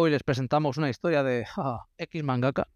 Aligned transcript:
Hoy 0.00 0.12
les 0.12 0.22
presentamos 0.22 0.76
una 0.76 0.88
historia 0.90 1.24
de 1.24 1.44
ah, 1.56 1.84
X 1.96 2.22
mangaka. 2.22 2.68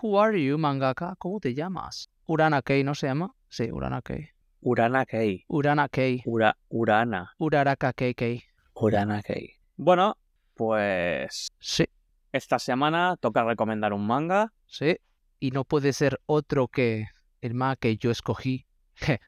Who 0.00 0.18
are 0.18 0.42
you, 0.42 0.56
mangaka? 0.56 1.14
¿Cómo 1.18 1.40
te 1.40 1.52
llamas? 1.54 2.08
Urana 2.26 2.62
Kei, 2.62 2.84
¿no 2.84 2.94
se 2.94 3.06
llama? 3.06 3.34
Sí, 3.50 3.70
Urana 3.70 4.00
Kei. 4.00 4.30
Urana 4.62 5.04
Kei. 5.04 5.44
Urana 5.48 5.88
Kei. 5.90 6.22
Ura, 6.24 6.56
Urana. 6.70 7.34
Uraraka 7.38 7.92
Kei 7.92 8.14
Kei. 8.14 8.42
Urana 8.74 9.20
Kei. 9.22 9.56
Bueno, 9.76 10.16
pues 10.54 11.48
Sí, 11.58 11.84
esta 12.32 12.58
semana 12.58 13.16
toca 13.20 13.44
recomendar 13.44 13.92
un 13.92 14.06
manga. 14.06 14.52
sí. 14.66 14.96
Y 15.40 15.50
no 15.52 15.64
puede 15.64 15.92
ser 15.92 16.18
otro 16.26 16.66
que 16.66 17.08
el 17.42 17.52
manga 17.54 17.76
que 17.76 17.96
yo 17.98 18.10
escogí. 18.10 18.66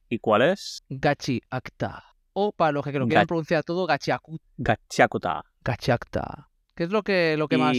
¿Y 0.09 0.19
cuál 0.21 0.41
es? 0.43 0.83
Gachi 0.89 1.41
Akta. 1.51 2.03
O 2.33 2.51
para 2.53 2.73
los 2.73 2.83
que 2.85 2.93
lo 2.99 3.07
quieran 3.07 3.25
Ga- 3.27 3.29
pronunciar 3.29 3.63
todo, 3.63 3.87
Gachi 3.87 4.11
Aku- 4.11 4.41
Gachiakuta. 4.57 5.45
¿Qué 6.81 6.85
es 6.85 6.91
lo 6.93 7.03
que, 7.03 7.37
lo 7.37 7.47
que 7.47 7.59
más...? 7.59 7.77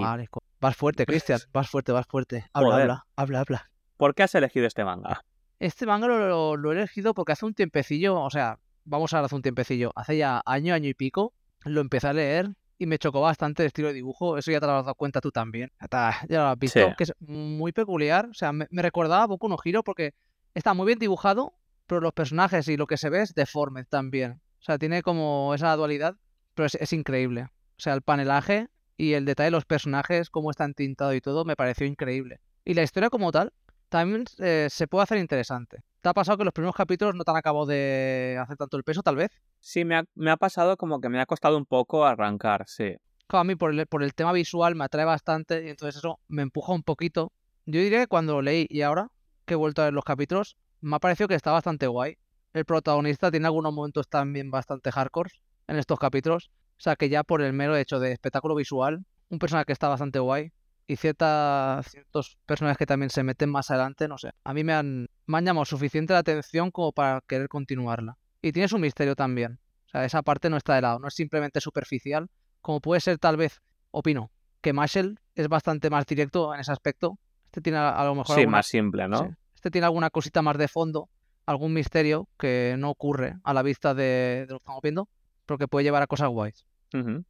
Vale, 0.00 0.28
vas 0.60 0.76
fuerte, 0.76 1.06
Cristian. 1.06 1.40
Vas 1.52 1.68
fuerte, 1.68 1.90
vas 1.90 2.06
fuerte. 2.06 2.44
Habla, 2.52 2.68
Joder. 2.70 2.82
habla, 2.82 3.06
habla, 3.16 3.40
habla. 3.40 3.70
¿Por 3.96 4.14
qué 4.14 4.22
has 4.22 4.32
elegido 4.36 4.64
este 4.68 4.84
manga? 4.84 5.24
Este 5.58 5.86
manga 5.86 6.06
lo, 6.06 6.28
lo- 6.28 6.56
lo 6.56 6.70
he 6.72 6.76
elegido 6.76 7.14
porque 7.14 7.32
hace 7.32 7.44
un 7.46 7.54
tiempecillo, 7.54 8.20
o 8.20 8.30
sea, 8.30 8.60
vamos 8.84 9.12
a 9.12 9.16
hablar 9.16 9.26
hace 9.26 9.34
un 9.34 9.42
tiempecillo, 9.42 9.90
hace 9.96 10.18
ya 10.18 10.40
año, 10.46 10.72
año 10.72 10.88
y 10.88 10.94
pico, 10.94 11.34
lo 11.64 11.80
empecé 11.80 12.06
a 12.06 12.12
leer 12.12 12.48
y 12.78 12.86
me 12.86 12.96
chocó 12.98 13.22
bastante 13.22 13.64
el 13.64 13.66
estilo 13.66 13.88
de 13.88 13.94
dibujo, 13.94 14.38
eso 14.38 14.52
ya 14.52 14.60
te 14.60 14.66
lo 14.66 14.72
has 14.76 14.84
dado 14.84 14.94
cuenta 14.94 15.20
tú 15.20 15.32
también, 15.32 15.72
ya, 15.90 16.24
lo 16.28 16.42
has 16.50 16.58
visto, 16.60 16.78
Sí. 16.78 16.94
que 16.96 17.02
es 17.02 17.12
muy 17.18 17.72
peculiar, 17.72 18.28
o 18.30 18.34
sea, 18.34 18.52
me, 18.52 18.68
me 18.70 18.82
recordaba 18.82 19.24
a 19.24 19.26
Boku 19.26 19.48
no 19.48 19.56
Hero 19.64 19.82
porque 19.82 20.14
está 20.54 20.74
muy 20.74 20.86
bien 20.86 21.00
dibujado, 21.00 21.54
pero 21.88 22.00
los 22.00 22.12
personajes 22.12 22.68
y 22.68 22.76
lo 22.76 22.86
que 22.86 22.98
se 22.98 23.10
ve 23.10 23.22
es 23.22 23.34
deforme 23.34 23.84
también, 23.84 24.40
o 24.60 24.62
sea, 24.62 24.78
tiene 24.78 25.02
como 25.02 25.54
esa 25.56 25.74
dualidad, 25.74 26.14
pero 26.54 26.66
es, 26.66 26.76
es 26.76 26.92
increíble, 26.92 27.48
o 27.76 27.80
sea, 27.80 27.94
el 27.94 28.02
panelaje 28.02 28.68
y 28.96 29.14
el 29.14 29.24
detalle 29.24 29.46
de 29.46 29.50
los 29.52 29.64
personajes, 29.64 30.30
cómo 30.30 30.50
están 30.50 30.74
tintados 30.74 31.14
y 31.14 31.20
todo, 31.20 31.44
me 31.44 31.56
pareció 31.56 31.86
increíble. 31.86 32.40
Y 32.64 32.74
la 32.74 32.82
historia 32.82 33.10
como 33.10 33.32
tal 33.32 33.52
también 33.88 34.24
eh, 34.38 34.68
se 34.70 34.86
puede 34.86 35.04
hacer 35.04 35.18
interesante. 35.18 35.82
¿Te 36.00 36.08
ha 36.08 36.14
pasado 36.14 36.38
que 36.38 36.44
los 36.44 36.52
primeros 36.52 36.74
capítulos 36.76 37.14
no 37.14 37.24
te 37.24 37.30
han 37.30 37.36
acabado 37.36 37.66
de 37.66 38.38
hacer 38.40 38.56
tanto 38.56 38.76
el 38.76 38.84
peso, 38.84 39.02
tal 39.02 39.16
vez? 39.16 39.30
Sí, 39.60 39.84
me 39.84 39.96
ha, 39.96 40.04
me 40.14 40.30
ha 40.30 40.36
pasado 40.36 40.76
como 40.76 41.00
que 41.00 41.08
me 41.08 41.20
ha 41.20 41.26
costado 41.26 41.56
un 41.56 41.64
poco 41.64 42.04
arrancar, 42.04 42.64
sí. 42.66 42.96
Claro, 43.26 43.40
a 43.40 43.44
mí 43.44 43.56
por 43.56 43.72
el, 43.72 43.86
por 43.86 44.02
el 44.02 44.14
tema 44.14 44.32
visual 44.32 44.74
me 44.74 44.84
atrae 44.84 45.04
bastante 45.04 45.64
y 45.64 45.70
entonces 45.70 45.96
eso 45.96 46.20
me 46.28 46.42
empuja 46.42 46.72
un 46.72 46.82
poquito. 46.82 47.32
Yo 47.66 47.80
diría 47.80 48.00
que 48.00 48.06
cuando 48.06 48.34
lo 48.34 48.42
leí 48.42 48.66
y 48.68 48.82
ahora 48.82 49.08
que 49.46 49.54
he 49.54 49.56
vuelto 49.56 49.82
a 49.82 49.86
ver 49.86 49.94
los 49.94 50.04
capítulos, 50.04 50.56
me 50.80 50.96
ha 50.96 50.98
parecido 50.98 51.28
que 51.28 51.34
está 51.34 51.52
bastante 51.52 51.86
guay. 51.86 52.18
El 52.52 52.64
protagonista 52.66 53.30
tiene 53.30 53.46
algunos 53.46 53.72
momentos 53.72 54.08
también 54.08 54.50
bastante 54.50 54.92
hardcore 54.92 55.30
en 55.66 55.76
estos 55.76 55.98
capítulos. 55.98 56.50
O 56.76 56.80
sea 56.84 56.96
que 56.96 57.08
ya 57.08 57.22
por 57.22 57.40
el 57.42 57.52
mero 57.52 57.76
hecho 57.76 57.98
de 58.00 58.12
espectáculo 58.12 58.54
visual, 58.54 59.04
un 59.30 59.38
personaje 59.38 59.66
que 59.66 59.72
está 59.72 59.88
bastante 59.88 60.18
guay 60.18 60.52
y 60.86 60.96
cierta, 60.96 61.80
ciertos 61.88 62.36
personajes 62.46 62.76
que 62.76 62.86
también 62.86 63.10
se 63.10 63.22
meten 63.22 63.50
más 63.50 63.70
adelante, 63.70 64.06
no 64.08 64.18
sé. 64.18 64.30
A 64.44 64.52
mí 64.52 64.64
me 64.64 64.74
han, 64.74 65.06
me 65.26 65.38
han 65.38 65.44
llamado 65.44 65.64
suficiente 65.64 66.12
la 66.12 66.18
atención 66.18 66.70
como 66.70 66.92
para 66.92 67.20
querer 67.26 67.48
continuarla. 67.48 68.18
Y 68.42 68.52
tiene 68.52 68.68
su 68.68 68.78
misterio 68.78 69.16
también. 69.16 69.58
O 69.86 69.88
sea, 69.88 70.04
esa 70.04 70.22
parte 70.22 70.50
no 70.50 70.56
está 70.56 70.74
de 70.74 70.82
lado, 70.82 70.98
no 70.98 71.08
es 71.08 71.14
simplemente 71.14 71.60
superficial, 71.60 72.28
como 72.60 72.80
puede 72.80 73.00
ser 73.00 73.18
tal 73.18 73.36
vez, 73.36 73.60
opino, 73.92 74.30
que 74.60 74.72
Marshall 74.72 75.18
es 75.34 75.48
bastante 75.48 75.88
más 75.88 76.04
directo 76.06 76.52
en 76.54 76.60
ese 76.60 76.72
aspecto. 76.72 77.18
Este 77.46 77.60
tiene 77.60 77.78
a, 77.78 77.90
a 77.90 78.04
lo 78.04 78.14
mejor 78.16 78.34
Sí, 78.34 78.40
alguna- 78.42 78.58
más 78.58 78.66
simple, 78.66 79.08
¿no? 79.08 79.18
sí. 79.18 79.24
Este 79.54 79.70
tiene 79.70 79.86
alguna 79.86 80.10
cosita 80.10 80.42
más 80.42 80.58
de 80.58 80.68
fondo, 80.68 81.08
algún 81.46 81.72
misterio 81.72 82.28
que 82.38 82.74
no 82.78 82.90
ocurre 82.90 83.36
a 83.44 83.54
la 83.54 83.62
vista 83.62 83.94
de, 83.94 84.44
de 84.46 84.52
lo 84.52 84.58
que 84.58 84.62
estamos 84.64 84.82
viendo, 84.82 85.08
pero 85.46 85.58
que 85.58 85.68
puede 85.68 85.84
llevar 85.84 86.02
a 86.02 86.06
cosas 86.06 86.28
guays. 86.28 86.66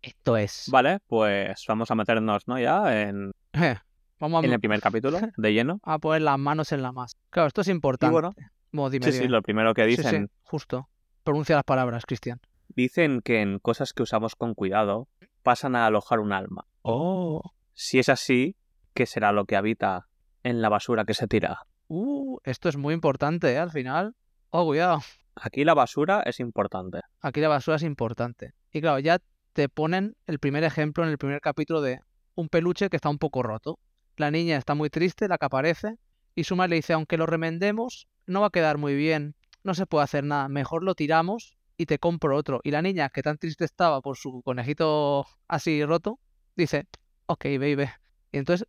Esto 0.02 0.36
es. 0.36 0.68
Vale, 0.70 0.98
pues 1.06 1.64
vamos 1.66 1.90
a 1.90 1.94
meternos, 1.94 2.46
¿no? 2.46 2.58
Ya 2.58 3.02
en, 3.02 3.32
Eh, 3.54 3.76
Vamos 4.20 4.42
a, 4.42 4.46
en 4.46 4.52
el 4.52 4.60
primer 4.60 4.80
capítulo, 4.80 5.18
de 5.36 5.52
lleno. 5.52 5.80
a 5.82 5.98
poner 5.98 6.22
las 6.22 6.38
manos 6.38 6.70
en 6.72 6.82
la 6.82 6.92
masa. 6.92 7.16
Claro, 7.30 7.46
esto 7.48 7.62
es 7.62 7.68
Y 7.68 7.70
importante. 7.72 8.12
bueno, 8.12 8.34
Bueno, 8.72 8.90
dime, 8.90 9.10
sí, 9.10 9.12
sí, 9.18 9.28
lo 9.28 9.40
primero 9.42 9.72
que 9.74 9.84
Sí, 9.86 9.96
sí, 9.96 10.02
dicen, 10.02 10.30
justo. 10.42 10.88
Pronuncia 11.24 11.56
las 11.56 11.64
palabras, 11.64 12.04
Cristian. 12.06 12.40
dicen 12.68 13.20
que 13.22 13.40
en 13.40 13.58
cosas 13.58 13.92
que 13.94 14.02
usamos 14.02 14.36
con 14.36 14.54
cuidado 14.54 15.08
pasan 15.42 15.74
a 15.76 15.86
alojar 15.86 16.20
un 16.20 16.32
alma. 16.32 16.66
Oh. 16.82 17.40
Si 17.72 17.98
es 17.98 18.08
así, 18.10 18.56
¿qué 18.92 19.06
será 19.06 19.32
lo 19.32 19.46
que 19.46 19.56
habita 19.56 20.08
en 20.42 20.60
la 20.60 20.68
basura 20.68 21.04
que 21.06 21.14
se 21.14 21.26
tira? 21.26 21.66
Uh, 21.88 22.38
esto 22.44 22.68
es 22.68 22.76
muy 22.76 22.92
importante, 22.94 23.52
¿eh? 23.54 23.58
Al 23.58 23.70
final. 23.70 24.14
Oh, 24.50 24.66
cuidado. 24.66 25.00
Aquí 25.36 25.64
la 25.64 25.74
basura 25.74 26.22
es 26.24 26.40
importante. 26.40 27.00
Aquí 27.20 27.40
la 27.40 27.48
basura 27.48 27.76
es 27.76 27.82
importante. 27.82 28.52
Y 28.72 28.80
claro, 28.80 28.98
ya 28.98 29.18
te 29.52 29.68
ponen 29.68 30.16
el 30.26 30.38
primer 30.38 30.64
ejemplo 30.64 31.04
en 31.04 31.10
el 31.10 31.18
primer 31.18 31.40
capítulo 31.40 31.80
de 31.80 32.00
un 32.34 32.48
peluche 32.48 32.88
que 32.88 32.96
está 32.96 33.08
un 33.08 33.18
poco 33.18 33.42
roto. 33.42 33.78
La 34.16 34.30
niña 34.30 34.56
está 34.56 34.74
muy 34.74 34.90
triste, 34.90 35.28
la 35.28 35.38
que 35.38 35.46
aparece, 35.46 35.96
y 36.34 36.44
su 36.44 36.56
madre 36.56 36.70
le 36.70 36.76
dice, 36.76 36.92
aunque 36.92 37.16
lo 37.16 37.26
remendemos, 37.26 38.06
no 38.26 38.40
va 38.40 38.48
a 38.48 38.50
quedar 38.50 38.78
muy 38.78 38.94
bien, 38.94 39.34
no 39.64 39.74
se 39.74 39.86
puede 39.86 40.04
hacer 40.04 40.24
nada, 40.24 40.48
mejor 40.48 40.82
lo 40.84 40.94
tiramos 40.94 41.56
y 41.76 41.86
te 41.86 41.98
compro 41.98 42.36
otro. 42.36 42.60
Y 42.62 42.70
la 42.70 42.82
niña, 42.82 43.08
que 43.08 43.22
tan 43.22 43.38
triste 43.38 43.64
estaba 43.64 44.00
por 44.00 44.16
su 44.16 44.42
conejito 44.42 45.26
así 45.48 45.84
roto, 45.84 46.18
dice, 46.56 46.86
ok, 47.26 47.44
baby. 47.58 47.88
Y 48.32 48.38
entonces 48.38 48.66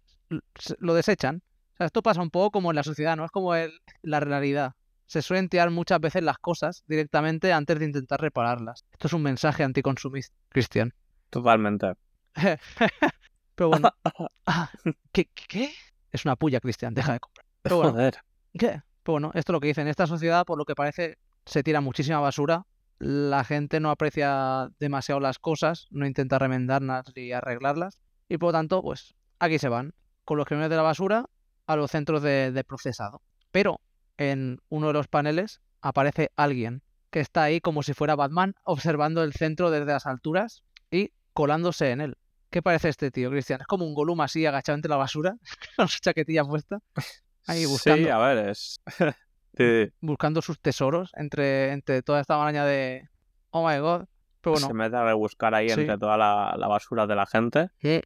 lo 0.79 0.93
desechan. 0.93 1.43
O 1.73 1.77
sea, 1.77 1.85
esto 1.87 2.01
pasa 2.01 2.21
un 2.21 2.31
poco 2.31 2.51
como 2.51 2.71
en 2.71 2.75
la 2.75 2.83
sociedad, 2.83 3.15
¿no? 3.15 3.25
Es 3.25 3.31
como 3.31 3.53
el- 3.55 3.79
la 4.01 4.19
realidad. 4.19 4.73
Se 5.05 5.21
suelen 5.21 5.49
tirar 5.49 5.69
muchas 5.69 5.99
veces 5.99 6.23
las 6.23 6.37
cosas 6.39 6.83
directamente 6.87 7.53
antes 7.53 7.79
de 7.79 7.85
intentar 7.85 8.19
repararlas. 8.19 8.85
Esto 8.91 9.07
es 9.07 9.13
un 9.13 9.21
mensaje 9.21 9.63
anticonsumista, 9.63 10.35
Cristian. 10.49 10.93
Totalmente. 11.29 11.93
Pero 13.55 13.69
bueno. 13.69 13.89
Ah, 14.47 14.69
¿qué, 15.11 15.25
qué-? 15.47 15.73
Es 16.11 16.23
una 16.23 16.35
puya, 16.35 16.59
Cristian, 16.59 16.93
deja 16.93 17.13
de 17.13 17.19
comprar. 17.19 17.45
Pero 17.63 17.77
bueno, 17.77 17.91
Joder. 17.93 18.17
¿qué? 18.53 18.81
Pero 19.03 19.13
bueno, 19.13 19.31
esto 19.33 19.51
es 19.51 19.53
lo 19.53 19.59
que 19.59 19.67
dicen. 19.67 19.83
En 19.83 19.89
esta 19.89 20.05
sociedad, 20.05 20.45
por 20.45 20.57
lo 20.57 20.65
que 20.65 20.75
parece, 20.75 21.17
se 21.45 21.63
tira 21.63 21.81
muchísima 21.81 22.19
basura. 22.19 22.65
La 22.99 23.43
gente 23.43 23.79
no 23.79 23.89
aprecia 23.89 24.69
demasiado 24.79 25.19
las 25.19 25.39
cosas, 25.39 25.87
no 25.89 26.05
intenta 26.05 26.39
remendarlas 26.39 27.05
ni 27.15 27.31
arreglarlas. 27.31 27.99
Y 28.29 28.37
por 28.37 28.49
lo 28.49 28.53
tanto, 28.53 28.81
pues 28.81 29.15
aquí 29.39 29.59
se 29.59 29.67
van, 29.67 29.93
con 30.23 30.37
los 30.37 30.45
camiones 30.45 30.69
de 30.69 30.75
la 30.77 30.83
basura 30.83 31.25
a 31.67 31.75
los 31.75 31.91
centros 31.91 32.21
de, 32.21 32.51
de 32.51 32.63
procesado. 32.63 33.21
Pero 33.51 33.81
en 34.17 34.59
uno 34.69 34.87
de 34.87 34.93
los 34.93 35.07
paneles 35.07 35.61
aparece 35.81 36.31
alguien 36.35 36.81
que 37.09 37.19
está 37.19 37.43
ahí 37.43 37.61
como 37.61 37.83
si 37.83 37.93
fuera 37.93 38.15
Batman, 38.15 38.55
observando 38.63 39.23
el 39.23 39.33
centro 39.33 39.71
desde 39.71 39.85
las 39.91 40.05
alturas 40.05 40.63
y 40.91 41.11
colándose 41.33 41.91
en 41.91 42.01
él. 42.01 42.17
¿Qué 42.49 42.61
parece 42.61 42.89
este 42.89 43.11
tío, 43.11 43.29
Cristian? 43.29 43.61
Es 43.61 43.67
como 43.67 43.85
un 43.85 43.93
Gollum 43.93 44.21
así 44.21 44.45
agachado 44.45 44.75
entre 44.75 44.89
la 44.89 44.97
basura, 44.97 45.35
con 45.77 45.87
su 45.87 45.99
chaquetilla 45.99 46.43
puesta, 46.43 46.79
ahí 47.47 47.59
Sí, 47.59 47.65
buscando, 47.65 48.13
a 48.13 48.27
ver, 48.33 48.49
es... 48.49 48.79
Sí, 49.57 49.89
buscando 50.01 50.41
sus 50.41 50.59
tesoros 50.59 51.11
entre, 51.15 51.71
entre 51.71 52.01
toda 52.01 52.19
esta 52.19 52.37
maraña 52.37 52.65
de... 52.65 53.07
Oh 53.51 53.65
my 53.65 53.77
god. 53.79 54.03
Pero 54.41 54.57
se 54.57 54.65
bueno, 54.65 54.83
mete 54.83 54.97
a 54.97 55.05
rebuscar 55.05 55.55
ahí 55.55 55.69
Sí. 55.69 55.79
entre 55.79 55.97
toda 55.97 56.17
la, 56.17 56.55
la 56.57 56.67
basura 56.67 57.07
de 57.07 57.15
la 57.15 57.25
gente 57.25 57.69
y 57.81 58.01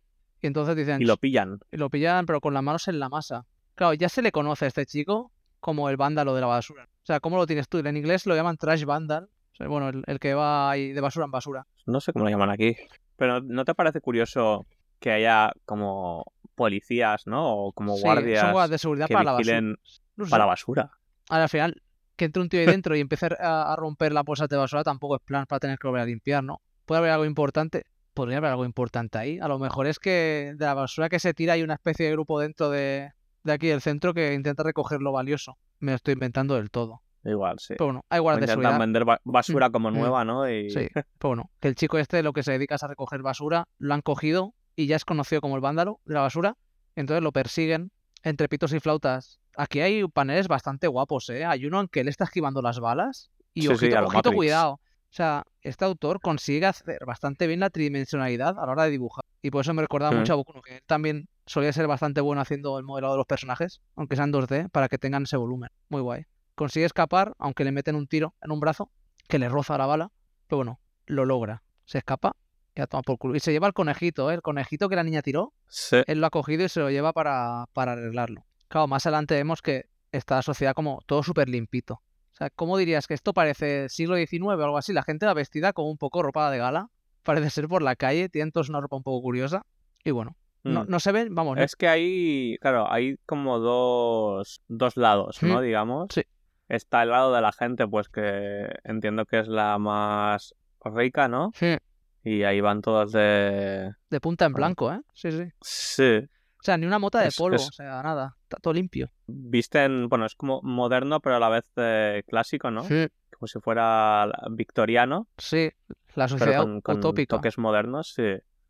entonces 0.46 0.76
dicen, 0.76 1.02
y 1.02 1.06
lo 1.06 1.18
pillan. 1.18 1.60
y 1.72 1.78
lo 1.78 1.90
pillan, 1.90 2.28
pero 2.28 2.40
con 2.40 2.54
las 2.54 2.62
manos 2.64 2.88
en 2.88 3.00
la 3.00 3.10
masa. 3.10 3.46
Claro, 3.74 3.94
ya 3.96 4.10
se 4.10 4.22
le 4.22 4.32
conoce 4.32 4.66
a 4.66 4.68
este 4.68 4.86
chico 4.86 5.32
como 5.60 5.90
el 5.90 5.98
vándalo 5.98 6.34
de 6.36 6.42
la 6.42 6.48
basura. 6.48 6.86
O 6.86 7.06
sea, 7.06 7.20
¿cómo 7.20 7.38
lo 7.38 7.46
tienes 7.48 7.68
tú? 7.68 7.80
En 7.80 7.98
inglés 7.98 8.26
lo 8.26 8.36
llaman 8.36 8.58
trash 8.58 8.84
vandal. 8.86 9.30
O 9.54 9.56
sea, 9.56 9.68
bueno, 9.68 9.90
el, 9.90 10.04
el 10.08 10.20
que 10.20 10.34
va 10.34 10.70
ahí 10.72 10.92
de 10.94 11.02
basura 11.02 11.26
en 11.26 11.32
basura. 11.32 11.66
No 11.86 12.00
sé 12.02 12.14
cómo 12.14 12.26
lo 12.26 12.32
llaman 12.32 12.50
aquí. 12.50 12.76
Pero 13.18 13.42
¿no 13.42 13.66
te 13.66 13.76
parece 13.76 14.00
curioso 14.02 14.66
que 15.00 15.12
haya 15.12 15.52
como 15.66 16.24
policías, 16.56 17.26
¿no? 17.28 17.56
O 17.56 17.72
como 17.74 17.96
Sí, 17.96 18.04
guardias 18.04 18.42
son 18.42 18.52
guardias 18.52 18.72
de 18.72 18.78
seguridad 18.78 19.08
que 19.08 19.14
para 19.14 19.24
la 19.26 19.32
basura. 19.34 19.54
vigilen 19.60 19.78
No 20.18 20.26
sé. 20.26 20.30
para 20.32 20.44
la 20.44 20.48
basura? 20.48 20.92
Ahora, 21.30 21.44
al 21.44 21.50
final, 21.50 21.82
que 22.16 22.26
entre 22.26 22.42
un 22.42 22.50
tío 22.50 22.60
ahí 22.60 22.66
dentro 22.66 22.96
y 22.96 23.00
empiece 23.02 23.28
a, 23.40 23.74
a 23.74 23.76
romper 23.76 24.12
la 24.14 24.24
bolsa 24.24 24.48
de 24.48 24.58
basura 24.58 24.84
tampoco 24.84 25.16
es 25.16 25.22
plan 25.22 25.46
para 25.46 25.60
tener 25.60 25.78
que 25.80 25.88
volver 25.88 26.04
a 26.04 26.06
limpiar, 26.06 26.44
¿no? 26.44 26.62
Puede 26.86 27.00
haber 27.00 27.12
algo 27.12 27.26
importante. 27.26 27.86
Podría 28.14 28.38
haber 28.40 28.52
algo 28.52 28.66
importante 28.66 29.18
ahí. 29.18 29.40
A 29.40 29.48
lo 29.48 29.60
mejor 29.60 29.88
es 29.88 30.00
que 30.00 30.54
de 30.58 30.66
la 30.66 30.74
basura 30.74 31.08
que 31.10 31.20
se 31.20 31.34
tira 31.34 31.54
hay 31.54 31.64
una 31.64 31.76
especie 31.76 32.06
de 32.08 32.12
grupo 32.12 32.40
dentro 32.40 32.70
de, 32.70 33.12
de 33.50 33.56
aquí 33.56 33.68
del 33.68 33.82
centro 33.82 34.14
que 34.14 34.34
intenta 34.34 34.64
recoger 34.64 35.02
lo 35.02 35.12
valioso. 35.12 35.58
Me 35.80 35.92
lo 35.92 35.96
estoy 35.96 36.14
inventando 36.14 36.56
del 36.56 36.70
todo. 36.72 37.02
Igual, 37.26 37.58
sí. 37.60 37.74
Pero 37.78 37.86
bueno, 37.88 38.06
hay 38.10 38.20
guardias 38.20 38.42
de 38.48 38.54
seguridad. 38.54 38.80
vender 38.80 39.06
ba- 39.06 39.20
basura 39.26 39.70
como 39.70 39.92
Mm. 39.92 39.94
nueva, 39.98 40.24
¿no? 40.24 40.50
Y... 40.50 40.70
Sí, 40.70 40.88
pero 40.94 41.06
bueno, 41.30 41.52
que 41.60 41.68
el 41.68 41.76
chico 41.76 41.98
este 41.98 42.24
lo 42.24 42.32
que 42.34 42.44
se 42.44 42.54
dedica 42.54 42.76
es 42.76 42.84
a 42.84 42.88
recoger 42.88 43.22
basura, 43.22 43.68
lo 43.78 43.94
han 43.94 44.02
cogido 44.02 44.54
y 44.76 44.88
ya 44.88 44.96
es 44.96 45.04
conocido 45.06 45.42
como 45.42 45.56
el 45.56 45.62
vándalo 45.62 46.00
de 46.06 46.14
la 46.14 46.22
basura, 46.22 46.56
entonces 46.96 47.22
lo 47.24 47.32
persiguen 47.34 47.92
entre 48.24 48.48
pitos 48.48 48.72
y 48.74 48.80
flautas. 48.80 49.40
Aquí 49.58 49.82
hay 49.82 50.08
paneles 50.08 50.48
bastante 50.48 50.88
guapos, 50.88 51.30
¿eh? 51.30 51.44
Hay 51.44 51.66
uno 51.66 51.82
en 51.82 51.88
que 51.90 52.00
él 52.02 52.08
está 52.08 52.24
esquivando 52.24 52.62
las 52.62 52.80
balas 52.80 53.30
y 53.54 53.64
Sí, 53.64 53.68
ojito, 53.68 54.00
ojito, 54.06 54.32
cuidado. 54.32 54.80
O 55.12 55.14
sea, 55.14 55.44
este 55.62 55.86
autor 55.86 56.20
consigue 56.22 56.66
hacer 56.68 57.00
bastante 57.06 57.48
bien 57.48 57.60
la 57.62 57.70
tridimensionalidad 57.70 58.60
a 58.60 58.66
la 58.66 58.72
hora 58.72 58.84
de 58.84 58.92
dibujar. 58.92 59.26
Y 59.42 59.50
por 59.50 59.62
eso 59.62 59.74
me 59.74 59.82
recordaba 59.82 60.16
mucho 60.16 60.34
a 60.34 60.36
Boku 60.36 60.62
que 60.62 60.76
él 60.78 60.84
también 60.86 61.28
solía 61.46 61.74
ser 61.74 61.88
bastante 61.88 62.22
bueno 62.22 62.42
haciendo 62.42 62.78
el 62.78 62.86
modelado 62.86 63.14
de 63.14 63.18
los 63.18 63.26
personajes, 63.26 63.82
aunque 63.96 64.16
sean 64.16 64.32
2D, 64.32 64.70
para 64.70 64.88
que 64.88 64.98
tengan 65.00 65.24
ese 65.24 65.38
volumen. 65.38 65.70
Muy 65.90 66.02
guay. 66.02 66.26
Consigue 66.56 66.86
escapar, 66.86 67.34
aunque 67.40 67.64
le 67.64 67.72
meten 67.72 67.96
un 67.96 68.06
tiro 68.08 68.36
en 68.42 68.52
un 68.52 68.60
brazo, 68.60 68.92
que 69.28 69.40
le 69.40 69.50
roza 69.50 69.78
la 69.78 69.86
bala, 69.88 70.12
pero 70.48 70.58
bueno, 70.58 70.80
lo 71.06 71.26
logra. 71.26 71.64
Se 71.86 71.98
escapa 71.98 72.36
Ya 72.76 72.86
toma 72.86 73.02
por 73.02 73.18
culo. 73.18 73.36
Y 73.36 73.40
se 73.40 73.52
lleva 73.52 73.66
el 73.68 73.74
conejito, 73.74 74.30
¿eh? 74.30 74.36
El 74.36 74.42
conejito 74.42 74.90
que 74.90 74.96
la 74.96 75.04
niña 75.04 75.22
tiró, 75.22 75.54
Sí. 75.68 75.98
él 76.06 76.22
lo 76.22 76.28
ha 76.28 76.30
cogido 76.30 76.64
y 76.66 76.70
se 76.70 76.80
lo 76.82 76.90
lleva 76.92 77.14
para, 77.14 77.66
para 77.74 77.94
arreglarlo. 77.94 78.46
Claro, 78.68 78.88
más 78.88 79.06
adelante 79.06 79.34
vemos 79.36 79.62
que 79.62 79.86
está 80.12 80.36
la 80.36 80.42
sociedad 80.44 80.74
como 80.76 81.00
todo 81.08 81.24
súper 81.24 81.50
limpito. 81.50 82.02
Sea, 82.40 82.50
¿cómo 82.50 82.78
dirías 82.78 83.06
que 83.06 83.14
esto 83.14 83.34
parece 83.34 83.90
siglo 83.90 84.16
XIX 84.16 84.46
o 84.62 84.64
algo 84.64 84.78
así? 84.78 84.94
La 84.94 85.04
gente 85.04 85.26
va 85.26 85.34
vestida 85.34 85.74
como 85.74 85.92
un 85.92 85.98
poco 85.98 86.24
ropa 86.24 86.50
de 86.50 86.58
gala. 86.58 86.88
Parece 87.24 87.50
ser 87.50 87.68
por 87.68 87.82
la 87.84 87.98
calle, 87.98 88.30
tienen 88.30 88.52
todos 88.54 88.70
una 88.70 88.80
ropa 88.80 88.96
un 88.96 89.04
poco 89.04 89.22
curiosa. 89.22 89.64
Y 90.06 90.12
bueno, 90.12 90.36
no, 90.64 90.84
Mm. 90.84 90.88
no 90.88 91.00
se 91.02 91.12
ven, 91.12 91.36
vamos, 91.36 91.58
no- 91.58 91.62
Es 91.64 91.76
que 91.76 91.90
hay, 91.90 92.56
claro, 92.62 92.90
hay 92.92 93.18
como 93.26 93.60
dos, 93.60 94.62
dos 94.70 94.96
lados, 94.96 95.44
¿no? 95.44 95.60
Mm, 95.60 95.64
Digamos. 95.64 96.08
sí. 96.12 96.22
Está 96.70 97.04
el 97.04 97.10
lado 97.10 97.34
de 97.34 97.42
la 97.42 97.52
gente, 97.52 97.88
pues 97.88 98.08
que 98.10 98.70
entiendo 98.86 99.26
que 99.26 99.40
es 99.40 99.48
la 99.50 99.78
más 99.80 100.54
rica, 100.86 101.28
¿no? 101.28 101.52
Sí, 101.56 101.76
Y 102.24 102.44
ahí 102.44 102.62
van 102.62 102.82
todos 102.82 103.12
de... 103.12 103.92
de 104.10 104.20
punta 104.22 104.46
en 104.46 104.54
blanco, 104.54 104.94
¿eh? 104.94 105.02
Sí, 105.14 105.32
sí. 105.32 105.44
Sí. 105.62 106.28
O 106.60 106.64
sea, 106.64 106.78
ni 106.78 106.86
una 106.86 107.00
mota 107.00 107.22
de 107.22 107.30
Es- 107.30 107.38
polvo, 107.38 107.56
es- 107.56 107.70
o 107.70 107.72
sea, 107.72 108.02
nada. 108.04 108.36
Está 108.44 108.58
todo 108.58 108.74
limpio. 108.74 109.10
Visten, 109.28 110.10
bueno, 110.10 110.26
es 110.26 110.36
como 110.36 110.62
moderno, 110.62 111.20
pero 111.22 111.38
a 111.38 111.40
la 111.40 111.50
vez 111.50 111.66
eh, 111.78 112.24
clásico, 112.28 112.70
¿no? 112.72 112.84
Sí, 112.84 113.08
Como 113.32 113.48
si 113.48 113.60
fuera 113.60 114.30
victoriano, 114.52 115.28
sí. 115.38 115.72
La 116.16 116.26
pero 116.26 116.28
sociedad 116.28 116.62
con, 116.64 116.82
con 116.82 116.98
utópica. 116.98 117.38
toques 117.38 117.58
modernos, 117.58 118.14
sí. 118.14 118.24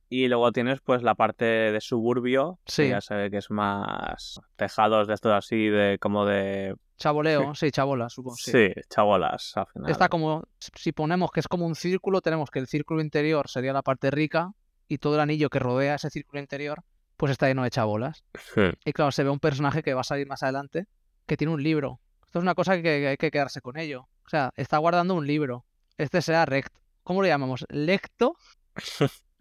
Y 0.09 0.27
luego 0.27 0.51
tienes 0.51 0.81
pues 0.81 1.01
la 1.03 1.15
parte 1.15 1.45
de 1.45 1.81
suburbio, 1.81 2.59
que 2.65 2.71
Sí. 2.71 2.89
ya 2.89 3.01
se 3.01 3.15
ve 3.15 3.31
que 3.31 3.37
es 3.37 3.49
más 3.51 4.39
tejados 4.55 5.07
de 5.07 5.13
estos 5.15 5.31
así, 5.33 5.67
de 5.69 5.97
como 5.99 6.25
de... 6.25 6.75
Chaboleo, 6.97 7.55
sí, 7.55 7.71
chabola, 7.71 8.09
supongo. 8.09 8.35
Sí. 8.35 8.51
Sí, 8.51 8.73
chabolas, 8.89 9.55
al 9.55 9.65
final. 9.67 9.89
Está 9.89 10.09
como, 10.09 10.43
si 10.59 10.91
ponemos 10.91 11.31
que 11.31 11.39
es 11.39 11.47
como 11.47 11.65
un 11.65 11.75
círculo, 11.75 12.21
tenemos 12.21 12.49
que 12.51 12.59
el 12.59 12.67
círculo 12.67 13.01
interior 13.01 13.47
sería 13.47 13.71
la 13.73 13.81
parte 13.83 14.11
rica 14.11 14.51
y 14.87 14.97
todo 14.97 15.15
el 15.15 15.21
anillo 15.21 15.49
que 15.49 15.59
rodea 15.59 15.95
ese 15.95 16.09
círculo 16.09 16.39
interior, 16.41 16.83
pues 17.19 17.33
está 17.33 17.47
lleno 17.47 17.63
de 17.63 17.69
chabolas. 17.69 18.23
Sí. 18.55 18.61
Y 18.85 18.93
claro, 18.93 19.11
se 19.11 19.25
ve 19.25 19.29
un 19.29 19.41
personaje 19.41 19.83
que 19.83 19.93
va 19.93 19.99
a 20.01 20.05
salir 20.05 20.25
más 20.25 20.41
adelante 20.41 20.85
que 21.25 21.35
tiene 21.35 21.51
un 21.53 21.61
libro. 21.61 21.99
Esto 22.25 22.39
es 22.39 22.43
una 22.43 22.55
cosa 22.55 22.77
que, 22.77 22.81
que 22.81 23.07
hay 23.09 23.17
que 23.17 23.29
quedarse 23.29 23.59
con 23.59 23.77
ello. 23.77 24.07
O 24.25 24.29
sea, 24.29 24.51
está 24.55 24.77
guardando 24.77 25.15
un 25.15 25.27
libro. 25.27 25.65
Este 25.97 26.21
será 26.21 26.45
Rect. 26.45 26.73
¿Cómo 27.03 27.21
le 27.21 27.27
llamamos? 27.27 27.65
¿Lecto? 27.69 28.35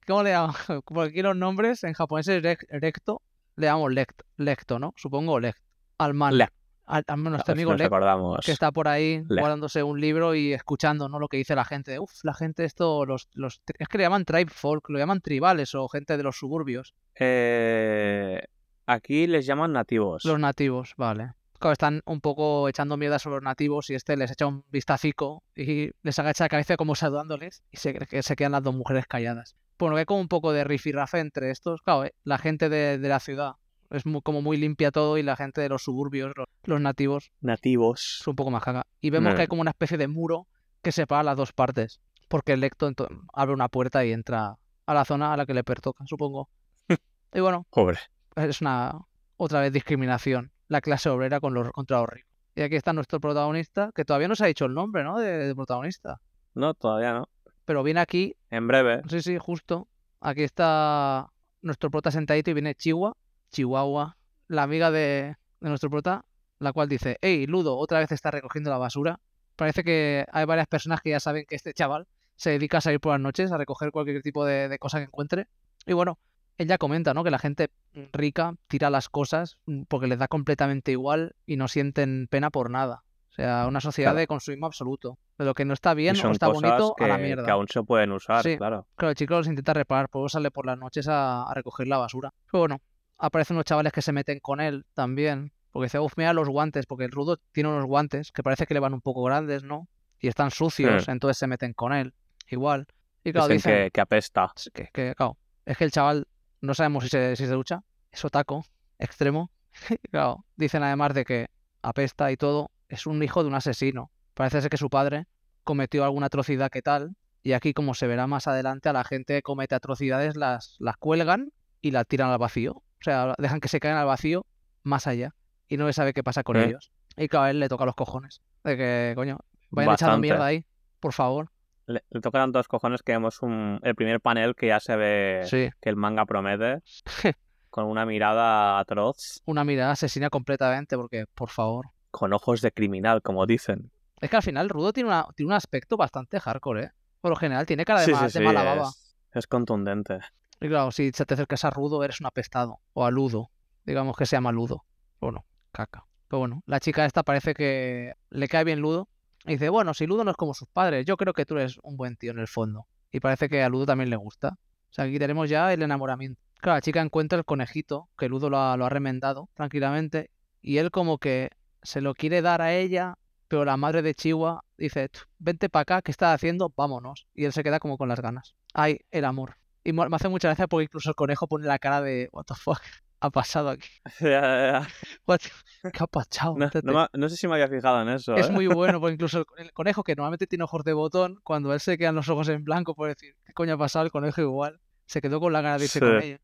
¿Cómo 0.09 0.25
le 0.25 0.31
llamamos? 0.31 0.57
Porque 0.85 1.11
aquí 1.11 1.23
los 1.23 1.37
nombres 1.37 1.85
en 1.85 1.93
japonés 1.93 2.27
es 2.27 2.43
rec- 2.43 2.67
recto, 2.69 3.23
le 3.55 3.67
llamamos 3.67 3.93
lect, 3.93 4.23
lecto, 4.37 4.79
¿no? 4.81 4.93
Supongo 4.97 5.39
lect. 5.39 5.61
Al 5.99 6.15
man. 6.15 6.37
Lect. 6.37 6.55
Nuestro 6.89 7.15
A 7.15 7.35
ver 7.35 7.43
si 7.45 7.53
amigo 7.53 8.37
que 8.43 8.53
está 8.53 8.73
por 8.73 8.89
ahí 8.89 9.23
guardándose 9.29 9.83
un 9.83 10.01
libro 10.01 10.35
y 10.35 10.55
escuchando 10.55 11.09
¿no? 11.09 11.19
lo 11.19 11.29
que 11.29 11.37
dice 11.37 11.55
la 11.55 11.65
gente. 11.65 11.99
Uf, 11.99 12.11
la 12.23 12.33
gente 12.33 12.65
esto, 12.65 13.05
los, 13.05 13.29
los, 13.35 13.61
es 13.79 13.89
que 13.89 13.99
le 13.99 14.05
llaman 14.05 14.25
tribe 14.25 14.51
folk, 14.51 14.89
lo 14.89 14.99
llaman 14.99 15.21
tribales 15.21 15.75
o 15.75 15.87
gente 15.89 16.17
de 16.17 16.23
los 16.23 16.37
suburbios. 16.37 16.95
Eh, 17.15 18.41
aquí 18.87 19.27
les 19.27 19.45
llaman 19.45 19.73
nativos. 19.73 20.25
Los 20.25 20.41
nativos, 20.41 20.95
vale. 20.97 21.33
Claro, 21.59 21.73
están 21.73 22.03
un 22.07 22.21
poco 22.21 22.69
echando 22.69 22.97
mierda 22.97 23.19
sobre 23.19 23.37
los 23.37 23.45
nativos 23.45 23.91
y 23.91 23.95
este 23.95 24.17
les 24.17 24.31
echa 24.31 24.47
un 24.47 24.65
vistacico 24.71 25.43
y 25.57 25.91
les 26.03 26.19
agacha 26.19 26.45
la 26.45 26.49
cabeza 26.49 26.77
como 26.77 26.95
saludándoles 26.95 27.65
y 27.71 27.77
se, 27.77 27.95
que 27.95 28.23
se 28.23 28.37
quedan 28.37 28.53
las 28.53 28.63
dos 28.63 28.75
mujeres 28.75 29.07
calladas. 29.07 29.57
Bueno, 29.79 29.97
que 29.97 30.01
hay 30.01 30.07
como 30.07 30.21
un 30.21 30.29
poco 30.29 30.53
de 30.53 30.65
rifirrafe 30.65 31.19
entre 31.19 31.51
estos. 31.51 31.83
Claro, 31.83 32.05
eh, 32.05 32.15
la 32.25 32.39
gente 32.39 32.69
de, 32.69 32.99
de 32.99 33.09
la 33.09 33.21
ciudad 33.21 33.57
es 33.91 34.07
muy, 34.07 34.21
como 34.23 34.43
muy 34.43 34.57
limpia 34.57 34.91
todo 34.91 35.19
y 35.19 35.23
la 35.23 35.37
gente 35.37 35.61
de 35.61 35.69
los 35.69 35.83
suburbios, 35.83 36.33
los, 36.37 36.47
los 36.65 36.81
nativos, 36.81 37.31
Nativos. 37.41 38.19
es 38.21 38.27
un 38.27 38.37
poco 38.37 38.51
más 38.51 38.63
caga. 38.63 38.85
Y 39.01 39.11
vemos 39.11 39.35
que 39.35 39.43
hay 39.43 39.47
como 39.47 39.63
una 39.63 39.71
especie 39.71 39.97
de 39.99 40.09
muro 40.09 40.47
que 40.83 40.93
separa 40.93 41.23
las 41.23 41.37
dos 41.37 41.53
partes. 41.53 42.01
Porque 42.29 42.53
el 42.53 42.61
lecto 42.61 42.91
abre 43.33 43.55
una 43.55 43.69
puerta 43.69 44.05
y 44.05 44.13
entra 44.13 44.57
a 44.87 44.95
la 44.95 45.05
zona 45.05 45.33
a 45.33 45.37
la 45.37 45.47
que 45.47 45.55
le 45.55 45.65
pertoca, 45.65 46.05
supongo. 46.07 46.49
y 47.35 47.41
bueno, 47.41 47.67
Pobre. 47.71 47.99
es 48.37 48.61
una 48.61 48.99
otra 49.37 49.61
vez 49.61 49.73
discriminación. 49.73 50.53
La 50.69 50.81
clase 50.83 51.09
obrera 51.09 51.41
con 51.41 51.55
los, 51.55 51.71
contra 51.71 51.99
los 52.01 52.09
ricos. 52.11 52.31
Y 52.55 52.61
aquí 52.63 52.77
está 52.77 52.93
nuestro 52.93 53.21
protagonista, 53.21 53.91
que 53.95 54.05
todavía 54.05 54.29
no 54.29 54.35
se 54.37 54.45
ha 54.45 54.49
dicho 54.49 54.67
el 54.67 54.75
nombre, 54.75 55.05
¿no? 55.05 55.19
De, 55.19 55.47
de 55.47 55.55
protagonista. 55.55 56.21
No, 56.55 56.75
todavía 56.75 57.13
no. 57.15 57.29
Pero 57.65 57.83
viene 57.83 58.01
aquí, 58.01 58.35
En 58.51 58.67
breve. 58.67 59.01
sí, 59.09 59.23
sí, 59.23 59.39
justo. 59.39 59.89
Aquí 60.21 60.43
está 60.43 61.29
nuestro 61.63 61.91
prota 61.91 62.11
sentadito 62.11 62.51
y 62.51 62.55
viene 62.55 62.75
Chihuahua, 62.75 63.15
Chihuahua, 63.51 64.17
la 64.49 64.63
amiga 64.63 64.91
de, 64.91 65.37
de 65.61 65.69
nuestro 65.69 65.91
prota, 65.91 66.25
la 66.59 66.73
cual 66.73 66.89
dice, 66.89 67.19
hey, 67.23 67.47
Ludo, 67.47 67.77
otra 67.77 67.99
vez 68.01 68.13
está 68.13 68.31
recogiendo 68.31 68.71
la 68.71 68.79
basura. 68.79 69.21
Parece 69.57 69.83
que 69.85 70.25
hay 70.33 70.45
varias 70.45 70.67
personas 70.67 71.01
que 71.01 71.11
ya 71.11 71.21
saben 71.21 71.45
que 71.49 71.57
este 71.57 71.73
chaval 71.75 72.07
se 72.37 72.51
dedica 72.51 72.79
a 72.79 72.81
salir 72.81 73.01
por 73.01 73.13
las 73.13 73.21
noches 73.21 73.51
a 73.53 73.57
recoger 73.59 73.91
cualquier 73.91 74.23
tipo 74.23 74.45
de, 74.45 74.69
de 74.69 74.79
cosa 74.79 74.99
que 74.99 75.05
encuentre. 75.05 75.47
Y 75.87 75.93
bueno, 75.93 76.19
ella 76.57 76.79
comenta, 76.79 77.15
¿no? 77.15 77.25
Que 77.25 77.31
la 77.31 77.39
gente 77.39 77.71
rica 78.13 78.55
tira 78.69 78.91
las 78.91 79.09
cosas 79.09 79.59
porque 79.89 80.07
les 80.07 80.19
da 80.19 80.29
completamente 80.29 80.93
igual 80.93 81.35
y 81.47 81.57
no 81.57 81.67
sienten 81.69 82.29
pena 82.31 82.51
por 82.51 82.71
nada. 82.71 83.03
O 83.31 83.35
sea, 83.41 83.67
una 83.69 83.81
sociedad 83.81 84.11
Claro. 84.11 84.21
de 84.21 84.27
consumismo 84.27 84.67
absoluto. 84.67 85.19
De 85.39 85.45
lo 85.45 85.55
que 85.55 85.65
no 85.65 85.73
está 85.75 85.95
bien 85.95 86.17
o 86.25 86.31
está 86.33 86.49
bonito 86.49 86.95
que, 86.97 87.05
a 87.05 87.09
la 87.09 87.17
que 87.17 87.23
mierda. 87.23 87.53
aún 87.53 87.69
se 87.69 87.83
pueden 87.85 88.11
usar, 88.11 88.43
Sí. 88.43 88.57
claro. 88.57 88.87
Claro, 88.97 89.11
el 89.11 89.17
chico 89.17 89.35
los 89.35 89.47
intenta 89.47 89.73
reparar, 89.75 90.09
por 90.09 90.23
eso 90.23 90.31
sale 90.31 90.51
por 90.51 90.67
las 90.67 90.77
noches 90.79 91.07
a, 91.09 91.45
a 91.45 91.55
recoger 91.55 91.87
la 91.87 91.99
basura. 91.99 92.33
Pero 92.51 92.61
bueno, 92.63 92.81
aparecen 93.19 93.57
unos 93.57 93.65
chavales 93.65 93.93
que 93.93 94.03
se 94.03 94.13
meten 94.13 94.41
con 94.41 94.61
él 94.61 94.87
también. 94.95 95.53
Porque 95.71 95.87
dice, 95.87 95.99
uff, 95.99 96.15
mira 96.17 96.33
los 96.33 96.49
guantes, 96.49 96.87
porque 96.87 97.05
el 97.05 97.11
rudo 97.11 97.39
tiene 97.53 97.69
unos 97.69 97.85
guantes 97.85 98.33
que 98.33 98.43
parece 98.43 98.67
que 98.67 98.75
le 98.75 98.81
van 98.81 98.95
un 98.95 99.01
poco 99.01 99.23
grandes, 99.23 99.63
¿no? 99.63 99.89
Y 100.21 100.29
están 100.29 100.51
sucios, 100.51 101.09
entonces 101.09 101.39
se 101.39 101.47
meten 101.47 101.73
con 101.75 101.93
él. 101.93 102.15
Igual. 102.49 102.87
Y 103.23 103.33
claro, 103.33 103.49
Dicen 103.49 103.73
dicen 103.73 103.85
que, 103.85 103.91
que 103.91 104.01
apesta. 104.01 104.53
Que, 104.73 104.89
que, 104.93 105.15
claro, 105.15 105.37
es 105.67 105.77
que 105.77 105.85
el 105.85 105.91
chaval 105.91 106.27
no 106.61 106.75
sabemos 106.75 107.05
si 107.05 107.11
se, 107.11 107.37
si 107.37 107.47
se 107.47 107.53
ducha, 107.53 107.83
es 108.11 108.25
otaco, 108.25 108.65
extremo. 108.99 109.51
Y 109.91 110.09
claro, 110.09 110.45
dicen 110.57 110.83
además 110.83 111.15
de 111.15 111.25
que 111.25 111.49
apesta 111.83 112.33
y 112.33 112.37
todo, 112.37 112.71
es 112.89 113.07
un 113.07 113.23
hijo 113.23 113.43
de 113.43 113.49
un 113.49 113.55
asesino. 113.55 114.11
Parece 114.35 114.63
ser 114.63 114.71
que 114.71 114.77
su 114.77 114.89
padre 114.89 115.27
cometió 115.63 116.05
alguna 116.05 116.27
atrocidad 116.27 116.71
que 116.71 116.83
tal, 116.83 117.15
y 117.43 117.53
aquí 117.53 117.75
como 117.75 117.95
se 117.95 118.07
verá 118.07 118.27
más 118.27 118.47
adelante, 118.47 118.89
a 118.89 118.93
la 118.93 119.05
gente 119.05 119.35
que 119.35 119.43
comete 119.43 119.75
atrocidades 119.75 120.37
las, 120.37 120.77
las 120.79 120.97
cuelgan 120.97 121.53
y 121.81 121.91
las 121.91 122.07
tiran 122.07 122.31
al 122.31 122.39
vacío. 122.39 122.83
O 123.01 123.05
sea, 123.05 123.35
dejan 123.39 123.61
que 123.61 123.69
se 123.69 123.81
caigan 123.81 123.99
al 123.99 124.07
vacío 124.07 124.45
más 124.83 125.07
allá 125.07 125.35
y 125.69 125.77
no 125.77 125.87
se 125.87 125.93
sabe 125.93 126.13
qué 126.13 126.23
pasa 126.25 126.43
con 126.43 126.57
¿Eh? 126.57 126.65
ellos. 126.67 126.91
Y 127.17 127.29
claro, 127.29 127.45
a 127.45 127.51
él 127.51 127.61
le 127.61 127.69
toca 127.69 127.85
los 127.85 127.95
cojones. 127.95 128.41
De 128.65 128.77
que, 128.77 129.13
coño, 129.15 129.39
vayan 129.71 129.95
echando 129.95 130.13
Bastante. 130.13 130.21
mierda 130.27 130.45
ahí, 130.47 130.65
por 131.01 131.13
favor. 131.13 131.51
Le, 131.87 132.03
le 132.11 132.21
tocan 132.21 132.43
tantos 132.43 132.69
cojones 132.69 133.03
que 133.03 133.13
vemos 133.13 133.41
un, 133.43 133.81
el 133.83 133.95
primer 133.95 134.21
panel 134.21 134.55
que 134.55 134.67
ya 134.69 134.79
se 134.81 134.95
ve 134.97 135.43
Sí. 135.47 135.71
que 135.81 135.89
el 135.89 135.97
manga 135.97 136.27
promete. 136.27 136.83
con 137.71 137.85
una 137.85 138.07
mirada 138.07 138.79
atroz, 138.79 139.43
Una 139.45 139.63
mirada 139.63 139.93
asesina 139.93 140.31
completamente, 140.31 140.97
porque, 140.97 141.27
por 141.35 141.51
favor. 141.51 141.87
con 142.11 142.33
ojos 142.33 142.61
de 142.63 142.73
criminal, 142.73 143.21
como 143.23 143.47
dicen. 143.47 143.91
Es 144.21 144.31
que 144.31 144.37
al 144.37 144.43
final 144.43 144.69
Rudo 144.71 144.93
tiene, 144.93 145.09
una, 145.11 145.27
tiene 145.37 145.49
un 145.49 145.53
aspecto 145.55 145.97
bastante 145.97 146.41
hardcore, 146.41 146.85
¿eh? 146.85 146.91
Por 147.21 147.31
lo 147.31 147.37
general 147.37 147.67
tiene 147.67 147.85
cara 147.85 148.01
de, 148.01 148.07
Sí, 148.07 148.13
ma- 148.13 148.19
sí, 148.21 148.25
de 148.25 148.31
sí, 148.31 148.41
mala 148.41 148.63
baba. 148.65 148.89
es, 148.89 149.17
es 149.33 149.47
contundente. 149.47 150.19
Y 150.61 150.69
claro, 150.69 150.91
si 150.91 151.11
te 151.13 151.35
acercas 151.35 151.65
a 151.65 151.71
Rudo, 151.71 152.03
eres 152.03 152.21
un 152.21 152.27
apestado. 152.27 152.81
O 152.93 153.05
a 153.05 153.11
Ludo. 153.11 153.51
Digamos 153.85 154.17
que 154.17 154.27
se 154.27 154.37
llama 154.37 154.53
Ludo. 154.53 154.85
Bueno, 155.21 155.45
caca. 155.73 156.07
Pero 156.29 156.41
bueno, 156.41 156.63
la 156.67 156.81
chica 156.81 157.07
esta 157.07 157.23
parece 157.23 157.55
que 157.55 158.15
le 158.31 158.49
cae 158.49 158.65
bien 158.65 158.81
Ludo. 158.81 159.09
Y 159.45 159.53
dice, 159.53 159.69
bueno, 159.69 159.95
si 159.95 160.07
Ludo 160.07 160.25
no 160.25 160.31
es 160.31 160.37
como 160.37 160.53
sus 160.53 160.69
padres, 160.69 161.07
yo 161.07 161.17
creo 161.17 161.33
que 161.33 161.47
tú 161.47 161.57
eres 161.57 161.79
un 161.83 161.97
buen 161.97 162.17
tío 162.17 162.33
en 162.33 162.39
el 162.39 162.49
fondo. 162.49 162.87
Y 163.11 163.21
parece 163.21 163.49
que 163.49 163.63
a 163.63 163.69
Ludo 163.69 163.87
también 163.87 164.11
le 164.11 164.17
gusta. 164.17 164.59
O 164.91 164.93
sea, 164.93 165.05
aquí 165.05 165.19
tenemos 165.19 165.49
ya 165.49 165.73
el 165.73 165.83
enamoramiento. 165.83 166.41
Claro, 166.61 166.77
la 166.77 166.83
chica 166.83 167.01
encuentra 167.01 167.39
el 167.39 167.45
conejito, 167.45 168.09
que 168.19 168.29
Ludo 168.29 168.51
lo 168.51 168.59
ha, 168.59 168.77
lo 168.77 168.85
ha 168.85 168.89
remendado 168.89 169.49
tranquilamente. 169.55 170.31
Y 170.61 170.79
él 170.79 170.91
como 170.91 171.19
que 171.19 171.51
se 171.83 172.01
lo 172.01 172.15
quiere 172.15 172.43
dar 172.43 172.61
a 172.63 172.75
ella, 172.75 173.17
pero 173.47 173.65
la 173.65 173.77
madre 173.77 174.03
de 174.03 174.15
Chihuahua 174.15 174.65
dice, 174.77 175.09
"Tú, 175.09 175.21
vente 175.39 175.69
para 175.69 175.83
acá, 175.83 176.03
¿qué 176.03 176.11
estás 176.11 176.35
haciendo? 176.35 176.73
Vámonos. 176.77 177.27
Y 177.33 177.45
él 177.45 177.53
se 177.53 177.63
queda 177.63 177.79
como 177.79 177.97
con 177.97 178.09
las 178.09 178.21
ganas. 178.21 178.55
Ay, 178.75 178.99
el 179.11 179.25
amor. 179.25 179.58
Y 179.85 179.93
me 179.93 180.07
hace 180.11 180.29
mucha 180.29 180.49
gracia 180.49 180.67
porque 180.67 180.85
incluso 180.85 181.11
el 181.11 181.15
conejo 181.17 181.47
pone 181.47 181.67
la 181.67 181.79
cara 181.79 182.01
de, 182.03 182.29
what 182.33 182.45
the 182.45 182.55
fuck 182.55 182.81
ha 183.21 183.31
pasado 183.31 183.71
aquí? 183.71 183.89
Ya, 184.21 184.29
ya, 184.41 184.87
ya. 185.27 185.39
¿Qué 185.93 186.03
ha 186.03 186.07
pasado? 186.07 186.57
No, 186.57 186.69
Tete?". 186.71 186.87
no 187.13 187.29
sé 187.29 187.37
si 187.37 187.49
me 187.49 187.55
había 187.55 187.69
fijado 187.69 188.03
en 188.03 188.09
eso. 188.09 188.35
Es 188.35 188.49
¿eh? 188.49 188.53
muy 188.53 188.67
bueno, 188.67 189.01
porque 189.01 189.15
incluso 189.15 189.45
el, 189.57 189.73
conejo, 189.73 190.03
que 190.03 190.15
normalmente 190.15 190.47
tiene 190.47 190.65
ojos 190.65 190.85
de 190.85 190.93
botón, 190.93 191.39
cuando 191.43 191.73
él 191.73 191.81
se 191.81 191.97
quedan 191.97 192.15
los 192.15 192.29
ojos 192.29 192.49
en 192.49 192.65
blanco 192.65 192.95
por 192.95 193.09
decir, 193.09 193.35
¿qué 193.45 193.53
coño 193.53 193.75
ha 193.75 193.79
pasado? 193.79 194.05
El 194.05 194.11
conejo 194.11 194.41
igual. 194.41 194.81
Se 195.07 195.23
quedó 195.23 195.41
con 195.41 195.55
la 195.55 195.63
gana 195.63 195.79
de 195.79 195.85
irse 195.85 196.01
con 196.01 196.23
ella. 196.23 196.39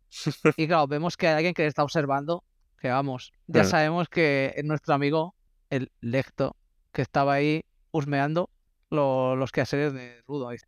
Y 0.56 0.66
claro, 0.66 0.86
vemos 0.86 1.18
que 1.18 1.28
hay 1.28 1.34
alguien 1.34 1.52
que 1.52 1.62
le 1.62 1.68
está 1.68 1.82
observando, 1.82 2.44
que 2.78 2.88
vamos, 2.88 3.32
ya 3.46 3.64
sabemos 3.64 4.08
que 4.08 4.54
es 4.56 4.64
nuestro 4.64 4.94
amigo, 4.94 5.34
el 5.68 5.90
Lecto, 6.00 6.56
que 6.90 7.02
estaba 7.02 7.34
ahí 7.34 7.62
husmeando 7.92 8.48
lo- 8.88 9.36
los 9.36 9.52
quehaceres 9.52 9.92
de 9.92 10.22
Rudo. 10.26 10.48
Dice, 10.48 10.66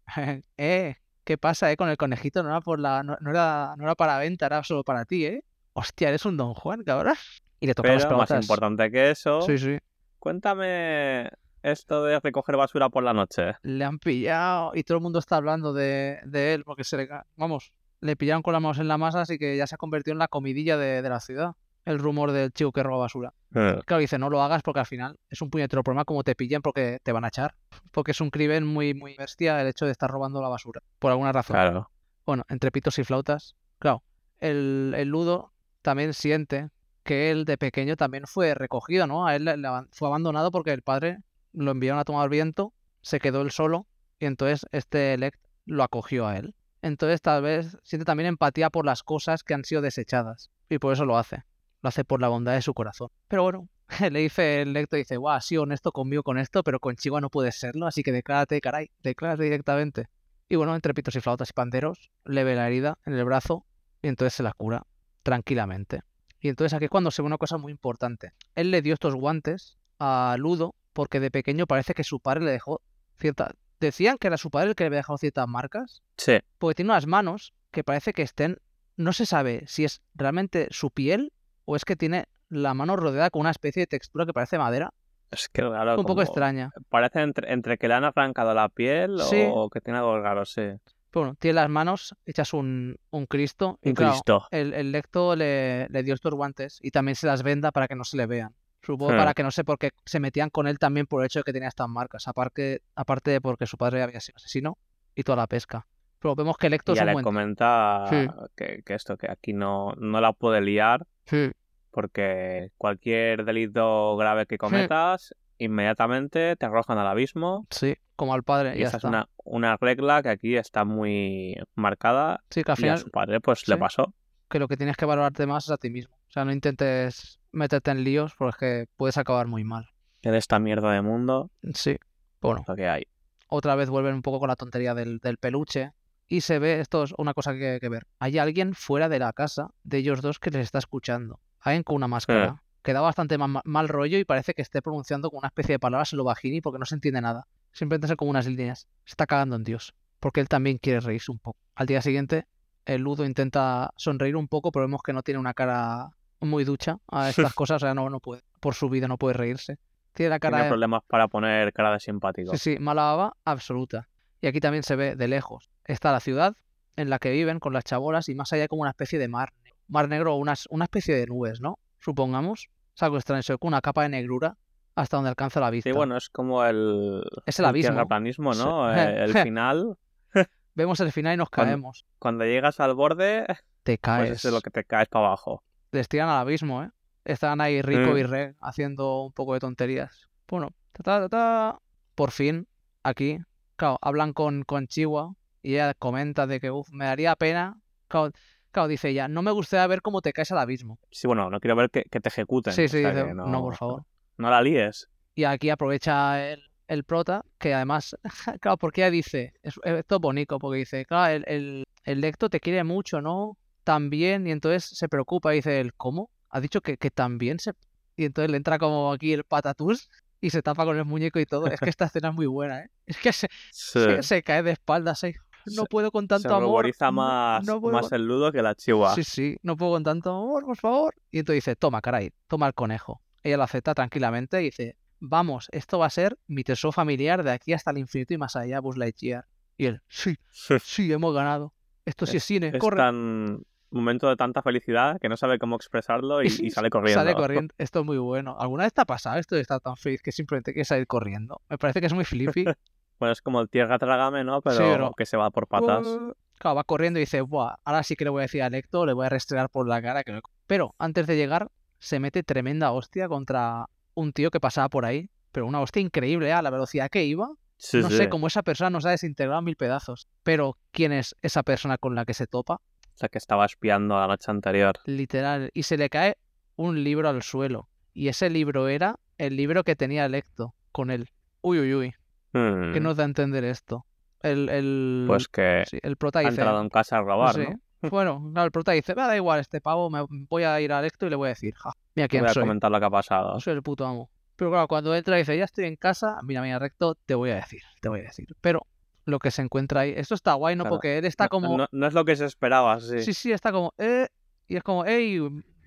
eh, 0.59 0.97
¿qué 1.27 1.37
pasa, 1.37 1.71
eh? 1.71 1.77
Con 1.77 1.91
el 1.91 1.99
conejito 1.99 2.43
no 2.43 2.49
era, 2.49 2.61
por 2.63 2.79
la, 2.81 3.03
no, 3.03 3.19
no 3.21 3.31
era, 3.31 3.75
no 3.77 3.85
era 3.85 3.95
para 3.95 4.17
venta, 4.19 4.47
era 4.47 4.63
solo 4.65 4.83
para 4.85 5.05
ti, 5.05 5.27
¿eh? 5.27 5.45
Hostia, 5.75 6.09
eres 6.09 6.25
un 6.25 6.39
Don 6.39 6.55
Juan, 6.55 6.83
cabrón. 6.85 7.17
Y 7.61 7.67
le 7.67 7.75
toca 7.75 7.93
las 7.93 8.05
Pero 8.07 8.17
más 8.17 8.29
pelotas. 8.29 8.45
importante 8.45 8.91
que 8.91 9.11
eso, 9.11 9.43
Sí, 9.43 9.59
sí. 9.59 9.79
cuéntame 10.19 11.31
esto 11.63 12.05
de 12.05 12.21
recoger 12.21 12.57
basura 12.57 12.89
por 12.89 13.03
la 13.03 13.13
noche? 13.13 13.55
Le 13.63 13.85
han 13.85 13.99
pillado 13.99 14.73
y 14.75 14.85
todo 14.85 14.99
el 14.99 15.03
mundo 15.03 15.19
está 15.19 15.37
hablando 15.37 15.73
de, 15.73 16.21
de 16.25 16.55
él 16.55 16.65
porque 16.65 16.85
se 16.85 16.97
le... 16.97 17.09
Vamos, 17.37 17.73
le 18.01 18.15
pillaron 18.15 18.43
con 18.43 18.53
las 18.53 18.63
manos 18.63 18.79
en 18.79 18.89
la 18.89 18.99
masa, 18.99 19.23
así 19.23 19.39
que 19.39 19.57
ya 19.57 19.67
se 19.67 19.75
ha 19.75 19.79
convertido 19.79 20.13
en 20.13 20.19
la 20.19 20.29
comidilla 20.29 20.77
de, 20.77 21.03
de 21.03 21.09
la 21.09 21.19
ciudad. 21.21 21.53
El 21.87 21.99
rumor 21.99 22.33
del 22.33 22.53
chico 22.53 22.73
que 22.73 22.83
roba 22.83 22.99
basura. 22.99 23.33
Eh, 23.55 23.81
Claro, 23.87 24.01
dice, 24.01 24.19
no 24.19 24.29
lo 24.29 24.43
hagas 24.43 24.63
porque 24.63 24.81
al 24.81 24.87
final 24.87 25.17
es 25.31 25.41
un 25.41 25.49
puñetero 25.51 25.83
problema 25.83 26.05
como 26.05 26.23
te 26.25 26.35
pillan 26.35 26.61
porque 26.61 26.99
te 27.03 27.13
van 27.13 27.25
a 27.25 27.29
echar. 27.29 27.55
Porque 27.93 28.11
es 28.11 28.21
un 28.21 28.29
crimen 28.31 28.67
muy, 28.67 28.93
muy 28.93 29.15
bestia 29.17 29.61
el 29.63 29.69
hecho 29.69 29.87
de 29.87 29.93
estar 29.93 30.11
robando 30.11 30.43
la 30.43 30.49
basura. 30.49 30.83
Por 30.99 31.13
alguna 31.13 31.33
razón. 31.33 31.55
Claro. 31.55 31.89
Bueno, 32.27 32.45
entre 32.49 32.71
pitos 32.71 32.99
y 32.99 33.05
flautas. 33.05 33.55
Claro, 33.79 34.03
el, 34.41 34.95
el 34.97 35.09
Ludo 35.09 35.53
también 35.81 36.13
siente 36.13 36.69
que 37.05 37.31
él 37.31 37.45
de 37.45 37.57
pequeño 37.57 37.97
también 37.97 38.25
fue 38.27 38.55
recogido, 38.55 39.07
¿no? 39.07 39.27
A 39.27 39.37
él 39.37 39.45
le- 39.45 39.57
fue 39.93 40.09
abandonado 40.09 40.51
porque 40.51 40.73
el 40.73 40.83
padre 40.83 41.19
lo 41.53 41.71
enviaron 41.71 42.01
a 42.01 42.05
tomar 42.05 42.29
viento, 42.29 42.73
se 43.01 43.21
quedó 43.21 43.43
él 43.43 43.53
solo 43.53 43.87
y 44.19 44.27
entonces 44.27 44.67
este 44.73 45.15
Elect 45.15 45.39
lo 45.67 45.85
acogió 45.85 46.27
a 46.27 46.37
él. 46.37 46.55
Entonces 46.83 47.23
tal 47.23 47.43
vez 47.43 47.79
siente 47.85 48.05
también 48.05 48.27
empatía 48.29 48.71
por 48.71 48.85
las 48.85 49.05
cosas 49.05 49.45
que 49.45 49.55
han 49.55 49.65
sido 49.65 49.83
desechadas 49.83 50.51
y 50.69 50.79
por 50.79 50.93
eso 50.93 51.05
lo 51.05 51.17
hace. 51.17 51.45
Lo 51.87 51.91
hace 51.91 52.05
por 52.05 52.21
la 52.21 52.27
bondad 52.27 52.55
de 52.55 52.63
su 52.63 52.75
corazón. 52.75 53.11
Pero 53.29 53.45
bueno, 53.45 53.69
le 54.11 54.19
dice 54.19 54.63
el 54.63 54.73
Lecto, 54.73 54.97
dice, 54.97 55.19
guau, 55.19 55.41
sido 55.41 55.63
honesto 55.63 55.93
conmigo 55.93 56.25
con 56.25 56.37
esto, 56.37 56.65
pero 56.65 56.81
con 56.81 56.97
Chihuahua 56.97 57.21
no 57.21 57.31
puedes 57.31 57.61
serlo, 57.61 57.87
así 57.87 58.03
que 58.03 58.11
declárate, 58.11 58.61
caray, 58.61 58.91
declárate 59.05 59.45
directamente. 59.45 60.09
Y 60.49 60.57
bueno, 60.57 60.75
entre 60.75 60.95
pitos 60.95 61.15
y 61.15 61.21
flautas 61.21 61.51
y 61.51 61.53
panderos, 61.53 62.11
le 62.25 62.43
ve 62.43 62.57
la 62.57 62.67
herida 62.67 62.99
en 63.07 63.13
el 63.13 63.25
brazo 63.25 63.67
y 64.03 64.09
entonces 64.09 64.35
se 64.35 64.43
la 64.43 64.53
cura 64.53 64.83
tranquilamente. 65.23 66.03
Y 66.41 66.49
entonces 66.49 66.75
aquí 66.75 66.87
es 66.87 66.91
cuando 66.91 67.13
se 67.13 67.23
ve 67.23 67.27
una 67.27 67.39
cosa 67.39 67.57
muy 67.57 67.71
importante. 67.71 68.33
Él 68.57 68.73
le 68.73 68.83
dio 68.83 68.95
estos 68.95 69.15
guantes 69.15 69.79
a 70.01 70.35
Ludo 70.41 70.75
porque 70.93 71.21
de 71.21 71.31
pequeño 71.31 71.69
parece 71.69 71.95
que 71.95 72.03
su 72.03 72.19
padre 72.19 72.47
le 72.47 72.51
dejó 72.51 72.81
cierta... 73.17 73.53
Decían 73.79 74.19
que 74.19 74.27
era 74.27 74.39
su 74.39 74.51
padre 74.51 74.71
el 74.71 74.75
que 74.75 74.83
le 74.83 74.87
había 74.89 74.99
dejado 74.99 75.19
ciertas 75.19 75.47
marcas, 75.47 76.03
Sí. 76.17 76.41
porque 76.59 76.75
tiene 76.75 76.91
unas 76.91 77.07
manos 77.07 77.55
que 77.71 77.85
parece 77.85 78.13
que 78.13 78.23
estén... 78.23 78.59
No 78.97 79.13
se 79.13 79.25
sabe 79.25 79.63
si 79.69 79.85
es 79.85 80.03
realmente 80.17 80.67
su 80.73 80.91
piel 80.91 81.33
o 81.67 81.77
es 81.77 81.85
que 81.85 81.95
tiene 81.97 82.25
la 82.49 82.73
mano 82.73 82.97
rodeada 82.97 83.29
con 83.29 83.41
una 83.41 83.51
especie 83.51 83.83
de 83.83 83.87
textura 83.87 84.25
que 84.25 84.33
parece 84.33 84.57
madera. 84.59 84.91
Es 85.31 85.49
que 85.49 85.61
claro, 85.63 85.99
Un 85.99 86.07
poco 86.07 86.23
extraña. 86.23 86.71
Parece 86.89 87.21
entre, 87.21 87.53
entre 87.53 87.77
que 87.77 87.89
le 87.89 87.95
han 87.95 88.05
arrancado 88.05 88.55
la 88.55 88.69
piel 88.71 89.19
Sí. 89.21 89.45
o 89.53 89.69
que 89.69 89.81
tiene 89.81 89.99
algo 89.99 90.19
raro, 90.21 90.45
sí. 90.47 90.63
Pero 91.11 91.25
bueno, 91.25 91.35
tiene 91.39 91.55
las 91.55 91.69
manos 91.69 92.15
hechas 92.25 92.53
un, 92.55 92.97
un 93.11 93.27
Cristo. 93.27 93.79
Y 93.83 93.89
Un 93.91 93.95
claro, 93.97 94.13
Cristo. 94.13 94.47
el, 94.51 94.73
el 94.73 94.93
lecto 94.93 95.35
le, 95.35 95.89
le 95.89 96.03
dio 96.03 96.15
estos 96.15 96.33
guantes 96.35 96.79
y 96.83 96.91
también 96.93 97.17
se 97.17 97.27
las 97.27 97.43
venda 97.43 97.73
para 97.73 97.89
que 97.89 97.97
no 97.97 98.05
se 98.05 98.17
le 98.17 98.27
vean. 98.27 98.55
Supongo 98.83 99.13
Hmm. 99.15 99.17
para 99.17 99.35
que 99.35 99.43
no 99.43 99.51
sé 99.51 99.65
por 99.65 99.79
qué 99.79 99.91
se 100.05 100.21
metían 100.21 100.49
con 100.51 100.69
él 100.69 100.79
también 100.79 101.07
por 101.07 101.21
el 101.23 101.27
hecho 101.27 101.41
de 101.41 101.43
que 101.43 101.53
tenía 101.53 101.69
estas 101.69 101.89
marcas. 101.89 102.29
Aparte, 102.29 102.83
aparte 102.95 103.33
de 103.33 103.41
porque 103.41 103.67
su 103.67 103.77
padre 103.77 104.03
había 104.03 104.21
sido 104.21 104.37
asesino 104.37 104.79
y 105.17 105.25
toda 105.25 105.37
la 105.37 105.49
pesca. 105.49 105.89
Pero 106.21 106.37
vemos 106.37 106.57
que 106.57 106.71
lecto 106.71 106.93
Y 106.93 106.95
ya 106.97 107.05
le 107.05 107.15
buen... 107.15 107.25
comenta 107.25 108.07
Sí. 108.09 108.29
que, 108.55 108.83
que 108.85 108.95
esto, 108.95 109.17
que 109.17 109.29
aquí 109.29 109.53
no, 109.53 109.93
no 109.97 110.21
la 110.21 110.33
puede 110.33 110.61
liar 110.61 111.05
Sí, 111.27 111.51
porque 111.91 112.71
cualquier 112.79 113.45
delito 113.45 114.17
grave 114.17 114.47
que 114.47 114.59
cometas, 114.59 115.35
inmediatamente 115.59 116.57
te 116.57 116.67
arrojan 116.67 116.99
al 116.99 117.07
abismo. 117.07 117.67
sí, 117.71 117.95
como 118.17 118.33
al 118.35 118.43
padre. 118.43 118.77
Y 118.77 118.81
ya 118.81 118.89
esa 118.89 118.97
es 118.99 119.05
una, 119.05 119.29
una 119.45 119.77
regla 119.77 120.23
que 120.23 120.29
aquí 120.31 120.57
está 120.57 120.85
muy 120.85 121.57
marcada 121.75 122.43
Sí, 122.51 122.63
que 122.65 122.73
al 122.73 122.81
y 122.85 122.89
a 122.89 122.97
su 122.97 123.11
padre 123.11 123.41
pues 123.41 123.67
le 123.69 123.77
pasó. 123.77 124.15
que 124.49 124.59
lo 124.59 124.69
que 124.69 124.77
tienes 124.77 124.97
que 124.97 125.05
valorarte 125.05 125.47
más 125.47 125.65
es 125.65 125.71
a 125.71 125.77
ti 125.77 125.91
mismo. 125.91 126.15
O 126.29 126.31
sea, 126.31 126.45
no 126.45 126.53
intentes 126.53 127.41
meterte 127.53 127.91
en 127.91 128.05
líos 128.05 128.35
porque 128.39 128.87
puedes 128.97 129.17
acabar 129.19 129.47
muy 129.47 129.65
mal. 129.65 129.89
De 130.23 130.37
esta 130.39 130.59
mierda 130.59 130.93
de 130.93 131.03
mundo 131.03 131.51
Sí. 131.75 131.97
Bueno, 132.41 132.65
lo 132.67 132.75
que 132.77 132.89
hay. 132.89 133.05
otra 133.49 133.75
vez 133.75 133.89
vuelven 133.91 134.15
un 134.15 134.23
poco 134.23 134.41
con 134.41 134.49
la 134.49 134.57
tontería 134.57 134.95
del, 134.95 135.19
del 135.19 135.37
peluche. 135.39 135.93
Y 136.29 136.41
se 136.41 136.59
ve, 136.59 136.81
esto 136.81 137.05
es 137.05 137.15
una 137.19 137.35
cosa 137.35 137.55
que 137.55 137.73
hay 137.73 137.81
que 137.81 137.89
ver. 137.89 138.07
Hay 138.19 138.39
alguien 138.39 138.75
fuera 138.75 139.09
de 139.09 139.19
la 139.19 139.33
casa 139.33 139.71
de 139.85 139.99
ellos 139.99 140.23
dos 140.23 140.39
que 140.39 140.51
les 140.51 140.63
está 140.65 140.79
escuchando. 140.79 141.39
Alguien 141.61 141.83
con 141.83 141.97
una 141.97 142.09
máscara. 142.09 142.63
Que 142.83 142.93
da 142.93 143.01
bastante 143.01 143.37
ma- 143.39 143.49
ma- 143.49 143.63
mal 143.65 143.89
rollo 143.89 144.17
y 144.19 144.25
parece 144.25 144.55
que 144.55 144.63
esté 144.63 144.81
pronunciando 144.83 145.29
con 145.31 145.39
una 145.39 145.49
especie 145.49 145.75
de 145.75 145.79
palabras 145.81 146.13
en 146.13 146.19
lo 146.19 146.25
bajini 146.25 146.61
porque 146.61 146.79
no 146.79 146.85
se 146.85 146.95
entiende 146.95 147.21
nada. 147.21 147.47
Simplemente 147.73 148.07
son 148.07 148.17
como 148.17 148.31
unas 148.31 148.47
líneas. 148.47 148.87
Se 149.05 149.13
está 149.13 149.27
cagando 149.27 149.57
en 149.57 149.65
Dios. 149.65 149.93
Porque 150.21 150.41
él 150.41 150.49
también 150.49 150.79
quiere 150.79 151.01
reírse 151.01 151.31
un 151.33 151.39
poco. 151.39 151.59
Al 151.75 151.87
día 151.87 152.01
siguiente, 152.01 152.47
el 152.85 153.03
Ludo 153.03 153.25
intenta 153.25 153.93
sonreír 153.97 154.37
un 154.37 154.47
poco, 154.49 154.71
pero 154.73 154.85
vemos 154.87 155.03
que 155.03 155.13
no 155.13 155.23
tiene 155.23 155.39
una 155.41 155.53
cara 155.55 156.09
muy 156.41 156.65
ducha 156.65 156.99
a 157.09 157.29
estas 157.31 157.55
cosas. 157.55 157.83
O 157.83 157.87
sea, 157.87 157.95
no, 157.95 158.09
no 158.09 158.21
puede. 158.21 158.43
Por 158.61 158.75
su 158.75 158.89
vida 158.89 159.09
no 159.09 159.19
puede 159.19 159.35
reírse. 159.35 159.79
Tiene 160.13 160.31
la 160.31 160.39
cara 160.39 160.57
Tiene 160.59 160.65
de- 160.65 160.71
problemas 160.71 161.03
para 161.09 161.27
poner 161.29 161.73
cara 161.73 161.93
de 161.93 162.01
simpático. 162.01 162.53
Sí, 162.53 162.59
sí, 162.59 162.79
mala 162.81 163.03
baba 163.03 163.37
absoluta. 163.45 164.09
Y 164.41 164.47
aquí 164.47 164.61
también 164.61 164.83
se 164.85 164.95
ve 164.97 165.17
de 165.17 165.29
lejos. 165.29 165.71
Está 165.87 166.13
la 166.13 166.21
ciudad 166.21 166.55
en 166.97 167.11
la 167.11 167.19
que 167.19 167.31
viven 167.31 167.59
con 167.61 167.73
las 167.73 167.85
chabolas 167.85 168.29
y 168.29 168.35
más 168.35 168.53
allá 168.53 168.69
como 168.69 168.83
una 168.83 168.91
especie 168.91 169.19
de 169.19 169.29
mar. 169.29 169.53
negro. 169.63 169.77
Mar 169.89 170.09
negro 170.09 170.35
o 170.35 170.37
unas, 170.39 170.67
una 170.71 170.85
especie 170.85 171.15
de 171.15 171.27
nubes, 171.27 171.61
¿no? 171.61 171.79
Supongamos. 172.01 172.69
Es 172.95 173.03
algo 173.03 173.17
extraño, 173.19 173.43
con 173.59 173.69
una 173.69 173.81
capa 173.81 174.03
de 174.03 174.09
negrura 174.11 174.57
hasta 174.95 175.17
donde 175.19 175.29
alcanza 175.31 175.61
la 175.61 175.71
vista. 175.71 175.91
Sí, 175.91 175.95
bueno, 175.97 176.17
es 176.17 176.29
como 176.31 176.65
el, 176.65 177.23
Es 177.45 177.59
el 177.59 177.67
abismo. 177.67 177.91
tierraplanismo, 177.93 178.55
Sí. 178.55 178.65
¿no? 178.65 178.93
Eh, 178.95 179.25
El 179.25 179.33
final, 179.35 179.97
Vemos 180.75 181.01
el 181.01 181.13
final 181.13 181.35
y 181.35 181.37
nos 181.39 181.51
caemos. 181.51 182.05
cuando 182.19 182.45
llegas 182.45 182.81
al 182.81 182.95
borde, 182.95 183.47
Te 183.83 183.97
pues 183.97 184.01
caes. 184.01 184.31
eso 184.33 184.49
es 184.49 184.55
lo 184.55 184.61
que 184.61 184.71
te 184.71 184.85
caes 184.85 185.09
para 185.09 185.27
abajo. 185.27 185.63
Les 185.93 186.09
tiran 186.09 186.29
al 186.29 186.39
abismo, 186.39 186.83
¿eh? 186.83 186.91
Están 187.25 187.61
ahí 187.61 187.81
Rico 187.83 188.13
Mm. 188.13 188.19
y 188.19 188.23
Re 188.25 188.55
haciendo 188.61 189.23
un 189.25 189.33
poco 189.33 189.55
de 189.55 189.61
tonterías. 189.61 190.29
Bueno, 190.49 190.71
ta, 190.93 191.03
ta, 191.03 191.21
ta, 191.21 191.29
ta. 191.29 191.79
por 192.15 192.31
fin, 192.31 192.67
aquí, 193.03 193.39
claro, 193.77 193.99
hablan 194.01 194.33
con, 194.33 194.63
con 194.65 194.87
Chihuahua 194.87 195.35
y 195.67 195.75
ella 195.75 195.95
comenta 195.95 196.47
de 196.47 196.61
que, 196.61 196.71
uff, 196.71 196.89
me 196.93 197.07
daría 197.07 197.35
pena. 197.35 197.77
Claro, 198.07 198.31
claro, 198.71 198.87
dice 198.87 199.09
ella, 199.09 199.27
no 199.27 199.43
me 199.43 199.51
gustaría 199.51 199.85
ver 199.89 200.01
cómo 200.01 200.21
te 200.21 200.33
caes 200.33 200.53
al 200.53 200.59
abismo. 200.59 201.01
Sí, 201.11 201.27
bueno, 201.27 201.51
no 201.51 201.59
quiero 201.59 201.75
ver 201.75 201.91
que, 201.91 202.05
que 202.05 202.21
te 202.21 202.29
ejecuten. 202.29 202.73
Sí, 202.73 202.85
o 202.85 202.89
sí, 202.89 203.01
sea 203.01 203.11
dice, 203.11 203.25
que 203.27 203.35
no, 203.35 203.61
por 203.63 203.75
favor. 203.77 204.05
No 204.39 204.49
la 204.49 204.63
líes. 204.63 205.09
Y 205.35 205.43
aquí 205.43 205.69
aprovecha 205.71 206.53
el, 206.53 206.63
el 206.87 207.03
prota, 207.03 207.43
que 207.59 207.75
además, 207.75 208.17
claro, 208.61 208.77
porque 208.77 209.01
ella 209.01 209.11
dice, 209.11 209.55
es- 209.63 209.75
esto 209.83 210.15
es 210.15 210.21
bonito, 210.21 210.61
porque 210.61 210.79
dice, 210.79 211.05
claro, 211.05 211.35
el, 211.35 211.45
el, 211.49 211.85
el 212.05 212.21
lecto 212.21 212.49
te 212.49 212.61
quiere 212.61 212.85
mucho, 212.85 213.21
¿no? 213.21 213.59
También, 213.83 214.47
y 214.47 214.53
entonces 214.53 214.85
se 214.97 215.09
preocupa 215.09 215.53
y 215.53 215.57
dice, 215.57 215.81
él, 215.81 215.95
¿cómo? 215.95 216.31
Ha 216.51 216.61
dicho 216.61 216.81
que, 216.81 216.97
que 216.97 217.11
también 217.11 217.59
se... 217.59 217.73
Y 218.17 218.25
entonces 218.25 218.53
le 218.53 218.57
entra 218.57 218.79
como 218.79 219.13
aquí 219.13 219.33
el 219.33 219.43
patatús 219.43 220.09
y 220.41 220.51
se 220.51 220.63
tapa 220.63 220.85
con 220.85 220.97
el 220.97 221.05
muñeco 221.05 221.41
y 221.41 221.47
todo. 221.47 221.67
Es 221.67 221.81
que 221.81 221.91
esta 221.91 222.05
escena 222.05 222.29
es 222.29 222.35
muy 222.35 222.47
buena, 222.47 222.83
¿eh? 222.83 222.91
Es 223.07 223.17
que 223.19 223.33
se, 223.33 223.49
Sí. 223.73 224.01
se, 224.01 224.23
se 224.23 224.43
cae 224.43 224.63
de 224.63 224.71
espaldas 224.73 225.25
ahí. 225.25 225.35
No 225.67 225.83
Se- 225.83 225.89
puedo 225.89 226.11
con 226.11 226.25
Se 226.25 226.29
tanto 226.29 226.55
amor. 226.55 226.87
no- 227.01 227.13
más, 227.13 227.65
no 227.67 227.81
puedo 227.81 227.95
más 227.97 228.11
el 228.13 228.27
ludo 228.27 228.53
que 228.53 228.63
la 228.63 228.75
chihuahua. 228.75 229.15
Sí, 229.15 229.25
sí, 229.25 229.57
no 229.63 229.77
puedo 229.77 229.93
con 229.93 230.05
tanto 230.05 230.31
amor, 230.31 230.65
por 230.65 230.77
favor. 230.77 231.15
Y 231.31 231.39
entonces 231.41 231.65
dice, 231.65 231.77
toma, 231.77 232.01
caray, 232.01 232.31
toma 232.49 232.67
el 232.67 232.75
conejo. 232.75 233.23
Ella 233.43 233.57
lo 233.59 233.63
acepta 233.65 233.95
tranquilamente 233.95 234.61
y 234.63 234.67
dice, 234.67 234.97
vamos, 235.21 235.69
esto 235.73 235.99
va 235.99 236.07
a 236.07 236.11
ser 236.11 236.37
mi 236.47 236.63
tesoro 236.65 236.93
familiar 236.93 237.43
de 237.43 237.51
aquí 237.53 237.73
hasta 237.73 237.91
el 237.91 237.99
infinito 237.99 238.35
y 238.35 238.39
más 238.39 238.57
allá, 238.57 238.81
Buzz 238.81 238.97
Lightyear. 238.97 239.47
Y 239.77 239.87
él, 239.87 240.01
sí, 240.09 240.37
sí, 240.83 241.13
hemos 241.13 241.35
ganado. 241.35 241.73
Esto 242.05 242.25
sí 242.27 242.37
es 242.37 242.45
cine, 242.45 242.69
es 242.73 242.79
corre. 242.79 242.99
tan 242.99 243.63
momento 243.91 244.29
de 244.29 244.37
tanta 244.37 244.63
felicidad 244.63 245.19
que 245.21 245.29
no 245.29 245.37
sabe 245.37 245.59
cómo 245.59 245.77
expresarlo 245.77 246.43
y, 246.43 246.47
y 246.47 246.71
sale 246.71 246.91
corriendo. 246.91 247.21
Sale 247.21 247.35
corriendo. 247.35 247.75
Esto 247.79 248.01
es 248.01 248.05
muy 248.07 248.19
bueno. 248.19 248.57
¿Alguna 248.59 248.85
vez 248.85 248.93
te 248.93 249.01
ha 249.01 249.05
pasado 249.05 249.39
esto 249.39 249.55
de 249.55 249.63
estar 249.63 249.81
tan 249.81 249.97
feliz 249.97 250.23
que 250.23 250.33
simplemente 250.33 250.73
quieres 250.73 250.89
salir 250.89 251.07
corriendo? 251.07 251.61
Me 251.69 251.79
parece 251.79 252.01
que 252.01 252.07
es 252.07 252.13
muy 252.13 252.25
flippy. 252.25 252.65
Bueno, 253.19 253.33
es 253.33 253.41
como 253.43 253.61
el 253.61 253.69
tierra 253.69 253.99
trágame, 253.99 254.45
¿no? 254.45 254.61
Pero, 254.63 254.77
Sí, 254.77 254.83
pero- 254.83 255.13
que 255.17 255.27
se 255.27 255.37
va 255.37 255.51
por 255.51 255.67
patas. 255.67 256.07
Uh, 256.07 256.33
Claro, 256.59 256.77
va 256.77 256.85
corriendo 256.85 257.19
y 257.19 257.23
dice, 257.25 257.43
Buah, 257.43 257.75
ahora 257.85 258.03
sí 258.03 258.17
que 258.17 258.25
le 258.25 258.31
voy 258.31 258.41
a 258.41 258.43
decir 258.43 258.63
a 258.63 258.71
Lecto, 258.71 259.05
le 259.05 259.13
voy 259.13 259.27
a 259.27 259.29
restregar 259.29 259.69
por 259.69 259.87
la 259.87 260.01
cara. 260.01 260.25
Que 260.25 260.33
me-". 260.33 260.41
Pero 260.67 260.95
antes 260.99 261.27
de 261.27 261.37
llegar, 261.37 261.69
se 261.99 262.19
mete 262.19 262.43
tremenda 262.43 262.93
hostia 262.93 263.29
contra 263.29 263.85
un 264.15 264.33
tío 264.33 264.51
que 264.51 264.59
pasaba 264.59 264.89
por 264.89 265.05
ahí. 265.05 265.29
Pero 265.53 265.67
una 265.67 265.81
hostia 265.83 266.01
increíble, 266.01 266.49
¿eh? 266.49 266.53
a 266.55 266.63
la 266.63 266.71
velocidad 266.71 267.11
que 267.11 267.25
iba. 267.25 267.51
Sí, 267.77 267.99
no 268.01 268.09
sí. 268.09 268.17
sé 268.17 268.31
cómo 268.31 268.47
esa 268.47 268.63
persona 268.63 268.89
nos 268.89 269.05
ha 269.05 269.11
desintegrado 269.11 269.61
mil 269.61 269.77
pedazos. 269.77 270.29
Pero, 270.43 270.79
¿quién 270.93 271.13
es 271.13 271.37
esa 271.43 271.63
persona 271.63 271.99
con 271.99 272.15
la 272.15 272.25
que 272.25 272.33
se 272.33 272.47
topa? 272.47 272.81
La 273.21 273.29
que 273.29 273.37
estaba 273.37 273.67
espiando 273.67 274.19
la 274.19 274.27
noche 274.27 274.51
anterior. 274.51 274.95
Literal. 275.05 275.71
Y 275.75 275.83
se 275.83 275.99
le 275.99 276.09
cae 276.09 276.39
un 276.77 277.05
libro 277.05 277.29
al 277.29 277.43
suelo. 277.43 277.91
Y 278.15 278.29
ese 278.29 278.49
libro 278.49 278.89
era 278.89 279.17
el 279.37 279.57
libro 279.57 279.85
que 279.85 279.95
tenía 279.95 280.27
Lecto 280.29 280.75
con 280.91 281.11
él. 281.11 281.29
Uy, 281.61 281.81
uy, 281.81 281.95
uy. 281.95 282.15
Hmm, 282.57 282.93
¿Qué 282.93 283.01
nos 283.01 283.17
da 283.17 283.25
a 283.25 283.27
entender 283.27 283.65
esto? 283.65 284.07
El, 284.43 284.69
el, 284.69 285.25
Pues 285.27 285.49
que 285.49 285.85
sí, 285.89 285.99
el 286.03 286.17
prota 286.17 286.39
ha 286.39 286.43
dice... 286.43 286.53
entrado 286.61 286.81
en 286.81 286.89
casa 286.89 287.19
a 287.19 287.23
robar, 287.23 287.55
Sí. 287.55 287.63
¿no? 287.63 287.81
Bueno, 288.11 288.51
claro, 288.53 288.67
el 288.67 288.71
prota 288.73 288.93
dice, 288.93 289.15
"Me 289.15 289.23
da 289.23 289.35
igual 289.37 289.59
este 289.61 289.81
pavo, 289.81 290.11
me 290.11 290.25
voy 290.49 290.63
a 290.63 290.81
ir 290.81 290.93
a 290.93 291.01
Lecto 291.03 291.27
y 291.27 291.31
le 291.31 291.37
voy 291.37 291.47
a 291.47 291.49
decir, 291.51 291.75
ja, 291.75 291.91
mira 292.15 292.29
quién 292.29 292.43
Voy 292.43 292.51
a 292.51 292.55
soy, 292.55 292.63
comentar 292.63 292.91
lo 292.91 293.01
que 293.01 293.07
ha 293.07 293.11
pasado. 293.11 293.59
soy 293.61 293.73
el 293.75 293.83
puto 293.83 294.07
amo. 294.07 294.31
Pero 294.55 294.71
claro, 294.71 294.87
cuando 294.89 295.15
entra 295.15 295.37
y 295.37 295.41
dice, 295.41 295.57
ya 295.59 295.65
estoy 295.65 295.87
en 295.87 295.97
casa, 295.97 296.39
mira, 296.45 296.63
mira, 296.63 296.79
Recto, 296.79 297.15
te 297.27 297.35
voy 297.35 297.51
a 297.51 297.57
decir, 297.57 297.81
te 298.01 298.09
voy 298.09 298.21
a 298.21 298.25
decir. 298.25 298.47
Pero 298.61 298.87
lo 299.25 299.39
que 299.39 299.51
se 299.51 299.63
encuentra 299.63 300.03
ahí, 300.03 300.15
esto 300.17 300.35
está 300.35 300.55
guay, 300.55 300.77
¿no? 300.77 300.85
Claro. 300.85 300.95
Porque 300.97 301.19
él 301.19 301.25
está 301.25 301.45
No- 301.45 301.49
como, 301.51 301.77
No, 301.79 301.87
no 301.91 302.07
es 302.07 302.15
lo 302.15 302.25
que 302.25 302.37
se 302.37 302.45
esperaba, 302.45 303.01
sí. 303.01 303.21
sí, 303.23 303.35
sí, 303.35 303.53
está 303.53 303.73
como, 303.73 303.93
eh, 303.99 304.29
y 304.69 304.77
es 304.77 304.83
como, 304.83 305.05
hey, 305.05 305.41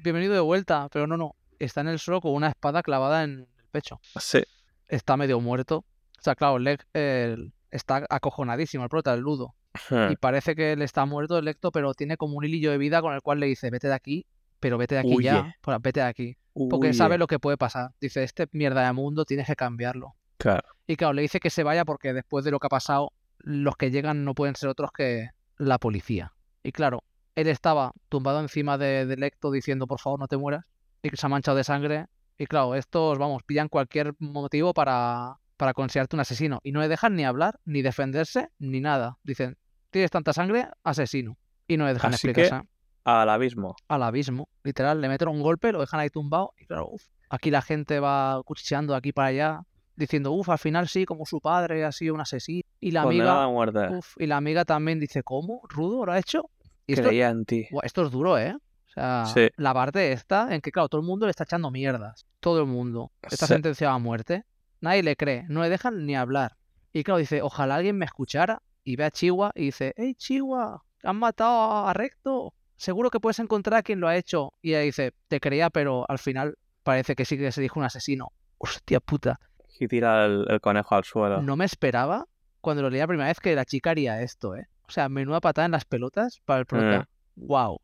bienvenido 0.04 0.34
de 0.34 0.40
vuelta, 0.42 0.90
pero 0.92 1.08
no, 1.08 1.16
no, 1.16 1.36
está 1.58 1.82
en 1.82 1.88
el 1.88 2.00
suelo 2.00 2.22
con 2.22 2.34
una 2.34 2.50
espada 2.50 2.84
clavada 2.84 3.24
en 3.24 3.32
el 3.58 3.66
pecho. 3.72 4.00
Sí. 4.20 4.44
está 4.88 5.16
medio 5.16 5.40
muerto. 5.40 5.86
O 6.20 6.22
sea, 6.22 6.36
claro, 6.36 6.60
Leg 6.60 6.82
el- 6.94 7.54
está 7.72 8.06
acojonadísimo, 8.10 8.84
el 8.84 8.90
prota, 8.90 9.14
el 9.14 9.22
ludo. 9.22 9.56
Hmm. 9.90 10.12
Y 10.12 10.16
parece 10.16 10.56
que 10.56 10.74
él 10.74 10.82
está 10.82 11.06
muerto, 11.06 11.38
el 11.38 11.46
lecto, 11.46 11.72
pero 11.72 11.94
tiene 11.94 12.18
como 12.18 12.36
un 12.38 12.46
hilillo 12.46 12.72
de 12.72 12.78
vida 12.78 13.02
con 13.02 13.14
el 13.14 13.22
cual 13.22 13.40
le 13.40 13.46
dice, 13.48 13.70
vete 13.70 13.88
de 13.88 13.94
aquí, 13.94 14.26
pero 14.60 14.78
vete 14.78 14.96
de 14.96 15.02
aquí 15.02 15.22
ya, 15.24 15.42
Huye. 15.42 15.56
pues, 15.62 15.78
vete 15.82 16.00
de 16.02 16.06
aquí. 16.08 16.38
Porque 16.54 16.88
Huye. 16.88 16.94
sabe 16.94 17.18
lo 17.18 17.28
que 17.28 17.40
puede 17.40 17.58
pasar. 17.58 17.92
Dice, 18.02 18.24
este 18.24 18.48
mierda 18.52 18.86
de 18.86 18.92
mundo 18.94 19.24
tienes 19.26 19.48
que 19.48 19.56
cambiarlo. 19.56 20.16
Claro. 20.38 20.68
Y 20.88 20.96
claro, 20.96 21.14
le 21.14 21.22
dice 21.22 21.40
que 21.40 21.50
se 21.50 21.64
vaya 21.64 21.86
porque 21.86 22.14
después 22.14 22.44
de 22.44 22.52
lo 22.52 22.60
que 22.60 22.68
ha 22.68 22.70
pasado, 22.70 23.14
los 23.38 23.76
que 23.78 23.92
llegan 23.92 24.26
no 24.26 24.34
pueden 24.34 24.56
ser 24.56 24.70
otros 24.70 24.92
que 24.92 25.30
la 25.58 25.78
policía. 25.78 26.34
Y 26.64 26.72
claro, 26.72 27.04
él 27.36 27.48
estaba 27.48 27.94
tumbado 28.10 28.40
encima 28.42 28.78
de, 28.78 29.06
de 29.06 29.16
Lecto 29.16 29.52
diciendo, 29.52 29.86
por 29.88 30.00
favor, 30.00 30.20
no 30.20 30.28
te 30.28 30.36
mueras. 30.38 30.66
Y 31.04 31.10
que 31.10 31.16
se 31.18 31.26
ha 31.26 31.30
manchado 31.30 31.56
de 31.56 31.64
sangre. 31.64 32.08
Y 32.38 32.48
claro, 32.48 32.76
estos, 32.76 33.18
vamos, 33.20 33.44
pillan 33.44 33.70
cualquier 33.70 34.14
motivo 34.20 34.74
para, 34.74 35.36
para 35.60 35.74
considerarte 35.74 36.16
un 36.16 36.22
asesino. 36.22 36.62
Y 36.64 36.72
no 36.72 36.80
le 36.80 36.88
dejan 36.88 37.16
ni 37.18 37.26
hablar, 37.26 37.60
ni 37.66 37.82
defenderse, 37.82 38.48
ni 38.60 38.80
nada. 38.80 39.18
Dicen, 39.24 39.58
tienes 39.92 40.10
tanta 40.10 40.32
sangre, 40.32 40.70
asesino. 40.86 41.38
Y 41.68 41.76
no 41.76 41.86
le 41.86 41.94
dejan 41.94 42.14
Así 42.14 42.28
que- 42.28 42.32
explicarse 42.32 42.66
Al 43.04 43.30
abismo. 43.30 43.76
al 43.90 44.04
abismo. 44.04 44.48
Literal, 44.64 45.02
le 45.02 45.10
meten 45.10 45.28
un 45.28 45.42
golpe, 45.42 45.74
lo 45.74 45.82
dejan 45.82 46.00
ahí 46.00 46.10
tumbado 46.10 46.54
y 46.58 46.66
claro, 46.66 46.88
uf, 46.90 47.04
aquí 47.30 47.52
la 47.52 47.62
gente 47.62 48.00
va 48.00 48.42
cuchicheando 48.46 48.94
de 48.94 48.98
aquí 49.00 49.12
para 49.12 49.28
allá, 49.28 49.62
diciendo, 49.98 50.32
uff, 50.32 50.48
al 50.48 50.60
final 50.60 50.88
sí, 50.88 51.04
como 51.06 51.26
su 51.26 51.42
padre 51.42 51.84
ha 51.84 51.92
sido 51.92 52.14
un 52.16 52.22
asesino. 52.22 52.62
Y 52.80 52.92
la 52.92 53.02
amiga, 53.02 53.46
uf, 53.50 54.16
y 54.18 54.28
la 54.28 54.38
amiga 54.38 54.64
también 54.64 54.98
dice, 55.00 55.24
¿cómo? 55.24 55.60
¿Rudo 55.68 56.06
lo 56.06 56.14
ha 56.14 56.20
hecho? 56.20 56.50
Y 56.88 56.94
esto, 56.94 57.08
Creía 57.10 57.30
en 57.30 57.44
ti. 57.46 57.68
Esto 57.84 58.04
es 58.04 58.12
duro, 58.12 58.38
¿eh? 58.40 58.56
O 58.56 58.92
sea, 58.92 59.26
Sí. 59.26 59.50
la 59.58 59.74
parte 59.74 60.14
esta 60.14 60.48
en 60.56 60.62
que, 60.62 60.72
claro, 60.72 60.88
todo 60.88 61.02
el 61.02 61.06
mundo 61.08 61.26
le 61.26 61.32
está 61.32 61.44
echando 61.44 61.70
mierdas. 61.70 62.26
Todo 62.40 62.62
el 62.62 62.66
mundo. 62.68 63.12
Está 63.22 63.46
Sí. 63.46 63.54
sentenciado 63.54 63.94
a 63.94 64.00
muerte. 64.00 64.46
Nadie 64.82 65.04
le 65.04 65.16
cree, 65.16 65.46
no 65.50 65.62
le 65.62 65.70
dejan 65.70 66.06
ni 66.06 66.16
hablar. 66.16 66.56
Y 66.94 67.04
claro, 67.04 67.20
dice, 67.20 67.42
ojalá 67.42 67.76
alguien 67.76 67.98
me 67.98 68.06
escuchara 68.06 68.62
y 68.84 68.96
ve 68.96 69.06
a 69.06 69.12
Chihuahua 69.12 69.52
y 69.56 69.66
dice, 69.66 69.94
hey 69.98 70.16
Chihuahua, 70.16 70.84
han 71.04 71.18
matado 71.18 71.88
a 71.88 71.94
Recto. 71.94 72.54
Seguro 72.78 73.10
que 73.10 73.20
puedes 73.20 73.40
encontrar 73.40 73.80
a 73.80 73.84
quien 73.84 74.00
lo 74.00 74.08
ha 74.08 74.16
hecho. 74.16 74.54
Y 74.62 74.70
ella 74.70 74.80
dice, 74.80 75.14
te 75.28 75.40
creía, 75.40 75.70
pero 75.70 76.06
al 76.10 76.18
final 76.18 76.58
parece 76.84 77.16
que 77.16 77.26
sí 77.26 77.38
que 77.38 77.52
se 77.52 77.62
dijo 77.62 77.80
un 77.80 77.86
asesino. 77.86 78.32
Hostia 78.58 79.00
puta. 79.00 79.40
Y 79.80 79.88
tira 79.88 80.26
el, 80.26 80.46
el 80.50 80.62
conejo 80.62 80.96
al 80.96 81.04
suelo. 81.04 81.42
No 81.42 81.56
me 81.56 81.66
esperaba 81.66 82.26
cuando 82.62 82.82
lo 82.82 82.90
leí 82.90 83.00
la 83.00 83.08
primera 83.08 83.30
vez 83.30 83.40
que 83.40 83.56
la 83.56 83.66
chica 83.66 83.92
haría 83.92 84.22
esto, 84.22 84.56
¿eh? 84.56 84.68
O 84.88 84.92
sea, 84.92 85.08
menuda 85.08 85.40
patada 85.40 85.66
en 85.66 85.72
las 85.72 85.86
pelotas 85.86 86.42
para 86.46 86.62
el 86.62 86.66
prota. 86.66 87.08
Wow. 87.36 87.80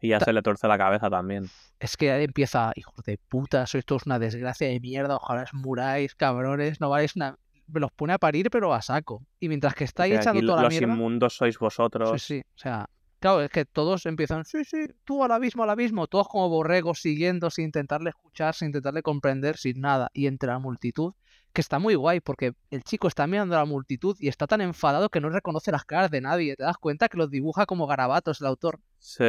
Y 0.00 0.08
ya 0.08 0.18
Ta- 0.18 0.26
se 0.26 0.32
le 0.32 0.42
tuerce 0.42 0.68
la 0.68 0.78
cabeza 0.78 1.10
también. 1.10 1.48
Es 1.80 1.96
que 1.96 2.10
ahí 2.12 2.24
empieza, 2.24 2.72
hijos 2.76 3.04
de 3.04 3.18
puta, 3.18 3.66
sois 3.66 3.84
todos 3.84 4.06
una 4.06 4.18
desgracia 4.18 4.68
de 4.68 4.78
mierda, 4.80 5.16
ojalá 5.16 5.42
os 5.42 5.54
muráis, 5.54 6.14
cabrones, 6.14 6.80
no 6.80 6.88
valéis 6.90 7.16
una... 7.16 7.36
Me 7.66 7.80
los 7.80 7.90
pone 7.92 8.12
a 8.12 8.18
parir, 8.18 8.50
pero 8.50 8.74
a 8.74 8.82
saco. 8.82 9.22
Y 9.40 9.48
mientras 9.48 9.74
que 9.74 9.84
está 9.84 10.02
ahí 10.04 10.10
Que 10.10 10.16
echando 10.18 10.40
toda 10.42 10.56
la 10.56 10.62
los 10.64 10.70
mierda... 10.72 10.92
inmundos 10.94 11.34
sois 11.36 11.58
vosotros. 11.58 12.10
Sí, 12.22 12.36
sí, 12.36 12.40
o 12.54 12.58
sea... 12.58 12.86
Claro, 13.20 13.40
es 13.40 13.48
que 13.50 13.64
todos 13.64 14.04
empiezan, 14.04 14.44
sí, 14.44 14.64
sí, 14.66 14.84
tú 15.02 15.24
al 15.24 15.32
abismo, 15.32 15.62
al 15.62 15.70
abismo, 15.70 16.06
todos 16.08 16.28
como 16.28 16.50
borregos 16.50 17.00
siguiendo, 17.00 17.48
sin 17.48 17.64
intentarle 17.64 18.10
escuchar, 18.10 18.54
sin 18.54 18.66
intentarle 18.66 19.00
comprender, 19.00 19.56
sin 19.56 19.80
nada. 19.80 20.10
Y 20.12 20.26
entre 20.26 20.50
la 20.50 20.58
multitud, 20.58 21.14
que 21.54 21.60
está 21.62 21.78
muy 21.78 21.94
guay, 21.94 22.20
porque 22.20 22.52
el 22.70 22.82
chico 22.84 23.08
está 23.08 23.26
mirando 23.26 23.54
a 23.56 23.60
la 23.60 23.64
multitud 23.64 24.14
y 24.20 24.28
está 24.28 24.46
tan 24.46 24.60
enfadado 24.60 25.08
que 25.08 25.20
no 25.20 25.30
reconoce 25.30 25.72
las 25.72 25.84
caras 25.86 26.10
de 26.10 26.20
nadie. 26.20 26.56
Te 26.56 26.64
das 26.64 26.76
cuenta 26.76 27.08
que 27.08 27.16
los 27.16 27.30
dibuja 27.30 27.64
como 27.64 27.86
garabatos 27.86 28.40
el 28.42 28.48
autor 28.48 28.80
Sí. 28.98 29.24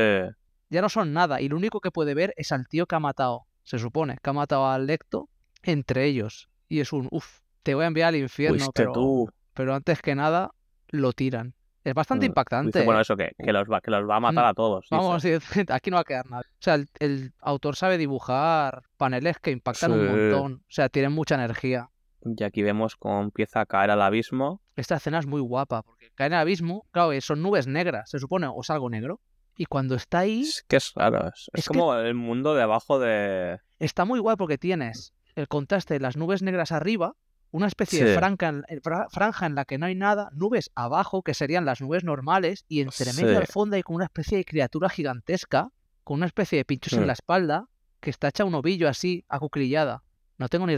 ya 0.70 0.82
no 0.82 0.90
son 0.90 1.14
nada 1.14 1.40
y 1.40 1.48
lo 1.48 1.56
único 1.56 1.80
que 1.80 1.92
puede 1.92 2.14
ver 2.14 2.34
es 2.36 2.52
al 2.52 2.68
tío 2.68 2.86
que 2.88 2.96
ha 2.96 3.00
matado, 3.00 3.46
se 3.64 3.80
supone, 3.80 4.18
que 4.22 4.30
ha 4.30 4.34
matado 4.34 4.68
al 4.68 4.88
Lecto 4.88 5.30
entre 5.64 6.06
ellos. 6.06 6.50
Y 6.68 6.80
es 6.82 6.92
un, 6.92 7.08
uff, 7.12 7.40
te 7.64 7.76
voy 7.76 7.84
a 7.84 7.88
enviar 7.88 8.10
al 8.10 8.16
infierno, 8.18 8.72
pero, 8.74 8.92
tú. 8.92 9.30
pero 9.54 9.74
antes 9.76 10.02
que 10.02 10.16
nada 10.16 10.52
lo 10.90 11.14
tiran. 11.14 11.54
Es 11.84 11.94
bastante 11.94 12.26
Mm, 12.26 12.30
impactante. 12.32 12.80
Dice, 12.80 12.86
bueno, 12.86 13.00
¿eh? 13.00 13.04
eso 13.04 13.16
que, 13.16 13.32
que, 13.38 13.54
los 13.54 13.68
va, 13.72 13.80
que 13.80 13.92
los 13.92 14.10
va 14.10 14.16
a 14.16 14.20
matar 14.20 14.46
Mm, 14.46 14.48
a 14.48 14.54
todos. 14.56 14.82
dice. 14.90 14.96
Vamos, 14.96 15.22
sí, 15.62 15.66
aquí 15.70 15.92
no 15.92 15.98
va 15.98 16.02
a 16.02 16.06
quedar 16.06 16.28
nada. 16.28 16.42
O 16.42 16.58
sea, 16.62 16.74
el, 16.76 16.88
el 17.00 17.34
autor 17.42 17.76
sabe 17.76 18.00
dibujar 18.00 18.82
paneles 18.98 19.38
que 19.38 19.52
impactan 19.52 19.92
un 19.92 20.08
montón. 20.08 20.54
O 20.68 20.72
sea, 20.74 20.90
tienen 20.90 21.12
mucha 21.12 21.36
energía. 21.36 21.90
Y 22.26 22.44
aquí 22.44 22.64
vemos 22.64 22.96
cómo 22.96 23.22
empieza 23.22 23.62
a 23.62 23.66
caer 23.66 23.92
al 23.92 24.02
abismo. 24.02 24.62
Esta 24.76 24.96
escena 24.96 25.20
es 25.20 25.28
muy 25.28 25.42
guapa, 25.42 25.84
porque 25.84 26.10
cae 26.16 26.28
en 26.28 26.34
el 26.34 26.40
abismo, 26.40 26.86
claro, 26.92 27.12
eh, 27.12 27.22
son 27.22 27.42
nubes 27.42 27.68
negras, 27.68 28.10
se 28.10 28.20
supone, 28.20 28.48
o 28.48 28.62
es 28.62 28.70
algo 28.70 28.90
negro. 28.90 29.22
Y 29.58 29.66
cuando 29.66 29.96
está 29.96 30.20
ahí, 30.20 30.42
Es 30.42 30.66
que 30.68 30.78
es 30.78 30.92
raro. 30.96 31.28
Es, 31.30 31.50
es 31.54 31.60
Es 31.60 31.70
que- 31.70 31.78
como 31.78 31.94
el 31.96 32.14
mundo 32.16 32.56
debajo 32.56 33.00
de. 33.00 33.60
está 33.80 34.04
muy 34.06 34.20
guay 34.20 34.36
porque 34.36 34.58
tienes 34.58 35.14
el 35.36 35.48
contraste 35.48 35.94
de 35.94 36.00
las 36.02 36.18
nubes 36.18 36.42
negras 36.42 36.72
arriba, 36.72 37.14
una 37.52 37.68
especie 37.68 38.04
de 38.04 38.12
Sí. 38.14 38.18
franja 38.18 38.48
en, 38.50 38.64
eh, 38.68 38.80
fra- 38.84 39.08
franja 39.10 39.46
en 39.46 39.56
la 39.56 39.64
que 39.64 39.78
no 39.78 39.86
hay 39.86 39.96
nada, 39.96 40.30
nubes 40.34 40.72
abajo, 40.76 41.22
que 41.22 41.34
serían 41.34 41.64
las 41.64 41.80
nubes 41.80 42.04
normales, 42.04 42.66
y 42.68 42.82
entre 42.82 43.14
medio 43.14 43.30
Sí. 43.30 43.36
al 43.36 43.48
fondo 43.48 43.76
hay 43.78 43.84
como 43.84 43.96
una 43.98 44.06
especie 44.06 44.38
de 44.40 44.46
criatura 44.46 44.90
gigantesca, 44.90 45.70
con 46.04 46.18
una 46.18 46.26
especie 46.26 46.58
de 46.58 46.66
pinchos 46.66 46.94
en 46.94 47.04
Mm. 47.04 47.08
la 47.08 47.14
espalda, 47.14 47.68
que 48.02 48.10
está 48.10 48.28
hecha 48.28 48.44
un 48.46 48.56
ovillo 48.56 48.90
así, 48.90 49.24
acuclillada. 49.30 50.04
No 50.38 50.50
tengo 50.50 50.66
ni 50.68 50.76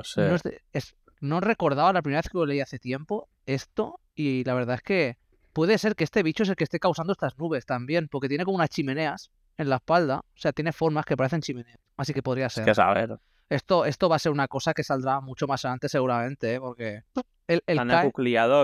Es 0.00 0.02
sí. 0.04 0.20
no, 0.20 0.34
es 0.34 0.42
de- 0.42 0.62
es- 0.72 0.96
no 1.20 1.40
recordaba 1.40 1.92
la 1.92 2.02
primera 2.02 2.20
vez 2.20 2.28
que 2.30 2.38
lo 2.38 2.46
leí 2.46 2.60
hace 2.60 2.78
tiempo 2.78 3.28
esto, 3.46 4.00
y 4.14 4.44
la 4.44 4.54
verdad 4.54 4.76
es 4.76 4.82
que 4.82 5.16
puede 5.52 5.78
ser 5.78 5.96
que 5.96 6.04
este 6.04 6.22
bicho 6.22 6.42
es 6.42 6.48
el 6.50 6.56
que 6.56 6.64
esté 6.64 6.78
causando 6.78 7.12
estas 7.12 7.38
nubes 7.38 7.64
también, 7.66 8.08
porque 8.08 8.28
tiene 8.28 8.44
como 8.44 8.56
unas 8.56 8.68
chimeneas 8.70 9.30
en 9.58 9.70
la 9.70 9.76
espalda, 9.76 10.18
o 10.18 10.24
sea, 10.38 10.52
tiene 10.52 10.72
formas 10.72 11.04
que 11.06 11.16
parecen 11.16 11.40
chimeneas, 11.40 11.78
así 11.96 12.12
que 12.12 12.22
podría 12.22 12.46
Es 12.46 12.52
ser. 12.54 12.64
que 12.64 12.74
saber. 12.74 13.16
Esto, 13.48 13.84
esto 13.86 14.08
va 14.08 14.16
a 14.16 14.18
ser 14.18 14.32
una 14.32 14.48
cosa 14.48 14.74
que 14.74 14.82
saldrá 14.82 15.20
mucho 15.20 15.46
más 15.46 15.64
adelante 15.64 15.88
seguramente, 15.88 16.54
¿eh? 16.54 16.60
porque 16.60 17.02
el, 17.46 17.62
el 17.66 17.76
Tan 17.78 17.88
cae- 17.88 18.02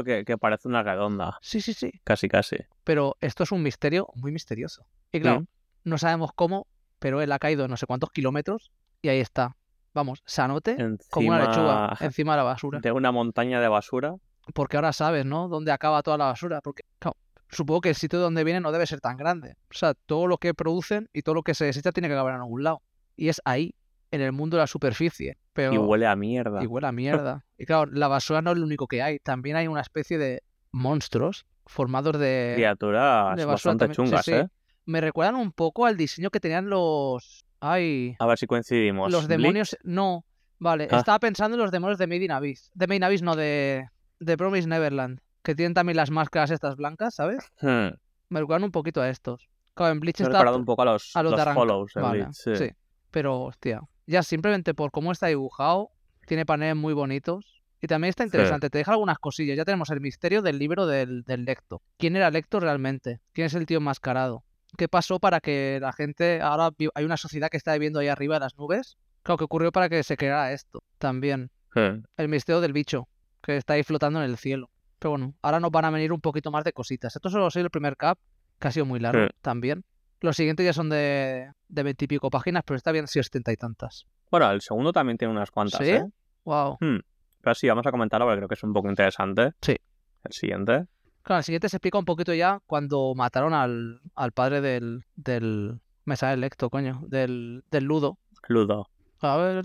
que, 0.04 0.24
que 0.24 0.36
parece 0.36 0.68
una 0.68 0.82
redonda. 0.82 1.38
Sí, 1.40 1.60
sí, 1.60 1.72
sí. 1.72 1.90
Casi, 2.04 2.28
casi. 2.28 2.56
Pero 2.84 3.16
esto 3.20 3.44
es 3.44 3.52
un 3.52 3.62
misterio 3.62 4.08
muy 4.16 4.32
misterioso. 4.32 4.84
Y 5.12 5.20
claro, 5.20 5.40
Mm. 5.42 5.46
no 5.84 5.98
sabemos 5.98 6.32
cómo, 6.34 6.66
pero 6.98 7.22
él 7.22 7.30
ha 7.32 7.38
caído 7.38 7.68
no 7.68 7.76
sé 7.76 7.86
cuántos 7.86 8.10
kilómetros 8.10 8.72
y 9.00 9.08
ahí 9.08 9.20
está. 9.20 9.56
Vamos, 9.94 10.22
sanote 10.24 10.76
como 11.10 11.28
una 11.28 11.38
lechuga 11.40 11.88
Encima 11.90 11.96
encima 12.06 12.32
de 12.32 12.36
la 12.38 12.42
basura. 12.44 12.80
de 12.80 12.92
una 12.92 13.12
montaña 13.12 13.60
de 13.60 13.68
basura. 13.68 14.14
Porque 14.54 14.76
ahora 14.76 14.92
sabes, 14.92 15.24
¿no? 15.24 15.48
Dónde 15.48 15.70
acaba 15.70 16.02
toda 16.02 16.18
la 16.18 16.24
basura. 16.26 16.60
Porque 16.60 16.82
claro, 16.98 17.16
supongo 17.48 17.82
que 17.82 17.90
el 17.90 17.94
sitio 17.94 18.18
de 18.18 18.24
donde 18.24 18.44
viene 18.44 18.60
no 18.60 18.72
debe 18.72 18.86
ser 18.86 19.00
tan 19.00 19.16
grande. 19.16 19.56
O 19.70 19.74
sea, 19.74 19.94
todo 19.94 20.26
lo 20.26 20.38
que 20.38 20.54
producen 20.54 21.08
y 21.12 21.22
todo 21.22 21.34
lo 21.34 21.42
que 21.42 21.54
se 21.54 21.64
desecha 21.64 21.92
tiene 21.92 22.08
que 22.08 22.14
acabar 22.14 22.34
en 22.34 22.40
algún 22.40 22.64
lado. 22.64 22.82
Y 23.16 23.28
es 23.28 23.40
ahí, 23.44 23.74
en 24.10 24.20
el 24.20 24.32
mundo 24.32 24.56
de 24.56 24.62
la 24.62 24.66
superficie. 24.66 25.36
Pero... 25.52 25.74
Y 25.74 25.78
huele 25.78 26.06
a 26.06 26.16
mierda. 26.16 26.62
Y 26.62 26.66
huele 26.66 26.86
a 26.86 26.92
mierda. 26.92 27.44
y 27.58 27.66
claro, 27.66 27.90
la 27.92 28.08
basura 28.08 28.42
no 28.42 28.52
es 28.52 28.58
lo 28.58 28.64
único 28.64 28.86
que 28.86 29.02
hay. 29.02 29.18
También 29.18 29.56
hay 29.56 29.68
una 29.68 29.80
especie 29.80 30.18
de 30.18 30.42
monstruos 30.72 31.46
formados 31.66 32.18
de, 32.18 32.52
Criaturas 32.56 33.36
de 33.36 33.44
basura 33.44 33.74
bastante 33.74 33.86
también. 33.86 34.06
Sí, 34.06 34.10
chungas, 34.10 34.24
sí. 34.24 34.32
¿eh? 34.32 34.48
Me 34.84 35.00
recuerdan 35.00 35.36
un 35.36 35.52
poco 35.52 35.86
al 35.86 35.96
diseño 35.96 36.30
que 36.30 36.40
tenían 36.40 36.68
los. 36.68 37.44
Ay. 37.62 38.16
A 38.18 38.26
ver 38.26 38.36
si 38.38 38.46
coincidimos. 38.46 39.10
Los 39.12 39.26
Bleach, 39.28 39.40
demonios. 39.40 39.76
No. 39.84 40.24
Vale, 40.58 40.88
Ah. 40.90 40.98
estaba 40.98 41.18
pensando 41.18 41.56
en 41.56 41.62
los 41.62 41.70
demonios 41.70 41.98
de 41.98 42.06
Made 42.06 42.24
in 42.24 42.30
Abyss. 42.32 42.70
De 42.74 42.86
Made 42.86 42.96
in 42.96 43.04
Abyss, 43.04 43.22
no, 43.22 43.36
de. 43.36 43.86
De 44.20 44.36
Promise 44.36 44.68
Neverland. 44.68 45.20
Que 45.42 45.54
tienen 45.54 45.74
también 45.74 45.96
las 45.96 46.10
máscaras 46.10 46.50
estas 46.50 46.76
blancas, 46.76 47.14
¿sabes? 47.14 47.38
hmm, 47.60 47.88
Me 48.28 48.40
recuerdan 48.40 48.64
un 48.64 48.70
poquito 48.72 49.00
a 49.00 49.08
estos. 49.08 49.48
Claro, 49.74 49.92
en 49.92 50.00
Bleach 50.00 50.20
Me 50.20 50.26
está. 50.26 50.52
un 50.54 50.64
poco 50.64 50.82
a 50.82 50.84
los, 50.84 51.10
a 51.14 51.22
los 51.22 51.32
los 51.32 51.54
follows 51.54 51.92
Vale, 51.94 52.18
Bleach, 52.24 52.32
sí. 52.32 52.54
sí. 52.56 52.70
Pero, 53.10 53.40
hostia. 53.42 53.80
Ya 54.06 54.22
simplemente 54.22 54.74
por 54.74 54.90
cómo 54.90 55.10
está 55.12 55.28
dibujado, 55.28 55.90
tiene 56.26 56.44
paneles 56.46 56.76
muy 56.76 56.94
bonitos. 56.94 57.62
Y 57.80 57.88
también 57.88 58.10
está 58.10 58.22
interesante, 58.22 58.70
te 58.70 58.78
deja 58.78 58.92
algunas 58.92 59.18
cosillas. 59.18 59.56
Ya 59.56 59.64
tenemos 59.64 59.90
el 59.90 60.00
misterio 60.00 60.40
del 60.42 60.58
libro 60.60 60.86
del, 60.86 61.24
del 61.24 61.44
Lecto. 61.44 61.82
¿Quién 61.98 62.14
era 62.14 62.30
Lecto 62.30 62.60
realmente? 62.60 63.20
¿Quién 63.32 63.46
es 63.48 63.54
el 63.54 63.66
tío 63.66 63.78
enmascarado? 63.78 64.44
¿Qué 64.76 64.88
pasó 64.88 65.18
para 65.20 65.40
que 65.40 65.78
la 65.80 65.92
gente. 65.92 66.40
Ahora 66.40 66.70
hay 66.94 67.04
una 67.04 67.16
sociedad 67.16 67.48
que 67.50 67.56
está 67.56 67.72
viviendo 67.74 67.98
ahí 68.00 68.08
arriba 68.08 68.36
de 68.36 68.40
las 68.40 68.56
nubes? 68.56 68.96
Claro, 69.22 69.36
¿qué 69.38 69.44
ocurrió 69.44 69.70
para 69.72 69.88
que 69.88 70.02
se 70.02 70.16
creara 70.16 70.52
esto? 70.52 70.82
También. 70.98 71.50
Hmm, 71.74 72.04
El 72.16 72.28
misterio 72.28 72.60
del 72.60 72.72
bicho, 72.72 73.08
que 73.42 73.56
está 73.56 73.74
ahí 73.74 73.82
flotando 73.82 74.22
en 74.22 74.30
el 74.30 74.36
cielo. 74.36 74.70
Pero 74.98 75.10
bueno, 75.10 75.34
ahora 75.42 75.60
nos 75.60 75.70
van 75.70 75.84
a 75.84 75.90
venir 75.90 76.12
un 76.12 76.20
poquito 76.20 76.50
más 76.50 76.64
de 76.64 76.72
cositas. 76.72 77.14
Esto 77.14 77.28
solo 77.30 77.46
ha 77.46 77.50
sido 77.50 77.64
el 77.66 77.70
primer 77.70 77.96
cap, 77.96 78.18
que 78.58 78.68
ha 78.68 78.72
sido 78.72 78.86
muy 78.86 79.00
largo 79.00 79.26
Sí. 79.26 79.30
también. 79.42 79.84
Los 80.20 80.36
siguientes 80.36 80.64
ya 80.64 80.72
son 80.72 80.88
de 80.88 81.50
de 81.68 81.82
veintipico 81.82 82.30
páginas, 82.30 82.62
pero 82.66 82.76
esta 82.76 82.90
habían 82.90 83.08
sido 83.08 83.22
setenta 83.24 83.50
y 83.52 83.56
tantas. 83.56 84.06
Bueno, 84.30 84.50
el 84.52 84.60
segundo 84.60 84.92
también 84.92 85.18
tiene 85.18 85.32
unas 85.32 85.50
cuantas, 85.50 85.80
¿Sí? 85.84 85.90
¿eh? 85.90 86.04
Wow. 86.44 86.76
Hmm, 86.80 86.98
Pero 87.40 87.54
sí, 87.54 87.66
vamos 87.68 87.86
a 87.86 87.90
comentarlo 87.90 88.26
porque 88.26 88.38
creo 88.38 88.48
que 88.48 88.54
es 88.54 88.62
un 88.62 88.72
poco 88.72 88.88
interesante. 88.88 89.52
Sí. 89.62 89.76
El 90.24 90.32
siguiente. 90.32 90.86
Claro, 91.22 91.38
el 91.38 91.44
siguiente 91.44 91.68
se 91.68 91.76
explica 91.76 91.98
un 91.98 92.04
poquito 92.04 92.34
ya 92.34 92.60
cuando 92.66 93.14
mataron 93.14 93.54
al, 93.54 94.00
al 94.14 94.32
padre 94.32 94.60
del, 94.60 95.04
del. 95.14 95.80
Me 96.04 96.16
sale 96.16 96.34
el 96.34 96.40
lecto, 96.40 96.68
coño. 96.68 97.00
Del, 97.06 97.64
del 97.70 97.84
ludo. 97.84 98.18
Ludo. 98.48 98.88
A 99.20 99.36
ver, 99.36 99.62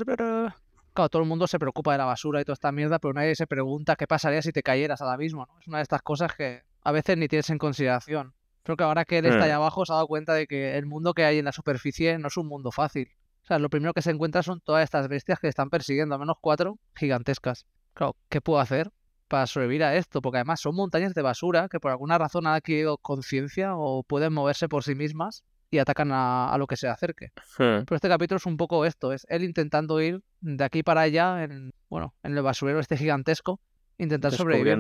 Claro, 0.94 1.10
todo 1.10 1.22
el 1.22 1.28
mundo 1.28 1.46
se 1.48 1.60
preocupa 1.60 1.92
de 1.92 2.00
la 2.00 2.06
basura 2.06 2.42
y 2.42 2.44
toda 2.44 2.54
esta 2.56 2.72
mierda, 2.72 2.98
pero 3.00 3.14
nadie 3.14 3.36
se 3.36 3.46
pregunta 3.46 3.96
qué 3.96 4.08
pasaría 4.08 4.42
si 4.42 4.52
te 4.52 4.64
cayeras 4.64 5.02
al 5.02 5.10
abismo, 5.10 5.46
¿no? 5.46 5.60
Es 5.60 5.68
una 5.68 5.78
de 5.78 5.84
estas 5.84 6.02
cosas 6.02 6.34
que 6.36 6.64
a 6.84 6.92
veces 6.92 7.18
ni 7.18 7.28
tienes 7.28 7.50
en 7.52 7.58
consideración. 7.60 8.34
Creo 8.64 8.78
que 8.78 8.84
ahora 8.84 9.06
que 9.06 9.20
él 9.20 9.26
está 9.26 9.40
Hmm. 9.40 9.44
ahí 9.44 9.52
abajo 9.52 9.86
se 9.86 9.94
ha 9.94 9.96
dado 9.96 10.08
cuenta 10.08 10.34
de 10.34 10.48
que 10.48 10.76
el 10.78 10.86
mundo 10.88 11.14
que 11.14 11.24
hay 11.24 11.38
en 11.38 11.46
la 11.46 11.52
superficie 11.52 12.18
no 12.18 12.28
es 12.30 12.38
un 12.38 12.48
mundo 12.48 12.72
fácil. 12.72 13.10
sea, 13.44 13.60
lo 13.60 13.70
primero 13.70 13.94
que 13.94 14.02
se 14.02 14.12
encuentra 14.12 14.44
son 14.44 14.60
todas 14.60 14.84
estas 14.84 15.08
bestias 15.08 15.40
que 15.40 15.48
están 15.48 15.70
persiguiendo, 15.70 16.16
al 16.16 16.20
menos 16.20 16.38
cuatro 16.42 16.80
gigantescas. 16.96 17.66
Claro, 17.94 18.16
¿qué 18.30 18.42
puedo 18.42 18.60
hacer 18.60 18.92
para 19.28 19.46
sobrevivir 19.48 19.84
a 19.84 19.96
esto? 19.96 20.22
Porque 20.22 20.38
además 20.38 20.60
son 20.62 20.76
montañas 20.76 21.14
de 21.14 21.22
basura 21.22 21.68
que 21.70 21.80
por 21.80 21.92
alguna 21.92 22.18
razón 22.18 22.48
han 22.48 22.54
adquirido 22.56 22.98
conciencia 22.98 23.76
o 23.76 24.04
pueden 24.04 24.34
moverse 24.34 24.68
por 24.70 24.84
sí 24.84 24.96
mismas 24.96 25.44
y 25.70 25.80
atacan 25.80 26.12
a, 26.12 26.52
a 26.54 26.58
lo 26.58 26.66
que 26.68 26.78
se 26.78 26.88
acerque. 26.88 27.28
Hmm. 27.58 27.84
Pero 27.86 27.96
este 27.96 28.08
capítulo 28.08 28.38
es 28.38 28.46
un 28.46 28.58
poco 28.58 28.86
esto, 28.86 29.12
es 29.12 29.26
él 29.30 29.44
intentando 29.44 30.00
ir 30.02 30.22
de 30.40 30.64
aquí 30.64 30.82
para 30.84 31.02
allá, 31.02 31.44
en, 31.44 31.72
bueno, 31.90 32.14
en 32.24 32.38
el 32.38 32.42
basurero 32.44 32.80
este 32.80 32.96
gigantesco, 32.98 33.60
intentar 33.98 34.32
sobrevivir. 34.32 34.78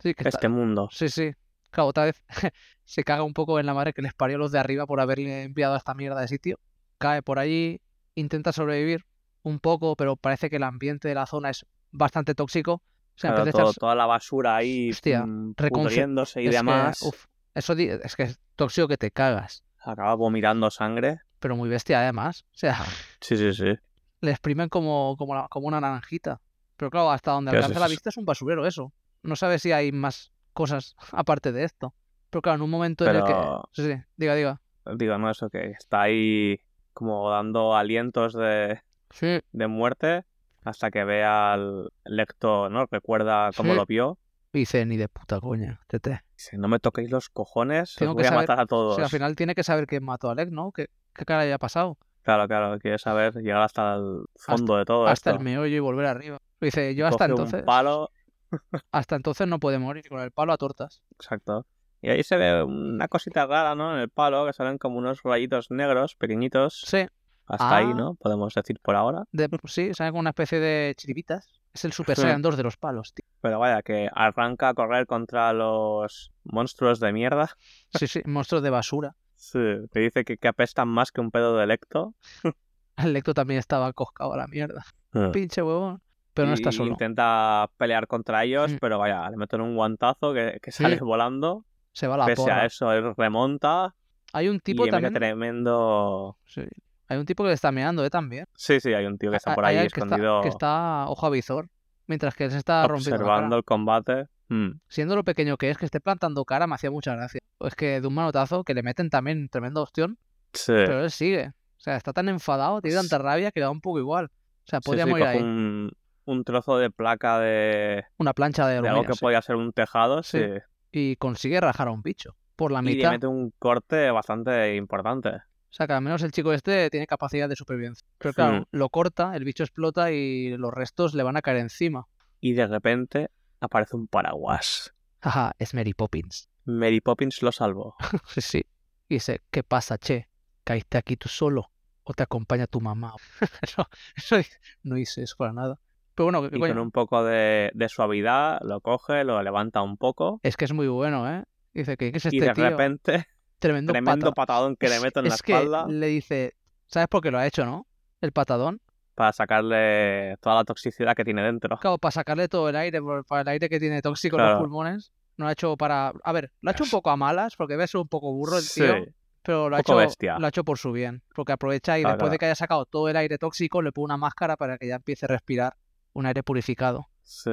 Sí, 0.00 0.14
que 0.14 0.22
está- 0.22 0.28
este 0.38 0.48
mundo. 0.48 0.88
Sí, 0.90 1.08
sí. 1.08 1.32
Claro, 1.70 1.88
otra 1.88 2.04
vez 2.04 2.22
se 2.84 3.02
caga 3.04 3.22
un 3.24 3.34
poco 3.34 3.58
en 3.58 3.66
la 3.66 3.74
madre 3.74 3.92
que 3.92 4.00
les 4.00 4.14
parió 4.14 4.36
a 4.36 4.38
los 4.38 4.52
de 4.52 4.58
arriba 4.60 4.86
por 4.86 5.00
haberle 5.00 5.42
enviado 5.42 5.74
a 5.74 5.78
esta 5.78 5.92
mierda 5.94 6.20
de 6.20 6.28
sitio. 6.28 6.58
Cae 6.98 7.20
por 7.22 7.38
allí, 7.38 7.80
intenta 8.14 8.52
sobrevivir 8.52 9.04
un 9.42 9.58
poco, 9.58 9.94
pero 9.96 10.16
parece 10.16 10.48
que 10.48 10.56
el 10.56 10.62
ambiente 10.62 11.08
de 11.08 11.14
la 11.16 11.26
zona 11.26 11.50
es 11.50 11.66
bastante 11.90 12.34
tóxico. 12.34 12.80
O 13.16 13.18
sea, 13.18 13.34
Claro, 13.34 13.50
todo- 13.52 13.62
echarse- 13.70 13.78
toda 13.78 13.94
la 13.94 14.06
basura 14.06 14.56
ahí 14.56 14.90
Hostia, 14.90 15.24
mm, 15.24 15.54
y 15.58 15.86
es 15.86 16.34
que, 16.42 16.50
demás. 16.50 17.02
uf, 17.02 17.26
eso 17.54 17.72
es 17.74 18.16
que 18.16 18.22
es 18.24 18.40
tóxico 18.56 18.88
que 18.88 18.96
te 18.96 19.10
cagas. 19.10 19.64
Acaba 19.78 20.14
vomitando 20.14 20.70
sangre. 20.70 21.18
Pero 21.38 21.56
muy 21.56 21.68
bestia 21.68 22.00
además. 22.00 22.42
O 22.52 22.56
sea, 22.56 22.84
Sí, 23.20 23.36
sí, 23.36 23.52
sí. 23.52 23.74
le 24.20 24.30
exprimen 24.30 24.68
como, 24.68 25.14
como, 25.18 25.34
la- 25.34 25.46
como 25.48 25.68
una 25.68 25.80
naranjita. 25.80 26.40
Pero 26.76 26.90
claro, 26.90 27.10
hasta 27.10 27.32
donde 27.32 27.50
¿Qué 27.52 27.58
alcanza 27.58 27.78
la 27.80 27.88
vista 27.88 28.08
es 28.08 28.16
un 28.16 28.24
basurero 28.24 28.66
eso. 28.66 28.92
No 29.22 29.36
sabes 29.36 29.62
si 29.62 29.70
hay 29.72 29.92
más 29.92 30.32
cosas 30.52 30.96
aparte 31.12 31.52
de 31.52 31.64
esto. 31.64 31.94
Pero 32.30 32.42
claro, 32.42 32.56
en 32.56 32.62
un 32.62 32.70
momento 32.70 33.04
en 33.08 33.16
el 33.16 33.24
que... 33.24 33.34
Sí, 33.72 33.82
sí, 33.92 34.02
diga, 34.16 34.34
diga. 34.34 34.60
Digo, 34.96 35.16
no, 35.18 35.30
eso 35.30 35.48
que 35.48 35.70
está 35.78 36.02
ahí 36.02 36.58
como 36.92 37.30
dando 37.30 37.76
alientos 37.76 38.32
de, 38.34 38.80
Sí, 39.10 39.40
de 39.52 39.66
muerte 39.68 40.24
hasta 40.64 40.90
que 40.90 41.04
ve 41.04 41.22
al 41.24 41.90
lecto, 42.04 42.68
¿no? 42.70 42.86
Recuerda 42.90 43.50
cómo 43.56 43.72
Sí. 43.72 43.76
lo 43.76 43.86
vio. 43.86 44.18
Y 44.52 44.60
dice, 44.60 44.84
ni 44.86 44.96
de 44.96 45.08
puta 45.08 45.40
coña, 45.40 45.80
tete. 45.88 46.22
Dice, 46.36 46.56
no 46.58 46.68
me 46.68 46.78
toquéis 46.78 47.10
los 47.10 47.28
cojones, 47.28 47.94
Tengo 47.96 48.12
os 48.12 48.16
que 48.16 48.22
voy 48.22 48.26
a 48.26 48.30
saber- 48.30 48.42
matar 48.48 48.60
a 48.60 48.62
O 48.62 48.66
todos. 48.66 48.94
sea, 48.96 49.04
al 49.04 49.10
final 49.10 49.34
tiene 49.36 49.54
que 49.54 49.64
saber 49.64 49.86
quién 49.86 50.04
mató 50.04 50.28
a 50.28 50.32
Alec, 50.32 50.50
¿no? 50.50 50.70
¿Qué, 50.72 50.86
qué 51.14 51.24
cara 51.24 51.40
haya 51.42 51.58
pasado? 51.58 51.98
Claro, 52.22 52.46
claro, 52.48 52.78
quiere 52.78 52.98
saber 52.98 53.34
llegar 53.34 53.62
hasta 53.62 53.96
el 53.96 54.24
fondo 54.36 54.76
de 54.76 54.84
todo 54.84 55.06
Hasta 55.06 55.30
esto. 55.30 55.38
el 55.40 55.44
meollo 55.44 55.76
y 55.76 55.80
volver 55.80 56.06
arriba. 56.06 56.38
Dice, 56.60 56.94
yo 56.94 57.06
hasta 57.06 57.24
Coge 57.28 57.30
entonces... 57.32 57.60
un 57.60 57.66
palo, 57.66 58.10
Hasta 58.92 59.16
entonces 59.16 59.46
no 59.48 59.58
puede 59.58 59.78
morir 59.78 60.08
con 60.08 60.20
el 60.20 60.30
palo 60.30 60.52
a 60.52 60.56
tortas. 60.56 61.02
exacto. 61.16 61.66
Y 62.00 62.10
ahí 62.10 62.22
se 62.22 62.36
ve 62.36 62.62
una 62.62 63.08
cosita 63.08 63.46
rara, 63.46 63.74
¿no? 63.74 63.94
En 63.94 64.00
el 64.00 64.10
palo, 64.10 64.44
que 64.46 64.52
salen 64.52 64.76
como 64.78 64.98
unos 64.98 65.22
rayitos 65.24 65.70
negros, 65.70 66.14
pequeñitos. 66.16 66.82
Sí, 66.86 67.06
Hasta 67.46 67.76
ahí, 67.76 67.86
Ah. 67.90 67.94
¿no? 67.94 68.14
Podemos 68.14 68.54
decir 68.54 68.78
por 68.80 68.96
ahora. 68.96 69.24
de, 69.32 69.48
sí, 69.66 69.92
sale 69.94 70.10
como 70.10 70.20
una 70.20 70.30
especie 70.30 70.60
de 70.60 70.94
chiribitas. 70.96 71.46
Es 71.72 71.84
el 71.84 71.92
Super. 71.92 72.16
Saiyan 72.16 72.40
2 72.40 72.56
de 72.56 72.62
los 72.62 72.76
palos, 72.76 73.12
tío. 73.14 73.26
Pero 73.40 73.58
vaya, 73.58 73.82
que 73.82 74.08
arranca 74.14 74.68
a 74.70 74.74
correr 74.74 75.06
contra 75.06 75.52
los 75.52 76.32
monstruos 76.44 77.00
de 77.00 77.12
mierda. 77.12 77.50
Sí, 77.92 78.06
sí, 78.06 78.22
monstruos 78.24 78.62
de 78.62 78.70
basura. 78.70 79.14
Sí, 79.34 79.58
te 79.90 80.00
dice 80.00 80.24
que, 80.24 80.36
que 80.38 80.48
apestan 80.48 80.88
más 80.88 81.10
que 81.12 81.20
un 81.20 81.30
pedo 81.30 81.56
de 81.56 81.66
lecto. 81.66 82.14
El 82.96 83.12
Lecto 83.12 83.34
también 83.34 83.58
estaba 83.58 83.92
coscado 83.92 84.32
a 84.34 84.36
la 84.36 84.46
mierda. 84.46 84.84
Pinche 85.32 85.62
huevón. 85.62 86.00
Pero 86.32 86.48
no 86.48 86.54
está 86.54 86.70
Y 86.70 86.72
solo. 86.72 86.90
Intenta 86.92 87.68
pelear 87.76 88.06
contra 88.06 88.44
ellos, 88.44 88.72
Mm. 88.72 88.76
pero 88.80 88.98
vaya, 88.98 89.28
le 89.30 89.36
meten 89.36 89.60
un 89.60 89.74
guantazo 89.76 90.32
que, 90.32 90.58
que 90.62 90.70
Sí. 90.72 90.82
sale 90.84 90.96
volando. 90.98 91.64
Se 91.92 92.06
va 92.06 92.16
la 92.16 92.26
Pese 92.26 92.42
porra. 92.42 92.60
a 92.62 92.66
eso, 92.66 92.92
él 92.92 93.14
remonta 93.16 93.94
Hay 94.32 94.48
un 94.48 94.56
y 94.56 94.60
tipo 94.60 94.82
mete 94.84 94.92
también. 94.92 95.12
tremendo. 95.14 96.36
Sí. 96.46 96.62
Hay 97.08 97.18
un 97.18 97.26
tipo 97.26 97.42
que 97.42 97.48
le 97.48 97.54
está 97.54 97.70
meando, 97.72 98.04
¿eh? 98.04 98.10
También. 98.10 98.46
Sí, 98.54 98.80
sí, 98.80 98.92
hay 98.94 99.04
un 99.06 99.18
tío 99.18 99.30
que 99.30 99.36
está 99.36 99.50
Hay- 99.50 99.54
por 99.56 99.64
hay 99.64 99.76
ahí 99.76 99.82
que 99.82 99.86
está- 99.88 100.04
escondido 100.06 100.40
que 100.42 100.48
está 100.48 101.04
ojo 101.08 101.26
a 101.26 101.30
visor. 101.30 101.68
Mientras 102.06 102.34
que 102.34 102.44
él 102.44 102.50
se 102.50 102.58
está 102.58 102.86
rompiendo 102.86 103.16
observando 103.22 103.56
el 103.56 103.64
combate. 103.64 104.26
Mm, 104.48 104.72
Siendo 104.88 105.16
lo 105.16 105.24
pequeño 105.24 105.56
que 105.56 105.70
es, 105.70 105.78
que 105.78 105.86
esté 105.86 106.00
plantando 106.00 106.44
cara 106.44 106.66
me 106.66 106.74
hacía 106.74 106.90
mucha 106.90 107.14
gracia. 107.16 107.40
Es 107.60 107.74
que 107.74 108.00
de 108.02 108.06
un 108.06 108.14
manotazo 108.14 108.62
que 108.62 108.74
le 108.74 108.82
meten 108.82 109.08
también 109.08 109.48
tremendo 109.48 109.82
opción, 109.82 110.18
Sí. 110.52 110.72
pero 110.74 111.02
él 111.02 111.10
sigue. 111.10 111.48
O 111.48 111.80
sea, 111.84 111.96
está 111.96 112.12
tan 112.12 112.28
enfadado, 112.28 112.80
tiene 112.82 112.96
tanta 112.98 113.18
rabia 113.18 113.50
que 113.52 113.60
le 113.60 113.64
da 113.64 113.70
un 113.70 113.80
poco 113.80 113.98
igual. 114.00 114.26
O 114.26 114.66
sea, 114.66 114.80
Sí, 114.80 114.86
podría 114.86 115.04
sí, 115.04 115.10
morir 115.10 115.24
coge 115.26 115.36
ahí. 115.38 115.42
un, 115.42 115.92
un 116.26 116.44
trozo 116.44 116.76
de 116.78 116.90
placa 116.90 117.38
de, 117.38 118.04
Una 118.18 118.32
plancha 118.34 118.66
de 118.66 118.82
de 118.82 118.88
algo 118.88 119.04
que 119.04 119.14
sí. 119.14 119.20
podía 119.20 119.40
ser 119.42 119.56
un 119.56 119.72
tejado, 119.72 120.22
Sí. 120.22 120.38
sí. 120.38 120.50
Y 120.92 121.16
consigue 121.16 121.58
rajar 121.60 121.88
a 121.88 121.90
un 121.92 122.02
bicho. 122.02 122.36
Por 122.56 122.70
la 122.70 122.80
Y 122.80 122.84
le 122.84 122.94
mitad. 122.96 123.10
mete 123.12 123.26
un 123.26 123.50
corte 123.58 124.10
bastante 124.10 124.76
importante. 124.76 125.40
O 125.74 125.76
sea, 125.76 125.88
que 125.88 125.92
al 125.92 126.02
menos 126.02 126.22
el 126.22 126.30
chico 126.30 126.52
este 126.52 126.88
tiene 126.88 127.04
capacidad 127.08 127.48
de 127.48 127.56
supervivencia. 127.56 128.06
Pero 128.18 128.32
claro, 128.32 128.60
Hmm. 128.60 128.64
lo 128.70 128.90
corta, 128.90 129.34
el 129.34 129.42
bicho 129.44 129.64
explota 129.64 130.12
y 130.12 130.56
los 130.56 130.72
restos 130.72 131.14
le 131.14 131.24
van 131.24 131.36
a 131.36 131.42
caer 131.42 131.56
encima. 131.56 132.06
Y 132.40 132.52
de 132.52 132.68
repente 132.68 133.28
aparece 133.58 133.96
un 133.96 134.06
paraguas. 134.06 134.94
Jaja, 135.20 135.52
es 135.58 135.74
Mary 135.74 135.92
Poppins. 135.92 136.48
Mary 136.64 137.00
Poppins 137.00 137.42
lo 137.42 137.50
salvó. 137.50 137.96
Sí, 138.28 138.40
sí. 138.40 138.62
Y 139.08 139.14
dice, 139.16 139.42
¿qué 139.50 139.64
pasa, 139.64 139.98
che? 139.98 140.28
¿Caíste 140.62 140.96
aquí 140.96 141.16
tú 141.16 141.28
solo? 141.28 141.72
¿O 142.04 142.14
te 142.14 142.22
acompaña 142.22 142.68
tu 142.68 142.80
mamá? 142.80 143.14
no 144.84 144.96
hice 144.96 145.22
eso 145.24 145.34
para 145.36 145.52
nada. 145.52 145.80
Pero 146.14 146.26
bueno, 146.26 146.48
¿qué 146.48 146.56
Y 146.56 146.60
coño? 146.60 146.74
con 146.74 146.82
un 146.82 146.90
poco 146.92 147.24
de, 147.24 147.72
de 147.74 147.88
suavidad 147.88 148.60
lo 148.62 148.80
coge, 148.80 149.24
lo 149.24 149.42
levanta 149.42 149.82
un 149.82 149.96
poco. 149.96 150.38
Es 150.44 150.56
que 150.56 150.64
es 150.66 150.72
muy 150.72 150.86
bueno, 150.86 151.28
¿eh? 151.28 151.42
Dice, 151.72 151.96
¿qué, 151.96 152.12
qué 152.12 152.18
es 152.18 152.24
y 152.26 152.28
este 152.38 152.44
de 152.46 152.52
tío? 152.52 152.70
repente, 152.70 153.26
Tremendo, 153.58 153.92
tremendo 153.92 154.26
pata- 154.26 154.34
patadón 154.34 154.76
que 154.76 154.88
le 154.88 155.00
meto 155.00 155.20
en 155.20 155.28
la 155.28 155.36
que 155.38 155.52
espalda 155.52 155.86
le 155.88 156.06
dice, 156.08 156.54
¿sabes 156.86 157.08
por 157.08 157.22
qué 157.22 157.30
lo 157.30 157.38
ha 157.38 157.46
hecho, 157.46 157.64
no? 157.64 157.86
El 158.20 158.32
patadón. 158.32 158.80
para 159.14 159.32
sacarle 159.32 160.36
toda 160.40 160.56
la 160.56 160.64
toxicidad 160.64 161.14
que 161.14 161.24
tiene 161.24 161.42
dentro. 161.42 161.78
Claro, 161.78 161.98
para 161.98 162.10
sacarle 162.12 162.48
todo 162.48 162.68
el 162.68 162.76
aire, 162.76 163.00
para 163.28 163.42
el 163.42 163.48
aire 163.48 163.68
que 163.68 163.78
tiene 163.78 164.02
tóxico 164.02 164.36
en 164.38 164.44
los 164.44 164.58
pulmones. 164.58 165.12
No 165.36 165.44
lo 165.44 165.48
ha 165.48 165.52
hecho 165.52 165.76
para... 165.76 166.12
A 166.24 166.32
ver, 166.32 166.50
lo 166.60 166.70
ha 166.70 166.72
hecho 166.72 166.84
un 166.84 166.90
poco 166.90 167.10
a 167.10 167.16
malas, 167.16 167.54
porque 167.56 167.74
debe 167.74 167.86
ser 167.86 168.00
un 168.00 168.08
poco 168.08 168.32
burro 168.32 168.56
el 168.58 168.62
Sí, 168.64 168.82
tío. 168.82 169.04
Pero 169.42 169.68
lo 169.68 169.76
ha, 169.76 169.80
hecho, 169.80 169.96
bestia. 169.96 170.38
lo 170.38 170.46
ha 170.46 170.48
hecho 170.48 170.64
por 170.64 170.78
su 170.78 170.90
bien. 170.92 171.22
Porque 171.34 171.52
aprovecha 171.52 171.98
y 171.98 172.02
Claro, 172.02 172.16
después 172.16 172.30
de 172.32 172.38
que 172.38 172.46
haya 172.46 172.54
sacado 172.54 172.86
todo 172.86 173.08
el 173.08 173.16
aire 173.16 173.36
tóxico, 173.38 173.82
le 173.82 173.92
pone 173.92 174.04
una 174.06 174.16
máscara 174.16 174.56
para 174.56 174.78
que 174.78 174.86
ya 174.88 174.96
empiece 174.96 175.26
a 175.26 175.28
respirar 175.28 175.76
un 176.12 176.26
aire 176.26 176.42
purificado. 176.42 177.08
sí. 177.22 177.50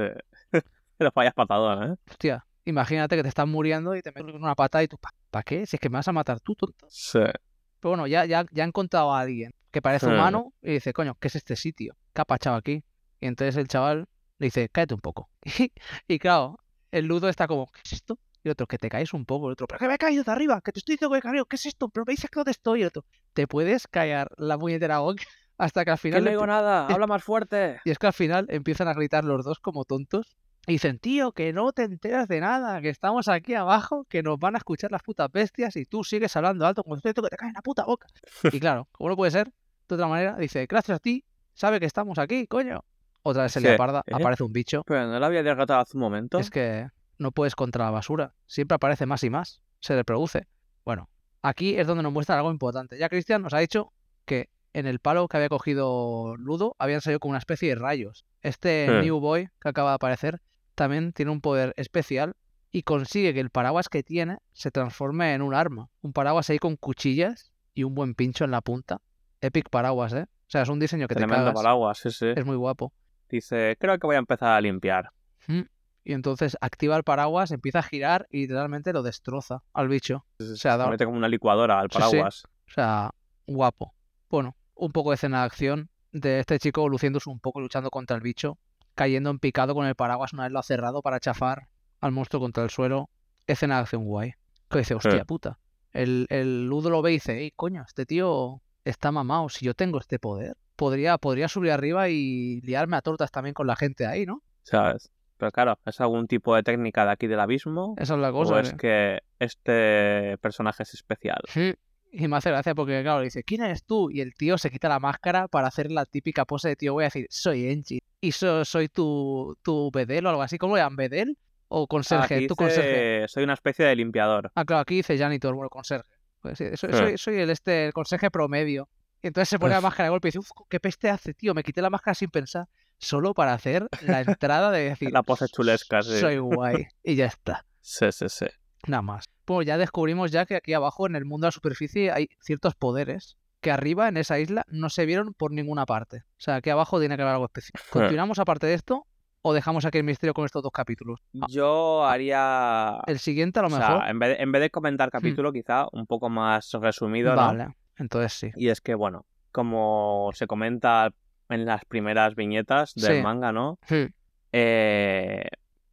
Pero 0.98 1.12
fallas 1.12 1.34
patadón, 1.34 1.92
¿eh? 1.92 1.96
Hostia, 2.10 2.46
imagínate 2.66 3.16
que 3.16 3.24
te 3.24 3.30
estás 3.30 3.48
muriendo 3.48 3.96
y 3.96 4.02
te 4.02 4.12
metes 4.12 4.34
una 4.36 4.56
pata 4.56 4.84
y 4.84 4.88
tú, 4.88 4.98
¿para 5.30 5.44
qué? 5.44 5.66
Si 5.66 5.76
es 5.76 5.80
que 5.80 5.90
me 5.90 5.98
vas 5.98 6.08
a 6.08 6.12
matar 6.12 6.40
tú, 6.40 6.56
tonto. 6.56 6.88
Sí. 6.90 7.20
Pero 7.20 7.90
bueno, 7.90 8.08
ya, 8.08 8.26
ya, 8.26 8.46
ya 8.52 8.64
ha 8.64 8.68
encontrado 8.68 9.14
a 9.14 9.20
alguien 9.22 9.54
que 9.72 9.82
parece 9.82 10.08
humano 10.08 10.54
y 10.62 10.74
dice, 10.74 10.94
coño, 10.94 11.16
¿qué 11.20 11.28
es 11.30 11.36
este 11.36 11.56
sitio? 11.56 11.96
¿Qué 12.14 12.22
ha 12.22 12.26
pachado 12.26 12.58
aquí? 12.58 12.84
Y 13.20 13.28
entonces 13.28 13.56
el 13.56 13.68
chaval 13.68 14.08
le 14.38 14.48
dice, 14.48 14.70
cállate 14.70 14.94
un 14.94 15.02
poco. 15.02 15.30
y 16.08 16.20
claro, 16.20 16.60
el 16.92 17.06
ludo 17.06 17.30
está 17.30 17.48
como, 17.48 17.68
¿qué 17.68 17.82
es 17.86 17.94
esto? 17.94 18.20
Y 18.44 18.50
el 18.50 18.54
otro, 18.54 18.68
que 18.68 18.78
te 18.78 18.90
caes 18.90 19.14
un 19.14 19.26
poco. 19.26 19.48
El 19.48 19.54
otro, 19.54 19.68
pero 19.68 19.80
que 19.80 19.88
me 19.88 19.96
he 19.96 19.98
caído 19.98 20.24
de 20.24 20.32
arriba, 20.32 20.62
que 20.62 20.72
te 20.72 20.80
estoy 20.80 20.96
diciendo 20.96 21.12
que 21.12 21.16
me 21.16 21.20
he 21.20 21.32
caído. 21.32 21.46
¿Qué 21.46 21.56
es 21.56 21.66
esto? 21.66 21.90
Pero 21.90 22.06
me 22.08 22.14
dices 22.14 22.30
que 22.30 22.40
dónde 22.40 22.52
estoy. 22.52 22.80
Y 22.80 22.82
el 22.84 22.88
otro, 22.88 23.06
te 23.34 23.48
puedes 23.48 23.88
callar 23.88 24.32
la 24.38 24.58
puñetera 24.58 25.00
hasta 25.58 25.86
que 25.86 25.92
al 25.92 25.98
Que 25.98 26.02
final... 26.02 26.24
no 26.24 26.30
digo 26.32 26.48
nada, 26.48 26.88
habla 26.88 27.08
más 27.08 27.24
fuerte. 27.24 27.80
Y 27.86 27.92
es 27.92 28.00
que 28.00 28.08
al 28.08 28.14
final 28.14 28.48
empiezan 28.50 28.88
a 28.88 28.94
gritar 28.94 29.24
los 29.24 29.46
dos 29.46 29.60
como 29.60 29.86
tontos. 29.86 30.36
Y 30.68 30.74
dicen, 30.74 31.00
tío, 31.00 31.32
que 31.32 31.54
no 31.54 31.72
te 31.72 31.84
enteras 31.84 32.28
de 32.28 32.40
nada, 32.40 32.82
que 32.82 32.90
estamos 32.90 33.28
aquí 33.28 33.56
abajo, 33.56 34.06
que 34.08 34.22
nos 34.22 34.38
van 34.38 34.56
a 34.56 34.60
escuchar 34.60 34.92
las 34.92 35.02
putas 35.02 35.32
bestias 35.32 35.76
y 35.76 35.86
tú 35.86 36.04
sigues 36.04 36.36
hablando 36.36 36.66
alto 36.68 36.84
como 36.84 36.96
esto 36.98 37.22
que 37.24 37.30
te 37.30 37.36
cae 37.36 37.50
en 37.50 37.56
la 37.56 37.62
puta 37.62 37.84
boca. 37.84 38.08
Y 38.44 38.60
claro, 38.60 38.88
como 38.92 39.10
no 39.10 39.16
puede 39.16 39.32
ser, 39.32 39.52
de 39.90 39.96
otra 39.96 40.08
manera, 40.08 40.36
dice, 40.38 40.66
gracias 40.68 40.98
a 40.98 41.00
ti, 41.00 41.26
sabe 41.54 41.80
que 41.80 41.88
estamos 41.88 42.20
aquí, 42.20 42.46
coño. 42.48 42.84
Otra 43.24 43.44
vez 43.44 43.52
se 43.52 43.62
le 43.62 43.70
¿Qué? 43.70 43.74
aparda, 43.74 44.04
¿Eh? 44.06 44.12
aparece 44.14 44.44
un 44.44 44.54
bicho. 44.54 44.84
Pero 44.86 45.08
no 45.08 45.20
lo 45.20 45.26
había 45.26 45.44
derrotado 45.44 45.80
hace 45.82 45.98
un 45.98 46.02
momento. 46.02 46.38
Es 46.40 46.50
que 46.50 46.88
no 47.18 47.32
puedes 47.32 47.56
contra 47.56 47.86
la 47.86 47.92
basura, 47.92 48.34
siempre 48.48 48.76
aparece 48.76 49.06
más 49.06 49.24
y 49.24 49.30
más, 49.30 49.62
se 49.80 49.96
reproduce. 49.96 50.48
Bueno, 50.86 51.10
aquí 51.42 51.76
es 51.78 51.88
donde 51.88 52.04
nos 52.04 52.14
muestra 52.14 52.36
algo 52.38 52.52
importante. 52.52 52.98
Ya 53.00 53.10
Cristian 53.10 53.42
nos 53.42 53.54
ha 53.54 53.60
dicho 53.60 53.94
que 54.26 54.50
en 54.74 54.86
el 54.88 55.00
palo 55.00 55.28
que 55.28 55.38
había 55.38 55.50
cogido 55.50 56.36
Ludo 56.38 56.76
habían 56.80 57.02
salido 57.02 57.20
como 57.20 57.32
una 57.32 57.40
especie 57.40 57.70
de 57.70 57.76
rayos. 57.76 58.26
Este 58.42 58.88
Hmm. 58.90 59.02
New 59.02 59.20
Boy 59.20 59.50
que 59.60 59.70
acaba 59.70 59.90
de 59.92 59.96
aparecer 59.96 60.42
también 60.82 61.14
tiene 61.14 61.30
un 61.32 61.42
poder 61.42 61.74
especial 61.78 62.34
y 62.72 62.82
consigue 62.82 63.36
que 63.36 63.40
el 63.40 63.52
paraguas 63.52 63.88
que 63.88 64.02
tiene 64.02 64.40
se 64.52 64.72
transforme 64.72 65.36
en 65.36 65.44
un 65.44 65.54
arma. 65.54 65.90
Un 66.02 66.12
paraguas 66.12 66.50
ahí 66.50 66.58
con 66.58 66.76
cuchillas 66.76 67.52
y 67.76 67.84
un 67.84 67.94
buen 67.94 68.16
pincho 68.16 68.46
en 68.46 68.50
la 68.52 68.62
punta. 68.62 69.00
Epic 69.42 69.70
paraguas, 69.70 70.12
¿eh? 70.14 70.24
O 70.24 70.50
sea, 70.52 70.64
es 70.64 70.70
un 70.70 70.80
diseño 70.80 71.08
que 71.08 71.14
te 71.14 71.20
Tremendo 71.20 71.46
cagas. 71.46 71.62
paraguas, 71.62 71.98
sí, 72.00 72.10
sí. 72.10 72.26
Es 72.36 72.46
muy 72.46 72.56
guapo. 72.56 72.92
Dice, 73.30 73.78
creo 73.80 74.00
que 74.00 74.08
voy 74.08 74.16
a 74.16 74.20
empezar 74.20 74.50
a 74.54 74.62
limpiar. 74.62 75.12
Mm. 75.48 75.62
Y 76.04 76.14
entonces 76.14 76.58
activa 76.62 76.98
el 76.98 77.04
paraguas, 77.04 77.52
empieza 77.52 77.80
a 77.80 77.84
girar 77.84 78.26
y 78.32 78.42
literalmente 78.42 78.92
lo 78.92 79.04
destroza 79.04 79.62
al 79.74 79.88
bicho. 79.88 80.26
O 80.40 80.44
sea, 80.56 80.78
da- 80.78 80.86
Se 80.86 80.90
mete 80.92 81.06
como 81.06 81.18
una 81.18 81.30
licuadora 81.30 81.80
al 81.80 81.92
Sí, 81.92 81.98
sí. 81.98 82.00
paraguas. 82.04 82.44
O 82.68 82.72
sea, 82.74 83.12
guapo. 83.46 83.94
Bueno, 84.30 84.56
un 84.74 84.92
poco 84.92 85.12
de 85.12 85.16
escena 85.16 85.42
de 85.42 85.46
acción 85.46 85.90
de 86.12 86.40
este 86.40 86.58
chico 86.58 86.90
luciéndose 86.90 87.30
un 87.30 87.40
poco, 87.40 87.62
luchando 87.62 87.92
contra 87.92 88.16
el 88.16 88.22
bicho, 88.24 88.58
cayendo 88.96 89.30
en 89.30 89.40
picado 89.40 89.74
con 89.76 89.86
el 89.86 89.96
paraguas 89.96 90.34
una 90.34 90.44
vez 90.44 90.52
lo 90.52 90.60
ha 90.60 90.64
cerrado 90.64 91.02
para 91.02 91.20
chafar 91.20 91.68
al 92.00 92.12
monstruo 92.12 92.40
contra 92.42 92.64
el 92.64 92.70
suelo. 92.70 93.10
Escena 93.48 93.76
de 93.76 93.82
acción 93.82 94.06
guay. 94.06 94.34
Que 94.70 94.80
dice, 94.80 94.96
hostia 94.96 95.12
Sí. 95.20 95.24
puta. 95.26 95.60
El, 95.92 96.26
el 96.30 96.68
Ludo 96.68 96.90
lo 96.90 97.02
ve 97.02 97.12
y 97.12 97.16
dice, 97.16 97.40
ey, 97.40 97.52
coño, 97.56 97.84
este 97.86 98.06
tío 98.06 98.62
está 98.86 99.12
mamado. 99.12 99.50
Si 99.50 99.66
yo 99.66 99.74
tengo 99.74 100.00
este 100.00 100.20
poder, 100.20 100.56
podría, 100.76 101.18
podría 101.18 101.48
subir 101.48 101.72
arriba 101.72 102.08
y 102.10 102.62
liarme 102.62 102.96
a 102.98 103.02
tortas 103.02 103.30
también 103.32 103.54
con 103.54 103.68
la 103.68 103.76
gente 103.76 104.06
ahí, 104.06 104.26
¿no? 104.26 104.42
¿Sabes? 104.64 105.12
Pero 105.38 105.52
claro, 105.52 105.80
¿es 105.86 106.00
algún 106.00 106.28
tipo 106.28 106.56
de 106.56 106.64
técnica 106.64 107.04
de 107.04 107.12
aquí 107.12 107.28
del 107.28 107.40
abismo? 107.40 107.96
Esa 107.98 108.14
es 108.14 108.20
la 108.20 108.32
¿O 108.32 108.58
es 108.60 108.72
que- 108.72 108.78
que 108.78 109.20
este 109.40 110.38
personaje 110.38 110.84
es 110.84 110.94
especial? 110.94 111.42
Sí, 111.48 111.74
Y 112.12 112.28
me 112.28 112.36
hace 112.38 112.50
gracia 112.52 112.76
porque, 112.76 113.02
claro, 113.04 113.20
le 113.20 113.26
dice, 113.26 113.44
¿quién 113.44 113.64
eres 113.64 113.86
tú? 113.86 114.10
Y 114.12 114.20
el 114.22 114.34
tío 114.34 114.58
se 114.58 114.70
quita 114.70 114.90
la 114.90 115.00
máscara 115.00 115.48
para 115.48 115.68
hacer 115.68 115.90
la 115.92 116.06
típica 116.06 116.44
pose 116.46 116.68
de 116.70 116.76
tío, 116.76 116.94
voy 116.94 117.04
a 117.04 117.08
decir, 117.08 117.26
soy 117.30 117.70
Engie. 117.70 118.02
Y 118.20 118.34
so- 118.34 118.66
soy 118.66 118.90
tu, 118.90 119.58
tu 119.64 119.90
bedel 119.92 120.26
o 120.26 120.30
algo 120.30 120.42
así. 120.42 120.58
¿Cómo 120.58 120.76
le 120.76 120.82
llaman? 120.82 120.98
¿Bedel? 120.98 121.38
¿O 121.70 121.88
conserje? 121.88 122.36
aquí 122.36 122.48
conserje. 122.48 123.28
soy 123.30 123.44
una 123.46 123.54
especie 123.54 123.86
de 123.86 123.96
limpiador. 123.96 124.52
Ah, 124.56 124.66
claro, 124.66 124.82
aquí 124.82 124.96
dice 124.96 125.18
janitor, 125.18 125.56
bueno, 125.56 125.70
conserje. 125.70 126.06
Pues 126.42 126.58
soy, 126.58 126.72
Sí. 126.76 126.88
soy, 126.98 127.18
soy 127.18 127.36
el, 127.40 127.50
este, 127.50 127.86
el 127.88 127.94
conserje 127.94 128.30
promedio. 128.30 128.90
Y 129.24 129.28
entonces 129.28 129.48
se 129.50 129.60
pone 129.60 129.74
la 129.76 129.82
máscara 129.82 130.06
de 130.06 130.10
golpe 130.10 130.28
y 130.28 130.30
dice, 130.30 130.40
uff, 130.40 130.50
qué 130.68 130.80
peste 130.82 131.10
hace, 131.10 131.34
tío. 131.34 131.54
Me 131.54 131.64
quité 131.64 131.82
la 131.82 131.90
máscara 131.92 132.16
sin 132.16 132.30
pensar. 132.30 132.66
Solo 132.98 133.34
para 133.34 133.54
hacer 133.54 133.88
la 134.02 134.22
entrada 134.22 134.70
de 134.72 134.90
decir, 134.90 135.12
La 135.14 135.24
pose 135.24 135.46
chulesca, 135.48 136.02
sí. 136.02 136.20
soy 136.20 136.40
guay. 136.40 136.88
Y 137.04 137.16
ya 137.16 137.28
está. 137.28 137.66
Sí, 137.80 138.12
sí, 138.12 138.26
sí. 138.28 138.48
Nada 138.88 139.02
más. 139.04 139.26
Pues 139.46 139.66
ya 139.68 139.78
descubrimos 139.78 140.32
ya 140.32 140.46
que 140.46 140.56
aquí 140.56 140.74
abajo 140.74 141.08
en 141.08 141.16
el 141.16 141.26
mundo 141.26 141.46
de 141.46 141.48
la 141.48 141.52
superficie 141.52 142.12
hay 142.12 142.30
ciertos 142.40 142.76
poderes 142.76 143.38
que 143.60 143.72
arriba 143.72 144.08
en 144.08 144.18
esa 144.18 144.40
isla 144.40 144.66
no 144.70 144.90
se 144.90 145.06
vieron 145.06 145.34
por 145.34 145.52
ninguna 145.52 145.86
parte. 145.86 146.18
O 146.18 146.40
sea, 146.42 146.56
aquí 146.56 146.70
abajo 146.70 147.00
tiene 147.00 147.16
que 147.16 147.22
haber 147.22 147.34
algo 147.34 147.46
especial. 147.46 147.74
¿Continuamos 147.92 148.40
aparte 148.40 148.68
de 148.68 148.74
esto 148.74 149.06
o 149.44 149.54
dejamos 149.54 149.86
aquí 149.86 149.98
el 150.00 150.04
misterio 150.04 150.34
con 150.34 150.46
estos 150.46 150.64
dos 150.64 150.72
capítulos? 150.72 151.20
Ah, 151.42 151.46
Yo 151.50 152.06
haría... 152.06 153.00
El 153.08 153.20
siguiente 153.20 153.60
a 153.60 153.64
lo 153.64 153.68
o 153.68 153.72
sea, 153.72 153.80
mejor. 153.90 154.08
en 154.10 154.20
vez, 154.20 154.38
de, 154.38 154.44
en 154.44 154.52
vez 154.52 154.62
de 154.62 154.70
comentar 154.70 155.10
capítulo, 155.12 155.52
quizá 155.52 155.86
un 155.92 156.06
poco 156.08 156.30
más 156.30 156.72
resumido, 156.74 157.32
¿no? 157.36 157.38
Vale, 157.38 157.68
entonces 157.98 158.34
sí. 158.34 158.52
Y 158.56 158.70
es 158.70 158.82
que, 158.82 158.96
bueno, 158.96 159.26
como 159.52 160.30
se 160.34 160.48
comenta 160.48 161.12
en 161.50 161.66
las 161.66 161.84
primeras 161.86 162.36
viñetas 162.36 162.94
del 162.96 163.18
Sí. 163.18 163.22
manga, 163.22 163.52
¿no? 163.52 163.78
Sí, 163.88 164.08
Eh, 164.54 165.44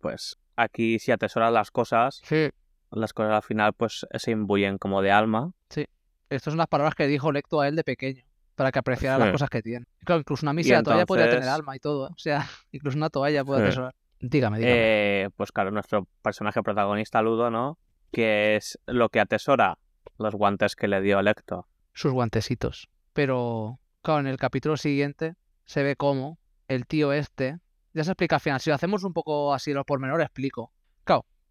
pues 0.00 0.36
aquí 0.56 0.98
si 0.98 1.12
atesoras 1.12 1.52
las 1.52 1.70
cosas, 1.70 2.20
sí. 2.24 2.48
Las 2.90 3.12
cosas 3.12 3.32
al 3.34 3.42
final 3.42 3.72
pues 3.74 4.06
se 4.14 4.30
imbuyen 4.30 4.78
como 4.78 5.02
de 5.02 5.10
alma. 5.10 5.52
Estas 6.30 6.52
son 6.52 6.58
las 6.58 6.66
palabras 6.68 6.94
que 6.94 7.06
dijo 7.06 7.32
Lecto 7.32 7.60
a 7.60 7.68
él 7.68 7.76
de 7.76 7.84
pequeño. 7.84 8.22
Para 8.54 8.70
que 8.72 8.78
apreciara 8.80 9.16
las 9.18 9.28
Sí. 9.28 9.32
cosas 9.32 9.50
que 9.50 9.62
tiene. 9.62 9.86
Claro, 10.04 10.18
incluso 10.20 10.44
una 10.44 10.52
mísera 10.52 10.82
toalla 10.82 11.06
podría 11.06 11.30
tener 11.30 11.48
alma 11.48 11.76
y 11.76 11.78
todo. 11.78 12.08
¿eh? 12.08 12.10
O 12.12 12.18
sea, 12.18 12.44
incluso 12.72 12.96
una 12.98 13.08
toalla 13.08 13.44
puede 13.44 13.60
Sí. 13.60 13.66
atesorar. 13.66 13.94
Dígame, 14.20 14.58
dígame. 14.58 14.76
Eh, 14.76 15.30
pues 15.36 15.52
claro, 15.52 15.70
nuestro 15.70 16.06
personaje 16.22 16.60
protagonista 16.62 17.22
Ludo, 17.22 17.50
¿no? 17.50 17.78
Que 18.10 18.56
es 18.56 18.78
lo 18.86 19.08
que 19.10 19.20
atesora 19.20 19.78
los 20.18 20.34
guantes 20.34 20.74
que 20.74 20.88
le 20.88 21.00
dio 21.00 21.22
Lecto. 21.22 21.66
sus 21.94 22.12
guantecitos. 22.12 22.88
Pero, 23.12 23.78
claro, 24.02 24.20
en 24.20 24.26
el 24.26 24.36
capítulo 24.38 24.76
siguiente 24.76 25.34
se 25.64 25.82
ve 25.82 25.96
cómo 25.96 26.38
el 26.68 26.86
tío 26.86 27.12
este, 27.12 27.58
ya 27.94 28.04
se 28.04 28.10
explica 28.10 28.36
al 28.36 28.40
final, 28.40 28.60
si 28.60 28.70
lo 28.70 28.74
hacemos 28.76 29.02
un 29.04 29.12
poco 29.12 29.54
así 29.54 29.72
los 29.72 29.84
pormenores, 29.84 30.26
explico. 30.26 30.72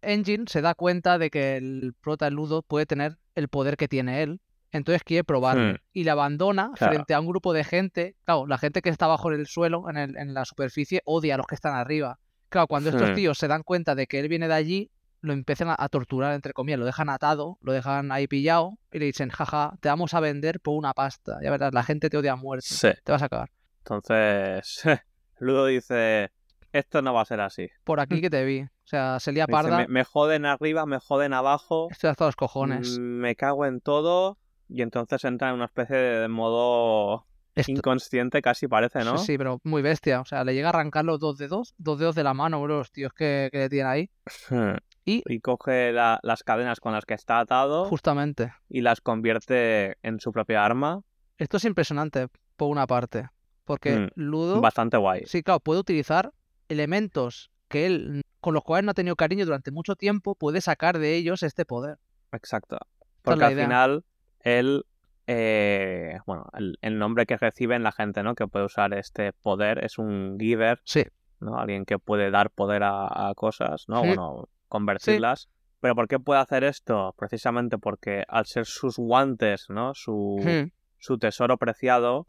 Engine 0.02 0.44
se 0.48 0.60
da 0.60 0.74
cuenta 0.74 1.18
de 1.18 1.30
que 1.30 1.56
el 1.56 1.94
prota 2.00 2.30
Ludo 2.30 2.62
puede 2.62 2.86
tener 2.86 3.18
el 3.34 3.48
poder 3.48 3.76
que 3.76 3.88
tiene 3.88 4.22
él, 4.22 4.40
entonces 4.72 5.02
quiere 5.02 5.24
probarlo 5.24 5.72
Hmm. 5.74 5.76
y 5.92 6.04
le 6.04 6.10
abandona 6.10 6.70
Claro. 6.74 6.92
frente 6.92 7.14
a 7.14 7.20
un 7.20 7.26
grupo 7.26 7.52
de 7.52 7.64
gente. 7.64 8.16
Claro, 8.24 8.46
la 8.46 8.58
gente 8.58 8.82
que 8.82 8.90
está 8.90 9.06
bajo 9.06 9.32
en 9.32 9.40
el 9.40 9.46
suelo, 9.46 9.88
en, 9.88 9.96
el- 9.96 10.16
en 10.16 10.34
la 10.34 10.44
superficie, 10.44 11.00
odia 11.04 11.34
a 11.34 11.38
los 11.38 11.46
que 11.46 11.54
están 11.54 11.74
arriba. 11.74 12.18
Claro, 12.50 12.66
cuando 12.66 12.90
estos 12.90 13.10
Hmm. 13.10 13.14
tíos 13.14 13.38
se 13.38 13.48
dan 13.48 13.62
cuenta 13.62 13.94
de 13.94 14.06
que 14.06 14.20
él 14.20 14.28
viene 14.28 14.46
de 14.48 14.54
allí, 14.54 14.90
lo 15.20 15.32
empiezan 15.32 15.68
a, 15.68 15.74
a 15.76 15.88
torturar, 15.88 16.32
entre 16.34 16.52
comillas, 16.52 16.78
lo 16.78 16.86
dejan 16.86 17.08
atado, 17.10 17.58
lo 17.60 17.72
dejan 17.72 18.12
ahí 18.12 18.28
pillado 18.28 18.78
y 18.92 18.98
le 19.00 19.06
dicen, 19.06 19.30
jaja, 19.30 19.74
te 19.80 19.88
vamos 19.88 20.14
a 20.14 20.20
vender 20.20 20.60
por 20.60 20.76
una 20.76 20.92
pasta. 20.94 21.38
Ya 21.42 21.50
verás, 21.50 21.74
la 21.74 21.82
gente 21.82 22.08
te 22.08 22.16
odia 22.18 22.32
a 22.32 22.36
muerte. 22.36 22.66
Sí. 22.68 22.88
Te 23.04 23.10
vas 23.12 23.22
a 23.22 23.28
cagar. 23.28 23.50
Entonces, 23.78 24.82
Ludo 25.40 25.66
dice, 25.66 26.30
esto 26.72 27.02
no 27.02 27.14
va 27.14 27.22
a 27.22 27.24
ser 27.24 27.40
así. 27.40 27.68
Por 27.84 28.00
aquí 28.00 28.20
que 28.20 28.30
te 28.30 28.44
vi. 28.44 28.62
O 28.62 28.68
sea, 28.90 29.20
se 29.20 29.32
lía 29.32 29.44
Dice, 29.46 29.52
parda. 29.52 29.76
me, 29.78 29.88
me 29.88 30.04
joden 30.04 30.46
arriba, 30.46 30.86
me 30.86 30.98
joden 30.98 31.32
abajo, 31.34 31.88
Estoy 31.90 32.10
hasta 32.10 32.24
los 32.26 32.36
cojones. 32.36 32.98
mm, 32.98 33.02
me 33.02 33.36
cago 33.36 33.66
en 33.66 33.80
todo. 33.80 34.38
Y 34.70 34.82
entonces 34.82 35.24
entra 35.24 35.48
en 35.48 35.54
una 35.56 35.64
especie 35.66 35.96
de 35.96 36.28
modo 36.28 37.26
Esto- 37.54 37.72
inconsciente, 37.72 38.42
casi 38.42 38.68
parece, 38.68 39.00
¿no? 39.04 39.16
Sí, 39.18 39.26
sí, 39.26 39.38
pero 39.38 39.60
muy 39.64 39.80
bestia. 39.82 40.20
O 40.20 40.24
sea, 40.26 40.44
le 40.44 40.54
llega 40.54 40.68
a 40.68 40.70
arrancar 40.70 41.04
los 41.06 41.18
dos 41.18 41.38
dedos, 41.38 41.74
dos 41.78 41.98
dedos 41.98 42.14
de 42.14 42.22
la 42.24 42.34
mano, 42.34 42.60
bro, 42.62 42.78
los 42.78 42.92
tíos 42.92 43.12
que, 43.14 43.48
que 43.52 43.58
le 43.58 43.68
tienen 43.68 43.86
ahí. 43.86 44.10
Y- 45.04 45.22
Y 45.26 45.40
coge 45.40 45.90
la- 45.92 46.20
las 46.22 46.42
cadenas 46.42 46.80
con 46.80 46.92
las 46.92 47.06
que 47.06 47.14
está 47.14 47.38
atado 47.40 47.86
Justamente. 47.86 48.52
y 48.68 48.82
las 48.82 49.00
convierte 49.00 49.96
en 50.02 50.20
su 50.20 50.32
propia 50.32 50.64
arma. 50.66 51.00
Esto 51.38 51.56
es 51.56 51.64
impresionante, 51.64 52.28
por 52.56 52.68
una 52.68 52.86
parte. 52.86 53.28
Porque 53.64 53.96
Mm, 53.98 54.08
Ludo. 54.16 54.60
Bastante 54.60 54.96
guay. 54.98 55.22
Sí, 55.26 55.42
claro, 55.42 55.60
puede 55.60 55.80
utilizar 55.80 56.32
elementos 56.68 57.50
que 57.68 57.86
él, 57.86 58.22
con 58.40 58.54
los 58.54 58.62
cuales 58.64 58.84
no 58.84 58.90
ha 58.92 58.94
tenido 58.94 59.16
cariño 59.16 59.44
durante 59.44 59.70
mucho 59.70 59.96
tiempo, 59.96 60.34
puede 60.34 60.60
sacar 60.60 60.98
de 60.98 61.16
ellos 61.16 61.42
este 61.42 61.64
poder. 61.64 61.98
Exacto. 62.32 62.78
Porque 63.22 63.44
al 63.44 63.52
idea. 63.52 63.64
final, 63.66 64.04
él, 64.40 64.84
eh, 65.26 66.18
bueno, 66.26 66.46
el, 66.54 66.78
el 66.80 66.98
nombre 66.98 67.26
que 67.26 67.36
reciben 67.36 67.82
la 67.82 67.92
gente, 67.92 68.22
¿no? 68.22 68.34
Que 68.34 68.46
puede 68.46 68.64
usar 68.64 68.94
este 68.94 69.32
poder 69.32 69.84
es 69.84 69.98
un 69.98 70.36
giver, 70.38 70.80
Sí, 70.84 71.04
¿no? 71.40 71.58
Alguien 71.58 71.84
que 71.84 71.98
puede 71.98 72.30
dar 72.30 72.50
poder 72.50 72.82
a, 72.84 73.28
a 73.28 73.34
cosas, 73.34 73.84
¿no? 73.88 74.02
Sí. 74.02 74.08
Bueno, 74.08 74.48
convertirlas. 74.68 75.48
Pero 75.80 75.94
¿por 75.94 76.08
qué 76.08 76.18
puede 76.18 76.40
hacer 76.40 76.64
esto? 76.64 77.14
Precisamente 77.16 77.78
porque 77.78 78.24
al 78.28 78.46
ser 78.46 78.66
sus 78.66 78.96
guantes, 78.96 79.66
¿no? 79.68 79.92
Su, 79.94 80.40
sí, 80.42 80.72
su 80.98 81.18
tesoro 81.18 81.56
preciado, 81.56 82.26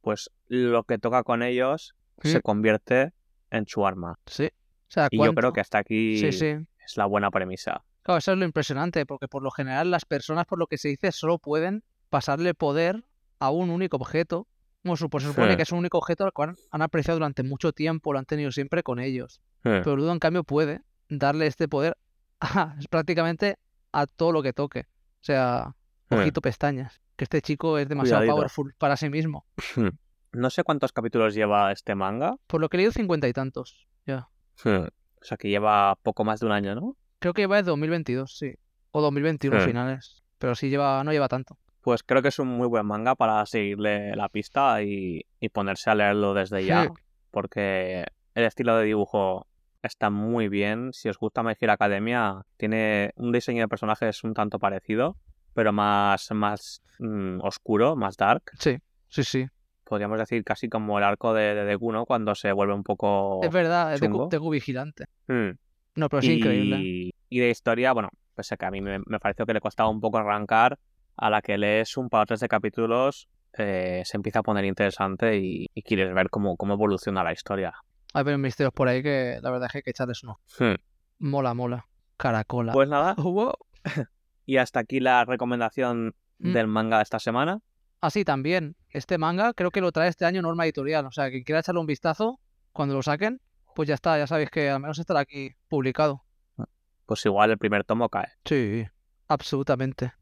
pues 0.00 0.30
lo 0.46 0.84
que 0.84 0.98
toca 0.98 1.24
con 1.24 1.42
ellos 1.42 1.94
se 2.22 2.40
convierte 2.40 3.12
en 3.56 3.66
su 3.66 3.86
arma. 3.86 4.18
sí. 4.26 4.48
O 4.88 4.92
sea, 4.92 5.08
Y 5.10 5.18
yo 5.18 5.34
creo 5.34 5.52
que 5.52 5.60
hasta 5.60 5.78
aquí 5.78 6.16
Sí, 6.18 6.30
sí. 6.30 6.46
es 6.84 6.96
la 6.96 7.06
buena 7.06 7.30
premisa. 7.32 7.82
Claro, 8.02 8.18
eso 8.18 8.30
es 8.32 8.38
lo 8.38 8.44
impresionante, 8.44 9.04
porque 9.04 9.26
por 9.26 9.42
lo 9.42 9.50
general 9.50 9.90
las 9.90 10.04
personas, 10.04 10.46
por 10.46 10.60
lo 10.60 10.68
que 10.68 10.78
se 10.78 10.86
dice, 10.88 11.10
solo 11.10 11.38
pueden 11.40 11.82
pasarle 12.08 12.54
poder 12.54 13.02
a 13.40 13.50
un 13.50 13.70
único 13.70 13.96
objeto. 13.96 14.46
Supo- 14.84 15.18
se 15.18 15.26
supone 15.26 15.50
Sí. 15.50 15.56
que 15.56 15.62
es 15.64 15.72
un 15.72 15.80
único 15.80 15.98
objeto 15.98 16.24
al 16.24 16.32
cual 16.32 16.54
han 16.70 16.82
apreciado 16.82 17.18
durante 17.18 17.42
mucho 17.42 17.72
tiempo, 17.72 18.12
lo 18.12 18.20
han 18.20 18.26
tenido 18.26 18.52
siempre 18.52 18.84
con 18.84 19.00
ellos. 19.00 19.40
Pero 19.62 19.96
Ludo, 19.96 20.12
en 20.12 20.20
cambio, 20.20 20.44
puede 20.44 20.82
darle 21.08 21.48
este 21.48 21.66
poder 21.66 21.96
a, 22.40 22.76
prácticamente 22.88 23.58
a 23.90 24.06
todo 24.06 24.30
lo 24.30 24.40
que 24.44 24.52
toque. 24.52 24.82
O 25.20 25.24
sea, 25.24 25.74
ojito 26.10 26.40
pestañas. 26.40 27.00
Que 27.16 27.24
este 27.24 27.42
chico 27.42 27.76
es 27.78 27.88
demasiado 27.88 28.20
Cuidadito. 28.20 28.36
powerful 28.36 28.74
para 28.78 28.96
sí 28.96 29.08
mismo. 29.10 29.44
No 30.36 30.50
sé 30.50 30.64
cuántos 30.64 30.92
capítulos 30.92 31.34
lleva 31.34 31.72
este 31.72 31.94
manga. 31.94 32.36
Por 32.46 32.60
lo 32.60 32.68
que 32.68 32.76
he 32.76 32.78
leído, 32.78 32.92
cincuenta 32.92 33.26
y 33.28 33.32
tantos. 33.32 33.86
Ya. 34.06 34.28
O 34.64 34.88
sea 35.22 35.36
que 35.38 35.48
lleva 35.48 35.96
poco 36.02 36.24
más 36.24 36.40
de 36.40 36.46
un 36.46 36.52
año, 36.52 36.74
¿no? 36.74 36.96
Creo 37.18 37.32
que 37.32 37.42
lleva 37.42 37.56
desde 37.56 37.70
2022, 37.70 38.36
sí. 38.36 38.54
O 38.90 39.00
2021 39.00 39.60
Sí. 39.60 39.66
finales. 39.66 40.22
Pero 40.38 40.54
sí 40.54 40.68
lleva, 40.68 41.02
no 41.04 41.12
lleva 41.12 41.28
tanto. 41.28 41.58
Pues 41.80 42.02
creo 42.02 42.20
que 42.20 42.28
es 42.28 42.38
un 42.38 42.48
muy 42.48 42.66
buen 42.68 42.84
manga 42.86 43.14
para 43.14 43.44
seguirle 43.46 44.14
la 44.14 44.28
pista 44.28 44.82
y, 44.82 45.24
y 45.40 45.48
ponerse 45.48 45.88
a 45.90 45.94
leerlo 45.94 46.34
desde 46.34 46.64
ya. 46.64 46.84
Sí. 46.84 46.88
Porque 47.30 48.04
el 48.34 48.44
estilo 48.44 48.76
de 48.76 48.84
dibujo 48.84 49.46
está 49.82 50.10
muy 50.10 50.48
bien. 50.48 50.92
Si 50.92 51.08
os 51.08 51.16
gusta 51.18 51.42
My 51.42 51.54
Hero 51.58 51.72
Academia, 51.72 52.42
tiene 52.56 53.12
un 53.16 53.32
diseño 53.32 53.62
de 53.62 53.68
personajes 53.68 54.22
un 54.24 54.34
tanto 54.34 54.58
parecido, 54.58 55.16
pero 55.54 55.72
más, 55.72 56.30
más 56.32 56.82
mm, 56.98 57.40
oscuro, 57.40 57.96
más 57.96 58.16
dark. 58.16 58.42
Sí, 58.58 58.78
sí, 59.08 59.24
sí. 59.24 59.46
Podríamos 59.88 60.18
decir 60.18 60.42
casi 60.42 60.68
como 60.68 60.98
el 60.98 61.04
arco 61.04 61.32
de, 61.32 61.54
de 61.54 61.64
Deku, 61.64 61.92
¿no? 61.92 62.04
Cuando 62.06 62.34
se 62.34 62.50
vuelve 62.50 62.74
un 62.74 62.82
poco... 62.82 63.40
Es 63.44 63.52
verdad, 63.52 63.94
es 63.94 64.00
de, 64.00 64.08
chungo. 64.08 64.28
de 64.28 64.38
Vigilante. 64.50 65.04
Mm. 65.28 65.50
No, 65.94 66.08
pero 66.08 66.18
es 66.18 66.24
y, 66.26 66.32
increíble. 66.32 67.12
y 67.28 67.38
de 67.38 67.50
historia, 67.50 67.92
bueno, 67.92 68.08
pues 68.34 68.52
que 68.58 68.64
a 68.66 68.70
mí 68.70 68.80
me, 68.80 68.98
me 69.06 69.18
pareció 69.20 69.46
que 69.46 69.54
le 69.54 69.60
costaba 69.60 69.88
un 69.88 70.00
poco 70.00 70.18
arrancar. 70.18 70.76
A 71.16 71.30
la 71.30 71.40
que 71.40 71.56
lees 71.56 71.96
un 71.96 72.10
par 72.10 72.22
o 72.24 72.26
tres 72.26 72.40
de 72.40 72.48
capítulos, 72.48 73.28
eh, 73.56 74.02
se 74.04 74.16
empieza 74.18 74.40
a 74.40 74.42
poner 74.42 74.64
interesante 74.66 75.38
y, 75.38 75.66
y 75.72 75.82
quieres 75.82 76.12
ver 76.12 76.28
cómo, 76.28 76.56
cómo 76.56 76.74
evoluciona 76.74 77.24
la 77.24 77.32
historia. 77.32 77.72
Hay 78.12 78.22
varios 78.24 78.40
misterios 78.40 78.74
por 78.74 78.88
ahí 78.88 79.02
que 79.02 79.38
la 79.40 79.50
verdad 79.50 79.66
es 79.66 79.72
que 79.72 79.78
hay 79.78 79.82
que 79.82 79.90
echarles 79.90 80.22
uno. 80.24 80.40
Hmm. 80.58 80.74
Mola, 81.20 81.54
mola. 81.54 81.86
Caracola. 82.18 82.72
Pues 82.72 82.88
nada, 82.88 83.14
Oh, 83.18 83.30
wow. 83.32 83.52
y 84.44 84.58
hasta 84.58 84.80
aquí 84.80 85.00
la 85.00 85.24
recomendación 85.24 86.14
Mm. 86.38 86.52
del 86.52 86.66
manga 86.66 86.98
de 86.98 87.02
esta 87.04 87.18
semana. 87.18 87.60
Ah, 88.00 88.10
sí, 88.10 88.24
también. 88.24 88.76
Este 88.90 89.18
manga 89.18 89.52
creo 89.54 89.70
que 89.70 89.80
lo 89.80 89.92
trae 89.92 90.08
este 90.08 90.24
año 90.24 90.42
Norma 90.42 90.64
Editorial. 90.64 91.06
O 91.06 91.12
sea, 91.12 91.30
quien 91.30 91.44
quiera 91.44 91.60
echarle 91.60 91.80
un 91.80 91.86
vistazo, 91.86 92.38
cuando 92.72 92.94
lo 92.94 93.02
saquen, 93.02 93.40
pues 93.74 93.88
ya 93.88 93.94
está. 93.94 94.18
Ya 94.18 94.26
sabéis 94.26 94.50
que 94.50 94.70
al 94.70 94.80
menos 94.80 94.98
estará 94.98 95.20
aquí 95.20 95.50
publicado. 95.68 96.22
Pues 97.06 97.24
igual 97.24 97.50
el 97.52 97.58
primer 97.58 97.84
tomo 97.84 98.08
cae. 98.08 98.28
Sí, 98.44 98.84
absolutamente. 99.28 100.12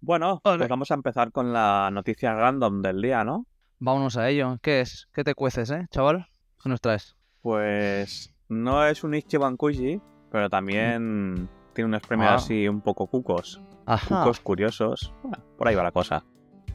Bueno, 0.00 0.40
pues 0.42 0.68
vamos 0.68 0.90
a 0.90 0.94
empezar 0.94 1.32
con 1.32 1.52
la 1.52 1.90
noticia 1.92 2.34
random 2.34 2.82
del 2.82 3.02
día, 3.02 3.24
¿no? 3.24 3.46
Vámonos 3.78 4.16
a 4.16 4.28
ello. 4.28 4.58
¿Qué 4.62 4.80
es? 4.80 5.08
¿Qué 5.12 5.24
te 5.24 5.34
cueces, 5.34 5.70
eh, 5.70 5.86
chaval? 5.90 6.26
¿Qué 6.62 6.68
nos 6.68 6.80
traes? 6.80 7.16
Pues 7.40 8.32
no 8.48 8.86
es 8.86 9.02
un 9.04 9.14
Ichiban 9.14 9.56
Kuji, 9.56 10.00
pero 10.30 10.48
también 10.48 11.48
tiene 11.74 11.88
unos 11.88 12.02
premios 12.02 12.30
Ah. 12.30 12.34
así 12.36 12.68
un 12.68 12.80
poco 12.80 13.06
cucos. 13.08 13.60
Ajá. 13.86 14.20
Cucos 14.20 14.40
curiosos. 14.40 15.12
Bueno, 15.22 15.42
por 15.58 15.66
ahí 15.68 15.74
va 15.74 15.82
la 15.82 15.92
cosa. 15.92 16.24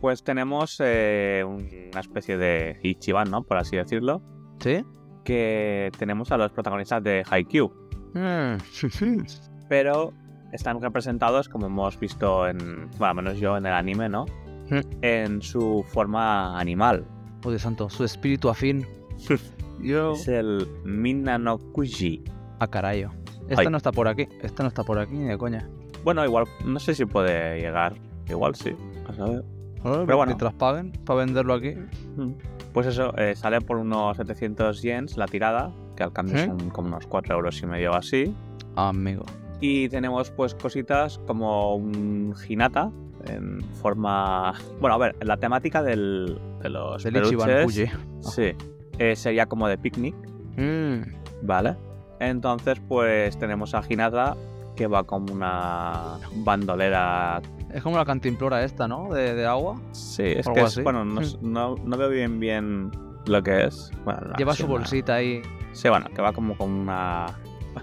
Pues 0.02 0.24
tenemos 0.24 0.78
eh, 0.84 1.44
una 1.46 2.00
especie 2.00 2.36
de 2.36 2.80
Ichiban, 2.82 3.30
¿no? 3.30 3.44
Por 3.44 3.58
así 3.58 3.78
decirlo. 3.78 4.24
¿Sí? 4.60 4.84
Que 5.24 5.92
tenemos 6.00 6.32
a 6.32 6.38
los 6.38 6.52
protagonistas 6.52 7.04
de 7.04 7.24
Haikyuu. 7.30 7.72
Mm. 8.16 8.58
Pero 9.70 10.12
están 10.52 10.82
representados, 10.82 11.48
como 11.48 11.68
hemos 11.68 12.00
visto 12.00 12.48
en. 12.48 12.90
Bueno, 12.98 13.06
al 13.06 13.16
menos 13.16 13.40
yo 13.40 13.56
en 13.58 13.68
el 13.68 13.74
anime, 13.74 14.10
¿no? 14.10 14.26
Mm. 14.72 14.80
En 15.04 15.42
su 15.44 15.86
forma 15.88 16.60
animal. 16.60 17.06
Oh, 17.46 17.52
Dios 17.52 17.62
santo, 17.62 17.88
su 17.90 18.04
espíritu 18.04 18.50
afín. 18.50 18.86
Yo. 19.82 20.14
Es 20.14 20.28
el 20.28 20.68
Minna 20.84 21.40
no 21.40 21.58
Kuji. 21.58 22.24
A 22.60 22.68
carayo. 22.68 23.10
Este 23.50 23.64
Ay. 23.64 23.70
no 23.70 23.78
está 23.78 23.92
por 23.92 24.08
aquí. 24.08 24.28
Este 24.42 24.62
no 24.62 24.70
está 24.70 24.84
por 24.84 25.00
aquí 25.00 25.14
ni 25.14 25.28
de 25.28 25.38
coña. 25.40 25.68
Bueno, 26.04 26.24
igual, 26.24 26.46
no 26.64 26.80
sé 26.80 26.94
si 26.94 27.06
puede 27.06 27.60
llegar. 27.60 27.96
Igual 28.30 28.54
sí. 28.54 28.76
A 29.08 29.14
saber. 29.14 29.44
Pero 29.84 30.06
bueno. 30.06 30.26
Mientras 30.28 30.54
paguen 30.54 30.92
para 31.06 31.20
venderlo 31.26 31.54
aquí. 31.54 31.76
Mm. 32.16 32.32
Pues 32.74 32.88
eso, 32.88 33.16
eh, 33.18 33.36
sale 33.36 33.60
por 33.62 33.78
unos 33.78 34.16
700 34.18 34.82
yens 34.82 35.18
la 35.18 35.26
tirada, 35.28 35.72
que 35.96 36.04
al 36.04 36.14
cambio 36.14 36.38
¿Eh? 36.38 36.46
son 36.46 36.70
como 36.70 36.88
unos 36.88 37.06
4 37.08 37.36
euros 37.36 37.62
y 37.62 37.66
medio 37.66 37.92
o 37.92 37.96
así. 37.96 38.34
Amigo. 38.76 39.26
Y 39.60 39.90
tenemos 39.90 40.32
pues 40.32 40.56
cositas 40.56 41.20
como 41.28 41.76
un 41.76 42.34
Hinata 42.48 42.90
en 43.28 43.62
forma... 43.82 44.54
Bueno, 44.80 44.96
a 44.96 44.98
ver, 44.98 45.16
la 45.22 45.38
temática 45.38 45.84
del, 45.84 46.40
de 46.64 46.70
los 46.70 47.04
Del 47.04 47.14
peluches... 47.14 47.92
Sí, 48.22 48.54
eh, 48.98 49.16
sería 49.16 49.46
como 49.46 49.68
de 49.68 49.78
picnic, 49.78 50.16
Mm. 50.58 51.02
¿vale? 51.44 51.76
Entonces 52.20 52.80
pues 52.88 53.38
tenemos 53.38 53.74
a 53.74 53.82
Hinata 53.88 54.36
que 54.76 54.88
va 54.88 55.04
como 55.04 55.34
una 55.34 56.18
bandolera... 56.38 57.42
Es 57.74 57.84
como 57.84 57.98
la 57.98 58.06
cantimplora 58.06 58.64
esta, 58.64 58.88
¿no? 58.88 59.14
De, 59.14 59.34
de 59.34 59.46
agua. 59.46 59.80
Sí, 59.92 60.24
es 60.24 60.48
que 60.48 60.62
es, 60.62 60.84
bueno, 60.84 61.06
no, 61.06 61.22
s- 61.22 61.38
no, 61.42 61.76
no 61.84 61.98
veo 61.98 62.10
bien 62.10 62.40
bien 62.40 62.92
lo 63.28 63.42
que 63.44 63.66
es. 63.66 63.92
Bueno, 64.04 64.22
no, 64.30 64.36
Lleva 64.36 64.54
su 64.54 64.64
una- 64.66 64.74
bolsita 64.74 65.16
ahí. 65.16 65.42
Sí, 65.74 65.88
bueno, 65.90 66.08
que 66.14 66.22
va 66.22 66.34
como 66.34 66.58
con 66.58 66.70
una... 66.72 67.28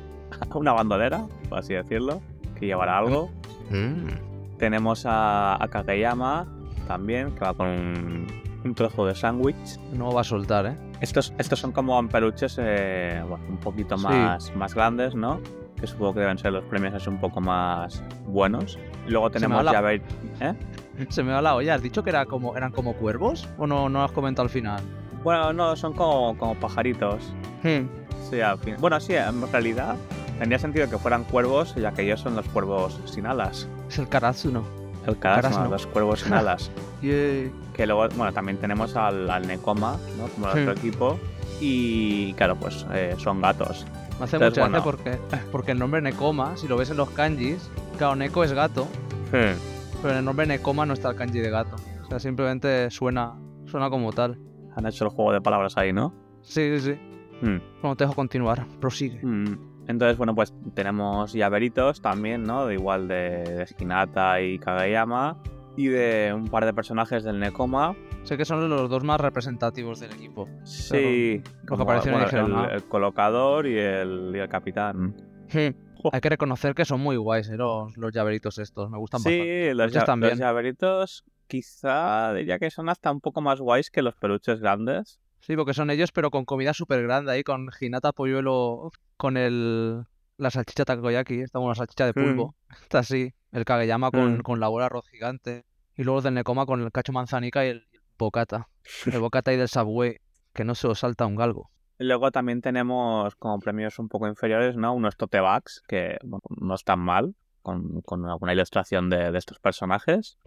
una 0.55 0.72
bandolera, 0.72 1.27
por 1.48 1.59
así 1.59 1.74
decirlo, 1.74 2.20
que 2.59 2.66
llevará 2.66 2.98
algo. 2.98 3.31
Mm. 3.70 4.57
Tenemos 4.59 5.05
a, 5.07 5.62
a 5.62 5.68
Kageyama 5.68 6.46
también, 6.87 7.31
que 7.33 7.40
va 7.40 7.55
con 7.55 7.68
un, 7.68 8.27
un 8.64 8.74
trozo 8.74 9.07
de 9.07 9.14
sándwich. 9.14 9.79
No 9.92 10.12
va 10.12 10.22
a 10.22 10.24
soltar, 10.24 10.66
¿eh? 10.66 10.77
Estos, 11.01 11.33
estos 11.38 11.61
son 11.61 11.70
como 11.72 12.07
peluches 12.09 12.57
eh, 12.61 13.22
bueno, 13.29 13.44
un 13.48 13.57
poquito 13.59 13.96
Sí. 13.96 14.05
más, 14.05 14.55
más 14.57 14.74
grandes, 14.74 15.14
¿no? 15.14 15.40
Que 15.81 15.87
supongo 15.87 16.14
que 16.14 16.21
deben 16.21 16.38
ser 16.38 16.53
los 16.53 16.64
premios 16.64 16.95
así 16.95 17.09
un 17.09 17.21
poco 17.21 17.41
más 17.41 18.03
buenos. 18.27 18.79
Luego 19.07 19.31
tenemos 19.31 19.64
la- 19.64 19.73
ya 19.73 19.81
ver... 19.81 20.03
¿eh? 20.41 20.55
Se 21.09 21.23
me 21.23 21.33
va 21.33 21.41
la 21.41 21.55
olla. 21.55 21.75
¿Has 21.75 21.83
dicho 21.83 22.03
que 22.03 22.11
era 22.11 22.27
como, 22.27 22.57
eran 22.57 22.73
como 22.73 22.95
cuervos? 22.95 23.49
¿O 23.59 23.67
no, 23.67 23.88
no 23.88 24.03
has 24.03 24.11
comentado 24.12 24.45
al 24.45 24.51
final? 24.51 24.81
Bueno, 25.23 25.53
no, 25.53 25.77
son 25.77 25.93
como, 25.93 26.37
como 26.37 26.55
pajaritos. 26.57 27.33
Sí, 28.31 28.41
al 28.41 28.59
fin. 28.59 28.75
Bueno, 28.81 28.99
sí, 29.01 29.14
en 29.14 29.51
realidad 29.53 29.97
tendría 30.38 30.59
sentido 30.59 30.88
que 30.88 30.99
fueran 30.99 31.25
cuervos, 31.25 31.75
ya 31.77 31.93
que 31.93 32.03
ellos 32.03 32.21
son 32.21 32.35
los 32.37 32.47
cuervos 32.49 33.01
sin 33.07 33.27
alas. 33.27 33.69
Es 33.88 33.99
el 33.99 34.09
Karatsuno. 34.09 34.62
El 35.07 35.19
Karasuno. 35.19 35.69
los 35.69 35.87
cuervos 35.87 36.21
sin 36.21 36.33
alas. 36.35 36.71
Que 37.01 37.51
luego, 37.87 38.09
bueno, 38.17 38.33
también 38.33 38.59
tenemos 38.59 38.95
al, 38.97 39.31
al 39.31 39.47
Nekoma, 39.47 39.97
¿no? 40.19 40.27
Como 40.29 40.47
el 40.49 40.53
Sí. 40.55 40.59
otro 40.61 40.73
equipo. 40.73 41.19
Y 41.61 42.33
claro, 42.35 42.57
pues 42.57 42.85
eh, 42.93 43.14
son 43.19 43.41
gatos. 43.41 43.87
Me 44.19 44.25
hace 44.25 44.37
mucha 44.37 44.47
gracia 44.47 44.63
bueno. 44.63 44.83
porque, 44.83 45.19
porque 45.53 45.73
el 45.73 45.79
nombre 45.79 46.01
Nekoma, 46.03 46.57
si 46.57 46.67
lo 46.69 46.77
ves 46.77 46.91
en 46.91 46.97
los 46.97 47.11
kanjis, 47.11 47.71
claro, 47.97 48.17
Neko 48.17 48.45
es 48.45 48.53
gato, 48.53 48.89
pero 49.31 50.13
en 50.13 50.17
el 50.19 50.25
nombre 50.25 50.47
Nekoma 50.47 50.87
no 50.87 50.95
está 50.95 51.11
el 51.11 51.17
kanji 51.17 51.39
de 51.39 51.51
gato. 51.51 51.77
O 52.05 52.09
sea, 52.09 52.19
simplemente 52.19 52.91
suena, 52.91 53.35
suena 53.67 53.91
como 53.91 54.13
tal. 54.13 54.39
Han 54.75 54.87
hecho 54.87 55.05
el 55.05 55.11
juego 55.11 55.33
de 55.33 55.41
palabras 55.41 55.77
ahí, 55.77 55.93
¿no? 55.93 56.15
Sí, 56.43 56.79
sí, 56.79 56.81
sí. 56.81 57.01
Hmm. 57.43 57.59
Bueno, 57.83 57.97
te 57.97 58.05
dejo 58.05 58.15
continuar. 58.15 58.67
Prosigue. 58.81 59.21
Mm. 59.23 59.85
Entonces, 59.89 60.17
bueno, 60.19 60.35
pues 60.35 60.55
tenemos 60.75 61.33
llaveritos 61.33 62.01
también, 62.01 62.43
¿no? 62.43 62.67
De 62.67 62.75
igual 62.75 63.09
de, 63.09 63.67
de 63.79 64.45
y 64.45 64.59
Kageyama. 64.59 65.39
Y 65.77 65.87
de 65.87 66.33
un 66.35 66.49
par 66.49 66.65
de 66.65 66.75
personajes 66.75 67.25
del 67.25 67.39
Nekoma. 67.39 67.95
Sé 68.29 68.37
que 68.37 68.45
son 68.45 68.69
los 68.69 68.91
dos 68.91 69.05
más 69.05 69.19
representativos 69.19 70.01
del 70.01 70.12
equipo. 70.12 70.47
Sí, 70.64 71.43
que 71.67 71.75
aparecieron 71.75 72.21
y 72.21 72.25
dijeron, 72.25 72.51
el, 72.51 72.57
"Ah". 72.59 72.69
el 72.75 72.85
colocador 72.85 73.67
y 73.67 73.79
el, 73.79 74.33
y 74.35 74.38
el 74.38 74.49
capitán. 74.51 75.17
Hay 76.12 76.21
que 76.21 76.29
reconocer 76.29 76.75
que 76.75 76.85
son 76.85 77.01
muy 77.01 77.17
guays, 77.17 77.49
¿eh? 77.49 77.57
los, 77.57 77.97
los 77.97 78.12
llaveritos 78.12 78.59
estos. 78.59 78.91
Me 78.91 78.99
gustan 78.99 79.21
bastante. 79.23 79.71
Sí, 79.71 79.75
los, 79.75 80.05
también. 80.05 80.31
los 80.33 80.38
llaveritos 80.41 81.25
quizá 81.47 82.35
diría 82.35 82.59
que 82.59 82.71
son 82.71 82.91
hasta 82.91 83.11
un 83.11 83.21
poco 83.23 83.41
más 83.41 83.61
guays 83.61 83.91
que 83.91 84.03
los 84.03 84.14
peluches 84.17 84.61
grandes. 84.61 85.19
Sí, 85.41 85.57
porque 85.57 85.73
son 85.73 85.88
ellos, 85.91 86.12
pero 86.12 86.31
con 86.31 86.45
comida 86.45 86.75
súper 86.75 87.03
grande 87.05 87.33
ahí, 87.33 87.43
con 87.43 87.71
Hinata 87.81 88.12
polluelo, 88.12 88.91
con 89.17 89.38
el 89.38 90.05
la 90.37 90.51
salchicha 90.51 90.85
takoyaki, 90.85 91.41
esta 91.41 91.59
con 91.61 91.69
la 91.71 91.75
salchicha 91.75 92.05
de 92.05 92.12
pulpo. 92.12 92.55
Está 92.83 92.99
así. 92.99 93.33
El 93.53 93.64
Kageyama 93.64 94.11
con, 94.11 94.35
Mm. 94.38 94.43
con 94.43 94.61
la 94.61 94.69
bola 94.69 94.85
arroz 94.87 95.09
gigante. 95.09 95.64
Y 95.97 96.05
luego 96.05 96.19
los 96.19 96.25
del 96.25 96.35
Nekoma 96.35 96.64
con 96.67 96.81
el 96.83 96.93
cacho 96.93 97.12
manzanica 97.12 97.64
y 97.67 97.71
el 97.71 97.88
bocata. 98.19 98.69
El 99.07 99.21
bocata 99.21 99.51
ahí 99.51 99.57
del 99.57 99.69
Subway, 99.69 100.17
que 100.55 100.65
no 100.65 100.75
se 100.75 100.89
os 100.89 100.99
salta 101.01 101.27
un 101.27 101.37
galgo. 101.37 101.71
Y 101.99 102.05
Luego 102.05 102.31
también 102.31 102.61
tenemos 102.61 103.35
como 103.37 103.59
premios 103.59 103.99
un 103.99 104.09
poco 104.09 104.29
inferiores, 104.29 104.77
¿no? 104.77 104.95
Unos 104.95 105.17
tote 105.17 105.41
bags 105.41 105.83
que 105.89 106.17
bueno, 106.23 106.43
no 106.61 106.75
están 106.75 107.01
mal, 107.01 107.35
con, 107.63 108.01
con 108.03 108.25
alguna 108.27 108.53
ilustración 108.53 109.11
de, 109.11 109.31
de 109.33 109.39
estos 109.39 109.59
personajes. 109.59 110.39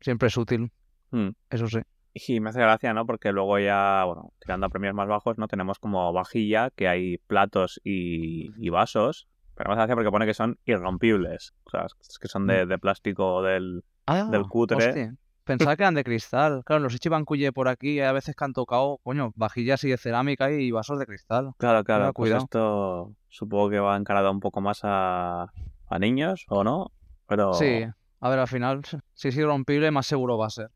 Siempre 0.00 0.28
es 0.28 0.36
útil, 0.36 0.70
Mm. 1.10 1.30
eso 1.50 1.66
sí. 1.68 1.78
Y 2.14 2.40
me 2.40 2.50
hace 2.50 2.60
gracia, 2.60 2.94
¿no? 2.94 3.06
Porque 3.06 3.32
luego 3.32 3.58
ya, 3.58 4.04
bueno, 4.04 4.32
tirando 4.40 4.66
a 4.66 4.68
premios 4.68 4.94
más 4.94 5.06
bajos, 5.08 5.36
¿no? 5.36 5.46
Tenemos 5.48 5.78
como 5.78 6.12
vajilla, 6.12 6.70
que 6.70 6.86
hay 6.88 7.18
platos 7.18 7.80
y, 7.84 8.50
y 8.64 8.70
vasos. 8.70 9.28
Pero 9.56 9.68
me 9.68 9.74
hace 9.74 9.80
gracia 9.80 9.94
porque 9.96 10.10
pone 10.10 10.26
que 10.26 10.34
son 10.34 10.58
irrompibles. 10.64 11.54
O 11.64 11.70
sea, 11.70 11.86
es 11.86 12.18
que 12.18 12.28
son 12.28 12.46
de, 12.46 12.66
de 12.66 12.78
plástico 12.78 13.42
del... 13.42 13.84
Ah, 14.06 14.28
Del 14.30 14.44
cutre. 14.48 14.76
hostia. 14.76 15.14
Pensaba 15.44 15.76
que 15.76 15.82
eran 15.82 15.94
de 15.94 16.04
cristal. 16.04 16.62
Claro, 16.64 16.82
los 16.82 16.94
Ichiban 16.94 17.24
Kuye 17.24 17.52
por 17.52 17.68
aquí 17.68 18.00
hay 18.00 18.06
a 18.06 18.12
veces 18.12 18.34
que 18.34 18.44
han 18.44 18.52
tocado, 18.52 18.98
coño, 19.02 19.32
vajillas 19.36 19.84
y 19.84 19.90
de 19.90 19.98
cerámica 19.98 20.50
y 20.50 20.70
vasos 20.70 20.98
de 20.98 21.06
cristal. 21.06 21.52
Claro, 21.58 21.84
claro. 21.84 22.12
Pues 22.12 22.30
cuidado. 22.30 22.44
esto 22.44 23.14
supongo 23.28 23.70
que 23.70 23.78
va 23.78 23.96
encarado 23.96 24.30
un 24.30 24.40
poco 24.40 24.60
más 24.60 24.80
a, 24.84 25.52
a 25.88 25.98
niños, 25.98 26.46
¿o 26.48 26.64
no? 26.64 26.92
Pero... 27.26 27.52
Sí, 27.54 27.84
a 28.20 28.28
ver, 28.30 28.38
al 28.38 28.48
final, 28.48 28.80
si 29.12 29.28
es 29.28 29.36
irrompible, 29.36 29.90
más 29.90 30.06
seguro 30.06 30.38
va 30.38 30.46
a 30.46 30.50
ser. 30.50 30.70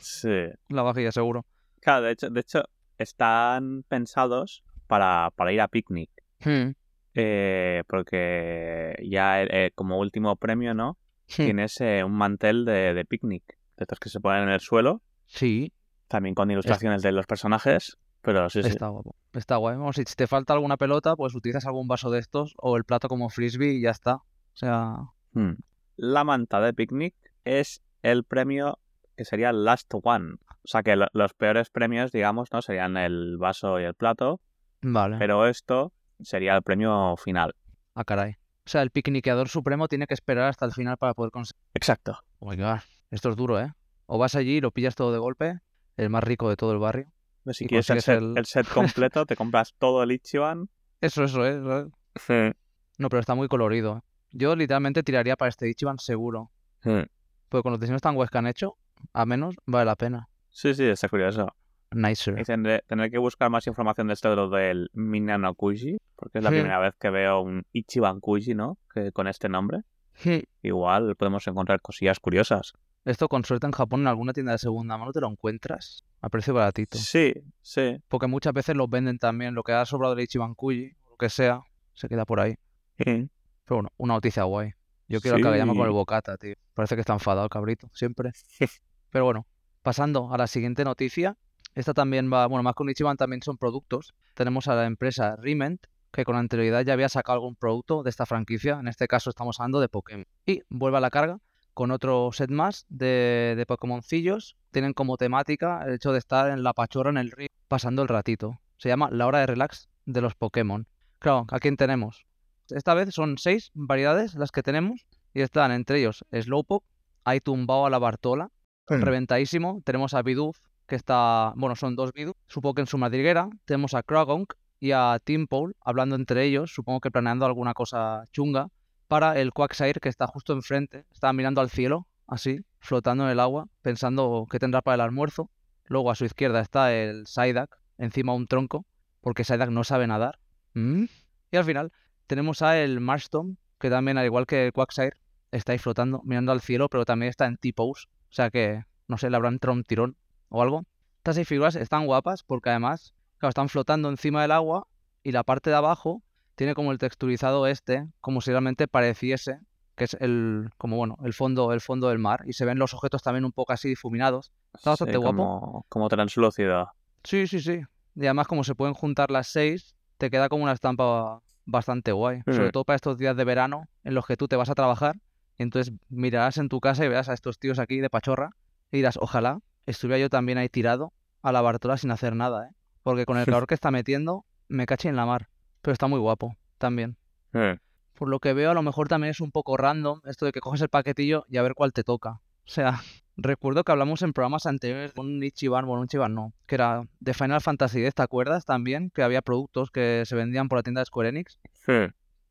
Sí. 0.00 0.46
La 0.68 0.82
vajilla, 0.82 1.12
seguro. 1.12 1.44
Claro, 1.80 2.06
de 2.06 2.12
hecho, 2.12 2.30
de 2.30 2.40
hecho 2.40 2.64
están 2.98 3.84
pensados 3.88 4.64
para, 4.88 5.30
para 5.36 5.52
ir 5.52 5.60
a 5.60 5.68
picnic. 5.68 6.10
Hmm, 6.44 6.70
eh, 7.14 7.82
porque 7.86 8.96
ya 9.08 9.42
eh, 9.42 9.70
como 9.74 9.98
último 9.98 10.34
premio, 10.36 10.74
¿no? 10.74 10.98
hmm. 11.28 11.44
Tienes 11.44 11.80
eh, 11.80 12.02
un 12.02 12.12
mantel 12.12 12.64
de, 12.64 12.94
de 12.94 13.04
picnic. 13.04 13.57
De 13.78 13.84
estos 13.84 13.98
que 13.98 14.08
se 14.10 14.20
ponen 14.20 14.42
en 14.44 14.48
el 14.50 14.60
suelo. 14.60 15.00
Sí, 15.26 15.72
También 16.08 16.34
con 16.34 16.50
ilustraciones 16.50 17.00
de 17.02 17.12
los 17.12 17.26
personajes. 17.26 17.96
Pero 18.20 18.50
sí, 18.50 18.62
sí. 18.62 18.68
está 18.70 18.88
guapo. 18.88 19.14
Está 19.32 19.56
guay. 19.56 19.76
Vamos, 19.76 19.96
si 19.96 20.04
te 20.04 20.26
falta 20.26 20.52
alguna 20.52 20.76
pelota, 20.76 21.14
pues 21.16 21.34
utilizas 21.34 21.64
algún 21.66 21.86
vaso 21.86 22.10
de 22.10 22.18
estos 22.18 22.54
o 22.58 22.76
el 22.76 22.84
plato 22.84 23.08
como 23.08 23.28
frisbee 23.30 23.74
y 23.74 23.82
ya 23.82 23.90
está. 23.90 24.16
O 24.16 24.24
sea, 24.54 24.96
Hmm. 25.32 25.52
La 25.96 26.24
manta 26.24 26.60
de 26.60 26.72
picnic 26.74 27.14
es 27.44 27.80
el 28.02 28.24
premio 28.24 28.78
que 29.16 29.24
sería 29.24 29.50
el 29.50 29.64
last 29.64 29.92
one. 30.02 30.34
O 30.34 30.66
sea 30.66 30.82
que 30.82 30.96
lo- 30.96 31.08
los 31.12 31.34
peores 31.34 31.70
premios, 31.70 32.10
digamos, 32.12 32.48
¿no? 32.52 32.62
Serían 32.62 32.96
el 32.96 33.36
vaso 33.38 33.78
y 33.80 33.84
el 33.84 33.94
plato. 33.94 34.40
vale. 34.80 35.16
Pero 35.18 35.46
esto 35.46 35.92
sería 36.20 36.56
el 36.56 36.62
premio 36.62 37.14
final. 37.16 37.54
Ah, 37.94 38.04
caray. 38.04 38.32
O 38.66 38.70
sea, 38.70 38.82
el 38.82 38.90
picniqueador 38.90 39.48
supremo 39.48 39.88
tiene 39.88 40.06
que 40.06 40.14
esperar 40.14 40.48
hasta 40.48 40.64
el 40.66 40.72
final 40.72 40.96
para 40.96 41.14
poder 41.14 41.30
conseguir. 41.30 41.60
Exacto. 41.74 42.18
Oh 42.40 42.50
my 42.50 42.56
god. 42.56 42.78
Esto 43.10 43.30
es 43.30 43.36
duro, 43.36 43.60
¿eh? 43.60 43.72
O 44.06 44.18
vas 44.18 44.34
allí 44.34 44.56
y 44.56 44.60
lo 44.60 44.70
pillas 44.70 44.94
todo 44.94 45.12
de 45.12 45.18
golpe, 45.18 45.60
el 45.96 46.10
más 46.10 46.24
rico 46.24 46.48
de 46.48 46.56
todo 46.56 46.72
el 46.72 46.78
barrio. 46.78 47.10
Si 47.46 47.64
Y 47.64 47.68
quieres 47.68 47.88
el 47.90 48.02
set, 48.02 48.18
el- 48.18 48.36
el 48.36 48.44
set 48.46 48.68
completo, 48.68 49.24
te 49.24 49.34
compras 49.36 49.74
todo 49.78 50.02
el 50.02 50.12
Ichiban. 50.12 50.68
Eso, 51.00 51.24
eso, 51.24 51.46
¿eh? 51.46 51.86
Eso 52.14 52.34
es. 52.34 52.54
No, 52.98 53.08
pero 53.08 53.20
está 53.20 53.34
muy 53.36 53.46
colorido. 53.48 53.98
¿eh? 53.98 54.00
Yo 54.32 54.56
literalmente 54.56 55.02
tiraría 55.04 55.36
para 55.36 55.48
este 55.48 55.68
Ichiban 55.70 55.98
seguro. 55.98 56.50
Porque 56.82 57.62
con 57.62 57.72
los 57.72 57.80
diseños 57.80 58.02
tan 58.02 58.14
guays 58.16 58.30
que 58.30 58.38
han 58.38 58.46
hecho, 58.48 58.76
a 59.12 59.24
menos 59.24 59.54
vale 59.64 59.84
la 59.86 59.94
pena. 59.96 60.28
Sí, 60.50 60.74
sí, 60.74 60.84
está 60.84 61.08
curioso. 61.08 61.46
Nicer. 61.92 62.38
Y 62.38 62.42
tendré, 62.42 62.82
tendré 62.86 63.10
que 63.10 63.18
buscar 63.18 63.48
más 63.48 63.66
información 63.66 64.08
de 64.08 64.14
esto 64.14 64.28
de 64.28 64.36
lo 64.36 64.50
del 64.50 64.90
Minano 64.92 65.54
Kuji, 65.54 65.96
porque 66.16 66.38
es 66.38 66.44
la 66.44 66.50
Sí. 66.50 66.56
primera 66.56 66.78
vez 66.80 66.94
que 66.98 67.08
veo 67.10 67.40
un 67.40 67.64
Ichiban 67.72 68.20
Kuji, 68.20 68.54
¿no? 68.54 68.76
Que 68.92 69.12
con 69.12 69.26
este 69.28 69.48
nombre. 69.48 69.82
Hmm. 70.24 70.40
Igual 70.62 71.14
podemos 71.16 71.46
encontrar 71.46 71.80
cosillas 71.80 72.18
curiosas. 72.20 72.72
Esto 73.04 73.28
con 73.28 73.44
suerte 73.44 73.66
en 73.66 73.72
Japón 73.72 74.00
en 74.02 74.08
alguna 74.08 74.32
tienda 74.32 74.52
de 74.52 74.58
segunda 74.58 74.98
mano 74.98 75.12
te 75.12 75.20
lo 75.20 75.28
encuentras 75.28 76.04
a 76.20 76.28
precio 76.28 76.52
baratito. 76.54 76.98
Sí, 76.98 77.32
sí. 77.62 78.02
Porque 78.08 78.26
muchas 78.26 78.52
veces 78.52 78.76
los 78.76 78.90
venden 78.90 79.18
también. 79.18 79.54
Lo 79.54 79.62
que 79.62 79.72
ha 79.72 79.84
sobrado 79.86 80.14
del 80.14 80.24
Ichiban 80.24 80.54
Kuji, 80.54 80.92
lo 81.10 81.16
que 81.16 81.30
sea, 81.30 81.60
se 81.94 82.08
queda 82.08 82.24
por 82.24 82.40
ahí. 82.40 82.56
Pero 82.96 83.28
bueno, 83.68 83.88
una 83.96 84.14
noticia 84.14 84.42
guay. 84.44 84.72
Yo 85.08 85.20
quiero 85.20 85.36
al 85.36 85.42
Kageyama 85.42 85.72
con 85.72 85.82
el 85.82 85.88
Sí. 85.88 85.94
bocata, 85.94 86.36
tío. 86.36 86.54
Parece 86.74 86.96
que 86.96 87.00
está 87.00 87.14
enfadado 87.14 87.44
el 87.44 87.50
cabrito, 87.50 87.88
siempre. 87.94 88.32
Pero 89.10 89.24
bueno, 89.24 89.46
Pasando 89.80 90.34
a 90.34 90.36
la 90.36 90.46
siguiente 90.48 90.84
noticia. 90.84 91.38
Esta 91.74 91.94
también 91.94 92.30
va, 92.30 92.46
bueno, 92.46 92.62
más 92.62 92.74
que 92.74 92.82
un 92.82 92.90
Ichiban 92.90 93.16
también 93.16 93.40
son 93.42 93.56
productos. 93.56 94.12
Tenemos 94.34 94.66
a 94.68 94.74
la 94.74 94.84
empresa 94.86 95.36
Riment, 95.36 95.80
que 96.12 96.24
con 96.24 96.34
anterioridad 96.36 96.82
ya 96.84 96.92
había 96.94 97.08
sacado 97.08 97.34
algún 97.36 97.54
producto 97.54 98.02
de 98.02 98.10
esta 98.10 98.26
franquicia. 98.26 98.78
En 98.80 98.88
este 98.88 99.06
caso 99.06 99.30
estamos 99.30 99.58
hablando 99.60 99.80
de 99.80 99.88
Pokémon. 99.88 100.26
Y 100.44 100.62
vuelve 100.68 100.98
a 100.98 101.00
la 101.00 101.10
carga 101.10 101.38
con 101.78 101.92
otro 101.92 102.30
set 102.32 102.50
más 102.50 102.86
de, 102.88 103.54
de 103.56 103.64
Pokémoncillos. 103.64 104.56
Tienen 104.72 104.94
como 104.94 105.16
temática 105.16 105.84
el 105.86 105.94
hecho 105.94 106.10
de 106.10 106.18
estar 106.18 106.50
en 106.50 106.64
la 106.64 106.72
pachorra 106.72 107.10
en 107.10 107.18
el 107.18 107.30
río 107.30 107.46
pasando 107.68 108.02
el 108.02 108.08
ratito. 108.08 108.58
Se 108.78 108.88
llama 108.88 109.10
La 109.12 109.28
hora 109.28 109.38
de 109.38 109.46
relax 109.46 109.88
de 110.04 110.20
los 110.20 110.34
Pokémon. 110.34 110.88
Claro, 111.20 111.46
¿a 111.48 111.60
quién 111.60 111.76
tenemos? 111.76 112.26
Esta 112.68 112.94
vez 112.94 113.14
son 113.14 113.38
seis 113.38 113.70
variedades 113.74 114.34
las 114.34 114.50
que 114.50 114.64
tenemos 114.64 115.06
y 115.32 115.42
están 115.42 115.70
entre 115.70 116.00
ellos 116.00 116.24
Slowpoke, 116.32 116.84
hay 117.22 117.38
tumbado 117.38 117.86
a 117.86 117.90
la 117.90 118.00
Bartola, 118.00 118.50
Hmm. 118.88 119.00
reventadísimo. 119.02 119.80
Tenemos 119.84 120.14
a 120.14 120.22
Bidoof, 120.22 120.58
que 120.88 120.96
está, 120.96 121.52
bueno, 121.54 121.76
son 121.76 121.94
dos 121.94 122.12
Bidoof, 122.12 122.36
supongo 122.48 122.74
que 122.74 122.80
en 122.80 122.86
su 122.88 122.98
madriguera. 122.98 123.48
Tenemos 123.66 123.94
a 123.94 124.02
Croagunk 124.02 124.54
y 124.80 124.90
a 124.90 125.20
Timpole 125.22 125.74
hablando 125.80 126.16
entre 126.16 126.44
ellos, 126.44 126.72
supongo 126.74 126.98
que 126.98 127.12
planeando 127.12 127.46
alguna 127.46 127.72
cosa 127.72 128.24
chunga. 128.32 128.66
Para 129.08 129.40
el 129.40 129.52
Quagsire, 129.52 130.00
que 130.00 130.10
está 130.10 130.26
justo 130.26 130.52
enfrente, 130.52 131.06
está 131.10 131.32
mirando 131.32 131.62
al 131.62 131.70
cielo, 131.70 132.06
así, 132.26 132.60
flotando 132.78 133.24
en 133.24 133.30
el 133.30 133.40
agua, 133.40 133.66
pensando 133.80 134.46
qué 134.50 134.58
tendrá 134.58 134.82
para 134.82 134.96
el 134.96 135.00
almuerzo. 135.00 135.50
Luego 135.86 136.10
a 136.10 136.14
su 136.14 136.26
izquierda 136.26 136.60
está 136.60 136.94
el 136.94 137.26
Psyduck, 137.26 137.74
encima 137.96 138.32
de 138.32 138.38
un 138.38 138.46
tronco, 138.46 138.84
porque 139.22 139.44
Psyduck 139.44 139.70
no 139.70 139.82
sabe 139.82 140.06
nadar. 140.06 140.38
¿Mm? 140.74 141.04
Y 141.50 141.56
al 141.56 141.64
final 141.64 141.90
tenemos 142.26 142.60
a 142.60 142.78
el 142.78 143.00
Marston, 143.00 143.56
que 143.78 143.88
también, 143.88 144.18
al 144.18 144.26
igual 144.26 144.46
que 144.46 144.66
el 144.66 144.72
Quagsire, 144.74 145.16
está 145.52 145.72
ahí 145.72 145.78
flotando, 145.78 146.20
mirando 146.24 146.52
al 146.52 146.60
cielo, 146.60 146.90
pero 146.90 147.06
también 147.06 147.30
está 147.30 147.46
en 147.46 147.56
T-pose. 147.56 148.06
O 148.08 148.32
sea 148.32 148.50
que, 148.50 148.84
no 149.06 149.16
sé, 149.16 149.30
le 149.30 149.36
habrán 149.36 149.54
entrado 149.54 149.74
un 149.74 149.84
tirón 149.84 150.16
o 150.50 150.62
algo. 150.62 150.84
Estas 151.16 151.36
seis 151.36 151.48
figuras 151.48 151.76
están 151.76 152.04
guapas 152.04 152.42
porque 152.42 152.68
además, 152.68 153.14
claro, 153.38 153.48
están 153.48 153.70
flotando 153.70 154.10
encima 154.10 154.42
del 154.42 154.50
agua 154.50 154.86
y 155.22 155.32
la 155.32 155.44
parte 155.44 155.70
de 155.70 155.76
abajo 155.76 156.22
tiene 156.58 156.74
como 156.74 156.90
el 156.92 156.98
texturizado 156.98 157.66
este, 157.68 158.04
como 158.20 158.40
si 158.40 158.50
realmente 158.50 158.88
pareciese 158.88 159.60
que 159.94 160.04
es 160.04 160.14
el, 160.20 160.70
como 160.76 160.96
bueno, 160.96 161.16
el 161.24 161.32
fondo, 161.32 161.72
el 161.72 161.80
fondo 161.80 162.08
del 162.08 162.18
mar. 162.18 162.42
Y 162.46 162.52
se 162.52 162.64
ven 162.64 162.78
los 162.78 162.94
objetos 162.94 163.22
también 163.22 163.44
un 163.44 163.50
poco 163.52 163.72
así 163.72 163.88
difuminados. 163.88 164.52
Está 164.74 164.90
bastante 164.90 165.14
Sí, 165.14 165.18
guapo. 165.18 165.84
Como, 165.88 166.08
translúcido. 166.08 166.92
Sí, 167.24 167.46
sí, 167.48 167.60
sí. 167.60 167.80
Y 168.14 168.24
además, 168.26 168.46
como 168.46 168.62
se 168.64 168.74
pueden 168.76 168.94
juntar 168.94 169.30
las 169.32 169.48
seis, 169.48 169.96
te 170.16 170.30
queda 170.30 170.48
como 170.48 170.62
una 170.64 170.72
estampa 170.72 171.40
bastante 171.64 172.12
guay. 172.12 172.42
Sobre 172.46 172.68
Mm. 172.68 172.70
todo 172.70 172.84
para 172.84 172.94
estos 172.96 173.18
días 173.18 173.36
de 173.36 173.44
verano 173.44 173.88
en 174.04 174.14
los 174.14 174.24
que 174.26 174.36
tú 174.36 174.46
te 174.46 174.54
vas 174.56 174.70
a 174.70 174.74
trabajar. 174.76 175.16
Y 175.58 175.64
entonces 175.64 175.92
mirarás 176.08 176.58
en 176.58 176.68
tu 176.68 176.78
casa 176.80 177.04
y 177.04 177.08
verás 177.08 177.28
a 177.28 177.34
estos 177.34 177.58
tíos 177.58 177.78
aquí 177.80 177.98
de 177.98 178.08
pachorra. 178.10 178.50
Y 178.92 178.98
dirás, 178.98 179.16
ojalá 179.20 179.58
estuviera 179.86 180.18
yo 180.20 180.30
también 180.30 180.58
ahí 180.58 180.68
tirado 180.68 181.12
a 181.42 181.50
la 181.50 181.60
Bartola 181.60 181.96
sin 181.96 182.10
hacer 182.12 182.36
nada, 182.36 182.68
¿eh? 182.68 182.74
Porque 183.02 183.24
con 183.26 183.36
el 183.36 183.46
calor 183.64 183.66
que 183.66 183.74
está 183.74 183.90
metiendo, 183.90 184.44
me 184.68 184.86
caché 184.86 185.08
en 185.08 185.16
la 185.16 185.26
mar. 185.26 185.48
Pero 185.82 185.92
está 185.92 186.06
muy 186.06 186.18
guapo 186.20 186.56
también. 186.78 187.16
Eh, 187.54 187.78
Por 188.14 188.28
lo 188.28 188.40
que 188.40 188.52
veo, 188.52 188.70
a 188.70 188.74
lo 188.74 188.82
mejor 188.82 189.08
también 189.08 189.30
es 189.30 189.40
un 189.40 189.50
poco 189.52 189.76
random 189.76 190.20
esto 190.26 190.44
de 190.46 190.52
que 190.52 190.60
coges 190.60 190.80
el 190.82 190.88
paquetillo 190.88 191.44
y 191.48 191.56
a 191.56 191.62
ver 191.62 191.74
cuál 191.74 191.92
te 191.92 192.04
toca. 192.04 192.40
O 192.66 192.70
sea, 192.70 193.00
recuerdo 193.36 193.84
que 193.84 193.92
hablamos 193.92 194.22
en 194.22 194.32
programas 194.32 194.66
anteriores 194.66 195.14
de 195.14 195.20
un 195.20 195.42
Ichiban, 195.42 195.86
bueno, 195.86 196.00
un 196.00 196.06
Ichiban 196.06 196.34
no, 196.34 196.52
que 196.66 196.74
era 196.74 197.04
de 197.20 197.34
Final 197.34 197.60
Fantasy 197.60 198.00
X, 198.00 198.14
¿te 198.14 198.22
acuerdas 198.22 198.64
también? 198.64 199.10
Que 199.10 199.22
había 199.22 199.42
productos 199.42 199.90
que 199.90 200.24
se 200.26 200.34
vendían 200.36 200.68
por 200.68 200.78
la 200.78 200.82
tienda 200.82 201.00
de 201.00 201.06
Square 201.06 201.28
Enix, 201.30 201.58
sí. 201.86 201.92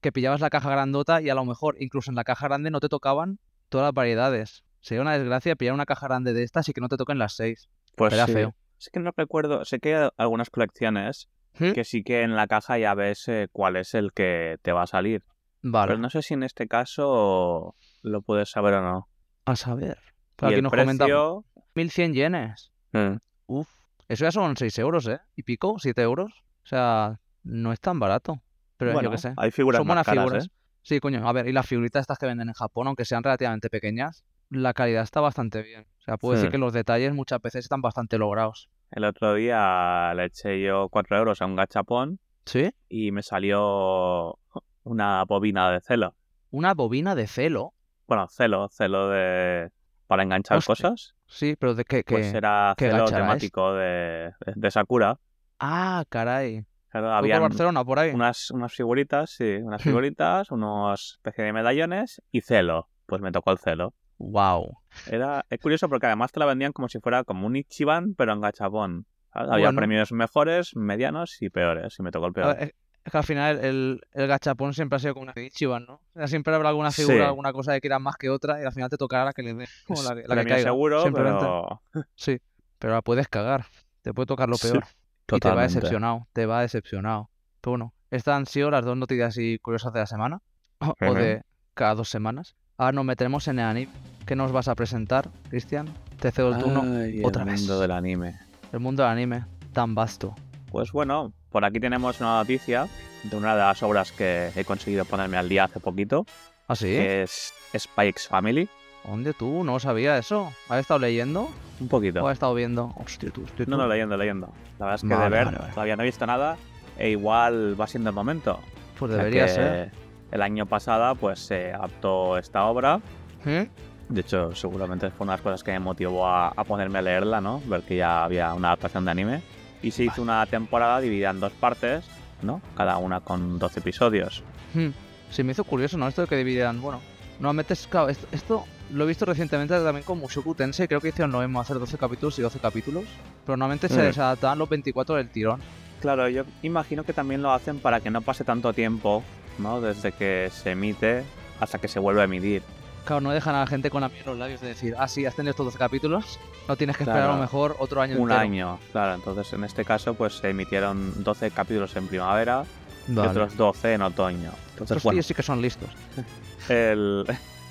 que 0.01 0.11
pillabas 0.11 0.41
la 0.41 0.49
caja 0.49 0.69
grandota 0.71 1.21
y 1.21 1.29
a 1.29 1.35
lo 1.35 1.45
mejor 1.45 1.75
incluso 1.79 2.09
en 2.11 2.15
la 2.15 2.23
caja 2.23 2.47
grande 2.47 2.71
no 2.71 2.79
te 2.79 2.89
tocaban 2.89 3.39
todas 3.69 3.85
las 3.85 3.93
variedades. 3.93 4.63
Sería 4.79 5.01
una 5.01 5.17
desgracia 5.17 5.55
pillar 5.55 5.73
una 5.73 5.85
caja 5.85 6.07
grande 6.07 6.33
de 6.33 6.43
estas 6.43 6.69
y 6.69 6.73
que 6.73 6.79
no 6.81 6.87
te 6.87 6.95
toquen 6.97 7.19
las 7.19 7.35
seis. 7.35 7.67
Pues 7.95 8.13
Era 8.13 8.25
sí. 8.25 8.33
feo. 8.33 8.55
Es 8.79 8.89
que 8.89 8.99
no 8.99 9.11
recuerdo, 9.17 9.65
sé 9.65 9.79
que 9.79 9.95
hay 9.95 10.09
algunas 10.17 10.49
colecciones 10.49 11.27
¿Mm? 11.59 11.71
que 11.73 11.83
sí 11.83 12.03
que 12.03 12.21
en 12.23 12.35
la 12.35 12.47
caja 12.47 12.77
ya 12.77 12.93
ves 12.93 13.27
eh, 13.27 13.47
cuál 13.51 13.75
es 13.77 13.93
el 13.93 14.11
que 14.13 14.57
te 14.61 14.71
va 14.71 14.83
a 14.83 14.87
salir. 14.87 15.23
Vale, 15.63 15.87
Pero 15.87 15.99
no 15.99 16.09
sé 16.09 16.21
si 16.21 16.33
en 16.35 16.43
este 16.43 16.67
caso 16.67 17.75
lo 18.03 18.21
puedes 18.21 18.49
saber 18.49 18.75
o 18.75 18.81
no. 18.81 19.07
a 19.45 19.55
saber. 19.55 19.97
Por 20.35 20.49
y 20.49 20.53
aquí 20.53 20.57
el 20.59 20.63
nos 20.63 20.71
precio... 20.71 21.45
1100 21.75 22.13
yenes. 22.13 22.71
eh, 22.93 23.17
Uf, 23.47 23.67
eso 24.07 24.25
ya 24.25 24.31
son 24.31 24.55
6 24.57 24.77
euros, 24.79 25.07
¿eh? 25.07 25.19
¿Y 25.35 25.43
pico? 25.43 25.75
¿7 25.79 25.99
euros? 26.01 26.31
O 26.63 26.67
sea, 26.67 27.19
no 27.43 27.71
es 27.73 27.79
tan 27.79 27.99
barato. 27.99 28.41
Pero 28.77 28.91
yo 28.91 28.95
bueno, 28.95 29.11
qué 29.11 29.17
sé. 29.17 29.33
hay 29.37 29.51
figuras 29.51 29.77
Son 29.79 29.87
más 29.87 29.95
buenas 29.95 30.05
caras, 30.05 30.23
figuras. 30.25 30.45
¿eh? 30.45 30.49
Sí, 30.83 30.99
coño. 30.99 31.27
A 31.27 31.33
ver, 31.33 31.47
y 31.47 31.51
las 31.53 31.65
figuritas 31.65 32.01
estas 32.01 32.17
que 32.19 32.25
venden 32.27 32.47
en 32.49 32.53
Japón, 32.53 32.87
aunque 32.87 33.03
sean 33.05 33.23
relativamente 33.23 33.69
pequeñas, 33.69 34.23
la 34.49 34.73
calidad 34.73 35.03
está 35.03 35.19
bastante 35.21 35.61
bien. 35.63 35.85
O 35.99 36.01
sea, 36.03 36.17
puedo 36.17 36.33
decir 36.35 36.47
Sí. 36.49 36.51
que 36.51 36.57
los 36.57 36.71
detalles 36.73 37.13
muchas 37.13 37.41
veces 37.41 37.65
están 37.65 37.81
bastante 37.81 38.17
logrados. 38.17 38.69
El 38.91 39.03
otro 39.03 39.33
día 39.33 40.13
le 40.15 40.25
eché 40.25 40.61
yo 40.61 40.87
4 40.89 41.17
euros 41.17 41.41
a 41.41 41.45
un 41.45 41.55
gachapón 41.55 42.19
¿Sí? 42.45 42.71
y 42.89 43.11
me 43.11 43.21
salió 43.23 44.39
una 44.83 45.23
bobina 45.25 45.69
de 45.71 45.81
celo. 45.81 46.15
Una 46.51 46.73
bobina 46.73 47.13
de 47.15 47.27
celo. 47.27 47.73
Bueno, 48.07 48.27
celo, 48.29 48.69
celo 48.69 49.09
de... 49.09 49.69
para 50.07 50.23
enganchar 50.23 50.57
Hostia. 50.59 50.71
cosas. 50.75 51.13
Sí, 51.25 51.55
pero 51.59 51.75
de 51.75 51.83
qué, 51.83 52.03
Pues 52.05 52.31
qué- 52.31 52.37
era 52.37 52.73
qué 52.77 52.89
celo 52.89 53.07
era 53.09 53.17
temático 53.17 53.73
de, 53.73 54.31
de 54.55 54.71
Sakura. 54.71 55.19
Ah, 55.59 56.05
caray. 56.07 56.63
Claro, 56.89 57.11
habían 57.11 57.41
Barcelona, 57.41 57.83
por 57.83 57.99
ahí. 57.99 58.11
unas, 58.11 58.49
unas 58.51 58.73
figuritas, 58.73 59.31
sí, 59.31 59.55
unas 59.57 59.81
figuritas, 59.83 60.49
unos 60.51 61.15
especie 61.15 61.43
de 61.43 61.51
medallones 61.51 62.21
y 62.31 62.39
celo. 62.41 62.87
Pues 63.05 63.21
me 63.21 63.31
tocó 63.33 63.51
el 63.51 63.57
celo. 63.57 63.93
Wow. 64.19 64.77
Era, 65.05 65.45
es 65.49 65.59
curioso 65.59 65.87
porque 65.89 66.07
además 66.07 66.31
te 66.31 66.39
la 66.39 66.45
vendían 66.45 66.71
como 66.73 66.89
si 66.89 66.99
fuera 66.99 67.23
como 67.23 67.45
un 67.47 67.55
Ichiban, 67.55 68.15
pero 68.15 68.33
en 68.33 68.41
gachapón. 68.41 69.05
¿sabes? 69.33 69.49
Había 69.51 69.67
Bueno. 69.67 69.77
premios 69.79 70.11
mejores, 70.11 70.75
medianos 70.75 71.41
y 71.41 71.49
peores. 71.49 71.95
Y 71.99 72.03
me 72.03 72.11
tocó 72.11 72.27
el 72.27 72.33
peor. 72.33 72.55
ver, 72.55 72.63
es- 72.69 72.73
que 73.11 73.17
al 73.17 73.23
final 73.23 73.63
el, 73.63 74.01
el 74.11 74.27
gachapón 74.27 74.73
siempre 74.73 74.97
ha 74.97 74.99
sido 74.99 75.13
como 75.13 75.23
una 75.23 75.33
de 75.33 75.45
Ichiban, 75.45 75.85
¿no? 75.85 75.93
O 75.93 76.01
sea, 76.17 76.27
siempre 76.27 76.53
habrá 76.53 76.69
alguna 76.69 76.91
Sí. 76.91 77.03
figura, 77.05 77.27
alguna 77.27 77.53
cosa 77.53 77.71
que 77.73 77.79
quieras 77.79 78.01
más 78.01 78.17
que 78.17 78.29
otra 78.29 78.61
y 78.61 78.65
al 78.65 78.73
final 78.73 78.89
te 78.89 78.97
tocará 78.97 79.23
la 79.23 79.31
que 79.33 79.43
le 79.43 79.53
dé. 79.53 79.65
Como 79.87 80.01
la, 80.03 80.13
que- 80.13 80.27
la 80.27 80.35
que 80.43 80.45
caiga, 80.49 80.63
seguro, 80.63 81.03
simplemente. 81.03 81.39
pero... 81.45 81.81
Sí, 82.15 82.39
pero 82.79 82.93
la 82.93 83.01
puedes 83.01 83.27
cagar. 83.29 83.65
Te 84.01 84.13
puede 84.13 84.25
tocar 84.25 84.49
lo 84.49 84.57
Sí, 84.57 84.71
peor. 84.71 84.83
Y 85.31 85.39
te 85.39 85.49
va 85.49 85.61
decepcionado, 85.63 86.27
te 86.33 86.45
va 86.45 86.61
decepcionado. 86.61 87.29
Pero 87.61 87.71
bueno, 87.71 87.93
estas 88.11 88.35
han 88.35 88.45
sido 88.45 88.71
las 88.71 88.83
dos 88.83 88.97
noticias 88.97 89.37
y 89.37 89.57
curiosas 89.59 89.93
de 89.93 89.99
la 90.01 90.05
semana. 90.07 90.41
O 91.09 91.13
de 91.13 91.43
cada 91.75 91.95
dos 91.95 92.09
semanas. 92.09 92.55
Ahora 92.77 92.91
nos 92.93 93.05
metemos 93.05 93.47
en 93.47 93.59
el 93.59 93.65
anime. 93.65 93.91
¿Qué 94.25 94.35
nos 94.35 94.51
vas 94.51 94.67
a 94.67 94.75
presentar, 94.75 95.29
Cristian? 95.49 95.87
Te 96.19 96.31
cedo 96.31 96.53
el 96.55 96.61
turno. 96.61 96.83
Ay, 96.83 97.21
otra 97.23 97.43
el 97.43 97.49
vez. 97.49 97.59
mundo 97.61 97.79
del 97.79 97.91
anime. 97.91 98.39
El 98.71 98.79
mundo 98.79 99.03
del 99.03 99.11
anime, 99.13 99.45
tan 99.73 99.95
vasto. 99.95 100.35
Pues 100.69 100.91
bueno, 100.91 101.31
por 101.49 101.63
aquí 101.63 101.79
tenemos 101.79 102.19
una 102.19 102.35
noticia 102.37 102.87
de 103.23 103.35
una 103.37 103.53
de 103.55 103.61
las 103.61 103.81
obras 103.83 104.11
que 104.11 104.51
he 104.55 104.65
conseguido 104.65 105.05
ponerme 105.05 105.37
al 105.37 105.47
día 105.47 105.63
hace 105.63 105.79
poquito, 105.79 106.25
¿Ah, 106.67 106.75
sí? 106.75 106.87
que 106.87 107.23
es 107.23 107.53
Spike's 107.75 108.27
Family. 108.27 108.67
¿Dónde 109.05 109.33
tú? 109.33 109.63
No 109.63 109.79
sabía 109.79 110.17
eso. 110.17 110.51
¿Has 110.67 110.81
estado 110.81 110.99
leyendo 110.99 111.49
Un 111.79 111.87
poquito. 111.87 112.21
o 112.21 112.27
has 112.27 112.33
estado 112.33 112.53
viendo? 112.53 112.93
Hostia, 112.97 113.31
tú, 113.31 113.43
hostia, 113.43 113.65
No, 113.67 113.77
tú. 113.77 113.81
no, 113.83 113.87
leyendo, 113.87 114.17
leyendo. 114.17 114.47
La 114.77 114.85
verdad 114.87 114.95
es 114.95 115.01
que 115.01 115.07
de 115.23 115.29
ver 115.29 115.45
vale, 115.45 115.57
vale. 115.57 115.73
todavía 115.73 115.95
no 115.95 116.03
he 116.03 116.05
visto 116.05 116.25
nada 116.27 116.57
e 116.97 117.09
igual 117.11 117.79
va 117.79 117.87
siendo 117.87 118.09
el 118.09 118.15
momento. 118.15 118.59
Pues 118.99 119.09
O 119.11 119.15
sea 119.15 119.23
debería 119.23 119.45
que 119.45 119.51
ser. 119.51 119.91
El 120.31 120.41
año 120.41 120.65
pasado 120.65 121.15
pues 121.15 121.39
se 121.39 121.73
adaptó 121.73 122.37
esta 122.37 122.65
obra. 122.65 122.99
¿Eh? 123.45 123.69
De 124.09 124.21
hecho, 124.21 124.53
seguramente 124.55 125.09
fue 125.09 125.25
una 125.25 125.33
de 125.33 125.37
las 125.37 125.43
cosas 125.43 125.63
que 125.63 125.71
me 125.71 125.79
motivó 125.79 126.25
a, 126.27 126.49
a 126.49 126.63
ponerme 126.63 126.99
a 126.99 127.01
leerla, 127.01 127.41
¿no? 127.41 127.61
Ver 127.65 127.81
que 127.81 127.97
ya 127.97 128.23
había 128.23 128.53
una 128.53 128.69
adaptación 128.69 129.05
de 129.05 129.11
anime. 129.11 129.41
Y 129.81 129.91
se 129.91 130.03
hizo 130.05 130.21
una 130.21 130.45
temporada 130.45 130.99
dividida 131.01 131.29
en 131.29 131.39
dos 131.39 131.51
partes, 131.53 132.05
¿no? 132.41 132.61
Cada 132.75 132.97
una 132.97 133.19
con 133.19 133.59
12 133.59 133.79
episodios. 133.79 134.43
Hmm. 134.73 134.89
Se 135.29 135.43
me 135.43 135.51
hizo 135.51 135.63
curioso, 135.65 135.97
¿no? 135.97 136.07
Esto 136.07 136.21
de 136.21 136.27
que 136.27 136.37
dividieran. 136.37 136.81
Bueno, 136.81 137.01
normalmente 137.39 137.73
es. 137.73 137.85
Claro, 137.87 138.09
esto, 138.09 138.27
esto 138.31 138.63
lo 138.91 139.03
he 139.03 139.07
visto 139.07 139.25
recientemente 139.25 139.73
también 139.81 140.03
con 140.05 140.17
Mushoku 140.19 140.55
Tensei. 140.55 140.87
Creo 140.87 141.01
que 141.01 141.09
hicieron 141.09 141.31
lo 141.33 141.39
mismo, 141.41 141.59
hacer 141.59 141.77
12 141.77 141.97
capítulos 141.97 142.39
y 142.39 142.41
12 142.41 142.59
capítulos. 142.59 143.03
Pero 143.45 143.57
normalmente 143.57 143.87
se 143.89 143.95
Mm. 144.01 144.05
desadaptaban 144.05 144.57
los 144.57 144.69
24 144.69 145.15
del 145.15 145.29
tirón. 145.29 145.59
Claro, 146.01 146.29
yo 146.29 146.43
imagino 146.61 147.03
que 147.03 147.11
también 147.13 147.41
lo 147.41 147.51
hacen 147.51 147.79
para 147.79 147.99
que 147.99 148.09
no 148.09 148.21
pase 148.21 148.43
tanto 148.45 148.71
tiempo, 148.71 149.21
¿no? 149.59 149.81
Desde 149.81 150.11
que 150.11 150.49
se 150.51 150.71
emite 150.71 151.23
hasta 151.59 151.79
que 151.79 151.87
se 151.87 151.99
vuelve 151.99 152.21
a 152.21 152.25
emitir. 152.25 152.61
Claro, 153.05 153.21
no 153.21 153.31
dejan 153.31 153.55
a 153.55 153.61
la 153.61 153.67
gente 153.67 153.89
con 153.89 154.01
la 154.01 154.09
miel 154.09 154.19
en 154.25 154.29
los 154.31 154.37
labios 154.37 154.59
de 154.61 154.67
decir, 154.67 154.93
ah, 154.97 155.07
sí, 155.07 155.25
has 155.25 155.33
tenido 155.35 155.51
estos 155.51 155.65
12 155.67 155.77
capítulos. 155.77 156.39
No 156.67 156.75
tienes 156.75 156.97
que 156.97 157.03
esperar 157.03 157.29
a 157.29 157.33
lo 157.33 157.37
mejor 157.39 157.75
otro 157.79 158.01
año 158.01 158.15
Un 158.17 158.23
entero. 158.23 158.39
año, 158.39 158.79
claro. 158.91 159.15
Entonces, 159.15 159.53
en 159.53 159.63
este 159.63 159.85
caso, 159.85 160.13
pues 160.13 160.33
se 160.37 160.49
emitieron 160.49 161.23
12 161.23 161.51
capítulos 161.51 161.95
en 161.95 162.07
primavera 162.07 162.65
Vale. 163.07 163.27
y 163.27 163.31
otros 163.31 163.55
12 163.55 163.93
en 163.93 164.01
otoño. 164.01 164.51
Entonces, 164.71 165.01
bueno, 165.03 165.15
tíos 165.15 165.25
sí 165.25 165.33
que 165.33 165.41
son 165.43 165.61
listos. 165.61 165.89
el, 166.69 167.25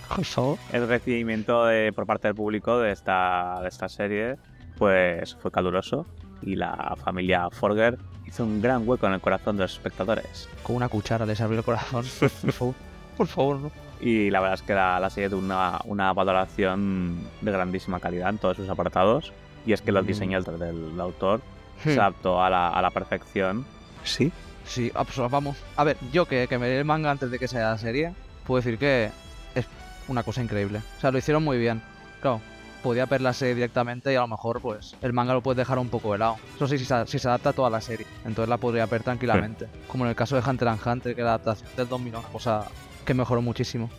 el 0.73 0.89
recibimiento 0.89 1.67
de- 1.67 1.93
por 1.93 2.07
parte 2.07 2.29
del 2.29 2.35
público 2.35 2.79
de 2.79 2.93
esta, 2.93 3.59
de 3.61 3.69
esta 3.69 3.89
serie 3.89 4.37
pues 4.79 5.35
fue 5.37 5.51
caluroso 5.51 6.07
y 6.43 6.57
la 6.57 6.95
familia 7.03 7.49
Forger 7.51 7.99
hizo 8.27 8.45
un 8.45 8.61
gran 8.61 8.87
hueco 8.89 9.07
en 9.07 9.15
el 9.15 9.21
corazón 9.21 9.57
de 9.57 9.63
los 9.65 9.73
espectadores. 9.75 10.49
Con 10.63 10.77
una 10.77 10.89
cuchara 10.89 11.27
les 11.27 11.41
abrió 11.41 11.59
el 11.61 11.65
corazón. 11.65 12.05
Por 12.21 12.53
favor. 12.53 12.75
Por 13.17 13.27
favor, 13.27 13.57
no. 13.61 13.71
Y 14.01 14.29
la 14.31 14.41
verdad 14.41 14.55
es 14.55 14.63
que 14.63 14.75
la, 14.75 15.01
la 15.01 15.09
serie 15.09 15.31
tuvo 15.31 15.41
una, 15.41 15.81
una 15.85 16.13
valoración 16.13 17.17
de 17.41 17.51
grandísima 17.51 17.99
calidad 18.01 18.29
en 18.31 18.39
todos 18.39 18.57
sus 18.59 18.69
apartados. 18.69 19.33
Y 19.65 19.73
es 19.73 19.81
que 19.83 19.91
los 19.93 20.05
Mm. 20.05 20.07
diseños 20.07 20.45
del, 20.45 20.59
del 20.59 21.01
autor 21.01 21.41
Hmm. 21.85 21.91
se 21.91 22.01
adaptó 22.01 22.43
a 22.43 22.49
la, 22.49 22.69
a 22.71 22.81
la 22.81 22.91
perfección. 22.91 23.67
Sí. 24.03 24.33
Sí, 24.65 24.91
vamos. 25.31 25.57
A 25.77 25.85
ver, 25.85 25.97
yo 26.13 26.25
que, 26.27 26.47
que 26.49 26.59
me 26.59 26.69
leí 26.69 26.79
el 26.79 26.85
manga 26.87 27.11
antes 27.11 27.31
de 27.31 27.39
que 27.39 27.47
sea 27.49 27.71
la 27.71 27.79
serie, 27.79 28.15
puedo 28.47 28.61
decir 28.63 28.79
que 28.79 29.11
es 29.55 29.67
una 30.09 30.23
cosa 30.23 30.43
increíble. 30.43 30.81
O 30.97 31.01
sea, 31.01 31.11
lo 31.11 31.19
hicieron 31.19 31.45
muy 31.45 31.59
bien. 31.59 31.83
Claro, 32.23 32.41
podía 32.87 33.05
ver 33.07 33.21
la 33.21 33.33
serie 33.33 33.57
directamente 33.57 34.13
y 34.13 34.17
a 34.17 34.21
lo 34.21 34.29
mejor, 34.29 34.61
pues, 34.61 34.95
el 35.03 35.13
manga 35.13 35.35
lo 35.35 35.43
puedes 35.43 35.57
dejar 35.57 35.79
un 35.81 35.89
poco 35.89 36.13
de 36.13 36.19
lado. 36.19 36.37
Eso 36.55 36.69
sí, 36.69 36.79
si 36.79 36.85
se, 36.85 37.05
si 37.09 37.19
se 37.19 37.27
adapta 37.27 37.49
a 37.51 37.53
toda 37.53 37.69
la 37.69 37.81
serie. 37.81 38.07
Entonces 38.25 38.49
la 38.49 38.59
podría 38.59 38.87
ver 38.87 39.03
tranquilamente. 39.03 39.67
Como 39.89 40.05
en 40.05 40.11
el 40.11 40.17
caso 40.17 40.37
de 40.41 40.49
Hunter 40.49 40.69
x 40.69 40.87
Hunter, 40.87 41.17
que 41.17 41.23
la 41.23 41.31
adaptación 41.35 41.69
del 41.77 41.89
2000 41.89 42.15
una 42.15 42.29
cosa 42.29 42.67
que 43.05 43.13
mejoró 43.13 43.43
muchísimo. 43.43 43.91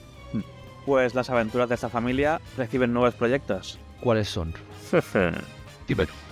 Pues 0.86 1.14
las 1.16 1.30
aventuras 1.30 1.68
de 1.68 1.76
esta 1.76 1.90
familia 1.90 2.40
reciben 2.56 2.94
nuevos 2.94 3.14
proyectos. 3.16 3.78
¿Cuáles 4.00 4.30
son? 4.30 4.54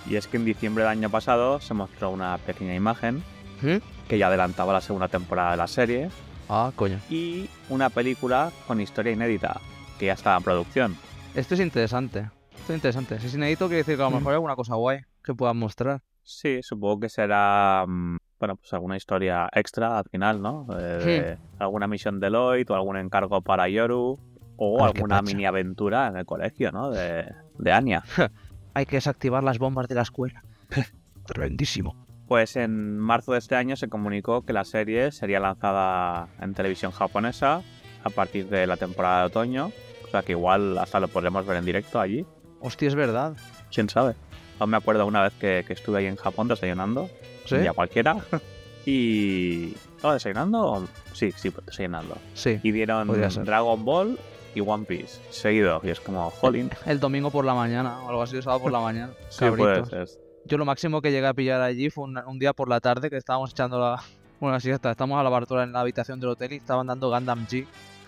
Y 0.06 0.16
es 0.16 0.26
que 0.26 0.36
en 0.36 0.44
diciembre 0.44 0.84
del 0.84 0.90
año 0.90 1.10
pasado 1.10 1.60
se 1.60 1.72
mostró 1.74 2.10
una 2.10 2.36
pequeña 2.38 2.74
imagen 2.74 3.22
¿Mm? 3.62 3.76
que 4.06 4.18
ya 4.18 4.26
adelantaba 4.28 4.72
la 4.74 4.80
segunda 4.82 5.08
temporada 5.08 5.52
de 5.52 5.56
la 5.56 5.66
serie 5.66 6.10
Ah, 6.48 6.70
coño. 6.76 7.00
y 7.08 7.48
una 7.70 7.88
película 7.90 8.52
con 8.66 8.80
historia 8.80 9.12
inédita 9.12 9.60
que 9.98 10.06
ya 10.06 10.12
estaba 10.12 10.36
en 10.36 10.42
producción. 10.42 10.96
Esto 11.34 11.54
es 11.54 11.60
interesante. 11.60 12.28
Interesante. 12.74 13.18
Si 13.20 13.26
es 13.26 13.34
inédito, 13.34 13.66
quiere 13.68 13.78
decir 13.78 13.96
que 13.96 14.02
a 14.02 14.06
lo 14.06 14.10
Mm. 14.10 14.14
mejor 14.14 14.32
hay 14.32 14.36
alguna 14.36 14.56
cosa 14.56 14.74
guay 14.74 15.00
que 15.24 15.34
puedan 15.34 15.56
mostrar. 15.56 16.02
Sí, 16.22 16.60
supongo 16.62 17.00
que 17.00 17.08
será, 17.08 17.84
mm, 17.86 18.16
bueno, 18.40 18.56
pues 18.56 18.72
alguna 18.72 18.96
historia 18.96 19.48
extra 19.52 19.98
al 19.98 20.04
final, 20.10 20.42
¿no? 20.42 20.66
Eh, 20.78 21.36
alguna 21.58 21.86
misión 21.86 22.18
de 22.20 22.30
Lloyd 22.30 22.68
o 22.70 22.74
algún 22.74 22.96
encargo 22.96 23.40
para 23.42 23.68
Yoru 23.68 24.18
o 24.56 24.84
Ay, 24.84 24.92
alguna 24.94 25.22
mini 25.22 25.46
aventura 25.46 26.08
en 26.08 26.16
el 26.16 26.26
colegio, 26.26 26.72
¿no? 26.72 26.90
De, 26.90 27.26
de 27.58 27.72
Anya. 27.72 28.02
Hay 28.74 28.86
que 28.86 28.96
desactivar 28.96 29.44
las 29.44 29.58
bombas 29.58 29.86
de 29.88 29.94
la 29.94 30.02
escuela. 30.02 30.42
Tremendísimo. 31.26 31.94
Pues 32.28 32.56
en 32.56 32.98
marzo 32.98 33.32
de 33.32 33.38
este 33.38 33.54
año 33.54 33.76
se 33.76 33.88
comunicó 33.88 34.42
que 34.42 34.52
la 34.52 34.64
serie 34.64 35.12
sería 35.12 35.38
lanzada 35.40 36.28
en 36.40 36.54
televisión 36.54 36.90
japonesa 36.92 37.62
a 38.02 38.10
partir 38.10 38.48
de 38.48 38.66
la 38.66 38.76
temporada 38.76 39.20
de 39.20 39.26
otoño. 39.26 39.70
O 40.04 40.08
sea 40.08 40.22
que 40.22 40.32
igual 40.32 40.76
hasta 40.78 40.98
lo 41.00 41.08
podremos 41.08 41.46
ver 41.46 41.56
en 41.56 41.64
directo 41.64 42.00
allí. 42.00 42.26
Hostia, 42.60 42.88
es 42.88 42.94
verdad. 42.94 43.34
¿Quién 43.72 43.88
sabe? 43.88 44.14
Aún 44.58 44.70
me 44.70 44.76
acuerdo 44.76 45.06
una 45.06 45.22
vez 45.22 45.32
que, 45.34 45.64
que 45.66 45.72
estuve 45.74 45.98
ahí 45.98 46.06
en 46.06 46.16
Japón 46.16 46.48
desayunando. 46.48 47.08
¿Sí? 47.44 47.56
Un 47.56 47.62
día 47.62 47.72
cualquiera. 47.72 48.16
y... 48.86 49.74
¿Estaba 49.96 50.14
desayunando? 50.14 50.86
Sí, 51.12 51.32
sí, 51.32 51.50
pues 51.50 51.66
desayunando. 51.66 52.16
Sí. 52.34 52.60
Y 52.62 52.70
dieron 52.72 53.30
ser. 53.30 53.44
Dragon 53.44 53.84
Ball 53.84 54.18
y 54.54 54.60
One 54.60 54.84
Piece 54.84 55.20
seguido. 55.30 55.80
Y 55.82 55.90
es 55.90 56.00
como, 56.00 56.30
jolín. 56.30 56.70
El 56.86 57.00
domingo 57.00 57.30
por 57.30 57.44
la 57.44 57.54
mañana 57.54 58.00
o 58.02 58.08
algo 58.10 58.22
así, 58.22 58.36
el 58.36 58.42
sábado 58.42 58.62
por 58.62 58.72
la 58.72 58.80
mañana. 58.80 59.12
Sí, 59.30 59.40
Cabritos. 59.40 59.92
es- 59.92 60.18
Yo 60.44 60.58
lo 60.58 60.64
máximo 60.64 61.00
que 61.02 61.10
llegué 61.10 61.26
a 61.26 61.34
pillar 61.34 61.60
allí 61.60 61.90
fue 61.90 62.04
un, 62.04 62.18
un 62.18 62.38
día 62.38 62.52
por 62.52 62.68
la 62.68 62.80
tarde 62.80 63.10
que 63.10 63.16
estábamos 63.16 63.50
echando 63.50 63.78
la, 63.80 64.02
una 64.40 64.60
siesta. 64.60 64.90
Estamos 64.90 65.18
a 65.18 65.22
la 65.22 65.30
bartola 65.30 65.62
en 65.64 65.72
la 65.72 65.80
habitación 65.80 66.20
del 66.20 66.30
hotel 66.30 66.52
y 66.52 66.56
estaban 66.56 66.86
dando 66.86 67.10
Gundam 67.10 67.46
G. 67.46 67.66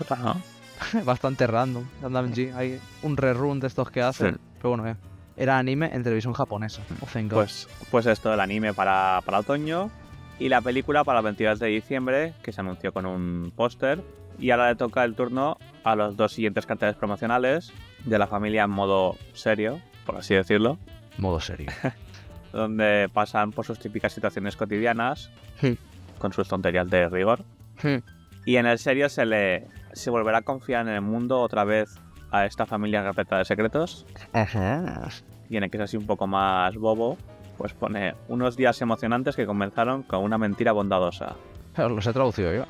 Ajá. 0.09 0.37
Bastante 1.05 1.47
random. 1.47 1.85
Gundam 2.03 2.33
G. 2.33 2.55
Hay 2.55 2.81
un 3.03 3.17
rerun 3.17 3.61
de 3.61 3.67
estos 3.67 3.91
que 3.91 4.03
hacen. 4.03 4.35
Sí. 4.35 4.41
Pero 4.59 4.71
bueno, 4.71 4.89
eh, 4.89 4.97
era 5.37 5.59
anime 5.59 5.91
en 5.93 6.03
televisión 6.03 6.33
japonesa. 6.33 6.83
Oh, 7.01 7.07
thank 7.13 7.31
God. 7.31 7.39
Pues, 7.39 7.69
pues 7.91 8.07
esto, 8.07 8.33
el 8.33 8.41
anime 8.41 8.75
para, 8.75 9.21
para 9.25 9.39
otoño 9.41 9.91
y 10.39 10.49
la 10.49 10.61
película 10.61 11.05
para 11.05 11.19
el 11.21 11.25
22 11.25 11.59
de 11.59 11.67
diciembre, 11.69 12.35
que 12.43 12.53
se 12.53 12.61
anunció 12.61 12.93
con 12.93 13.07
un 13.07 13.53
póster. 13.55 14.03
Y 14.39 14.51
ahora 14.51 14.69
le 14.69 14.77
toca 14.77 15.03
el 15.05 15.15
turno 15.15 15.59
a 15.83 15.97
los 15.97 16.17
dos 16.17 16.33
siguientes 16.33 16.65
carteles 16.65 16.95
promocionales 16.95 17.73
de 18.05 18.19
la 18.19 18.29
familia 18.29 18.65
en 18.65 18.71
modo 18.71 19.17
serio, 19.33 19.81
por 20.07 20.17
así 20.17 20.35
decirlo, 20.35 20.79
Modo 21.19 21.41
serio. 21.41 21.67
donde 22.53 23.11
pasan 23.13 23.51
por 23.51 23.67
sus 23.67 23.79
típicas 23.81 24.13
situaciones 24.13 24.55
cotidianas, 24.57 25.31
Sí. 25.61 25.77
con 26.19 26.33
sus 26.33 26.47
tonterías 26.49 26.89
de 26.89 27.09
rigor. 27.09 27.45
Hmm. 27.83 27.97
Y 28.45 28.57
en 28.57 28.67
el 28.67 28.79
serio 28.79 29.09
se 29.09 29.27
le 29.27 29.67
se 29.99 30.11
volverá 30.11 30.39
a 30.39 30.43
confiar 30.43 30.87
en 30.87 30.95
el 30.95 31.01
mundo 31.03 31.41
otra 31.41 31.65
vez 31.65 31.99
a 32.31 32.47
esta 32.47 32.67
familia 32.67 33.03
repleta 33.03 33.39
de 33.39 33.45
secretos. 33.45 34.07
Ajá. 34.33 35.09
y 35.49 35.57
en 35.57 35.65
el 35.65 35.71
que 35.71 35.79
es 35.79 35.85
así 35.85 35.97
un 35.97 36.07
poco 36.07 36.27
más 36.27 36.77
bobo, 36.77 37.17
pues 37.57 37.73
pone 37.73 38.15
unos 38.29 38.57
días 38.57 38.81
emocionantes 38.83 39.35
que 39.35 39.47
comenzaron 39.47 40.03
con 40.03 40.23
una 40.23 40.39
mentira 40.39 40.73
bondadosa. 40.73 41.37
Los 41.77 42.07
he 42.07 42.13
traducido 42.13 42.53
yo. 42.53 42.65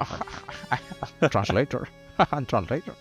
Translator. 1.30 1.88
Translator. 2.46 2.94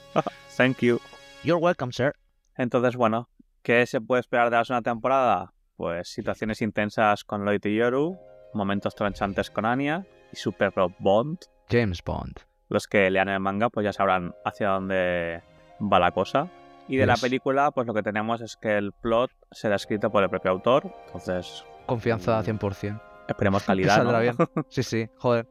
Thank 0.56 0.80
you. 0.80 1.00
You're 1.44 1.62
welcome, 1.62 1.92
sir. 1.92 2.14
Entonces, 2.58 2.96
bueno, 2.96 3.30
¿qué 3.62 3.86
se 3.86 4.02
puede 4.02 4.22
esperar 4.22 4.50
de 4.50 4.58
la 4.58 4.66
segunda 4.66 4.90
temporada? 4.92 5.54
Pues 5.76 6.10
situaciones 6.10 6.62
intensas 6.62 7.24
con 7.24 7.46
Lloyd 7.46 7.64
y 7.66 7.76
Yoru, 7.76 8.18
momentos 8.54 8.96
tranchantes 8.96 9.52
con 9.52 9.66
Anya 9.66 10.06
y 10.32 10.38
Super 10.38 10.74
Rob 10.76 10.94
Bond. 11.00 11.40
James 11.70 12.02
Bond. 12.04 12.47
Los 12.70 12.88
que 12.88 13.10
lean 13.10 13.30
el 13.30 13.40
manga 13.40 13.70
pues 13.70 13.84
ya 13.84 13.94
sabrán 13.94 14.34
hacia 14.46 14.70
dónde 14.70 15.42
va 15.82 16.00
la 16.00 16.12
cosa. 16.12 16.50
Y 16.88 16.98
de 16.98 17.06
la 17.06 17.14
Yes. 17.16 17.22
película 17.24 17.72
pues 17.72 17.86
lo 17.88 17.94
que 17.94 18.04
tenemos 18.04 18.42
es 18.42 18.56
que 18.58 18.78
el 18.78 18.92
plot 18.94 19.30
será 19.52 19.76
escrito 19.76 20.10
por 20.10 20.24
el 20.24 20.30
propio 20.30 20.52
autor, 20.52 20.92
entonces 21.08 21.66
Confianza 21.86 22.42
100%. 22.44 23.02
esperemos 23.28 23.64
calidad. 23.66 23.96
Saldrá 23.96 24.18
¿no? 24.18 24.22
bien. 24.22 24.36
Sí, 24.70 24.84
sí, 24.84 25.08
joder. 25.18 25.48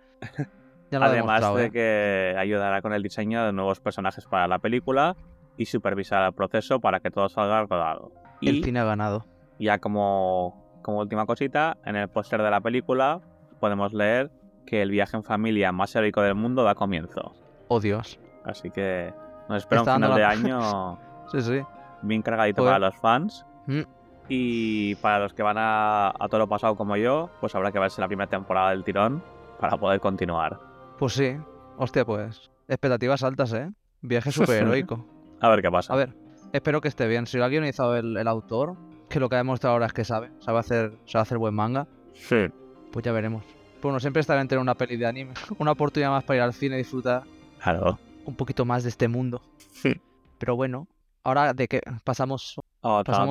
Ya 0.91 0.99
lo 0.99 1.05
ha 1.05 1.09
Además 1.09 1.55
de 1.55 1.65
¿eh? 1.67 1.71
que 1.71 2.35
ayudará 2.39 2.81
con 2.81 2.93
el 2.93 3.03
diseño 3.03 3.45
de 3.45 3.53
nuevos 3.53 3.81
personajes 3.81 4.25
para 4.27 4.47
la 4.49 4.59
película 4.59 5.17
y 5.57 5.67
supervisar 5.67 6.23
el 6.27 6.33
proceso 6.33 6.81
para 6.81 7.01
que 7.01 7.11
todo 7.11 7.29
salga 7.29 7.65
rodado. 7.65 8.13
El 8.41 8.57
Y 8.57 8.63
cine 8.63 8.81
ha 8.81 8.85
ganado. 8.85 9.27
ya 9.59 9.79
como, 9.79 10.79
como 10.83 10.99
última 11.01 11.27
cosita, 11.27 11.77
en 11.85 11.97
el 11.97 12.09
póster 12.09 12.43
de 12.43 12.51
la 12.51 12.61
película 12.61 13.21
podemos 13.61 13.93
leer 13.93 14.31
que 14.67 14.83
el 14.83 14.91
viaje 14.91 15.17
en 15.17 15.23
familia 15.25 15.73
más 15.73 15.95
heroico 15.97 16.21
del 16.23 16.35
mundo 16.35 16.63
da 16.65 16.75
comienzo. 16.75 17.35
Oh, 17.69 17.81
Dios. 17.81 18.19
Así 18.45 18.71
que 18.71 19.13
nos 19.49 19.59
espera 19.59 19.83
un 19.83 19.89
Está 19.89 19.93
dando 19.99 20.15
final 20.15 20.19
de 20.19 20.25
año 20.49 20.99
Sí, 21.33 21.41
sí. 21.43 21.61
bien 22.03 22.23
cargadito 22.23 22.65
para 22.65 22.79
los 22.79 22.97
fans. 22.97 23.45
Mm. 23.67 23.81
Y 24.29 24.95
para 24.97 25.21
los 25.21 25.33
que 25.35 25.43
van 25.43 25.57
a, 25.59 26.09
a 26.09 26.29
todo 26.29 26.41
lo 26.41 26.49
pasado 26.49 26.75
como 26.77 26.97
yo, 26.97 27.31
pues 27.41 27.55
habrá 27.55 27.71
que 27.73 27.79
verse 27.79 28.01
la 28.01 28.09
primera 28.09 28.29
temporada 28.29 28.71
del 28.71 28.83
tirón 28.85 29.23
para 29.61 29.77
poder 29.77 30.01
continuar. 30.01 30.59
Pues 30.99 31.13
sí. 31.15 31.37
Hostia, 31.79 32.05
pues. 32.05 32.51
Expectativas 32.69 33.23
altas, 33.23 33.53
¿eh? 33.53 33.71
Viaje 34.03 34.31
superheroico. 34.33 35.07
A 35.41 35.49
ver 35.49 35.63
qué 35.63 35.71
pasa. 35.71 35.93
A 35.93 35.97
ver, 35.97 36.15
espero 36.53 36.81
que 36.81 36.89
esté 36.89 37.07
bien. 37.07 37.27
Si 37.27 37.39
lo 37.39 37.45
ha 37.45 37.49
guionizado 37.49 37.97
el, 37.97 38.17
el 38.17 38.27
autor, 38.29 38.75
que 39.09 39.21
lo 39.21 39.29
que 39.29 39.37
ha 39.37 39.39
demostrado 39.39 39.75
ahora 39.75 39.87
es 39.87 39.93
que 39.93 40.05
sabe, 40.05 40.31
sabe 40.41 40.59
hacer, 40.59 40.99
sabe 41.05 41.23
hacer 41.23 41.39
buen 41.39 41.55
manga, 41.55 41.87
Sí. 42.15 42.47
pues 42.93 43.05
ya 43.05 43.13
veremos. 43.13 43.45
Bueno, 43.83 44.01
siempre 44.01 44.21
está 44.21 44.35
bien 44.35 44.49
tener 44.49 44.61
una 44.61 44.75
peli 44.75 44.97
de 44.97 45.07
anime. 45.07 45.35
Una 45.59 45.73
oportunidad 45.73 46.11
más 46.11 46.25
para 46.25 46.39
ir 46.39 46.43
al 46.43 46.53
cine 46.55 46.75
y 46.77 46.79
disfrutar 46.79 47.23
Claro. 47.63 47.99
un 48.25 48.35
poquito 48.35 48.65
más 48.65 48.83
de 48.83 48.89
este 48.89 49.07
mundo. 49.09 49.41
Sí. 49.73 49.95
Pero 50.39 50.57
bueno, 50.57 50.89
ahora 51.23 51.55
de 51.55 51.69
que 51.69 51.81
pasamos 52.05 52.57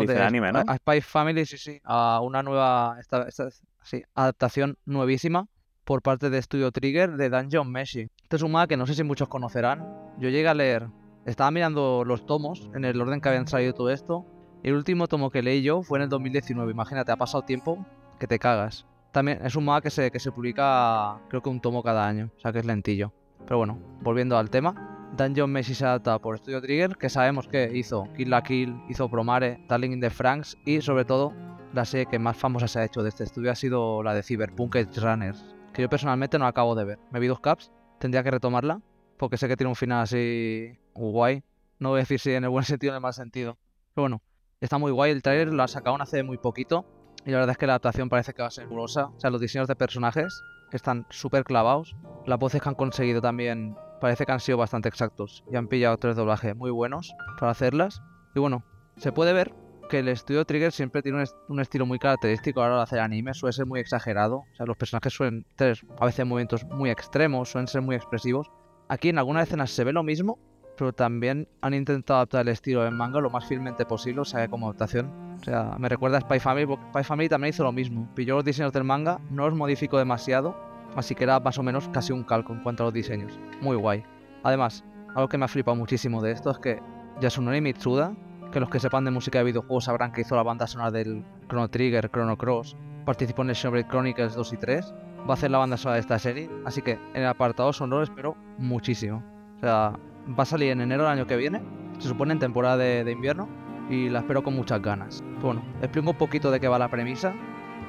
de, 0.07 0.21
anime, 0.21 0.51
¿no? 0.51 0.59
a, 0.59 0.63
a 0.67 0.77
Spy 0.77 1.01
Family, 1.01 1.45
sí, 1.45 1.57
sí, 1.57 1.79
a 1.83 2.19
una 2.21 2.41
nueva 2.43 2.97
esta, 2.99 3.23
esta- 3.27 3.49
sí, 3.83 4.01
adaptación 4.13 4.77
nuevísima 4.85 5.47
por 5.83 6.01
parte 6.01 6.29
de 6.29 6.41
Studio 6.41 6.71
Trigger 6.71 7.15
de 7.17 7.29
Dungeon 7.29 7.71
Meshi. 7.71 8.07
Este 8.23 8.35
es 8.37 8.41
un 8.41 8.51
manga 8.51 8.67
que 8.67 8.77
no 8.77 8.87
sé 8.87 8.95
si 8.95 9.03
muchos 9.03 9.27
conocerán. 9.27 9.85
Yo 10.19 10.29
llegué 10.29 10.47
a 10.47 10.53
leer, 10.53 10.87
estaba 11.25 11.51
mirando 11.51 12.03
los 12.05 12.25
tomos 12.25 12.69
en 12.73 12.85
el 12.85 12.99
orden 12.99 13.21
que 13.21 13.29
habían 13.29 13.47
salido 13.47 13.73
todo 13.73 13.89
esto. 13.91 14.25
El 14.63 14.73
último 14.73 15.07
tomo 15.07 15.29
que 15.29 15.43
leí 15.43 15.61
yo 15.61 15.83
fue 15.83 15.99
en 15.99 16.03
el 16.03 16.09
2019. 16.09 16.71
Imagínate, 16.71 17.11
ha 17.11 17.17
pasado 17.17 17.43
tiempo 17.43 17.85
que 18.19 18.25
te 18.25 18.39
cagas. 18.39 18.85
También 19.15 19.39
es 19.45 19.55
un 19.55 19.63
manga 19.63 19.79
que 19.79 19.89
se, 19.89 20.11
que 20.11 20.19
se 20.19 20.29
publica, 20.29 21.21
creo 21.29 21.41
que 21.41 21.47
un 21.47 21.61
tomo 21.61 21.81
cada 21.81 22.05
año, 22.05 22.31
o 22.35 22.39
sea 22.41 22.51
que 22.51 22.59
es 22.59 22.65
lentillo. 22.65 23.13
Pero 23.45 23.59
bueno, 23.59 23.79
volviendo 24.01 24.37
al 24.37 24.49
tema. 24.49 25.07
Dungeon 25.15 25.49
Meshi 25.49 25.73
se 25.73 25.85
adapta 25.85 26.19
por 26.19 26.37
Studio 26.37 26.59
Trigger, 26.59 26.97
que 26.97 27.07
sabemos 27.07 27.47
que 27.47 27.71
hizo 27.73 28.09
Kill 28.17 28.29
la 28.29 28.43
Kill, 28.43 28.75
hizo 28.89 29.09
Promare, 29.09 29.63
Darling 29.69 29.91
in 29.91 30.01
the 30.01 30.09
Franks 30.09 30.57
y 30.65 30.81
sobre 30.81 31.05
todo 31.05 31.31
la 31.73 31.85
serie 31.85 32.07
que 32.07 32.19
más 32.19 32.35
famosa 32.35 32.67
se 32.67 32.79
ha 32.79 32.83
hecho 32.83 33.03
de 33.03 33.07
este 33.07 33.23
estudio 33.23 33.53
ha 33.53 33.55
sido 33.55 34.03
la 34.03 34.13
de 34.13 34.21
Cyberpunk 34.21 34.75
Edge 34.75 34.99
Runners, 34.99 35.55
que 35.71 35.83
yo 35.83 35.89
personalmente 35.89 36.37
no 36.37 36.45
acabo 36.45 36.75
de 36.75 36.83
ver. 36.83 36.99
Me 37.09 37.21
vi 37.21 37.27
dos 37.27 37.39
caps, 37.39 37.71
tendría 37.99 38.21
que 38.21 38.31
retomarla, 38.31 38.81
porque 39.15 39.37
sé 39.37 39.47
que 39.47 39.55
tiene 39.55 39.69
un 39.69 39.77
final 39.77 40.01
así 40.01 40.77
guay. 40.93 41.41
No 41.79 41.91
voy 41.91 41.99
a 41.99 42.01
decir 42.01 42.19
si 42.19 42.33
en 42.33 42.43
el 42.43 42.49
buen 42.49 42.65
sentido 42.65 42.91
o 42.91 42.95
en 42.95 42.97
el 42.97 43.01
mal 43.01 43.13
sentido. 43.13 43.57
Pero 43.93 44.03
bueno, 44.03 44.21
está 44.59 44.77
muy 44.77 44.91
guay. 44.91 45.13
El 45.13 45.21
trailer 45.21 45.53
lo 45.53 45.63
ha 45.63 45.69
sacado 45.69 45.95
hace 46.01 46.21
muy 46.21 46.37
poquito 46.37 46.85
y 47.25 47.31
la 47.31 47.39
verdad 47.39 47.51
es 47.51 47.57
que 47.57 47.67
la 47.67 47.73
adaptación 47.73 48.07
parece 48.07 48.33
que 48.33 48.41
va 48.41 48.49
a 48.49 48.51
ser 48.51 48.65
fabulosa. 48.65 49.07
O 49.07 49.19
sea, 49.19 49.31
los 49.31 49.41
diseños 49.41 49.67
de 49.67 49.75
personajes 49.75 50.43
están 50.71 51.05
súper 51.09 51.43
clavados. 51.43 51.95
Las 52.25 52.39
voces 52.39 52.61
que 52.61 52.69
han 52.69 52.75
conseguido 52.75 53.21
también 53.21 53.75
parece 53.99 54.25
que 54.25 54.31
han 54.31 54.39
sido 54.39 54.57
bastante 54.57 54.89
exactos 54.89 55.43
y 55.51 55.55
han 55.55 55.67
pillado 55.67 55.97
tres 55.97 56.15
doblajes 56.15 56.55
muy 56.55 56.69
buenos 56.69 57.13
para 57.39 57.51
hacerlas. 57.51 58.01
Y 58.35 58.39
bueno, 58.39 58.63
se 58.97 59.11
puede 59.11 59.33
ver 59.33 59.53
que 59.89 59.99
el 59.99 60.07
estudio 60.07 60.45
Trigger 60.45 60.71
siempre 60.71 61.01
tiene 61.01 61.19
un, 61.19 61.25
un 61.47 61.59
estilo 61.59 61.85
muy 61.85 61.97
característico 61.99 62.61
a 62.61 62.65
la 62.65 62.69
hora 62.69 62.77
de 62.77 62.83
hacer 62.83 62.99
anime, 62.99 63.33
suele 63.33 63.53
ser 63.53 63.65
muy 63.65 63.79
exagerado. 63.79 64.37
O 64.37 64.55
sea, 64.55 64.65
los 64.65 64.77
personajes 64.77 65.13
suelen 65.13 65.45
tener 65.55 65.79
a 65.99 66.05
veces 66.05 66.25
movimientos 66.25 66.63
muy 66.65 66.91
extremos, 66.91 67.49
suelen 67.49 67.67
ser 67.67 67.81
muy 67.81 67.95
expresivos. 67.95 68.51
Aquí 68.87 69.09
en 69.09 69.17
algunas 69.17 69.47
escenas 69.47 69.71
se 69.71 69.83
ve 69.83 69.93
lo 69.93 70.03
mismo, 70.03 70.37
pero 70.77 70.93
también 70.93 71.47
han 71.61 71.73
intentado 71.73 72.17
adaptar 72.17 72.41
el 72.41 72.49
estilo 72.49 72.83
del 72.83 72.93
manga 72.93 73.19
lo 73.19 73.29
más 73.29 73.45
fielmente 73.45 73.85
posible, 73.85 74.21
o 74.21 74.25
sea, 74.25 74.47
como 74.47 74.67
adaptación. 74.67 75.11
O 75.39 75.43
sea, 75.43 75.75
me 75.77 75.89
recuerda 75.89 76.17
a 76.17 76.21
Spy 76.21 76.39
Family, 76.39 76.65
porque 76.65 76.85
Spy 76.89 77.03
Family 77.03 77.29
también 77.29 77.49
hizo 77.49 77.63
lo 77.63 77.71
mismo. 77.71 78.07
Pilló 78.15 78.35
los 78.35 78.45
diseños 78.45 78.73
del 78.73 78.83
manga, 78.83 79.19
no 79.29 79.45
los 79.45 79.57
modificó 79.57 79.97
demasiado, 79.97 80.55
así 80.95 81.15
que 81.15 81.23
era 81.23 81.39
más 81.39 81.57
o 81.57 81.63
menos 81.63 81.89
casi 81.89 82.13
un 82.13 82.23
calco 82.23 82.53
en 82.53 82.61
cuanto 82.61 82.83
a 82.83 82.85
los 82.85 82.93
diseños. 82.93 83.37
Muy 83.61 83.75
guay. 83.75 84.03
Además, 84.43 84.83
algo 85.15 85.29
que 85.29 85.37
me 85.37 85.45
ha 85.45 85.47
flipado 85.47 85.75
muchísimo 85.75 86.21
de 86.21 86.31
esto 86.31 86.51
es 86.51 86.59
que 86.59 86.79
Yasunori 87.21 87.61
Mitsuda, 87.61 88.15
que 88.51 88.59
los 88.59 88.69
que 88.69 88.79
sepan 88.79 89.05
de 89.05 89.11
música 89.11 89.39
de 89.39 89.45
videojuegos 89.45 89.85
sabrán 89.85 90.11
que 90.11 90.21
hizo 90.21 90.35
la 90.35 90.43
banda 90.43 90.67
sonora 90.67 90.91
del 90.91 91.23
Chrono 91.47 91.69
Trigger, 91.69 92.09
Chrono 92.09 92.37
Cross, 92.37 92.75
participó 93.05 93.43
en 93.43 93.49
el 93.49 93.55
Xenoblade 93.55 93.87
Chronicles 93.87 94.35
2 94.35 94.53
y 94.53 94.57
3, 94.57 94.93
va 95.27 95.29
a 95.29 95.33
hacer 95.33 95.51
la 95.51 95.57
banda 95.57 95.77
sonora 95.77 95.95
de 95.95 96.01
esta 96.01 96.19
serie, 96.19 96.49
así 96.65 96.81
que 96.81 96.91
en 96.91 97.21
el 97.21 97.27
apartado 97.27 97.71
sonoro 97.73 98.03
espero 98.03 98.35
muchísimo. 98.57 99.23
O 99.57 99.59
sea, 99.59 99.93
va 100.27 100.43
a 100.43 100.45
salir 100.45 100.71
en 100.71 100.81
enero 100.81 101.03
del 101.03 101.11
año 101.11 101.27
que 101.27 101.35
viene, 101.35 101.61
se 101.99 102.07
supone 102.07 102.33
en 102.33 102.39
temporada 102.39 102.77
de, 102.77 103.11
invierno, 103.11 103.47
y 103.89 104.09
la 104.09 104.19
espero 104.19 104.43
con 104.43 104.55
muchas 104.55 104.81
ganas. 104.81 105.23
Bueno, 105.41 105.63
explico 105.81 106.09
un 106.09 106.17
poquito 106.17 106.49
de 106.51 106.59
qué 106.59 106.67
va 106.67 106.79
la 106.79 106.89
premisa. 106.89 107.33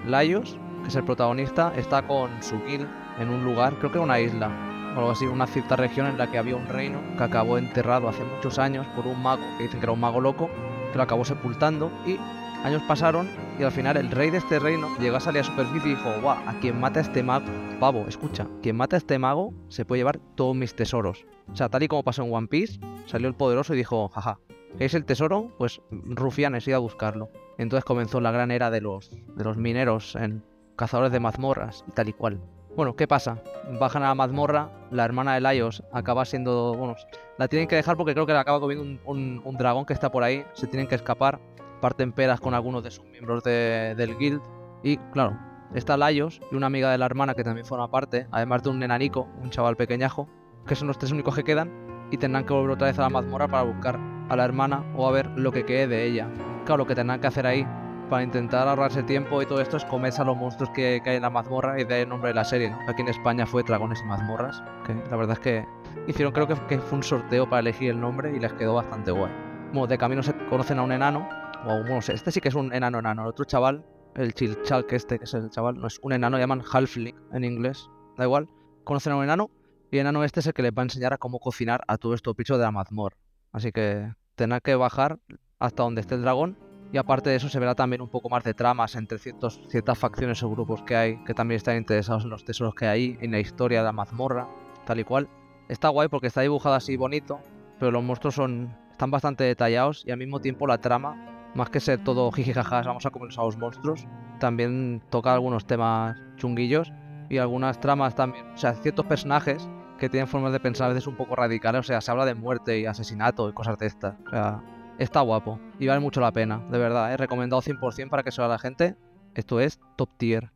Laios, 0.07 0.59
que 0.83 0.89
es 0.89 0.97
el 0.97 1.05
protagonista, 1.05 1.73
está 1.75 2.07
con 2.07 2.31
su 2.43 2.61
guild 2.65 2.87
en 3.19 3.31
un 3.31 3.45
lugar, 3.45 3.75
creo 3.79 3.93
que 3.93 3.99
una 3.99 4.21
isla, 4.21 4.51
o 4.95 4.99
algo 4.99 5.11
así, 5.11 5.25
una 5.25 5.47
cierta 5.47 5.77
región 5.77 6.07
en 6.07 6.19
la 6.19 6.31
que 6.31 6.39
había 6.39 6.57
un 6.57 6.67
reino 6.67 7.01
que 7.17 7.25
acabó 7.25 7.59
enterrado 7.59 8.09
hace 8.09 8.23
muchos 8.25 8.59
años 8.59 8.87
por 8.95 9.07
un 9.07 9.23
mago, 9.23 9.43
que 9.57 9.65
dicen 9.65 9.81
que 9.81 9.87
era 9.87 9.93
un 9.93 10.01
mago 10.01 10.21
loco, 10.21 10.51
que 10.93 10.99
lo 10.99 11.03
acabó 11.03 11.25
sepultando 11.25 11.91
y 12.07 12.19
años 12.65 12.83
pasaron 12.87 13.29
y 13.59 13.63
al 13.63 13.73
final 13.73 13.97
el 13.97 14.11
rey 14.11 14.31
de 14.31 14.39
este 14.39 14.59
reino 14.59 14.95
llegó 14.99 15.17
a 15.17 15.21
salir 15.21 15.41
a 15.41 15.45
superficie 15.45 15.93
y 15.93 15.95
dijo, 15.95 16.11
guau, 16.21 16.37
a 16.47 16.59
quien 16.61 16.79
mata 16.79 17.01
a 17.01 17.03
este 17.03 17.23
mago, 17.23 17.47
pavo, 17.81 18.05
escucha, 18.07 18.47
quien 18.63 18.77
mata 18.77 18.97
a 18.97 18.99
este 18.99 19.19
mago 19.19 19.55
se 19.69 19.85
puede 19.85 20.01
llevar 20.01 20.19
todos 20.35 20.55
mis 20.55 20.75
tesoros. 20.75 21.25
O 21.51 21.57
sea, 21.57 21.69
tal 21.69 21.83
y 21.83 21.89
como 21.89 22.03
pasó 22.03 22.23
en 22.23 22.35
One 22.35 22.49
Piece, 22.49 22.81
salió 23.07 23.29
el 23.29 23.35
poderoso 23.35 23.73
y 23.73 23.79
dijo, 23.79 24.09
jaja, 24.09 24.41
¿qué 24.79 24.85
es 24.85 24.95
el 24.95 25.07
tesoro? 25.07 25.55
Pues 25.57 25.81
rufianes, 25.91 26.69
iba 26.69 26.77
a 26.77 26.81
buscarlo. 26.81 27.31
Entonces 27.57 27.85
comenzó 27.85 28.21
la 28.21 28.31
gran 28.31 28.51
era 28.51 28.71
de 28.71 28.83
los, 28.83 29.11
de 29.11 29.45
los 29.45 29.57
mineros 29.57 30.17
en 30.17 30.45
cazadores 30.77 31.13
de 31.13 31.21
mazmorras 31.21 31.85
y 31.89 31.93
tal 31.93 32.09
y 32.11 32.13
cual. 32.13 32.41
Bueno, 32.77 32.95
¿qué 32.95 33.09
pasa? 33.09 33.43
Bajan 33.81 34.03
a 34.03 34.09
la 34.09 34.15
mazmorra, 34.15 34.71
la 34.91 35.07
hermana 35.07 35.33
de 35.33 35.41
Laios 35.41 35.83
acaba 35.93 36.27
siendo. 36.27 36.75
Bueno, 36.75 36.95
la 37.39 37.49
tienen 37.49 37.69
que 37.69 37.77
dejar 37.77 37.97
porque 37.97 38.13
creo 38.13 38.27
que 38.27 38.35
le 38.35 38.39
acaba 38.39 38.61
comiendo 38.61 39.01
un, 39.07 39.41
un 39.43 39.57
dragón 39.57 39.87
que 39.87 39.95
está 39.95 40.11
por 40.11 40.23
ahí. 40.23 40.45
Se 40.53 40.67
tienen 40.67 40.87
que 40.87 40.95
escapar 40.95 41.41
parten 41.81 42.13
peras 42.13 42.41
con 42.41 42.55
algunos 42.55 42.83
de 42.83 42.91
sus 42.91 43.05
miembros 43.07 43.43
del 43.43 44.17
guild. 44.19 44.43
Y 44.83 44.99
claro, 45.13 45.39
está 45.75 45.97
Laios 45.97 46.41
y 46.51 46.57
una 46.57 46.67
amiga 46.67 46.91
de 46.91 46.99
la 46.99 47.07
hermana 47.07 47.35
que 47.35 47.45
también 47.45 47.67
forma 47.67 47.91
parte, 47.91 48.27
además 48.31 48.63
de 48.63 48.71
un 48.71 48.79
nenanico, 48.79 49.29
un 49.43 49.51
chaval 49.51 49.77
pequeñajo, 49.77 50.29
que 50.67 50.75
son 50.75 50.89
los 50.89 50.99
tres 50.99 51.13
únicos 51.13 51.35
que 51.35 51.45
quedan, 51.45 51.71
y 52.11 52.19
tendrán 52.19 52.45
que 52.45 52.53
volver 52.53 52.73
otra 52.73 52.89
vez 52.89 52.99
a 52.99 53.03
la 53.03 53.11
mazmorra 53.11 53.49
para 53.49 53.63
buscar 53.65 53.99
a 54.29 54.37
la 54.37 54.45
hermana 54.45 54.85
o 54.97 55.09
a 55.09 55.13
ver 55.13 55.27
lo 55.37 55.53
que 55.53 55.65
quede 55.65 55.87
de 55.87 56.05
ella. 56.05 56.29
Claro, 56.65 56.79
lo 56.79 56.87
que 56.87 56.95
tendrán 56.95 57.21
que 57.21 57.27
hacer 57.27 57.47
ahí 57.47 57.67
para 58.09 58.23
intentar 58.23 58.69
ahorrarse 58.69 59.03
tiempo 59.03 59.43
y 59.43 59.47
todo 59.47 59.61
esto 59.61 59.77
es 59.77 59.85
comerse 59.85 60.23
a 60.23 60.25
los 60.25 60.37
monstruos 60.37 60.71
que, 60.71 61.03
hay 61.05 61.17
en 61.17 61.23
la 61.23 61.31
mazmorra 61.31 61.81
y 61.81 61.85
de 61.85 62.03
el 62.03 62.09
nombre 62.09 62.29
de 62.29 62.35
la 62.35 62.45
serie, 62.45 62.73
Aquí 62.89 63.03
en 63.03 63.09
España 63.09 63.47
fue 63.47 63.63
Dragones 63.63 64.01
y 64.01 64.05
Mazmorras, 64.05 64.63
que 64.87 64.95
la 64.95 65.17
verdad 65.17 65.33
es 65.33 65.41
que 65.41 65.67
hicieron, 66.07 66.33
creo 66.33 66.47
que, 66.47 66.55
que 66.69 66.79
fue 66.79 66.99
un 66.99 67.03
sorteo 67.03 67.49
para 67.49 67.61
elegir 67.61 67.91
el 67.91 68.01
nombre 68.01 68.35
y 68.35 68.39
les 68.39 68.53
quedó 68.53 68.75
bastante 68.75 69.11
guay. 69.11 69.33
Bueno, 69.73 69.89
de 69.89 69.99
camino 69.99 70.23
se 70.23 70.35
conocen 70.49 70.79
a 70.79 70.83
un 70.83 70.93
enano 70.93 71.29
bueno, 71.67 71.99
este 71.99 72.31
sí 72.31 72.41
que 72.41 72.49
es 72.49 72.55
un 72.55 72.73
enano 72.73 73.01
enano. 73.01 73.23
El 73.23 73.29
otro 73.29 73.45
chaval, 73.45 73.85
el 74.15 74.33
Chilchalk 74.35 74.93
este, 74.93 75.19
que 75.19 75.25
es 75.25 75.35
el 75.35 75.51
chaval, 75.51 75.79
no 75.79 75.87
es 75.87 75.99
un 76.03 76.13
enano, 76.13 76.39
llaman 76.39 76.63
Halfling 76.63 77.15
en 77.33 77.45
inglés. 77.45 77.91
Da 78.17 78.25
igual. 78.25 78.49
Conocen 78.85 79.13
a 79.13 79.17
un 79.17 79.25
enano 79.25 79.51
y 79.91 79.97
el 79.97 80.03
enano 80.03 80.23
este 80.25 80.41
es 80.41 80.47
el 80.47 80.55
que 80.55 80.63
les 80.63 80.73
va 80.73 80.83
a 80.83 80.85
enseñar 80.85 81.13
a 81.13 81.19
cómo 81.19 81.41
cocinar 81.41 81.83
a 81.89 81.99
todo 81.99 82.15
esto 82.15 82.35
picho 82.35 82.57
de 82.57 82.65
la 82.65 82.71
mazmorra. 82.71 83.17
Así 83.53 83.73
que 83.73 84.13
tendrá 84.37 84.61
que 84.61 84.75
bajar 84.77 85.19
hasta 85.59 85.83
donde 85.83 86.03
esté 86.03 86.15
el 86.15 86.23
dragón. 86.23 86.57
Y 86.93 86.99
aparte 86.99 87.31
de 87.31 87.37
eso 87.37 87.49
se 87.49 87.59
verá 87.59 87.75
también 87.75 88.01
un 88.01 88.09
poco 88.09 88.29
más 88.29 88.45
de 88.45 88.55
tramas 88.55 88.95
entre 88.95 89.19
ciertas 89.19 89.99
facciones 89.99 90.41
o 90.45 90.51
grupos 90.51 90.83
que 90.83 90.95
hay 90.95 91.25
que 91.25 91.35
también 91.35 91.57
están 91.57 91.77
interesados 91.77 92.23
en 92.23 92.31
los 92.31 92.45
tesoros 92.45 92.77
que 92.77 92.87
hay, 92.87 93.19
en 93.21 93.33
la 93.33 93.41
historia 93.41 93.81
de 93.81 93.87
la 93.87 93.93
mazmorra, 93.93 94.49
tal 94.87 95.01
y 95.01 95.05
cual. 95.05 95.29
Está 95.69 95.89
guay 95.89 96.07
porque 96.07 96.29
está 96.29 96.43
dibujado 96.43 96.77
así 96.77 96.97
bonito, 96.97 97.41
pero 97.81 97.91
los 97.91 98.05
monstruos 98.05 98.37
son, 98.37 98.73
están 98.93 99.11
bastante 99.11 99.43
detallados 99.43 100.05
y 100.07 100.13
al 100.13 100.19
mismo 100.19 100.41
tiempo 100.41 100.69
la 100.69 100.79
trama 100.79 101.36
más 101.57 101.71
que 101.71 101.81
ser 101.81 102.03
todo 102.03 102.31
jijijajas, 102.31 102.87
vamos 102.87 103.07
a 103.07 103.11
comernos 103.11 103.39
a 103.39 103.43
los 103.43 103.57
monstruos, 103.57 104.07
también 104.39 105.03
toca 105.11 105.33
algunos 105.33 105.67
temas 105.67 106.17
chunguillos 106.37 106.93
y 107.29 107.39
algunas 107.39 107.81
tramas 107.81 108.15
también. 108.15 108.47
O 108.53 108.57
sea, 108.57 108.75
ciertos 108.75 109.07
personajes 109.07 109.69
que 109.99 110.09
tienen 110.09 110.29
formas 110.29 110.53
de 110.53 110.61
pensar 110.61 110.87
a 110.87 110.89
veces 110.95 111.07
un 111.07 111.17
poco 111.17 111.35
radicales. 111.37 111.81
O 111.81 111.83
sea, 111.83 112.01
se 112.01 112.11
habla 112.11 112.25
de 112.25 112.35
muerte 112.35 112.79
y 112.79 112.87
asesinato 112.87 113.49
y 113.49 113.53
cosas 113.53 113.79
de 113.79 113.87
estas. 113.87 114.15
O 114.27 114.31
sea, 114.31 114.63
está 114.99 115.21
guapo 115.21 115.59
y 115.79 115.87
vale 115.87 116.01
mucho 116.01 116.21
la 116.21 116.33
pena, 116.33 116.59
de 116.71 116.79
verdad. 116.79 117.11
He 117.11 117.15
¿eh? 117.15 117.17
recomendado 117.17 117.63
100% 117.63 118.09
para 118.11 118.23
que 118.23 118.31
se 118.31 118.41
vea 118.41 118.49
la 118.49 118.59
gente. 118.59 118.97
Esto 119.35 119.61
es 119.61 119.81
top 119.97 120.11
tier. 120.17 120.53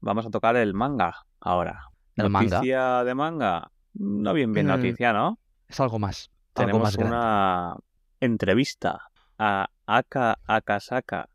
Vamos 0.00 0.26
a 0.26 0.30
tocar 0.30 0.56
el 0.56 0.74
manga 0.74 1.26
ahora. 1.40 1.90
¿El 2.16 2.30
noticia 2.30 3.04
de 3.04 3.14
manga? 3.14 3.70
No 3.94 4.32
bien 4.32 4.52
bien 4.52 4.66
mm. 4.66 4.68
noticia, 4.68 5.12
¿no? 5.12 5.38
Es 5.68 5.80
algo 5.80 5.98
más. 5.98 6.30
Tenemos 6.52 6.82
más 6.82 6.96
una 6.96 7.76
entrevista 8.20 9.10
a 9.38 9.68
Aka 9.86 10.38
Akasaka. 10.48 11.28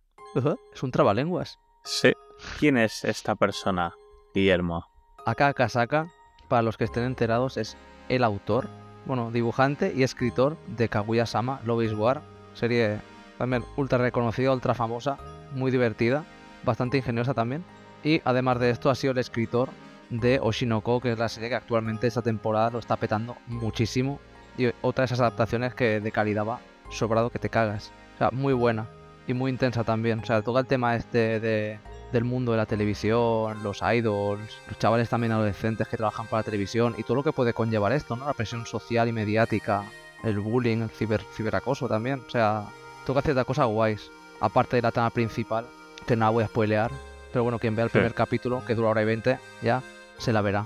Es 0.74 0.84
un 0.84 0.92
trabalenguas. 0.92 1.58
Sí. 1.86 2.12
¿Quién 2.60 2.78
es 2.78 3.06
esta 3.06 3.36
persona, 3.36 3.94
Guillermo? 4.34 4.86
Aka 5.26 5.48
Akasaka, 5.48 6.12
para 6.50 6.62
los 6.62 6.76
que 6.76 6.84
estén 6.84 7.04
enterados, 7.04 7.56
es 7.56 7.78
el 8.10 8.26
autor, 8.26 8.68
bueno, 9.06 9.32
dibujante 9.32 9.94
y 9.96 10.04
escritor 10.04 10.58
de 10.68 10.90
Kaguya-sama 10.90 11.62
Love 11.64 11.94
War, 11.94 12.22
serie 12.54 13.00
también 13.38 13.64
ultra 13.78 14.00
reconocida, 14.00 14.52
ultra 14.52 14.74
famosa, 14.74 15.18
muy 15.54 15.72
divertida, 15.72 16.26
bastante 16.64 16.98
ingeniosa 16.98 17.34
también. 17.34 17.64
Y 18.04 18.22
además 18.26 18.60
de 18.60 18.72
esto, 18.72 18.90
ha 18.90 18.96
sido 18.96 19.12
el 19.12 19.20
escritor 19.20 19.70
de 20.10 20.40
Oshinoko, 20.42 21.00
que 21.00 21.14
es 21.14 21.20
la 21.20 21.30
serie 21.30 21.50
que 21.50 21.56
actualmente 21.56 22.08
esta 22.08 22.22
temporada 22.22 22.72
lo 22.72 22.80
está 22.80 22.98
petando 22.98 23.38
muchísimo. 23.48 24.20
Y 24.58 24.68
otra 24.82 25.04
de 25.04 25.06
esas 25.06 25.22
adaptaciones 25.22 25.74
que 25.74 26.02
de 26.02 26.12
calidad 26.12 26.46
va 26.46 26.60
sobrado 26.90 27.30
que 27.30 27.40
te 27.40 27.50
cagas 27.50 27.94
muy 28.32 28.54
buena 28.54 28.88
y 29.28 29.34
muy 29.34 29.52
intensa 29.52 29.84
también. 29.84 30.20
O 30.20 30.26
sea, 30.26 30.42
toca 30.42 30.60
el 30.60 30.66
tema 30.66 30.96
este 30.96 31.40
de, 31.40 31.80
del 32.12 32.24
mundo 32.24 32.52
de 32.52 32.58
la 32.58 32.66
televisión, 32.66 33.64
los 33.64 33.82
idols, 33.82 34.58
los 34.68 34.80
chavales 34.80 35.10
también 35.10 35.32
adolescentes 35.32 35.88
que 35.88 35.98
trabajan 35.98 36.28
para 36.28 36.40
la 36.40 36.46
televisión 36.46 36.96
y 36.98 37.04
todo 37.04 37.16
lo 37.16 37.24
que 37.24 37.32
puede 37.32 37.54
conllevar 37.54 37.92
esto, 37.94 38.16
¿no? 38.16 38.26
La 38.26 38.34
presión 38.34 38.66
social 38.66 39.08
y 39.08 39.12
mediática, 39.12 39.84
el 40.24 40.40
bullying, 40.40 40.80
el 40.80 40.90
ciber, 40.90 41.22
ciberacoso 41.36 41.88
también. 41.88 42.22
O 42.28 42.30
sea, 42.30 42.66
toca 43.06 43.22
ciertas 43.22 43.46
cosas 43.46 43.68
guays. 43.68 44.12
Aparte 44.40 44.78
de 44.78 44.82
la 44.82 44.92
trama 44.92 45.12
principal, 45.12 45.66
que 46.08 46.16
no 46.16 46.26
la 46.26 46.32
voy 46.32 46.44
a 46.44 46.48
spoilear. 46.48 46.92
Pero 47.32 47.44
bueno, 47.44 47.60
quien 47.60 47.76
vea 47.76 47.86
el 47.86 47.92
primer 47.92 48.14
capítulo, 48.14 48.64
que 48.66 48.76
dura 48.76 48.90
hora 48.90 49.02
y 49.04 49.06
20, 49.06 49.40
ya 49.62 49.82
se 50.18 50.34
la 50.34 50.42
verá. 50.42 50.66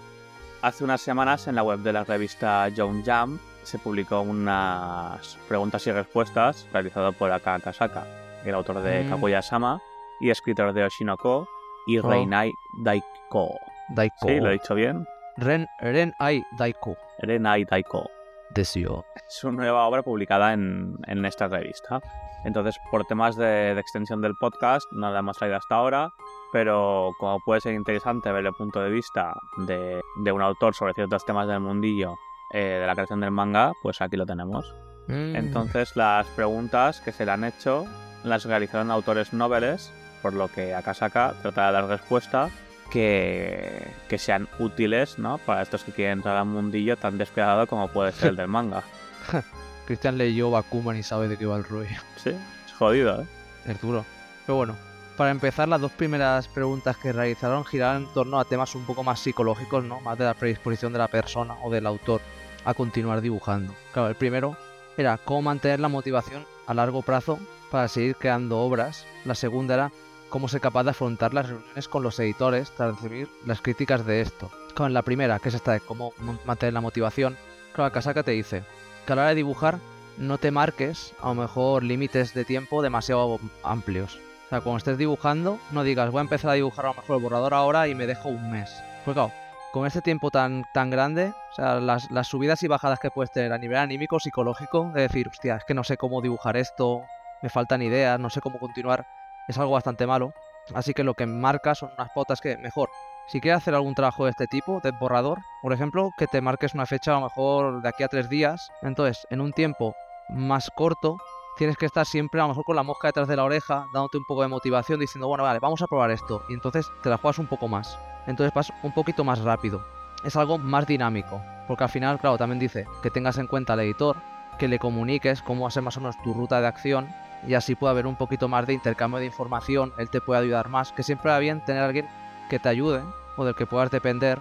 Hace 0.61 0.83
unas 0.83 1.01
semanas 1.01 1.47
en 1.47 1.55
la 1.55 1.63
web 1.63 1.79
de 1.79 1.93
la 1.93 2.03
revista 2.03 2.67
Young 2.69 3.05
Jam 3.05 3.37
se 3.65 3.79
publicó 3.79 4.21
unas 4.21 5.37
preguntas 5.47 5.85
y 5.87 5.91
respuestas 5.91 6.67
realizado 6.71 7.11
por 7.13 7.31
Aka 7.31 7.59
Kasaka, 7.59 8.05
el 8.45 8.53
autor 8.53 8.81
de 8.81 9.03
mm. 9.03 9.09
Kaguya-sama 9.09 9.81
y 10.19 10.29
escritor 10.29 10.73
de 10.73 10.83
Oshinoko 10.83 11.47
y 11.87 11.97
oh. 11.97 12.09
Reinai 12.09 12.51
Daiko. 12.83 13.55
Daiko. 13.89 14.27
¿Sí? 14.27 14.39
¿Lo 14.39 14.49
he 14.49 14.53
dicho 14.53 14.75
bien? 14.75 15.05
Ren, 15.37 15.67
Renai 15.79 16.43
Daiko. 16.57 16.95
Renai 17.19 17.65
Daiko. 17.65 18.09
Desio. 18.51 19.03
Es 19.27 19.43
una 19.43 19.57
nueva 19.57 19.85
obra 19.85 20.01
publicada 20.01 20.53
en, 20.53 20.97
en 21.07 21.25
esta 21.25 21.47
revista. 21.47 21.99
Entonces, 22.45 22.77
por 22.91 23.05
temas 23.05 23.35
de, 23.35 23.73
de, 23.73 23.79
extensión 23.79 24.21
del 24.21 24.35
podcast, 24.35 24.85
no 24.91 25.11
la 25.11 25.19
hemos 25.19 25.37
traído 25.37 25.57
hasta 25.57 25.75
ahora, 25.75 26.13
pero 26.53 27.11
como 27.19 27.39
puede 27.43 27.59
ser 27.59 27.73
interesante 27.73 28.31
ver 28.31 28.45
el 28.45 28.53
punto 28.53 28.79
de 28.81 28.91
vista 28.91 29.33
de, 29.57 30.01
de 30.23 30.31
un 30.31 30.41
autor 30.41 30.75
sobre 30.75 30.93
ciertos 30.93 31.25
temas 31.25 31.47
del 31.47 31.59
mundillo 31.59 32.15
eh, 32.55 32.79
de 32.79 32.87
la 32.87 32.93
creación 32.93 33.19
del 33.19 33.31
manga, 33.31 33.73
pues 33.81 34.01
aquí 34.01 34.15
lo 34.15 34.25
tenemos. 34.25 34.73
Mm. 35.07 35.35
Entonces 35.35 35.97
las 35.97 36.25
preguntas 36.27 37.01
que 37.01 37.11
se 37.11 37.25
le 37.25 37.31
han 37.31 37.43
hecho 37.43 37.85
las 38.23 38.45
realizaron 38.45 38.91
autores 38.91 39.33
noveles, 39.33 39.91
por 40.21 40.31
lo 40.31 40.47
que 40.47 40.73
Akasaka 40.73 41.35
trata 41.41 41.67
de 41.67 41.73
dar 41.73 41.87
respuestas 41.87 42.53
que, 42.89 43.85
que 44.07 44.17
sean 44.17 44.47
útiles 44.57 45.19
¿no? 45.19 45.37
para 45.39 45.63
estos 45.63 45.83
que 45.83 45.91
quieren 45.91 46.19
entrar 46.19 46.37
al 46.37 46.45
mundillo 46.45 46.95
tan 46.95 47.17
despiadado 47.17 47.67
como 47.67 47.89
puede 47.89 48.13
ser 48.13 48.29
el 48.29 48.35
del 48.37 48.47
manga. 48.47 48.83
Cristian 49.85 50.17
leyó 50.17 50.49
Bakuman 50.49 50.95
y 50.95 51.03
sabe 51.03 51.27
de 51.27 51.37
qué 51.37 51.45
va 51.45 51.57
el 51.57 51.65
rollo. 51.65 51.89
Sí, 52.15 52.29
es 52.29 52.73
jodido, 52.73 53.21
¿eh? 53.21 53.27
Es 53.65 53.81
duro. 53.81 54.05
Pero 54.45 54.55
bueno, 54.55 54.75
para 55.17 55.31
empezar, 55.31 55.67
las 55.67 55.81
dos 55.81 55.91
primeras 55.91 56.47
preguntas 56.47 56.95
que 56.95 57.11
realizaron 57.11 57.65
giraron 57.65 58.03
en 58.03 58.13
torno 58.13 58.39
a 58.39 58.45
temas 58.45 58.75
un 58.75 58.85
poco 58.85 59.03
más 59.03 59.19
psicológicos, 59.19 59.83
¿no? 59.83 59.99
Más 59.99 60.17
de 60.17 60.23
la 60.23 60.33
predisposición 60.33 60.93
de 60.93 60.99
la 60.99 61.09
persona 61.09 61.55
o 61.63 61.69
del 61.69 61.85
autor 61.85 62.21
a 62.65 62.73
continuar 62.73 63.21
dibujando. 63.21 63.73
Claro, 63.93 64.09
el 64.09 64.15
primero 64.15 64.57
era 64.97 65.17
cómo 65.17 65.43
mantener 65.43 65.79
la 65.79 65.87
motivación 65.87 66.45
a 66.67 66.73
largo 66.73 67.01
plazo 67.01 67.39
para 67.71 67.87
seguir 67.87 68.15
creando 68.15 68.59
obras. 68.59 69.05
La 69.23 69.35
segunda 69.35 69.75
era 69.75 69.91
cómo 70.29 70.47
ser 70.47 70.61
capaz 70.61 70.83
de 70.83 70.89
afrontar 70.91 71.33
las 71.33 71.47
reuniones 71.47 71.87
con 71.87 72.03
los 72.03 72.19
editores 72.19 72.71
tras 72.71 72.95
recibir 72.95 73.29
las 73.45 73.61
críticas 73.61 74.05
de 74.05 74.21
esto. 74.21 74.51
Con 74.73 74.93
la 74.93 75.01
primera, 75.01 75.39
que 75.39 75.49
es 75.49 75.55
esta 75.55 75.71
de 75.71 75.79
cómo 75.79 76.13
mantener 76.45 76.73
la 76.73 76.81
motivación, 76.81 77.37
claro, 77.73 77.93
Kasaka 77.93 78.23
te 78.23 78.31
dice, 78.31 78.63
que 79.05 79.13
a 79.13 79.15
la 79.15 79.21
hora 79.23 79.29
de 79.29 79.35
dibujar 79.35 79.79
no 80.17 80.37
te 80.37 80.51
marques 80.51 81.13
a 81.21 81.29
lo 81.29 81.35
mejor 81.35 81.83
límites 81.83 82.33
de 82.33 82.45
tiempo 82.45 82.81
demasiado 82.81 83.39
amplios. 83.63 84.19
O 84.45 84.49
sea, 84.49 84.61
cuando 84.61 84.77
estés 84.77 84.97
dibujando, 84.97 85.59
no 85.71 85.83
digas 85.83 86.11
voy 86.11 86.19
a 86.19 86.21
empezar 86.21 86.51
a 86.51 86.55
dibujar 86.55 86.85
a 86.85 86.89
lo 86.89 86.95
mejor 86.95 87.17
el 87.17 87.23
borrador 87.23 87.53
ahora 87.53 87.87
y 87.87 87.95
me 87.95 88.07
dejo 88.07 88.29
un 88.29 88.51
mes. 88.51 88.69
Pues 89.03 89.15
claro, 89.15 89.31
con 89.75 89.85
este 89.85 90.01
tiempo 90.01 90.31
tan, 90.31 90.63
tan 90.73 90.89
grande, 90.89 91.33
o 91.51 91.53
sea, 91.53 91.81
las, 91.81 92.09
las 92.09 92.29
subidas 92.29 92.63
y 92.63 92.69
bajadas 92.69 92.97
que 92.97 93.11
puedes 93.11 93.29
tener 93.29 93.51
a 93.51 93.57
nivel 93.57 93.75
anímico, 93.75 94.21
psicológico, 94.21 94.89
de 94.93 95.01
decir, 95.01 95.27
hostia, 95.27 95.57
es 95.57 95.65
que 95.65 95.73
no 95.73 95.83
sé 95.83 95.97
cómo 95.97 96.21
dibujar 96.21 96.55
esto, 96.55 97.03
me 97.41 97.49
faltan 97.49 97.81
ideas, 97.81 98.17
no 98.17 98.29
sé 98.29 98.39
cómo 98.39 98.57
continuar, 98.57 99.05
es 99.49 99.57
algo 99.57 99.73
bastante 99.73 100.07
malo. 100.07 100.33
Así 100.73 100.93
que 100.93 101.03
lo 101.03 101.13
que 101.13 101.25
marca 101.25 101.75
son 101.75 101.91
unas 101.97 102.09
pautas 102.15 102.39
que 102.39 102.55
mejor. 102.55 102.89
Si 103.27 103.41
quieres 103.41 103.57
hacer 103.57 103.75
algún 103.75 103.95
trabajo 103.95 104.23
de 104.23 104.31
este 104.31 104.47
tipo, 104.47 104.79
de 104.81 104.91
borrador, 104.91 105.39
por 105.61 105.73
ejemplo, 105.73 106.09
que 106.17 106.27
te 106.27 106.39
marques 106.39 106.73
una 106.73 106.85
fecha 106.85 107.11
a 107.11 107.15
lo 107.15 107.25
mejor 107.25 107.81
de 107.81 107.89
aquí 107.89 108.03
a 108.03 108.07
tres 108.07 108.29
días. 108.29 108.71
Entonces, 108.81 109.27
en 109.29 109.41
un 109.41 109.51
tiempo 109.51 109.93
más 110.29 110.71
corto, 110.73 111.17
tienes 111.55 111.77
que 111.77 111.85
estar 111.85 112.05
siempre 112.05 112.39
a 112.39 112.43
lo 112.43 112.49
mejor 112.49 112.63
con 112.65 112.75
la 112.75 112.83
mosca 112.83 113.07
detrás 113.07 113.27
de 113.27 113.35
la 113.35 113.43
oreja, 113.43 113.87
dándote 113.93 114.17
un 114.17 114.25
poco 114.25 114.41
de 114.41 114.47
motivación, 114.47 114.99
diciendo, 114.99 115.27
bueno, 115.27 115.43
vale, 115.43 115.59
vamos 115.59 115.81
a 115.81 115.87
probar 115.87 116.11
esto. 116.11 116.43
Y 116.49 116.53
entonces 116.53 116.91
te 117.01 117.09
la 117.09 117.17
juegas 117.17 117.39
un 117.39 117.47
poco 117.47 117.67
más 117.67 117.97
entonces 118.27 118.53
vas 118.53 118.73
un 118.83 118.91
poquito 118.91 119.23
más 119.23 119.39
rápido. 119.39 119.85
Es 120.23 120.35
algo 120.35 120.57
más 120.57 120.87
dinámico, 120.87 121.41
porque 121.67 121.83
al 121.83 121.89
final, 121.89 122.19
claro, 122.19 122.37
también 122.37 122.59
dice 122.59 122.87
que 123.03 123.11
tengas 123.11 123.37
en 123.37 123.47
cuenta 123.47 123.73
al 123.73 123.81
editor, 123.81 124.17
que 124.57 124.67
le 124.67 124.79
comuniques 124.79 125.41
cómo 125.41 125.63
va 125.63 125.67
a 125.67 125.71
ser 125.71 125.83
más 125.83 125.97
o 125.97 126.01
menos 126.01 126.21
tu 126.23 126.33
ruta 126.33 126.61
de 126.61 126.67
acción 126.67 127.07
y 127.45 127.53
así 127.53 127.75
puede 127.75 127.91
haber 127.91 128.07
un 128.07 128.15
poquito 128.15 128.47
más 128.47 128.65
de 128.65 128.73
intercambio 128.73 129.19
de 129.19 129.25
información, 129.25 129.93
él 129.97 130.09
te 130.09 130.21
puede 130.21 130.41
ayudar 130.41 130.69
más, 130.69 130.91
que 130.93 131.03
siempre 131.03 131.29
va 131.29 131.39
bien 131.39 131.63
tener 131.63 131.83
alguien 131.83 132.07
que 132.49 132.57
te 132.57 132.69
ayude 132.69 133.03
o 133.37 133.45
del 133.45 133.53
que 133.53 133.67
puedas 133.67 133.91
depender, 133.91 134.39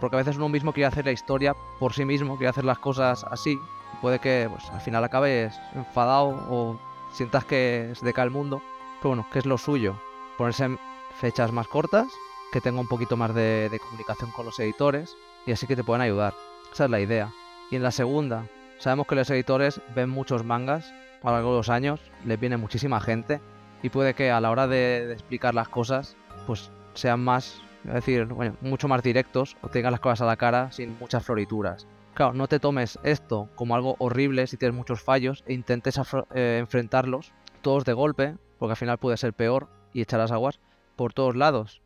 porque 0.00 0.16
a 0.16 0.18
veces 0.18 0.36
uno 0.36 0.48
mismo 0.48 0.72
quiere 0.72 0.86
hacer 0.86 1.04
la 1.04 1.12
historia 1.12 1.54
por 1.78 1.92
sí 1.92 2.04
mismo, 2.04 2.36
quiere 2.36 2.50
hacer 2.50 2.64
las 2.64 2.78
cosas 2.78 3.24
así, 3.24 3.58
puede 3.96 4.18
que 4.18 4.48
pues, 4.50 4.68
al 4.70 4.80
final 4.80 5.04
acabes 5.04 5.58
enfadado 5.74 6.28
o 6.50 6.78
sientas 7.12 7.44
que 7.44 7.92
se 7.94 8.04
decae 8.04 8.24
el 8.24 8.30
mundo, 8.30 8.62
pero 8.98 9.10
bueno, 9.10 9.26
que 9.32 9.38
es 9.38 9.46
lo 9.46 9.58
suyo, 9.58 9.96
ponerse 10.36 10.76
fechas 11.20 11.52
más 11.52 11.68
cortas 11.68 12.06
que 12.52 12.60
tenga 12.60 12.80
un 12.80 12.88
poquito 12.88 13.16
más 13.16 13.34
de, 13.34 13.78
comunicación 13.82 14.30
con 14.30 14.46
los 14.46 14.58
editores 14.60 15.16
y 15.46 15.52
así 15.52 15.66
que 15.66 15.76
te 15.76 15.84
pueden 15.84 16.02
ayudar. 16.02 16.34
Esa 16.72 16.84
es 16.84 16.90
la 16.90 17.00
idea. 17.00 17.32
Y 17.70 17.76
en 17.76 17.82
la 17.82 17.90
segunda, 17.90 18.46
sabemos 18.78 19.06
que 19.06 19.14
los 19.14 19.30
editores 19.30 19.80
ven 19.94 20.10
muchos 20.10 20.44
mangas 20.44 20.92
a 21.22 21.30
lo 21.30 21.32
largo 21.32 21.50
de 21.52 21.56
los 21.58 21.68
años, 21.70 22.00
les 22.24 22.38
viene 22.38 22.56
muchísima 22.56 23.00
gente 23.00 23.40
y 23.82 23.88
puede 23.88 24.14
que 24.14 24.30
a 24.30 24.40
la 24.40 24.50
hora 24.50 24.66
de, 24.68 25.12
explicar 25.12 25.54
las 25.54 25.68
cosas, 25.68 26.16
pues 26.46 26.70
sean 26.94 27.20
más, 27.20 27.60
es 27.84 27.94
decir, 27.94 28.28
mucho 28.60 28.88
más 28.88 29.02
directos 29.02 29.56
o 29.62 29.68
tengan 29.68 29.92
las 29.92 30.00
cosas 30.00 30.22
a 30.22 30.26
la 30.26 30.36
cara 30.36 30.70
sin 30.72 30.98
muchas 30.98 31.24
florituras. 31.24 31.86
Claro, 32.16 32.32
no 32.32 32.48
te 32.48 32.58
tomes 32.58 32.98
esto 33.02 33.50
como 33.56 33.74
algo 33.74 33.94
horrible 33.98 34.46
si 34.46 34.56
tienes 34.56 34.74
muchos 34.74 35.02
fallos 35.02 35.44
e 35.46 35.52
intentes 35.52 36.00
eh, 36.34 36.56
enfrentarlos 36.58 37.34
todos 37.60 37.84
de 37.84 37.92
golpe, 37.92 38.38
porque 38.58 38.72
al 38.72 38.78
final 38.78 38.96
puede 38.96 39.18
ser 39.18 39.34
peor 39.34 39.68
y 39.92 40.00
echarás 40.00 40.32
aguas 40.32 40.58
por 40.96 41.12
todos 41.12 41.36
lados. 41.36 41.82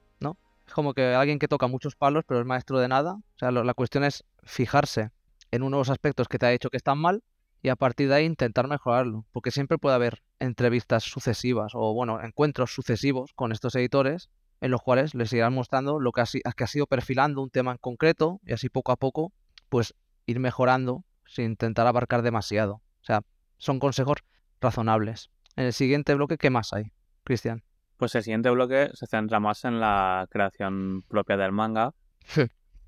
Es 0.71 0.75
como 0.75 0.95
que 0.95 1.17
alguien 1.17 1.41
que 1.41 1.49
toca 1.49 1.67
muchos 1.67 1.97
palos 1.97 2.23
pero 2.29 2.39
es 2.39 2.47
maestro 2.47 2.79
de 2.79 2.87
nada. 2.87 3.15
O 3.15 3.39
sea, 3.41 3.51
la 3.51 3.75
cuestión 3.75 4.05
es 4.05 4.23
fijarse 4.45 5.11
en 5.51 5.65
unos 5.65 5.91
aspectos 5.91 6.29
que 6.29 6.39
te 6.39 6.47
ha 6.47 6.51
dicho 6.51 6.71
que 6.71 6.77
están 6.77 6.99
mal 6.99 7.25
y 7.61 7.71
a 7.71 7.75
partir 7.75 8.09
de 8.09 8.15
ahí 8.15 8.25
intentar 8.25 8.69
mejorarlo. 8.69 9.25
Porque 9.33 9.51
siempre 9.51 9.79
puede 9.79 9.97
haber 9.97 10.23
entrevistas 10.39 11.03
sucesivas 11.03 11.73
o, 11.75 11.93
bueno, 11.93 12.23
encuentros 12.23 12.73
sucesivos 12.73 13.33
con 13.35 13.51
estos 13.51 13.75
editores 13.75 14.31
en 14.61 14.71
los 14.71 14.81
cuales 14.81 15.13
les 15.17 15.33
irán 15.33 15.55
mostrando 15.55 15.99
lo 15.99 16.13
que 16.13 16.21
ha, 16.21 16.53
que 16.53 16.63
ha 16.63 16.69
sido 16.69 16.87
perfilando 16.87 17.43
un 17.43 17.51
tema 17.51 17.73
en 17.73 17.79
concreto 17.79 18.39
y 18.47 18.53
así 18.53 18.69
poco 18.69 18.93
a 18.93 18.97
poco, 18.97 19.33
pues 19.71 19.97
ir 20.31 20.41
mejorando 20.41 21.05
sin 21.27 21.47
intentar 21.47 21.87
abarcar 21.87 22.23
demasiado. 22.23 22.75
O 22.75 23.05
sea, 23.05 23.23
son 23.59 23.79
consejos 23.79 24.19
razonables. 24.61 25.31
En 25.57 25.67
el 25.67 25.73
siguiente 25.73 26.15
bloque, 26.15 26.39
¿qué 26.39 26.51
más 26.51 26.73
hay, 26.73 26.93
Cristian? 27.25 27.63
Pues 27.97 28.15
el 28.15 28.23
siguiente 28.23 28.51
bloque 28.51 28.91
se 28.95 29.07
centra 29.07 29.41
más 29.41 29.65
en 29.65 29.81
la 29.81 30.27
creación 30.31 31.03
propia 31.09 31.37
del 31.37 31.53
manga. 31.53 31.93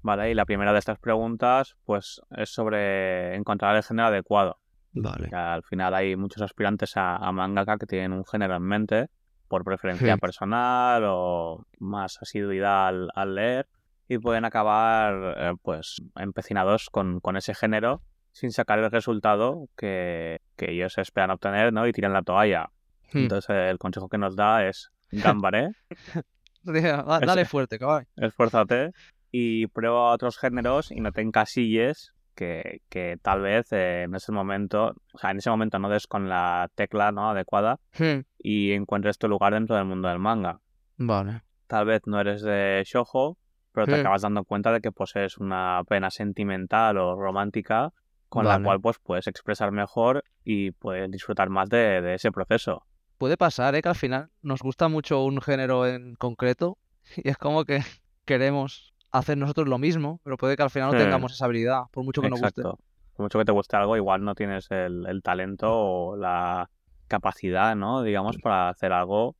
Vale, 0.02 0.30
y 0.30 0.34
la 0.34 0.44
primera 0.44 0.72
de 0.72 0.78
estas 0.78 0.98
preguntas, 0.98 1.76
pues, 1.84 2.20
es 2.36 2.50
sobre 2.50 3.36
encontrar 3.36 3.76
el 3.76 3.82
género 3.82 4.08
adecuado. 4.08 4.58
Vale. 4.94 5.34
al 5.34 5.62
final 5.62 5.94
hay 5.94 6.16
muchos 6.16 6.42
aspirantes 6.42 6.92
a, 6.96 7.32
mangaka 7.32 7.78
que 7.78 7.86
tienen 7.86 8.12
un 8.12 8.26
género 8.26 8.56
en 8.56 8.62
mente, 8.62 9.08
por 9.48 9.64
preferencia 9.64 10.16
personal 10.18 11.04
o 11.06 11.66
más 11.78 12.18
asiduidad 12.20 12.88
al, 13.14 13.34
leer, 13.34 13.68
y 14.12 14.18
pueden 14.18 14.44
acabar, 14.44 15.34
eh, 15.38 15.52
pues, 15.62 16.02
empecinados 16.16 16.90
con, 16.90 17.20
ese 17.36 17.54
género 17.54 18.02
sin 18.30 18.52
sacar 18.52 18.78
el 18.78 18.90
resultado 18.90 19.68
que, 19.76 20.40
que 20.56 20.72
ellos 20.72 20.98
esperan 20.98 21.30
obtener, 21.30 21.72
¿no? 21.72 21.86
Y 21.86 21.92
tiran 21.92 22.12
la 22.12 22.22
toalla. 22.22 22.70
Hmm. 23.12 23.18
Entonces, 23.18 23.56
el 23.70 23.78
consejo 23.78 24.08
que 24.08 24.18
nos 24.18 24.36
da 24.36 24.66
es 24.66 24.90
Gambaré. 25.10 25.72
Dale 26.62 27.44
fuerte, 27.46 27.78
cabrón. 27.78 28.06
Esfuérzate 28.16 28.92
y 29.30 29.66
prueba 29.68 30.12
otros 30.12 30.38
géneros 30.38 30.90
y 30.90 31.00
no 31.00 31.10
te 31.10 31.22
encasilles 31.22 32.12
que, 32.34 32.82
que 32.90 33.18
tal 33.20 33.40
vez 33.40 33.72
eh, 33.72 34.02
en 34.02 34.14
ese 34.14 34.30
momento, 34.30 34.94
o 35.12 35.18
sea, 35.18 35.30
en 35.30 35.38
ese 35.38 35.50
momento 35.50 35.78
no 35.78 35.88
des 35.88 36.06
con 36.06 36.28
la 36.28 36.70
tecla 36.74 37.12
¿no? 37.12 37.30
adecuada 37.30 37.80
hmm. 37.98 38.20
y 38.38 38.72
encuentres 38.72 39.18
tu 39.18 39.28
lugar 39.28 39.54
dentro 39.54 39.76
del 39.76 39.86
mundo 39.86 40.08
del 40.08 40.18
manga. 40.18 40.60
Vale. 40.98 41.42
Tal 41.66 41.86
vez 41.86 42.02
no 42.06 42.20
eres 42.20 42.42
de 42.42 42.82
shojo, 42.86 43.38
pero 43.72 43.86
te 43.86 43.94
acabas 43.96 44.22
dando 44.22 44.44
cuenta 44.44 44.72
de 44.72 44.80
que 44.80 44.92
posees 44.92 45.38
una 45.38 45.82
pena 45.88 46.10
sentimental 46.10 46.98
o 46.98 47.16
romántica 47.16 47.92
con 48.28 48.46
la 48.46 48.62
cual 48.62 48.80
pues 48.80 48.98
puedes 48.98 49.26
expresar 49.26 49.72
mejor 49.72 50.24
y 50.44 50.70
puedes 50.70 51.10
disfrutar 51.10 51.50
más 51.50 51.68
de 51.68 52.14
ese 52.14 52.32
proceso 52.32 52.86
puede 53.22 53.36
pasar, 53.36 53.76
¿eh? 53.76 53.82
Que 53.82 53.88
al 53.88 53.94
final 53.94 54.30
nos 54.42 54.62
gusta 54.62 54.88
mucho 54.88 55.22
un 55.22 55.40
género 55.40 55.86
en 55.86 56.16
concreto 56.16 56.76
y 57.16 57.28
es 57.28 57.38
como 57.38 57.64
que 57.64 57.78
queremos 58.24 58.92
hacer 59.12 59.38
nosotros 59.38 59.68
lo 59.68 59.78
mismo, 59.78 60.20
pero 60.24 60.36
puede 60.36 60.56
que 60.56 60.64
al 60.64 60.70
final 60.70 60.90
no 60.90 60.98
tengamos 60.98 61.32
esa 61.32 61.44
habilidad, 61.44 61.82
por 61.92 62.02
mucho 62.02 62.20
que 62.20 62.28
nos 62.28 62.40
guste. 62.40 62.62
Por 62.62 62.78
mucho 63.20 63.38
que 63.38 63.44
te 63.44 63.52
guste 63.52 63.76
algo, 63.76 63.96
igual 63.96 64.24
no 64.24 64.34
tienes 64.34 64.68
el, 64.72 65.20
talento 65.22 65.68
o 65.70 66.16
la 66.16 66.68
capacidad, 67.06 67.76
¿no? 67.76 68.02
Digamos, 68.02 68.38
para 68.38 68.70
hacer 68.70 68.92
algo 68.92 69.36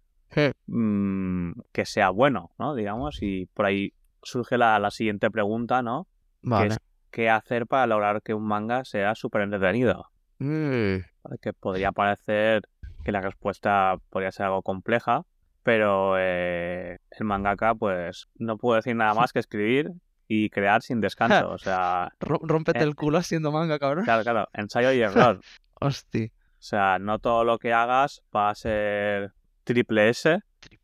mm, 0.67 1.51
que 1.73 1.85
sea 1.85 2.11
bueno, 2.11 2.53
¿no? 2.61 2.77
Digamos, 2.77 3.21
y 3.21 3.47
por 3.47 3.67
ahí 3.67 3.95
surge 4.23 4.59
la, 4.59 4.91
siguiente 4.91 5.31
pregunta, 5.31 5.83
¿no? 5.83 6.07
Vale. 6.43 6.69
Que 6.69 6.75
es, 6.75 6.81
¿qué 7.11 7.31
hacer 7.31 7.67
para 7.67 7.87
lograr 7.87 8.23
que 8.23 8.35
un 8.35 8.47
manga 8.47 8.85
sea 8.85 9.15
súper 9.15 9.43
entretenido? 9.43 10.07
Mm. 10.39 10.97
Que 11.41 11.53
podría 11.53 11.93
parecer 11.93 12.63
que 13.05 13.13
la 13.13 13.21
respuesta 13.21 13.97
podría 14.11 14.33
ser 14.33 14.47
algo 14.47 14.63
compleja, 14.63 15.23
pero 15.63 16.17
eh, 16.19 16.99
el 17.11 17.25
mangaka 17.25 17.75
pues 17.75 18.29
no 18.37 18.57
puedo 18.57 18.77
decir 18.77 18.97
nada 18.97 19.15
más 19.15 19.33
que 19.33 19.39
escribir 19.39 19.93
y 20.27 20.51
crear 20.51 20.83
sin 20.83 21.01
descanso, 21.01 21.51
o 21.51 21.59
sea... 21.59 22.13
Rómpete 22.21 22.81
eh, 22.81 22.85
el 22.85 22.95
culo 22.95 23.19
haciendo 23.19 23.53
manga, 23.53 23.79
cabrón. 23.79 24.05
Claro, 24.05 24.23
claro, 24.23 24.49
ensayo 24.55 24.93
y 24.93 25.01
error. 25.01 25.41
Hostia. 25.81 26.27
O 26.27 26.65
sea, 26.65 26.99
no 26.99 27.19
todo 27.19 27.45
lo 27.45 27.59
que 27.59 27.73
hagas 27.73 28.23
va 28.35 28.49
a 28.49 28.55
ser 28.55 29.33
triple 29.65 30.09
S, 30.09 30.39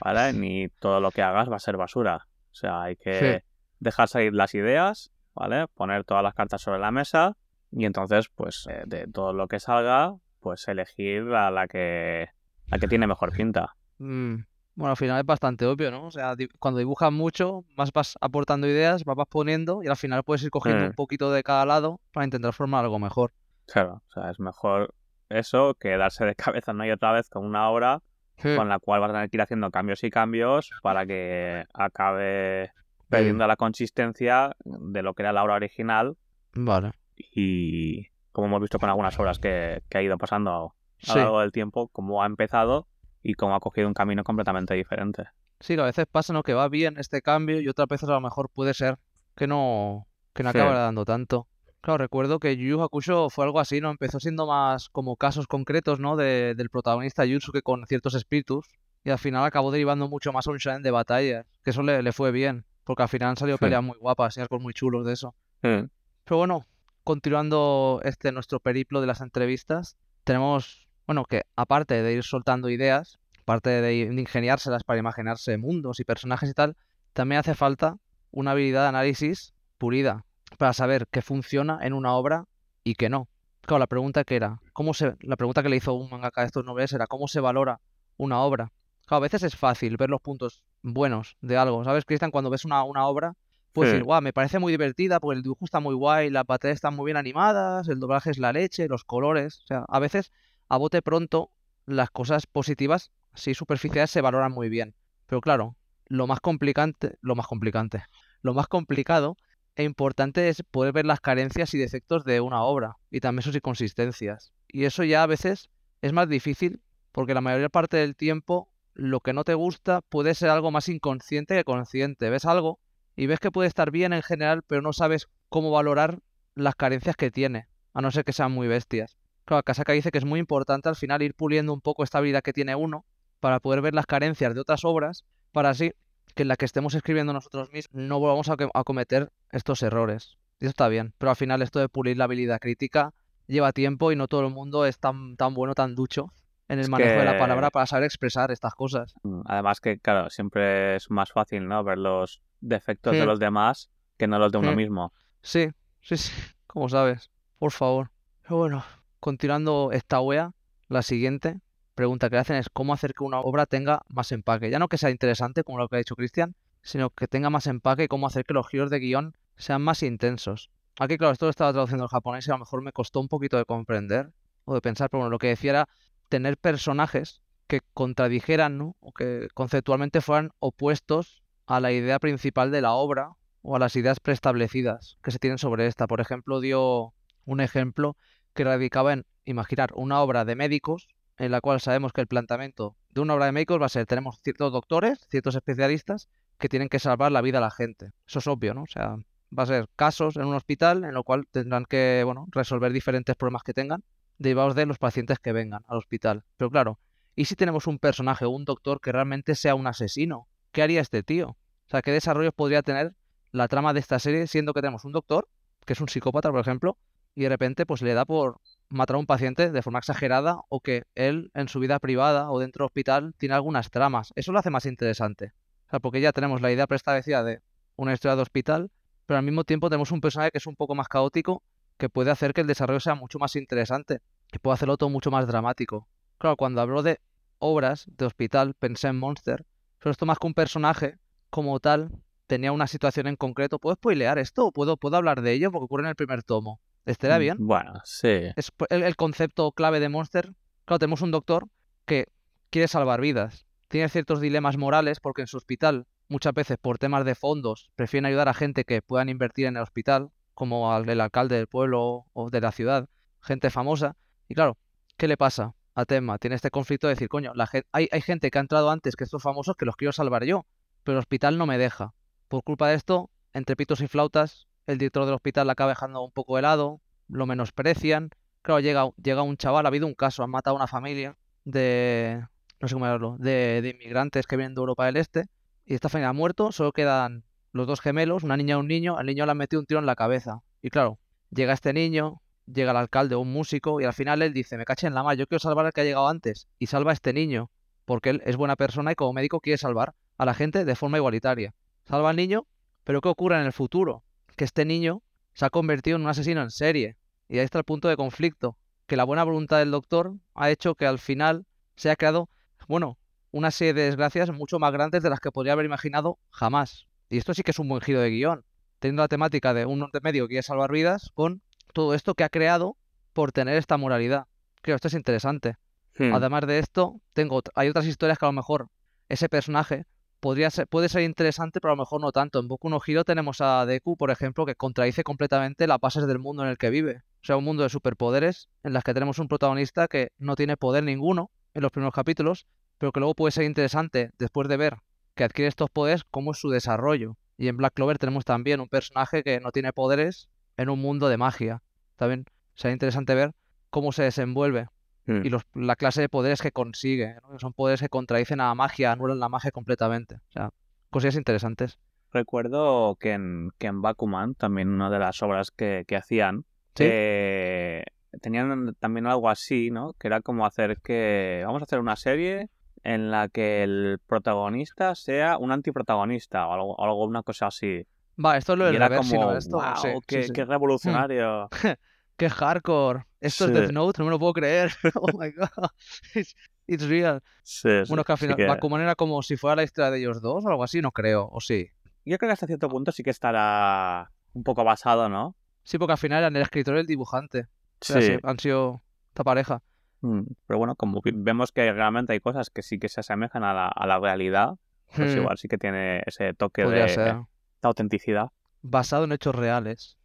¿vale? 0.04 0.32
Ni 0.32 0.68
todo 0.68 1.00
lo 1.00 1.10
que 1.10 1.22
hagas 1.22 1.50
va 1.50 1.56
a 1.56 1.60
ser 1.60 1.76
basura. 1.76 2.26
O 2.58 2.60
sea, 2.60 2.82
hay 2.82 2.96
que 2.96 3.44
dejar 3.78 4.08
salir 4.08 4.34
las 4.34 4.52
ideas, 4.54 5.12
¿vale? 5.32 5.68
Poner 5.68 6.02
todas 6.02 6.24
las 6.24 6.34
cartas 6.34 6.60
sobre 6.60 6.80
la 6.80 6.90
mesa 6.90 7.36
y 7.70 7.84
entonces, 7.84 8.28
pues, 8.34 8.66
eh, 8.68 8.82
de 8.84 9.06
todo 9.06 9.32
lo 9.32 9.46
que 9.46 9.60
salga, 9.60 10.16
pues 10.40 10.66
elegir 10.66 11.22
a 11.34 11.52
la 11.52 11.68
que, 11.68 12.30
la 12.66 12.78
que 12.80 12.88
tiene 12.88 13.06
mejor 13.06 13.30
pinta. 13.32 13.76
Mm, 13.98 14.38
bueno, 14.74 14.90
al 14.90 14.96
final 14.96 15.20
es 15.20 15.26
bastante 15.26 15.66
obvio, 15.66 15.92
¿no? 15.92 16.06
O 16.06 16.10
sea, 16.10 16.34
cuando 16.58 16.78
dibujas 16.78 17.12
mucho, 17.12 17.64
más 17.76 17.92
vas 17.92 18.18
aportando 18.20 18.66
ideas, 18.66 19.04
vas, 19.04 19.16
poniendo 19.28 19.84
y 19.84 19.86
al 19.86 19.96
final 19.96 20.24
puedes 20.24 20.42
ir 20.42 20.50
cogiendo 20.50 20.82
un 20.82 20.90
mm. 20.90 20.94
poquito 20.94 21.30
de 21.30 21.44
cada 21.44 21.64
lado 21.64 22.00
para 22.12 22.24
intentar 22.24 22.52
formar 22.54 22.84
algo 22.84 22.98
mejor. 22.98 23.32
Claro, 23.66 24.02
o 24.08 24.12
sea, 24.12 24.30
es 24.30 24.40
mejor 24.40 24.94
eso 25.28 25.76
que 25.78 25.96
darse 25.96 26.24
de 26.24 26.34
cabeza 26.34 26.72
no 26.72 26.84
y 26.84 26.90
otra 26.90 27.12
vez 27.12 27.28
con 27.28 27.44
una 27.44 27.70
obra 27.70 28.02
con 28.42 28.68
la 28.68 28.78
cual 28.78 29.00
vas 29.00 29.10
a 29.10 29.14
tener 29.14 29.30
que 29.30 29.36
ir 29.36 29.42
haciendo 29.42 29.70
cambios 29.70 30.04
y 30.04 30.10
cambios 30.10 30.70
para 30.82 31.06
que 31.06 31.64
acabe 31.74 32.70
perdiendo 33.08 33.46
la 33.46 33.56
consistencia 33.56 34.54
de 34.64 35.02
lo 35.02 35.14
que 35.14 35.22
era 35.22 35.32
la 35.32 35.42
obra 35.42 35.54
original. 35.54 36.16
Vale. 36.54 36.92
Y, 37.16 38.08
como 38.32 38.46
hemos 38.46 38.60
visto 38.60 38.78
con 38.78 38.88
algunas 38.88 39.18
obras 39.18 39.38
que, 39.38 39.82
ha 39.92 40.02
ido 40.02 40.18
pasando 40.18 40.74
a, 41.06 41.14
lo 41.14 41.20
largo 41.20 41.40
del 41.40 41.52
tiempo, 41.52 41.88
cómo 41.88 42.22
ha 42.22 42.26
empezado 42.26 42.86
y 43.22 43.34
cómo 43.34 43.54
ha 43.54 43.60
cogido 43.60 43.88
un 43.88 43.94
camino 43.94 44.24
completamente 44.24 44.74
diferente. 44.74 45.24
Sí, 45.60 45.74
a 45.78 45.84
veces 45.84 46.06
pasa 46.06 46.32
¿no? 46.32 46.42
que 46.42 46.54
va 46.54 46.68
bien 46.68 46.96
este 46.98 47.20
cambio 47.20 47.60
y 47.60 47.68
otras 47.68 47.88
veces 47.88 48.08
a 48.08 48.12
lo 48.12 48.20
mejor 48.20 48.48
puede 48.48 48.74
ser 48.74 48.98
que 49.34 49.46
no, 49.46 50.06
que 50.34 50.44
no 50.44 50.50
acaba 50.50 50.78
dando 50.78 51.04
tanto. 51.04 51.48
Claro, 51.80 51.98
recuerdo 51.98 52.40
que 52.40 52.56
Yu 52.56 52.68
Yu 52.68 52.82
Hakusho 52.82 53.30
fue 53.30 53.44
algo 53.44 53.60
así, 53.60 53.80
¿no? 53.80 53.90
Empezó 53.90 54.18
siendo 54.18 54.46
más 54.46 54.88
como 54.88 55.16
casos 55.16 55.46
concretos, 55.46 56.00
¿no? 56.00 56.16
De, 56.16 56.54
del 56.56 56.70
protagonista 56.70 57.24
Yusuke 57.24 57.62
con 57.62 57.86
ciertos 57.86 58.14
espíritus. 58.14 58.66
Y 59.04 59.10
al 59.10 59.18
final 59.18 59.44
acabó 59.44 59.70
derivando 59.70 60.08
mucho 60.08 60.32
más 60.32 60.46
a 60.46 60.50
un 60.50 60.58
shonen 60.58 60.82
de 60.82 60.90
batallas. 60.90 61.46
Que 61.62 61.70
eso 61.70 61.82
le, 61.82 62.12
fue 62.12 62.32
bien. 62.32 62.64
Porque 62.84 63.04
al 63.04 63.08
final 63.08 63.30
han 63.30 63.36
salido 63.36 63.58
peleas 63.58 63.82
muy 63.82 63.96
guapas 63.98 64.36
y 64.36 64.40
algo 64.40 64.58
muy 64.58 64.74
chulos 64.74 65.06
de 65.06 65.12
eso. 65.12 65.34
Pero 65.60 66.36
bueno, 66.36 66.66
continuando 67.04 68.00
este 68.04 68.32
nuestro 68.32 68.60
periplo 68.60 69.00
de 69.00 69.06
las 69.06 69.20
entrevistas, 69.20 69.96
tenemos, 70.24 70.88
bueno, 71.06 71.24
que 71.24 71.44
aparte 71.54 72.02
de 72.02 72.12
ir 72.12 72.24
soltando 72.24 72.70
ideas, 72.70 73.18
aparte 73.42 73.70
de, 73.70 73.80
de 73.80 74.20
ingeniárselas 74.20 74.84
para 74.84 74.98
imaginarse 74.98 75.56
mundos 75.58 76.00
y 76.00 76.04
personajes 76.04 76.50
y 76.50 76.54
tal, 76.54 76.76
también 77.12 77.38
hace 77.38 77.54
falta 77.54 77.96
una 78.30 78.50
habilidad 78.50 78.82
de 78.82 78.88
análisis 78.88 79.54
pulida 79.78 80.24
para 80.56 80.72
saber 80.72 81.06
qué 81.10 81.22
funciona 81.22 81.78
en 81.82 81.92
una 81.92 82.14
obra 82.14 82.44
y 82.84 82.94
qué 82.94 83.08
no. 83.08 83.28
Claro, 83.62 83.80
la 83.80 83.86
pregunta 83.86 84.24
que 84.24 84.36
era, 84.36 84.60
¿cómo 84.72 84.94
se, 84.94 85.14
la 85.20 85.36
pregunta 85.36 85.62
que 85.62 85.68
le 85.68 85.76
hizo 85.76 85.92
un 85.94 86.08
mangaka 86.08 86.42
a 86.42 86.44
estos 86.44 86.64
noveles 86.64 86.92
era 86.92 87.06
cómo 87.06 87.28
se 87.28 87.40
valora 87.40 87.80
una 88.18 88.40
obra. 88.40 88.72
Claro, 89.06 89.18
a 89.18 89.20
veces 89.20 89.42
es 89.42 89.56
fácil 89.56 89.96
ver 89.96 90.10
los 90.10 90.20
puntos 90.20 90.62
buenos 90.82 91.36
de 91.40 91.56
algo, 91.56 91.82
¿sabes, 91.84 92.04
Cristian? 92.04 92.30
Cuando 92.30 92.50
ves 92.50 92.66
una, 92.66 92.84
una 92.84 93.06
obra, 93.06 93.34
pues 93.72 93.90
decir, 93.90 94.04
guau, 94.04 94.20
me 94.20 94.32
parece 94.32 94.58
muy 94.58 94.72
divertida 94.72 95.20
porque 95.20 95.36
el 95.36 95.42
dibujo 95.42 95.64
está 95.64 95.80
muy 95.80 95.94
guay, 95.94 96.30
las 96.30 96.44
batallas 96.44 96.76
están 96.76 96.94
muy 96.94 97.06
bien 97.06 97.16
animadas, 97.16 97.88
el 97.88 98.00
doblaje 98.00 98.30
es 98.30 98.38
la 98.38 98.52
leche, 98.52 98.88
los 98.88 99.04
colores. 99.04 99.60
O 99.64 99.66
sea, 99.66 99.84
a 99.88 99.98
veces, 99.98 100.32
a 100.68 100.76
bote 100.76 101.00
pronto, 101.00 101.50
las 101.86 102.10
cosas 102.10 102.46
positivas, 102.46 103.12
sí 103.34 103.54
superficiales, 103.54 104.10
se 104.10 104.20
valoran 104.20 104.52
muy 104.52 104.68
bien. 104.68 104.94
Pero 105.26 105.40
claro, 105.40 105.76
lo 106.06 106.26
más 106.26 106.40
complicante, 106.40 107.16
lo 107.20 107.34
más 107.34 107.46
complicante, 107.46 108.04
lo 108.42 108.52
más 108.52 108.66
complicado 108.66 109.36
e 109.78 109.84
importante 109.84 110.48
es 110.48 110.64
poder 110.68 110.92
ver 110.92 111.06
las 111.06 111.20
carencias 111.20 111.72
y 111.72 111.78
defectos 111.78 112.24
de 112.24 112.40
una 112.40 112.64
obra 112.64 112.96
y 113.12 113.20
también 113.20 113.44
sus 113.44 113.54
inconsistencias. 113.54 114.52
Y 114.66 114.84
eso 114.86 115.04
ya 115.04 115.22
a 115.22 115.26
veces 115.26 115.70
es 116.02 116.12
más 116.12 116.28
difícil 116.28 116.82
porque 117.12 117.32
la 117.32 117.40
mayor 117.40 117.70
parte 117.70 117.96
del 117.96 118.16
tiempo 118.16 118.68
lo 118.94 119.20
que 119.20 119.32
no 119.32 119.44
te 119.44 119.54
gusta 119.54 120.00
puede 120.00 120.34
ser 120.34 120.50
algo 120.50 120.72
más 120.72 120.88
inconsciente 120.88 121.54
que 121.54 121.62
consciente. 121.62 122.28
Ves 122.28 122.44
algo 122.44 122.80
y 123.14 123.26
ves 123.28 123.38
que 123.38 123.52
puede 123.52 123.68
estar 123.68 123.92
bien 123.92 124.12
en 124.12 124.22
general, 124.22 124.62
pero 124.66 124.82
no 124.82 124.92
sabes 124.92 125.28
cómo 125.48 125.70
valorar 125.70 126.18
las 126.56 126.74
carencias 126.74 127.14
que 127.14 127.30
tiene, 127.30 127.68
a 127.94 128.00
no 128.00 128.10
ser 128.10 128.24
que 128.24 128.32
sean 128.32 128.50
muy 128.50 128.66
bestias. 128.66 129.16
Claro, 129.44 129.62
Casaka 129.62 129.92
dice 129.92 130.10
que 130.10 130.18
es 130.18 130.24
muy 130.24 130.40
importante 130.40 130.88
al 130.88 130.96
final 130.96 131.22
ir 131.22 131.34
puliendo 131.34 131.72
un 131.72 131.80
poco 131.80 132.02
esta 132.02 132.18
habilidad 132.18 132.42
que 132.42 132.52
tiene 132.52 132.74
uno 132.74 133.06
para 133.38 133.60
poder 133.60 133.80
ver 133.80 133.94
las 133.94 134.06
carencias 134.06 134.54
de 134.54 134.60
otras 134.60 134.84
obras, 134.84 135.24
para 135.52 135.70
así 135.70 135.92
que 136.38 136.42
en 136.42 136.48
la 136.48 136.56
que 136.56 136.66
estemos 136.66 136.94
escribiendo 136.94 137.32
nosotros 137.32 137.72
mismos 137.72 138.00
no 138.00 138.20
volvamos 138.20 138.48
a, 138.48 138.84
cometer 138.84 139.32
estos 139.50 139.82
errores. 139.82 140.38
Y 140.60 140.66
eso 140.66 140.70
está 140.70 140.86
bien, 140.86 141.12
pero 141.18 141.30
al 141.30 141.36
final 141.36 141.62
esto 141.62 141.80
de 141.80 141.88
pulir 141.88 142.16
la 142.16 142.24
habilidad 142.24 142.60
crítica 142.60 143.12
lleva 143.48 143.72
tiempo 143.72 144.12
y 144.12 144.16
no 144.16 144.28
todo 144.28 144.46
el 144.46 144.54
mundo 144.54 144.86
es 144.86 145.00
tan, 145.00 145.36
tan 145.36 145.52
bueno, 145.52 145.74
tan 145.74 145.96
ducho 145.96 146.32
en 146.68 146.78
el 146.78 146.88
manejo 146.88 147.18
de 147.18 147.24
la 147.24 147.38
palabra 147.38 147.70
para 147.70 147.86
saber 147.86 148.04
expresar 148.04 148.52
estas 148.52 148.72
cosas. 148.76 149.16
Mm, 149.24 149.40
además 149.46 149.80
que, 149.80 149.98
claro, 149.98 150.30
siempre 150.30 150.94
es 150.94 151.10
más 151.10 151.32
fácil, 151.32 151.66
¿no? 151.66 151.82
Ver 151.82 151.98
los 151.98 152.40
defectos 152.60 153.14
de 153.14 153.26
los 153.26 153.40
demás 153.40 153.90
que 154.16 154.28
no 154.28 154.38
los 154.38 154.52
de 154.52 154.58
uno 154.58 154.76
mismo. 154.76 155.12
Sí, 155.42 155.70
sí, 156.02 156.18
sí, 156.18 156.30
como 156.68 156.88
sabes. 156.88 157.32
Por 157.58 157.72
favor. 157.72 158.12
Pero 158.42 158.58
bueno, 158.58 158.84
continuando 159.18 159.90
esta 159.90 160.20
wea, 160.20 160.52
la 160.88 161.02
siguiente, 161.02 161.58
pregunta 161.98 162.30
que 162.30 162.36
hacen 162.36 162.54
es 162.54 162.68
cómo 162.70 162.92
hacer 162.92 163.12
que 163.12 163.24
una 163.24 163.40
obra 163.40 163.66
tenga 163.66 164.02
más 164.06 164.30
empaque. 164.30 164.70
Ya 164.70 164.78
no 164.78 164.86
que 164.86 164.98
sea 164.98 165.10
interesante, 165.10 165.64
como 165.64 165.78
lo 165.78 165.88
que 165.88 165.96
ha 165.96 165.98
dicho 165.98 166.14
Cristian, 166.14 166.54
sino 166.80 167.10
que 167.10 167.26
tenga 167.26 167.50
más 167.50 167.66
empaque 167.66 168.04
y 168.04 168.06
cómo 168.06 168.28
hacer 168.28 168.44
que 168.44 168.54
los 168.54 168.68
giros 168.68 168.88
de 168.88 169.00
guion 169.00 169.36
sean 169.56 169.82
más 169.82 170.04
intensos. 170.04 170.70
Aquí, 171.00 171.18
claro, 171.18 171.32
esto 171.32 171.46
lo 171.46 171.50
estaba 171.50 171.72
traduciendo 171.72 172.04
al 172.04 172.08
japonés 172.08 172.46
y 172.46 172.52
a 172.52 172.54
lo 172.54 172.60
mejor 172.60 172.82
me 172.82 172.92
costó 172.92 173.18
un 173.18 173.26
poquito 173.26 173.56
de 173.56 173.64
comprender 173.64 174.30
o 174.64 174.74
de 174.74 174.80
pensar, 174.80 175.10
pero 175.10 175.22
bueno, 175.22 175.30
lo 175.30 175.40
que 175.40 175.48
decía 175.48 175.70
era 175.70 175.88
tener 176.28 176.56
personajes 176.56 177.42
que 177.66 177.80
contradijeran, 177.94 178.78
¿no? 178.78 178.94
O 179.00 179.10
que 179.10 179.48
conceptualmente 179.52 180.20
fueran 180.20 180.52
opuestos 180.60 181.42
a 181.66 181.80
la 181.80 181.90
idea 181.90 182.20
principal 182.20 182.70
de 182.70 182.80
la 182.80 182.92
obra 182.92 183.32
o 183.62 183.74
a 183.74 183.80
las 183.80 183.96
ideas 183.96 184.20
preestablecidas 184.20 185.18
que 185.20 185.32
se 185.32 185.40
tienen 185.40 185.58
sobre 185.58 185.88
esta. 185.88 186.06
Por 186.06 186.20
ejemplo, 186.20 186.60
dio 186.60 187.12
un 187.44 187.60
ejemplo 187.60 188.16
que 188.54 188.62
radicaba 188.62 189.14
en 189.14 189.26
imaginar 189.46 189.90
una 189.96 190.20
obra 190.20 190.44
de 190.44 190.54
médicos 190.54 191.08
en 191.38 191.52
la 191.52 191.60
cual 191.60 191.80
sabemos 191.80 192.12
que 192.12 192.20
el 192.20 192.26
planteamiento 192.26 192.96
de 193.10 193.20
una 193.20 193.34
obra 193.34 193.46
de 193.46 193.52
médicos 193.52 193.80
va 193.80 193.86
a 193.86 193.90
ser, 193.90 194.06
tenemos 194.06 194.40
ciertos 194.42 194.72
doctores, 194.72 195.26
ciertos 195.30 195.54
especialistas 195.54 196.28
que 196.58 196.68
tienen 196.68 196.88
que 196.88 196.98
salvar 196.98 197.32
la 197.32 197.40
vida 197.40 197.58
a 197.58 197.60
la 197.60 197.70
gente. 197.70 198.10
Eso 198.26 198.40
es 198.40 198.46
obvio, 198.48 198.74
¿no? 198.74 198.82
O 198.82 198.86
sea, 198.86 199.16
va 199.56 199.62
a 199.62 199.66
ser 199.66 199.88
casos 199.94 200.36
en 200.36 200.44
un 200.44 200.54
hospital 200.54 201.04
en 201.04 201.14
lo 201.14 201.22
cual 201.22 201.46
tendrán 201.50 201.84
que, 201.84 202.22
bueno, 202.24 202.46
resolver 202.50 202.92
diferentes 202.92 203.36
problemas 203.36 203.62
que 203.62 203.72
tengan 203.72 204.02
derivados 204.38 204.74
de 204.74 204.86
los 204.86 204.98
pacientes 204.98 205.38
que 205.38 205.52
vengan 205.52 205.84
al 205.86 205.98
hospital. 205.98 206.44
Pero 206.56 206.70
claro, 206.70 206.98
¿y 207.36 207.44
si 207.44 207.54
tenemos 207.54 207.86
un 207.86 207.98
personaje 207.98 208.44
o 208.44 208.50
un 208.50 208.64
doctor 208.64 209.00
que 209.00 209.12
realmente 209.12 209.54
sea 209.54 209.76
un 209.76 209.86
asesino? 209.86 210.48
¿Qué 210.72 210.82
haría 210.82 211.00
este 211.00 211.22
tío? 211.22 211.50
O 211.50 211.90
sea, 211.90 212.02
¿qué 212.02 212.10
desarrollos 212.10 212.52
podría 212.52 212.82
tener 212.82 213.14
la 213.52 213.68
trama 213.68 213.92
de 213.94 214.00
esta 214.00 214.18
serie 214.18 214.46
siendo 214.46 214.74
que 214.74 214.80
tenemos 214.80 215.04
un 215.04 215.12
doctor, 215.12 215.48
que 215.86 215.92
es 215.92 216.00
un 216.00 216.08
psicópata, 216.08 216.50
por 216.50 216.60
ejemplo, 216.60 216.98
y 217.34 217.42
de 217.42 217.48
repente 217.48 217.86
pues 217.86 218.02
le 218.02 218.14
da 218.14 218.24
por 218.24 218.60
matar 218.88 219.16
a 219.16 219.18
un 219.18 219.26
paciente 219.26 219.70
de 219.70 219.82
forma 219.82 219.98
exagerada 219.98 220.60
o 220.68 220.80
que 220.80 221.04
él 221.14 221.50
en 221.54 221.68
su 221.68 221.78
vida 221.78 221.98
privada 221.98 222.50
o 222.50 222.58
dentro 222.58 222.82
del 222.82 222.86
hospital 222.86 223.34
tiene 223.36 223.54
algunas 223.54 223.90
tramas. 223.90 224.32
Eso 224.34 224.52
lo 224.52 224.58
hace 224.58 224.70
más 224.70 224.86
interesante. 224.86 225.52
O 225.86 225.90
sea, 225.90 226.00
porque 226.00 226.20
ya 226.20 226.32
tenemos 226.32 226.60
la 226.60 226.72
idea 226.72 226.86
preestablecida 226.86 227.44
de 227.44 227.60
una 227.96 228.12
historia 228.12 228.36
de 228.36 228.42
hospital, 228.42 228.90
pero 229.26 229.38
al 229.38 229.44
mismo 229.44 229.64
tiempo 229.64 229.88
tenemos 229.88 230.12
un 230.12 230.20
personaje 230.20 230.50
que 230.50 230.58
es 230.58 230.66
un 230.66 230.76
poco 230.76 230.94
más 230.94 231.08
caótico, 231.08 231.62
que 231.96 232.08
puede 232.08 232.30
hacer 232.30 232.54
que 232.54 232.60
el 232.60 232.66
desarrollo 232.66 233.00
sea 233.00 233.14
mucho 233.14 233.38
más 233.38 233.56
interesante, 233.56 234.20
que 234.50 234.58
puede 234.58 234.74
hacerlo 234.74 234.96
todo 234.96 235.10
mucho 235.10 235.30
más 235.30 235.46
dramático. 235.46 236.08
Claro, 236.38 236.56
cuando 236.56 236.80
hablo 236.80 237.02
de 237.02 237.20
obras 237.58 238.06
de 238.16 238.26
hospital, 238.26 238.74
pensé 238.74 239.08
en 239.08 239.18
Monster, 239.18 239.64
pero 239.98 240.12
esto 240.12 240.26
más 240.26 240.38
que 240.38 240.46
un 240.46 240.54
personaje 240.54 241.18
como 241.50 241.80
tal 241.80 242.10
tenía 242.46 242.72
una 242.72 242.86
situación 242.86 243.26
en 243.26 243.36
concreto. 243.36 243.78
¿Puedo 243.78 243.96
spoilear 243.96 244.38
esto? 244.38 244.70
¿Puedo, 244.72 244.96
¿Puedo 244.96 245.16
hablar 245.16 245.42
de 245.42 245.52
ello? 245.52 245.72
Porque 245.72 245.84
ocurre 245.84 246.04
en 246.04 246.10
el 246.10 246.14
primer 246.14 246.42
tomo. 246.42 246.80
¿Estará 247.08 247.38
mm, 247.38 247.40
bien? 247.40 247.56
Bueno, 247.58 247.94
sí. 248.04 248.52
Es 248.54 248.70
el, 248.90 249.16
concepto 249.16 249.72
clave 249.72 249.98
de 249.98 250.10
Monster. 250.10 250.52
Claro, 250.84 250.98
tenemos 250.98 251.22
un 251.22 251.30
doctor 251.30 251.66
que 252.04 252.26
quiere 252.68 252.86
salvar 252.86 253.22
vidas. 253.22 253.66
Tiene 253.88 254.10
ciertos 254.10 254.42
dilemas 254.42 254.76
morales 254.76 255.18
porque 255.18 255.40
en 255.40 255.46
su 255.46 255.56
hospital, 255.56 256.06
muchas 256.28 256.52
veces 256.52 256.76
por 256.76 256.98
temas 256.98 257.24
de 257.24 257.34
fondos, 257.34 257.90
prefieren 257.96 258.26
ayudar 258.26 258.50
a 258.50 258.54
gente 258.54 258.84
que 258.84 259.00
puedan 259.00 259.30
invertir 259.30 259.64
en 259.64 259.76
el 259.76 259.82
hospital, 259.82 260.28
como 260.52 260.92
al 260.92 261.08
el 261.08 261.22
alcalde 261.22 261.56
del 261.56 261.66
pueblo 261.66 262.26
o 262.34 262.50
de 262.50 262.60
la 262.60 262.72
ciudad, 262.72 263.08
gente 263.40 263.70
famosa. 263.70 264.16
Y 264.46 264.54
claro, 264.54 264.76
¿qué 265.16 265.28
le 265.28 265.38
pasa 265.38 265.72
a 265.94 266.04
Tema? 266.04 266.36
Tiene 266.36 266.56
este 266.56 266.70
conflicto 266.70 267.06
de 267.06 267.14
decir, 267.14 267.30
coño, 267.30 267.52
la 267.54 267.70
hay, 267.92 268.08
hay 268.12 268.20
gente 268.20 268.50
que 268.50 268.58
ha 268.58 268.60
entrado 268.60 268.90
antes 268.90 269.16
que 269.16 269.24
estos 269.24 269.42
famosos 269.42 269.76
que 269.76 269.86
los 269.86 269.96
quiero 269.96 270.12
salvar 270.12 270.44
yo, 270.44 270.66
pero 271.04 271.16
el 271.16 271.20
hospital 271.20 271.56
no 271.56 271.64
me 271.64 271.78
deja. 271.78 272.12
Por 272.48 272.62
culpa 272.62 272.88
de 272.88 272.96
esto, 272.96 273.30
entre 273.54 273.76
pitos 273.76 274.02
y 274.02 274.08
flautas, 274.08 274.67
el 274.88 274.96
director 274.98 275.26
del 275.26 275.34
hospital 275.34 275.66
la 275.66 275.74
acaba 275.74 275.90
dejando 275.90 276.22
un 276.22 276.32
poco 276.32 276.58
helado, 276.58 277.00
lo 277.28 277.44
menosprecian. 277.44 278.30
Claro, 278.62 278.80
llega, 278.80 279.10
llega 279.22 279.42
un 279.42 279.58
chaval, 279.58 279.84
ha 279.84 279.88
habido 279.88 280.06
un 280.06 280.14
caso, 280.14 280.42
han 280.42 280.50
matado 280.50 280.76
a 280.76 280.78
una 280.78 280.86
familia 280.86 281.36
de, 281.64 282.42
no 282.80 282.88
sé 282.88 282.94
cómo 282.94 283.04
llamarlo, 283.04 283.36
de, 283.38 283.82
de 283.82 283.90
inmigrantes 283.90 284.46
que 284.46 284.56
vienen 284.56 284.74
de 284.74 284.80
Europa 284.80 285.04
del 285.04 285.18
Este, 285.18 285.44
y 285.84 285.94
esta 285.94 286.08
familia 286.08 286.30
ha 286.30 286.32
muerto, 286.32 286.72
solo 286.72 286.92
quedan 286.92 287.44
los 287.72 287.86
dos 287.86 288.00
gemelos, 288.00 288.44
una 288.44 288.56
niña 288.56 288.76
y 288.76 288.78
un 288.78 288.88
niño, 288.88 289.18
al 289.18 289.26
niño 289.26 289.44
le 289.44 289.50
han 289.52 289.58
metido 289.58 289.80
un 289.80 289.86
tiro 289.86 290.00
en 290.00 290.06
la 290.06 290.16
cabeza. 290.16 290.62
Y 290.80 290.88
claro, 290.88 291.18
llega 291.50 291.74
este 291.74 291.92
niño, 291.92 292.40
llega 292.64 292.92
el 292.92 292.96
alcalde 292.96 293.34
o 293.34 293.40
un 293.40 293.52
músico, 293.52 294.00
y 294.00 294.04
al 294.04 294.14
final 294.14 294.40
él 294.40 294.54
dice, 294.54 294.78
me 294.78 294.86
caché 294.86 295.06
en 295.06 295.14
la 295.14 295.22
mar, 295.22 295.36
yo 295.36 295.46
quiero 295.46 295.60
salvar 295.60 295.84
al 295.84 295.92
que 295.92 296.00
ha 296.00 296.04
llegado 296.04 296.28
antes, 296.28 296.66
y 296.78 296.86
salva 296.86 297.10
a 297.10 297.14
este 297.14 297.34
niño, 297.34 297.70
porque 298.06 298.30
él 298.30 298.42
es 298.46 298.56
buena 298.56 298.74
persona 298.74 299.12
y 299.12 299.14
como 299.16 299.34
médico 299.34 299.60
quiere 299.60 299.76
salvar 299.76 300.14
a 300.38 300.46
la 300.46 300.54
gente 300.54 300.86
de 300.86 300.96
forma 300.96 301.18
igualitaria. 301.18 301.74
Salva 302.06 302.30
al 302.30 302.36
niño, 302.36 302.66
pero 303.04 303.20
¿qué 303.20 303.28
ocurre 303.28 303.60
en 303.60 303.66
el 303.66 303.72
futuro? 303.74 304.22
Que 304.58 304.64
este 304.64 304.84
niño 304.84 305.22
se 305.54 305.64
ha 305.64 305.70
convertido 305.70 306.16
en 306.16 306.22
un 306.22 306.28
asesino 306.28 306.60
en 306.60 306.70
serie. 306.70 307.16
Y 307.48 307.58
ahí 307.58 307.64
está 307.64 307.78
el 307.78 307.84
punto 307.84 308.08
de 308.08 308.16
conflicto, 308.16 308.76
que 309.06 309.16
la 309.16 309.24
buena 309.24 309.44
voluntad 309.44 309.78
del 309.78 309.90
doctor 309.90 310.34
ha 310.54 310.70
hecho 310.70 310.94
que 310.94 311.06
al 311.06 311.18
final 311.18 311.64
se 311.96 312.10
haya 312.10 312.16
creado, 312.16 312.50
bueno, 312.88 313.18
una 313.50 313.70
serie 313.70 313.94
de 313.94 314.02
desgracias 314.02 314.52
mucho 314.52 314.78
más 314.78 314.92
grandes 314.92 315.22
de 315.22 315.30
las 315.30 315.40
que 315.40 315.50
podría 315.50 315.72
haber 315.72 315.86
imaginado 315.86 316.38
jamás. 316.50 317.06
Y 317.30 317.38
esto 317.38 317.54
sí 317.54 317.62
que 317.62 317.70
es 317.70 317.78
un 317.78 317.88
buen 317.88 318.02
giro 318.02 318.20
de 318.20 318.28
guion, 318.30 318.64
teniendo 318.98 319.22
la 319.22 319.28
temática 319.28 319.72
de 319.72 319.86
un 319.86 320.00
norte 320.00 320.18
medio 320.22 320.44
que 320.44 320.48
quiere 320.48 320.62
salvar 320.62 320.92
vidas 320.92 321.30
con 321.32 321.62
todo 321.94 322.12
esto 322.12 322.34
que 322.34 322.44
ha 322.44 322.50
creado 322.50 322.96
por 323.32 323.52
tener 323.52 323.76
esta 323.76 323.96
moralidad. 323.96 324.46
Creo 324.82 324.96
esto 324.96 325.08
es 325.08 325.14
interesante. 325.14 325.76
Hmm. 326.18 326.34
Además 326.34 326.66
de 326.66 326.80
esto, 326.80 327.20
tengo 327.32 327.62
hay 327.74 327.88
otras 327.88 328.06
historias 328.06 328.38
que 328.38 328.44
a 328.44 328.48
lo 328.48 328.52
mejor 328.52 328.88
ese 329.28 329.48
personaje 329.48 330.04
podría 330.40 330.70
ser, 330.70 330.86
puede 330.86 331.08
ser 331.08 331.22
interesante, 331.22 331.80
pero 331.80 331.92
a 331.92 331.96
lo 331.96 332.02
mejor 332.02 332.20
no 332.20 332.32
tanto. 332.32 332.58
En 332.58 332.68
Boku 332.68 332.88
no 332.88 333.00
Hero 333.04 333.24
tenemos 333.24 333.60
a 333.60 333.86
Deku, 333.86 334.16
por 334.16 334.30
ejemplo, 334.30 334.66
que 334.66 334.74
contradice 334.74 335.24
completamente 335.24 335.86
las 335.86 335.98
bases 336.00 336.26
del 336.26 336.38
mundo 336.38 336.62
en 336.62 336.68
el 336.70 336.78
que 336.78 336.90
vive. 336.90 337.22
O 337.42 337.44
sea, 337.44 337.56
un 337.56 337.64
mundo 337.64 337.82
de 337.82 337.88
superpoderes 337.88 338.68
en 338.82 338.92
las 338.92 339.04
que 339.04 339.14
tenemos 339.14 339.38
un 339.38 339.48
protagonista 339.48 340.08
que 340.08 340.32
no 340.38 340.56
tiene 340.56 340.76
poder 340.76 341.04
ninguno 341.04 341.50
en 341.74 341.82
los 341.82 341.92
primeros 341.92 342.14
capítulos, 342.14 342.66
pero 342.98 343.12
que 343.12 343.20
luego 343.20 343.34
puede 343.34 343.52
ser 343.52 343.64
interesante 343.64 344.30
después 344.38 344.68
de 344.68 344.76
ver 344.76 344.96
que 345.34 345.44
adquiere 345.44 345.68
estos 345.68 345.88
poderes, 345.90 346.24
cómo 346.24 346.50
es 346.52 346.58
su 346.58 346.68
desarrollo. 346.68 347.36
Y 347.56 347.68
en 347.68 347.76
Black 347.76 347.94
Clover 347.94 348.18
tenemos 348.18 348.44
también 348.44 348.80
un 348.80 348.88
personaje 348.88 349.42
que 349.42 349.60
no 349.60 349.70
tiene 349.70 349.92
poderes 349.92 350.48
en 350.76 350.90
un 350.90 351.00
mundo 351.00 351.28
de 351.28 351.36
magia. 351.36 351.82
También 352.16 352.44
será 352.74 352.92
interesante 352.92 353.34
ver 353.34 353.52
cómo 353.90 354.12
se 354.12 354.24
desenvuelve 354.24 354.88
Mm. 355.28 355.44
y 355.44 355.50
los, 355.50 355.62
la 355.74 355.94
clase 355.94 356.22
de 356.22 356.28
poderes 356.28 356.60
que 356.62 356.72
consigue. 356.72 357.36
Son 357.58 357.72
poderes 357.74 358.00
que 358.00 358.08
contradicen 358.08 358.60
a 358.60 358.68
la 358.68 358.74
magia, 358.74 359.12
anulan 359.12 359.38
la 359.38 359.48
magia 359.50 359.70
completamente. 359.70 360.36
O 360.36 360.52
sea, 360.52 360.70
cosas 361.10 361.36
interesantes. 361.36 361.98
Recuerdo 362.32 363.16
que 363.20 363.32
en, 363.32 363.70
que 363.78 363.86
en 363.88 364.00
Bakuman, 364.02 364.54
también 364.54 364.88
una 364.88 365.10
de 365.10 365.18
las 365.18 365.42
obras 365.42 365.70
que, 365.70 366.04
que 366.08 366.16
hacían, 366.16 366.64
Sí. 366.94 367.04
eh, 367.06 368.04
tenían 368.40 368.94
también 368.98 369.26
algo 369.26 369.48
así, 369.48 369.90
¿no? 369.90 370.14
Que 370.14 370.26
era 370.28 370.40
como 370.40 370.66
hacer 370.66 370.98
que... 371.00 371.62
Vamos 371.64 371.82
a 371.82 371.84
hacer 371.84 372.00
una 372.00 372.16
serie 372.16 372.70
en 373.04 373.30
la 373.30 373.48
que 373.48 373.82
el 373.84 374.18
protagonista 374.26 375.14
sea 375.14 375.58
un 375.58 375.70
antiprotagonista 375.72 376.66
o 376.66 376.72
algo, 376.72 377.00
algo 377.04 377.24
una 377.24 377.42
cosa 377.42 377.68
así. 377.68 378.04
Va, 378.42 378.56
esto 378.56 378.72
es 378.72 378.78
lo 378.78 378.86
del 378.86 378.98
como, 378.98 379.34
¿no? 379.34 379.56
Esto, 379.56 379.76
wow, 379.76 379.96
sí, 379.96 380.08
sí, 380.08 380.18
qué, 380.26 380.42
sí. 380.44 380.52
qué 380.52 380.64
revolucionario. 380.64 381.68
Qué 382.38 382.48
hardcore. 382.48 383.26
Esto 383.40 383.66
es. 383.66 383.72
Death 383.72 383.90
Note, 383.90 384.18
no 384.20 384.24
me 384.24 384.30
lo 384.30 384.38
puedo 384.38 384.54
creer. 384.54 384.92
Oh 385.16 385.36
my 385.38 385.50
god. 385.50 385.90
It's, 386.34 386.54
it's 386.86 387.06
real. 387.06 387.42
Sí, 387.62 387.88
Bueno, 388.08 388.24
que 388.24 388.32
al 388.32 388.38
sí 388.38 388.44
final, 388.44 388.56
que- 388.56 388.66
Bakuman 388.66 389.00
era 389.02 389.14
como 389.14 389.42
si 389.42 389.56
fuera 389.58 389.76
la 389.76 389.82
historia 389.82 390.10
de 390.10 390.20
ellos 390.20 390.40
dos 390.40 390.64
o 390.64 390.68
algo 390.68 390.82
así, 390.84 391.02
no 391.02 391.10
creo, 391.12 391.48
o 391.52 391.60
sí. 391.60 391.88
Yo 392.24 392.38
creo 392.38 392.48
que 392.48 392.52
hasta 392.54 392.66
cierto 392.66 392.88
punto 392.88 393.12
sí 393.12 393.22
que 393.22 393.30
estará 393.30 394.30
un 394.54 394.62
poco 394.64 394.84
basado, 394.84 395.28
¿no? 395.28 395.56
Sí, 395.82 395.98
porque 395.98 396.12
al 396.12 396.18
final 396.18 396.38
eran 396.40 396.56
el 396.56 396.62
escritor 396.62 396.96
y 396.96 397.00
el 397.00 397.06
dibujante. 397.06 397.66
O 398.00 398.04
sea, 398.04 398.20
Sí. 398.22 398.36
han 398.42 398.58
sido 398.58 399.02
esta 399.28 399.44
pareja. 399.44 399.82
Mm, 400.20 400.42
Pero 400.66 400.78
bueno, 400.78 400.94
como 400.96 401.20
vemos 401.24 401.72
que 401.72 401.90
realmente 401.92 402.32
hay 402.34 402.40
cosas 402.40 402.70
que 402.70 402.82
sí 402.82 402.98
que 402.98 403.08
se 403.08 403.20
asemejan 403.20 403.64
a 403.64 403.72
la, 403.72 403.88
a 403.88 404.06
la 404.06 404.18
realidad, 404.18 404.74
pues 405.16 405.34
Hmm, 405.34 405.38
igual 405.38 405.56
sí 405.58 405.68
que 405.68 405.78
tiene 405.78 406.22
ese 406.26 406.52
toque 406.54 406.82
podría 406.84 407.04
de, 407.04 407.08
ser. 407.08 407.34
de 407.36 407.44
autenticidad. 407.82 408.48
Basado 408.82 409.24
en 409.24 409.32
hechos 409.32 409.54
reales. 409.54 410.17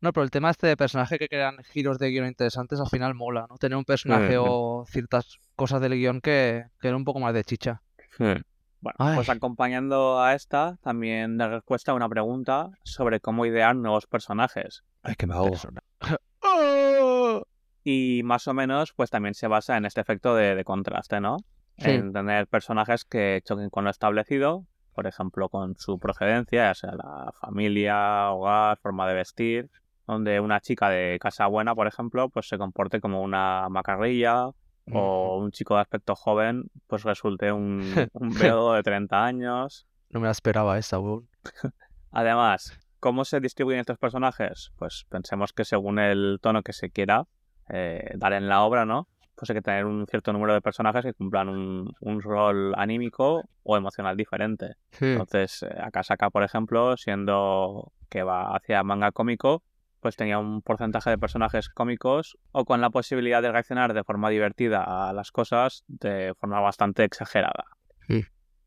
No, 0.00 0.12
pero 0.12 0.24
el 0.24 0.30
tema 0.30 0.50
este 0.50 0.66
de 0.66 0.76
personaje 0.76 1.18
que 1.18 1.28
crean 1.28 1.56
giros 1.64 1.98
de 1.98 2.10
guion 2.10 2.26
interesantes 2.26 2.80
al 2.80 2.88
final 2.88 3.14
mola, 3.14 3.46
¿no? 3.48 3.56
Tener 3.56 3.76
un 3.76 3.84
personaje 3.84 4.36
o 4.38 4.84
ciertas 4.88 5.38
cosas 5.54 5.80
del 5.80 5.94
guion 5.94 6.20
que, 6.20 6.66
que 6.80 6.88
den 6.88 6.96
un 6.96 7.04
poco 7.04 7.20
más 7.20 7.32
de 7.34 7.44
chicha. 7.44 7.82
Hmm. 8.18 8.42
Bueno, 8.80 9.16
pues 9.16 9.28
acompañando 9.30 10.22
a 10.22 10.34
esta, 10.34 10.76
también 10.82 11.38
da 11.38 11.48
respuesta 11.48 11.92
a 11.92 11.94
una 11.94 12.08
pregunta 12.08 12.70
sobre 12.82 13.20
cómo 13.20 13.46
idear 13.46 13.74
nuevos 13.74 14.06
personajes. 14.06 14.84
Ay, 15.02 15.14
que 15.16 15.26
me 15.26 15.34
ahogo. 15.34 15.56
¡Oh! 16.42 17.42
Y 17.82 18.20
más 18.22 18.46
o 18.48 18.54
menos, 18.54 18.92
pues 18.92 19.10
también 19.10 19.34
se 19.34 19.48
basa 19.48 19.76
en 19.76 19.86
este 19.86 20.00
efecto 20.00 20.34
de, 20.34 20.54
de 20.54 20.64
contraste, 20.64 21.20
¿no? 21.20 21.38
Sí. 21.78 21.90
En 21.90 22.12
tener 22.12 22.46
personajes 22.46 23.04
que 23.04 23.42
choquen 23.44 23.70
con 23.70 23.84
lo 23.84 23.90
establecido, 23.90 24.66
por 24.94 25.06
ejemplo, 25.06 25.48
con 25.48 25.76
su 25.76 25.98
procedencia, 25.98 26.68
ya 26.68 26.74
sea 26.74 26.92
la 26.92 27.32
familia, 27.40 28.30
hogar, 28.30 28.78
forma 28.78 29.06
de 29.06 29.14
vestir, 29.14 29.70
donde 30.06 30.40
una 30.40 30.60
chica 30.60 30.88
de 30.88 31.18
casa 31.20 31.46
buena, 31.46 31.74
por 31.74 31.86
ejemplo, 31.86 32.28
pues 32.28 32.48
se 32.48 32.58
comporte 32.58 33.00
como 33.00 33.22
una 33.22 33.68
macarrilla, 33.68 34.50
o 34.92 35.38
un 35.38 35.50
chico 35.50 35.74
de 35.74 35.80
aspecto 35.80 36.14
joven, 36.14 36.70
pues 36.86 37.02
resulte 37.02 37.52
un, 37.52 38.08
un 38.12 38.30
beodo 38.62 38.74
de 38.74 38.82
30 38.82 39.24
años. 39.24 39.86
No 40.10 40.20
me 40.20 40.26
la 40.26 40.32
esperaba 40.32 40.78
esa, 40.78 40.98
weón. 40.98 41.28
Además, 42.12 42.78
¿cómo 43.00 43.24
se 43.24 43.40
distribuyen 43.40 43.80
estos 43.80 43.98
personajes? 43.98 44.70
Pues 44.76 45.06
pensemos 45.08 45.52
que 45.52 45.64
según 45.64 45.98
el 45.98 46.38
tono 46.40 46.62
que 46.62 46.72
se 46.72 46.90
quiera 46.90 47.26
eh, 47.68 48.12
dar 48.14 48.32
en 48.32 48.48
la 48.48 48.62
obra, 48.62 48.84
¿no? 48.86 49.08
Pues 49.34 49.50
hay 49.50 49.56
que 49.56 49.62
tener 49.62 49.84
un 49.84 50.06
cierto 50.06 50.32
número 50.32 50.54
de 50.54 50.62
personajes 50.62 51.04
que 51.04 51.12
cumplan 51.12 51.50
un, 51.50 51.92
un 52.00 52.22
rol 52.22 52.72
anímico 52.76 53.42
o 53.64 53.76
emocional 53.76 54.16
diferente. 54.16 54.76
Sí. 54.92 55.06
Entonces, 55.06 55.62
eh, 55.62 55.76
Akasaka, 55.78 56.30
por 56.30 56.42
ejemplo, 56.42 56.96
siendo 56.96 57.92
que 58.08 58.22
va 58.22 58.56
hacia 58.56 58.82
manga 58.82 59.12
cómico, 59.12 59.62
pues 60.00 60.16
tenía 60.16 60.38
un 60.38 60.62
porcentaje 60.62 61.10
de 61.10 61.18
personajes 61.18 61.68
cómicos 61.68 62.36
o 62.52 62.64
con 62.64 62.80
la 62.80 62.90
posibilidad 62.90 63.42
de 63.42 63.52
reaccionar 63.52 63.94
de 63.94 64.04
forma 64.04 64.30
divertida 64.30 64.82
a 65.08 65.12
las 65.12 65.32
cosas 65.32 65.84
de 65.88 66.34
forma 66.38 66.60
bastante 66.60 67.04
exagerada. 67.04 67.64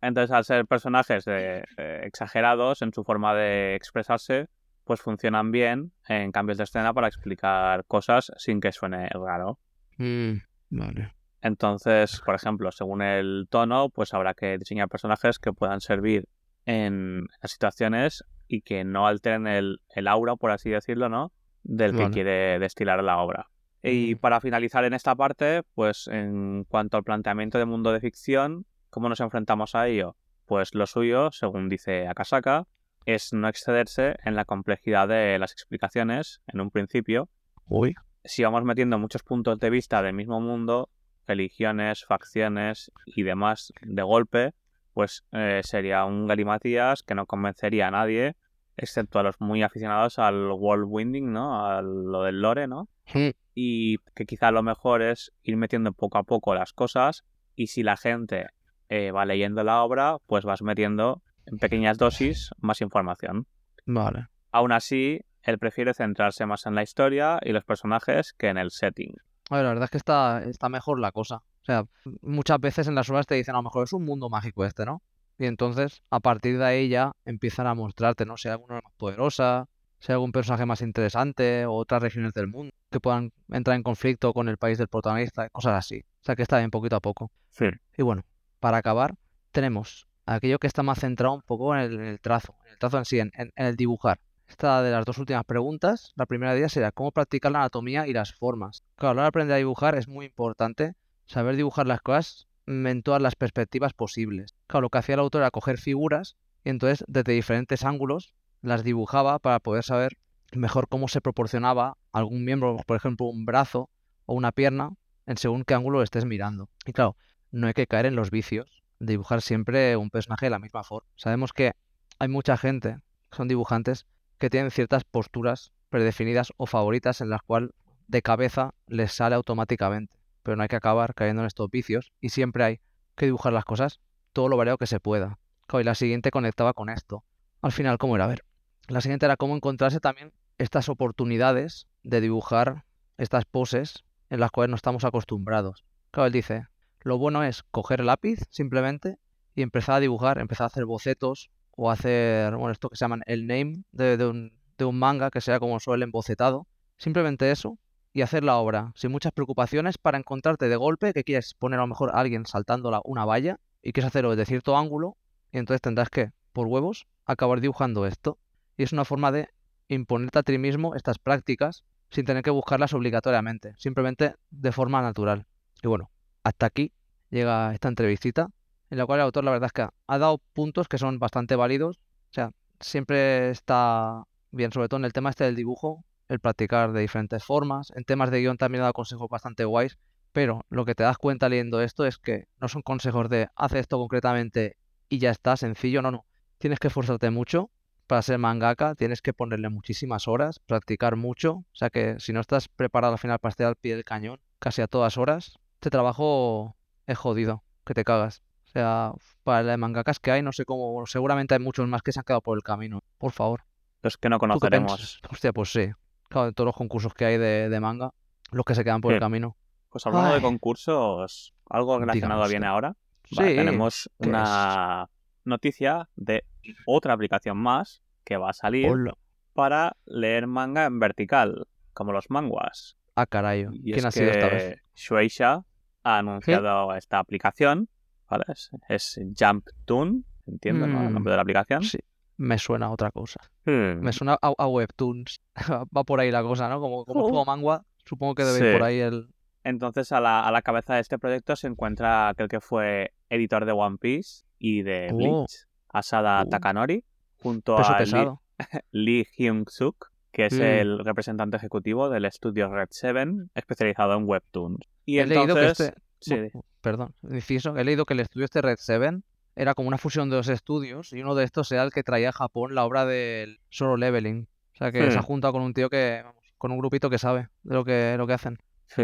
Entonces, 0.02 0.32
al 0.32 0.46
ser 0.46 0.66
personajes 0.66 1.26
de- 1.26 1.66
eh, 1.78 2.02
exagerados 2.04 2.82
en 2.82 2.94
su 2.94 3.04
forma 3.04 3.34
de 3.36 3.76
expresarse, 3.76 4.48
pues 4.86 5.02
funcionan 5.02 5.52
bien 5.52 5.92
en 6.08 6.32
cambios 6.32 6.58
de 6.58 6.64
escena 6.64 6.94
para 6.94 7.08
explicar 7.08 7.84
cosas 7.86 8.32
sin 8.38 8.60
que 8.62 8.72
suene 8.72 9.10
raro. 9.10 9.60
Mm, 9.98 10.38
vale. 10.70 11.14
Entonces, 11.42 12.22
por 12.26 12.36
ejemplo, 12.36 12.72
según 12.72 13.02
el 13.02 13.48
tono, 13.50 13.90
pues 13.90 14.14
habrá 14.14 14.34
que 14.34 14.58
diseñar 14.58 14.90
personajes 14.90 15.40
que 15.40 15.54
puedan 15.54 15.80
servir 15.80 16.28
en 16.66 17.28
las 17.42 17.52
situaciones 17.52 18.24
y 18.50 18.62
que 18.62 18.84
no 18.84 19.08
alteren 19.08 19.48
el, 19.48 19.80
el 19.96 20.08
aura, 20.10 20.36
por 20.36 20.52
así 20.52 20.70
decirlo, 20.70 21.08
¿no? 21.08 21.32
Del 21.64 21.96
que 21.96 22.10
quiere 22.10 22.60
destilar 22.60 23.02
la 23.04 23.20
obra. 23.20 23.48
Y 23.84 24.16
Mm. 24.16 24.18
para 24.18 24.42
finalizar 24.42 24.84
en 24.84 24.94
esta 24.94 25.16
parte, 25.16 25.62
pues 25.76 26.08
en 26.12 26.66
cuanto 26.66 26.98
al 26.98 27.04
planteamiento 27.04 27.58
de 27.60 27.66
mundo 27.66 27.94
de 27.94 28.02
ficción, 28.02 28.66
¿cómo 28.90 29.08
nos 29.08 29.20
enfrentamos 29.22 29.76
a 29.76 29.88
ello? 29.88 30.18
Pues 30.46 30.74
lo 30.74 30.86
suyo, 30.88 31.30
según 31.32 31.70
dice 31.70 32.08
Akasaka, 32.08 32.66
es 33.06 33.32
no 33.34 33.48
excederse 33.48 34.16
en 34.26 34.36
la 34.36 34.46
complejidad 34.46 35.08
de 35.08 35.38
las 35.40 35.52
explicaciones 35.52 36.42
en 36.48 36.60
un 36.60 36.72
principio, 36.72 37.30
Uy. 37.68 37.94
si 38.26 38.44
vamos 38.44 38.64
metiendo 38.64 38.98
muchos 38.98 39.24
puntos 39.24 39.60
de 39.60 39.70
vista 39.70 40.02
del 40.02 40.14
mismo 40.16 40.42
mundo, 40.42 40.90
religiones, 41.28 42.04
facciones 42.06 42.92
y 43.06 43.22
demás 43.24 43.72
de 43.82 44.02
golpe, 44.02 44.54
pues 44.94 45.24
eh, 45.32 45.62
sería 45.64 46.06
un 46.06 46.28
galimatías 46.28 47.04
que 47.04 47.16
no 47.16 47.26
convencería 47.26 47.88
a 47.88 47.92
nadie, 47.92 48.36
excepto 48.78 49.20
a 49.20 49.24
los 49.24 49.40
muy 49.40 49.64
aficionados 49.64 50.20
al 50.20 50.52
world 50.52 50.86
winding, 50.88 51.32
¿no? 51.32 51.66
A 51.66 51.82
lo 51.82 52.24
del 52.24 52.42
lore, 52.42 52.68
¿no? 52.68 52.90
Mm, 53.14 53.30
Y 53.56 53.98
que 54.16 54.26
quizá 54.26 54.52
lo 54.52 54.64
mejor 54.64 55.02
es 55.02 55.32
ir 55.44 55.58
metiendo 55.58 55.92
poco 55.92 56.18
a 56.18 56.24
poco 56.24 56.56
las 56.56 56.74
cosas 56.74 57.24
y 57.56 57.68
si 57.68 57.84
la 57.84 57.98
gente 57.98 58.48
eh, 58.88 59.12
va 59.12 59.26
leyendo 59.26 59.64
la 59.64 59.84
obra, 59.84 60.18
pues 60.28 60.46
vas 60.46 60.62
metiendo 60.62 61.22
en 61.46 61.58
pequeñas 61.58 61.98
dosis 61.98 62.52
más 62.60 62.82
información. 62.82 63.48
Vale. 63.86 64.28
Aún 64.52 64.72
así, 64.72 65.22
él 65.44 65.58
prefiere 65.60 65.94
centrarse 65.94 66.46
más 66.46 66.66
en 66.66 66.76
la 66.76 66.84
historia 66.84 67.40
y 67.42 67.52
los 67.52 67.64
personajes 67.66 68.34
que 68.34 68.48
en 68.48 68.58
el 68.58 68.72
setting. 68.72 69.14
A 69.50 69.56
ver, 69.56 69.64
la 69.66 69.70
verdad 69.70 69.86
es 69.86 69.92
que 69.92 69.98
está, 69.98 70.44
está 70.44 70.70
mejor 70.70 71.00
la 71.00 71.12
cosa. 71.12 71.42
Sea, 71.70 71.86
muchas 72.24 72.60
veces 72.60 72.88
en 72.88 72.96
las 72.96 73.08
obras 73.12 73.28
te 73.28 73.36
dicen 73.36 73.54
a 73.54 73.60
lo 73.60 73.64
mejor 73.64 73.84
es 73.84 73.94
un 73.94 74.04
mundo 74.04 74.28
mágico 74.28 74.66
este, 74.66 74.86
¿no? 74.86 75.04
Y 75.38 75.46
entonces, 75.46 76.02
a 76.10 76.20
partir 76.20 76.58
de 76.58 76.66
ahí 76.66 76.90
ya 76.90 77.12
empiezan 77.26 77.68
a 77.68 77.76
mostrarte, 77.76 78.26
¿no? 78.26 78.38
Si 78.38 78.48
hay 78.48 78.54
alguna 78.54 78.82
más 78.84 78.92
poderosa, 78.98 79.68
si 80.00 80.12
hay 80.12 80.16
algún 80.16 80.32
personaje 80.32 80.66
más 80.66 80.82
interesante, 80.82 81.68
o 81.68 81.74
otras 81.76 82.02
regiones 82.02 82.34
del 82.34 82.48
mundo 82.48 82.74
que 82.90 83.00
puedan 83.00 83.32
entrar 83.50 83.76
en 83.76 83.84
conflicto 83.84 84.34
con 84.34 84.50
el 84.50 84.58
país 84.58 84.80
del 84.80 84.88
protagonista, 84.88 85.48
cosas 85.52 85.76
así. 85.76 86.00
O 86.00 86.24
sea, 86.24 86.36
que 86.36 86.42
está 86.42 86.58
bien 86.58 86.72
poquito 86.72 86.96
a 86.96 87.02
poco. 87.02 87.30
Sí. 87.52 87.66
Y 87.96 88.02
bueno, 88.02 88.24
para 88.60 88.78
acabar, 88.78 89.14
tenemos 89.52 90.08
aquello 90.26 90.58
que 90.58 90.66
está 90.66 90.82
más 90.82 90.98
centrado 90.98 91.36
un 91.36 91.44
poco 91.44 91.76
en 91.76 91.82
el, 91.82 91.94
en 92.00 92.06
el 92.08 92.20
trazo, 92.20 92.56
en 92.66 92.72
el 92.72 92.80
trazo 92.80 92.98
en 92.98 93.06
sí, 93.06 93.20
en, 93.20 93.30
en- 93.36 93.52
el 93.56 93.76
dibujar. 93.76 94.20
Esta 94.48 94.82
de 94.82 94.90
las 94.90 95.06
dos 95.06 95.20
últimas 95.20 95.46
preguntas, 95.46 96.14
la 96.16 96.26
primera 96.26 96.54
de 96.54 96.62
ellas 96.62 96.72
sería 96.72 96.92
cómo 96.92 97.12
practicar 97.12 97.52
la 97.52 97.60
anatomía 97.60 98.08
y 98.08 98.14
las 98.14 98.34
formas. 98.34 98.82
Claro, 98.96 99.12
a 99.12 99.14
la 99.14 99.20
hora 99.20 99.26
de 99.26 99.28
aprender 99.28 99.54
a 99.54 99.58
dibujar 99.58 99.94
es 99.94 100.08
muy 100.08 100.26
importante 100.26 100.96
saber 101.30 101.56
dibujar 101.56 101.88
las 101.88 102.02
cosas 102.02 102.48
en 102.66 103.04
todas 103.04 103.22
las 103.22 103.36
perspectivas 103.36 103.94
posibles. 103.94 104.56
Claro, 104.68 104.82
lo 104.84 104.90
que 104.90 104.98
hacía 104.98 105.14
el 105.14 105.22
autor 105.22 105.42
era 105.42 105.52
coger 105.52 105.78
figuras 105.78 106.36
y 106.64 106.70
entonces 106.70 107.06
desde 107.08 107.34
diferentes 107.34 107.86
ángulos 107.86 108.34
las 108.62 108.84
dibujaba 108.84 109.40
para 109.40 109.60
poder 109.60 109.84
saber 109.84 110.18
mejor 110.52 110.88
cómo 110.88 111.08
se 111.08 111.22
proporcionaba 111.22 111.98
algún 112.12 112.44
miembro, 112.44 112.78
por 112.86 112.98
ejemplo, 112.98 113.28
un 113.28 113.46
brazo 113.46 113.90
o 114.26 114.34
una 114.34 114.52
pierna, 114.52 114.92
en 115.28 115.38
según 115.38 115.64
qué 115.64 115.76
ángulo 115.76 116.00
lo 116.00 116.04
estés 116.04 116.26
mirando. 116.26 116.70
Y 116.86 116.94
claro, 116.94 117.16
no 117.52 117.68
hay 117.68 117.74
que 117.74 117.88
caer 117.88 118.08
en 118.08 118.16
los 118.16 118.32
vicios 118.32 118.84
dibujar 119.00 119.42
siempre 119.42 119.96
un 119.96 120.10
personaje 120.10 120.48
de 120.48 120.50
la 120.50 120.60
misma 120.60 120.84
forma. 120.84 121.08
Sabemos 121.16 121.54
que 121.54 121.74
hay 122.18 122.28
mucha 122.28 122.58
gente, 122.58 122.98
son 123.32 123.48
dibujantes, 123.48 124.08
que 124.40 124.50
tienen 124.50 124.72
ciertas 124.72 125.04
posturas 125.04 125.72
predefinidas 125.90 126.52
o 126.58 126.66
favoritas 126.66 127.22
en 127.22 127.30
las 127.30 127.42
cuales 127.44 127.70
de 128.08 128.22
cabeza 128.22 128.74
les 128.88 129.12
sale 129.12 129.36
automáticamente. 129.36 130.19
Pero 130.50 130.58
no 130.58 130.64
hay 130.64 130.68
que 130.68 130.78
acabar 130.78 131.14
cayendo 131.14 131.44
en 131.44 131.46
estos 131.46 131.70
vicios 131.70 132.12
y 132.22 132.30
siempre 132.30 132.64
hay 132.64 132.80
que 133.16 133.28
dibujar 133.28 133.54
las 133.54 133.66
cosas 133.66 134.00
todo 134.34 134.50
lo 134.50 134.58
variado 134.58 134.80
que 134.80 134.88
se 134.88 135.00
pueda. 135.00 135.38
Y 135.72 135.84
la 135.84 135.94
siguiente 135.94 136.32
conectaba 136.32 136.74
con 136.74 136.90
esto. 136.90 137.24
Al 137.62 137.72
final, 137.72 138.00
¿cómo 138.00 138.16
era? 138.16 138.26
A 138.26 138.30
ver, 138.30 138.44
la 138.88 139.00
siguiente 139.00 139.28
era 139.28 139.38
cómo 139.38 139.56
encontrarse 139.56 140.00
también 140.00 140.34
estas 140.58 140.90
oportunidades 140.90 141.86
de 142.02 142.20
dibujar 142.20 142.86
estas 143.20 143.46
poses 143.46 144.06
en 144.32 144.40
las 144.40 144.50
cuales 144.50 144.72
no 144.72 144.76
estamos 144.76 145.06
acostumbrados. 145.06 145.86
Claro, 146.10 146.26
él 146.26 146.34
dice, 146.34 146.66
lo 147.02 147.20
bueno 147.20 147.44
es 147.44 147.62
coger 147.62 148.04
lápiz 148.04 148.40
simplemente 148.50 149.20
y 149.54 149.62
empezar 149.62 149.98
a 149.98 150.00
dibujar, 150.00 150.40
empezar 150.40 150.64
a 150.64 150.70
hacer 150.70 150.86
bocetos 150.86 151.52
o 151.76 151.92
hacer, 151.92 152.56
bueno, 152.56 152.72
esto 152.72 152.90
que 152.90 152.96
se 152.96 153.02
llaman 153.02 153.22
el 153.28 153.46
name 153.46 153.84
de, 153.92 154.26
un, 154.26 154.52
de 154.80 154.86
un 154.86 154.98
manga, 154.98 155.30
que 155.30 155.42
sea 155.42 155.60
como 155.60 155.80
suele 155.80 156.06
embocetado. 156.06 156.66
Simplemente 156.98 157.52
eso 157.52 157.78
y 158.14 158.22
hacer 158.22 158.44
la 158.44 158.58
obra 158.58 158.92
sin 158.96 159.12
muchas 159.12 159.32
preocupaciones 159.32 159.98
para 159.98 160.18
encontrarte 160.18 160.68
de 160.68 160.76
golpe 160.76 161.14
que 161.14 161.24
quieres 161.24 161.54
poner 161.54 161.80
a 161.80 161.84
lo 161.84 161.88
mejor 161.88 162.10
a 162.10 162.20
alguien 162.20 162.46
saltando 162.46 162.92
la- 162.92 163.02
una 163.04 163.26
valla 163.26 163.60
y 163.82 163.92
quieres 163.92 164.08
hacerlo 164.08 164.32
desde 164.32 164.46
cierto 164.46 164.78
ángulo 164.78 165.18
y 165.52 165.58
entonces 165.60 165.82
tendrás 165.82 166.10
que, 166.10 166.32
por 166.54 166.68
huevos, 166.68 167.08
acabar 167.26 167.62
dibujando 167.62 168.06
esto. 168.06 168.38
Y 168.78 168.84
es 168.84 168.94
una 168.94 169.06
forma 169.06 169.32
de 169.32 169.50
imponerte 169.88 170.40
a 170.40 170.44
ti 170.44 170.58
mismo 170.58 170.96
estas 170.96 171.20
prácticas 171.20 171.84
sin 172.10 172.26
tener 172.26 172.44
que 172.44 172.50
buscarlas 172.50 172.94
obligatoriamente, 172.94 173.74
simplemente 173.78 174.36
de 174.50 174.72
forma 174.72 175.02
natural. 175.02 175.46
Y 175.84 175.88
bueno, 175.88 176.10
hasta 176.44 176.66
aquí 176.66 176.92
llega 177.30 177.74
esta 177.74 177.88
entrevistita, 177.88 178.48
en 178.90 178.98
la 178.98 179.06
cual 179.06 179.20
el 179.20 179.26
autor 179.26 179.44
la 179.44 179.52
verdad 179.52 179.68
es 179.68 179.74
que 179.74 179.88
ha 180.08 180.18
dado 180.18 180.40
puntos 180.54 180.88
que 180.88 180.98
son 180.98 181.20
bastante 181.20 181.56
válidos. 181.56 181.98
O 181.98 182.34
sea, 182.34 182.52
siempre 182.80 183.52
está 183.52 184.24
bien, 184.52 184.72
sobre 184.72 184.88
todo 184.88 185.00
en 185.00 185.06
el 185.06 185.14
tema 185.14 185.30
este 185.30 185.44
del 185.44 185.56
dibujo, 185.56 186.04
el 186.30 186.40
practicar 186.40 186.94
de 186.94 187.02
diferentes 187.02 187.44
formas. 187.44 187.92
En 187.96 188.06
temas 188.06 188.32
de 188.32 188.40
guion 188.40 188.58
también 188.58 188.80
he 188.80 188.84
dado 188.84 188.94
consejos 188.94 189.28
bastante 189.30 189.66
guays, 189.66 189.98
pero 190.32 190.62
lo 190.70 190.86
que 190.86 190.96
te 190.96 191.04
das 191.04 191.18
cuenta 191.18 191.50
leyendo 191.50 191.82
esto 191.82 192.06
es 192.06 192.18
que 192.18 192.46
no 192.62 192.68
son 192.68 192.82
consejos 192.82 193.30
de 193.30 193.50
haz 193.56 193.74
esto 193.74 193.98
concretamente 193.98 194.78
y 195.10 195.18
ya 195.18 195.32
está, 195.32 195.58
sencillo, 195.58 196.02
no, 196.02 196.12
no. 196.12 196.26
Tienes 196.60 196.80
que 196.80 196.88
esforzarte 196.88 197.32
mucho 197.32 197.72
para 198.08 198.22
ser 198.22 198.38
mangaka, 198.38 198.96
tienes 198.96 199.22
que 199.22 199.34
ponerle 199.34 199.70
muchísimas 199.70 200.28
horas, 200.28 200.60
practicar 200.60 201.16
mucho, 201.16 201.54
o 201.54 201.66
sea 201.74 201.90
que 201.90 202.16
si 202.20 202.34
no 202.34 202.40
estás 202.40 202.68
preparado 202.68 203.14
al 203.14 203.20
final 203.20 203.40
para 203.40 203.52
estar 203.52 203.68
al 203.68 203.76
pie 203.76 203.96
del 203.96 204.04
cañón, 204.04 204.40
casi 204.60 204.82
a 204.82 204.88
todas 204.88 205.18
horas, 205.18 205.60
este 205.76 205.90
trabajo 205.90 206.76
es 207.08 207.18
jodido, 207.18 207.64
que 207.86 207.94
te 207.94 208.04
cagas. 208.04 208.44
O 208.68 208.72
sea, 208.72 209.14
para 209.44 209.64
las 209.64 209.78
mangakas 209.80 210.20
que 210.20 210.32
hay, 210.32 210.44
no 210.44 210.52
sé 210.52 210.64
cómo, 210.66 211.04
seguramente 211.08 211.56
hay 211.56 211.60
muchos 211.60 211.88
más 211.88 212.04
que 212.04 212.12
se 212.12 212.20
han 212.20 212.24
quedado 212.24 212.42
por 212.42 212.58
el 212.58 212.64
camino. 212.64 213.02
Por 213.18 213.32
favor. 213.32 213.64
Los 214.04 214.18
que 214.18 214.30
no 214.30 214.38
¿Tú 214.38 214.42
qué 214.42 214.48
conoceremos. 214.48 215.20
Hostia, 215.30 215.52
pues 215.54 215.72
sí. 215.72 215.92
Claro, 216.30 216.46
de 216.48 216.54
todos 216.54 216.68
los 216.68 216.76
concursos 216.76 217.14
que 217.14 217.26
hay 217.26 217.38
de, 217.38 217.70
de 217.70 217.80
manga, 217.80 218.12
los 218.52 218.64
que 218.66 218.76
se 218.76 218.84
quedan 218.84 219.02
por 219.02 219.14
el 219.14 219.20
camino. 219.20 219.58
Pues 219.90 220.06
hablando 220.06 220.34
de 220.36 220.42
concursos, 220.42 221.54
algo 221.70 222.00
relacionado 222.00 222.48
viene 222.48 222.68
ahora. 222.68 222.96
Sí, 223.26 223.38
tenemos 223.38 224.10
una 224.18 225.10
noticia 225.44 226.08
de 226.16 226.46
otra 226.86 227.14
aplicación 227.14 227.58
más 227.58 228.02
que 228.24 228.38
va 228.38 228.52
a 228.52 228.54
salir 228.54 228.88
Hola. 228.90 229.14
para 229.54 229.98
leer 230.06 230.46
manga 230.48 230.86
en 230.86 231.00
vertical, 231.00 231.68
como 231.94 232.12
los 232.12 232.30
manguas. 232.30 232.96
Ah, 233.16 233.26
carayo. 233.26 233.70
Y 233.74 233.82
¿Quién 233.94 233.98
es 233.98 234.06
ha 234.06 234.12
sido 234.12 234.32
esta 234.32 234.48
vez? 234.48 234.80
Shueisha 234.96 235.64
ha 236.04 236.18
anunciado 236.18 236.94
esta 236.96 237.20
aplicación, 237.20 237.90
¿vale? 238.30 238.46
Es, 238.48 238.70
es 238.88 239.20
Jump 239.38 239.68
Toon, 239.86 240.26
entiendo, 240.46 240.88
¿no? 240.88 241.02
El 241.02 241.10
Mm, 241.10 241.14
nombre 241.14 241.32
de 241.32 241.38
la 241.38 241.42
aplicación. 241.42 241.84
Sí, 241.84 241.98
me 242.40 242.58
suena 242.58 242.88
a 242.88 242.92
otra 242.92 243.12
cosa. 243.12 243.40
Hmm, 243.66 244.00
Me 244.02 244.12
suena 244.14 244.38
a, 244.42 244.54
a 244.58 244.68
Webtoons. 244.68 245.40
Va 245.96 246.04
por 246.04 246.20
ahí 246.20 246.32
la 246.32 246.42
cosa, 246.42 246.70
¿no? 246.70 246.80
Como, 246.80 247.06
como 247.06 247.26
Oh. 247.26 247.30
todo 247.32 247.46
manga, 247.46 247.84
supongo 248.06 248.34
que 248.36 248.44
debe 248.46 248.68
ir 248.68 248.74
por 248.78 248.84
ahí 248.88 249.00
el... 249.00 249.28
Entonces, 249.64 250.12
a 250.14 250.22
la, 250.22 250.48
a 250.48 250.52
la 250.52 250.62
cabeza 250.62 250.96
de 250.96 251.02
este 251.02 251.20
proyecto 251.20 251.56
se 251.58 251.68
encuentra 251.68 252.30
aquel 252.30 252.48
que 252.48 252.62
fue 252.62 253.12
editor 253.30 253.66
de 253.66 253.74
One 253.74 253.98
Piece 254.00 254.44
y 254.58 254.82
de 254.84 255.10
Oh. 255.12 255.18
Bleach, 255.18 255.66
Asada 255.90 256.44
Oh. 256.46 256.50
Takanori, 256.50 257.04
junto 257.42 257.76
Peso 257.76 257.92
a 257.92 258.00
Lee, 258.00 258.06
pesado. 258.06 258.42
Lee 258.92 259.26
Hyung-suk, 259.38 260.08
que 260.32 260.46
es 260.46 260.54
Mm. 260.58 260.62
el 260.62 261.00
representante 261.06 261.58
ejecutivo 261.58 262.10
del 262.10 262.24
estudio 262.26 262.70
Red 262.74 262.88
Seven, 262.92 263.52
especializado 263.54 264.14
en 264.16 264.24
webtoons. 264.30 264.80
Y 265.06 265.20
He 265.20 265.26
leído 265.28 265.56
que 265.56 265.62
entonces, 265.62 265.94
este... 266.22 266.52
sí, 266.52 266.60
perdón, 266.82 267.14
inciso. 267.24 267.76
He 267.76 267.84
leído 267.84 268.06
que 268.06 268.14
el 268.14 268.22
estudio 268.22 268.46
este 268.46 268.62
Red 268.62 268.78
Seven 268.78 269.24
era 269.62 269.74
como 269.76 269.88
una 269.90 269.98
fusión 269.98 270.30
de 270.30 270.38
dos 270.38 270.48
estudios 270.48 271.12
y 271.12 271.22
uno 271.22 271.36
de 271.36 271.44
estos 271.44 271.72
era 271.72 271.84
el 271.84 271.92
que 271.92 272.02
traía 272.04 272.30
a 272.30 272.32
Japón 272.32 272.76
la 272.76 272.86
obra 272.86 273.06
del 273.06 273.60
Solo 273.70 273.98
Leveling. 273.98 274.48
O 274.74 274.78
sea 274.78 274.92
que 274.92 275.12
se 275.12 275.18
ha 275.18 275.22
juntado 275.22 275.52
con 275.54 275.62
un 275.62 275.74
tío 275.74 275.90
que, 275.90 276.22
vamos, 276.24 276.44
con 276.58 276.72
un 276.72 276.78
grupito 276.80 277.10
que 277.10 277.18
sabe 277.18 277.50
de 277.64 277.76
lo 277.76 277.84
que, 277.84 278.16
lo 278.18 278.26
que 278.26 278.34
hacen. 278.34 278.58
sí. 278.88 279.04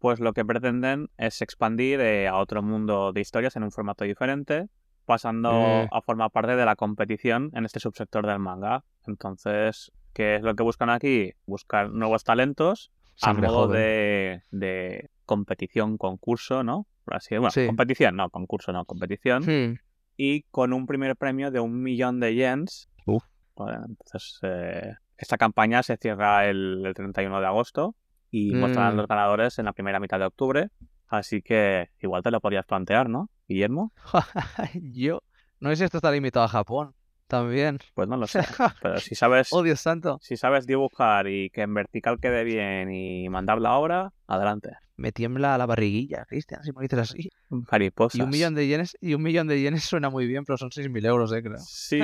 pues 0.00 0.18
lo 0.18 0.32
que 0.32 0.44
pretenden 0.44 1.08
es 1.16 1.40
expandir 1.42 2.00
eh, 2.00 2.26
a 2.26 2.36
otro 2.38 2.60
mundo 2.62 3.12
de 3.12 3.20
historias 3.20 3.54
en 3.54 3.62
un 3.62 3.70
formato 3.70 4.02
diferente, 4.04 4.66
pasando 5.06 5.52
Eh. 5.52 5.88
a 5.92 6.00
formar 6.02 6.30
parte 6.32 6.56
de 6.56 6.64
la 6.64 6.74
competición 6.74 7.52
en 7.54 7.64
este 7.64 7.78
subsector 7.78 8.26
del 8.26 8.40
manga. 8.40 8.82
Entonces, 9.06 9.92
¿qué 10.12 10.34
es 10.36 10.42
lo 10.42 10.56
que 10.56 10.64
buscan 10.64 10.90
aquí? 10.90 11.32
Buscar 11.46 11.90
nuevos 11.90 12.24
talentos 12.24 12.90
a 13.20 13.26
Sangre 13.26 13.46
modo 13.46 13.66
joven. 13.66 13.80
de, 13.80 14.42
de 14.50 15.10
competición, 15.24 15.96
concurso, 15.98 16.64
¿no? 16.64 16.88
Así, 17.06 17.36
bueno, 17.36 17.50
Sí. 17.52 17.66
competición, 17.66 18.16
no, 18.16 18.28
concurso, 18.30 18.72
no, 18.72 18.84
competición. 18.84 19.42
Hmm. 19.44 19.78
Y 20.16 20.42
con 20.50 20.72
un 20.72 20.86
primer 20.86 21.16
premio 21.16 21.50
de 21.50 21.60
un 21.60 21.82
millón 21.82 22.20
de 22.20 22.34
yens. 22.34 22.88
Uf. 23.06 23.22
Vale, 23.56 23.78
entonces, 23.88 24.38
eh, 24.42 24.94
esta 25.16 25.36
campaña 25.38 25.82
se 25.82 25.96
cierra 25.96 26.46
el, 26.48 26.82
el 26.86 26.94
31 26.94 27.40
de 27.40 27.46
agosto 27.46 27.94
y 28.30 28.52
mostrarán 28.54 28.94
Mm. 28.94 28.98
los 28.98 29.08
ganadores 29.08 29.58
en 29.58 29.66
la 29.66 29.72
primera 29.72 30.00
mitad 30.00 30.18
de 30.18 30.26
octubre. 30.26 30.68
Así 31.08 31.42
que 31.42 31.90
igual 32.00 32.22
te 32.22 32.30
lo 32.30 32.40
podrías 32.40 32.64
plantear, 32.64 33.08
¿no, 33.08 33.28
Guillermo? 33.46 33.92
Yo 34.74 35.22
no 35.60 35.70
sé 35.70 35.76
si 35.76 35.84
esto 35.84 35.98
está 35.98 36.10
limitado 36.10 36.44
a 36.44 36.48
Japón 36.48 36.94
también. 37.26 37.78
Pues 37.94 38.08
no 38.08 38.16
lo 38.16 38.26
sé. 38.26 38.40
Pero 38.82 38.98
si 38.98 39.14
sabes, 39.14 39.48
Oh, 39.52 39.62
Dios 39.62 39.80
santo. 39.80 40.18
si 40.22 40.36
sabes 40.36 40.66
dibujar 40.66 41.28
y 41.28 41.50
que 41.50 41.62
en 41.62 41.74
vertical 41.74 42.18
quede 42.20 42.44
bien 42.44 42.92
y 42.92 43.28
mandar 43.28 43.60
la 43.60 43.74
obra, 43.76 44.12
adelante. 44.26 44.70
Me 45.02 45.10
tiembla 45.10 45.58
la 45.58 45.66
barriguilla, 45.66 46.24
Cristian, 46.26 46.62
si 46.62 46.70
me 46.72 46.82
dices 46.82 46.98
así. 47.00 47.28
Mariposas. 47.72 48.18
Y 48.18 48.22
un 48.22 48.30
millón 48.30 48.54
de 48.54 48.68
yenes, 48.68 48.96
y 49.00 49.14
un 49.14 49.22
millón 49.22 49.48
de 49.48 49.60
yenes 49.60 49.82
suena 49.84 50.10
muy 50.10 50.28
bien, 50.28 50.44
pero 50.44 50.56
son 50.56 50.70
6.000 50.70 51.04
euros, 51.04 51.32
eh, 51.32 51.42
creo. 51.42 51.58
Sí, 51.58 52.00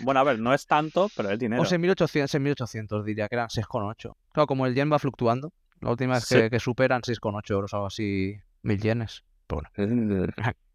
bueno, 0.00 0.20
a 0.20 0.24
ver, 0.24 0.38
no 0.38 0.52
es 0.52 0.66
tanto, 0.66 1.08
pero 1.16 1.30
es 1.30 1.38
dinero. 1.38 1.62
O 1.62 1.64
6.800, 1.64 2.28
6.800 2.28 3.04
diría, 3.04 3.28
que 3.28 3.36
eran 3.36 3.48
6,8. 3.48 4.14
Claro, 4.32 4.46
como 4.46 4.66
el 4.66 4.74
yen 4.74 4.92
va 4.92 4.98
fluctuando, 4.98 5.52
la 5.80 5.90
última 5.92 6.14
vez 6.14 6.24
Sí. 6.24 6.34
que, 6.36 6.50
que 6.50 6.60
superan 6.60 7.00
6,8 7.00 7.50
euros, 7.54 7.72
algo 7.72 7.86
así, 7.86 8.36
mil 8.62 8.78
yenes. 8.80 9.24
Pero 9.46 9.62
bueno, 9.74 10.32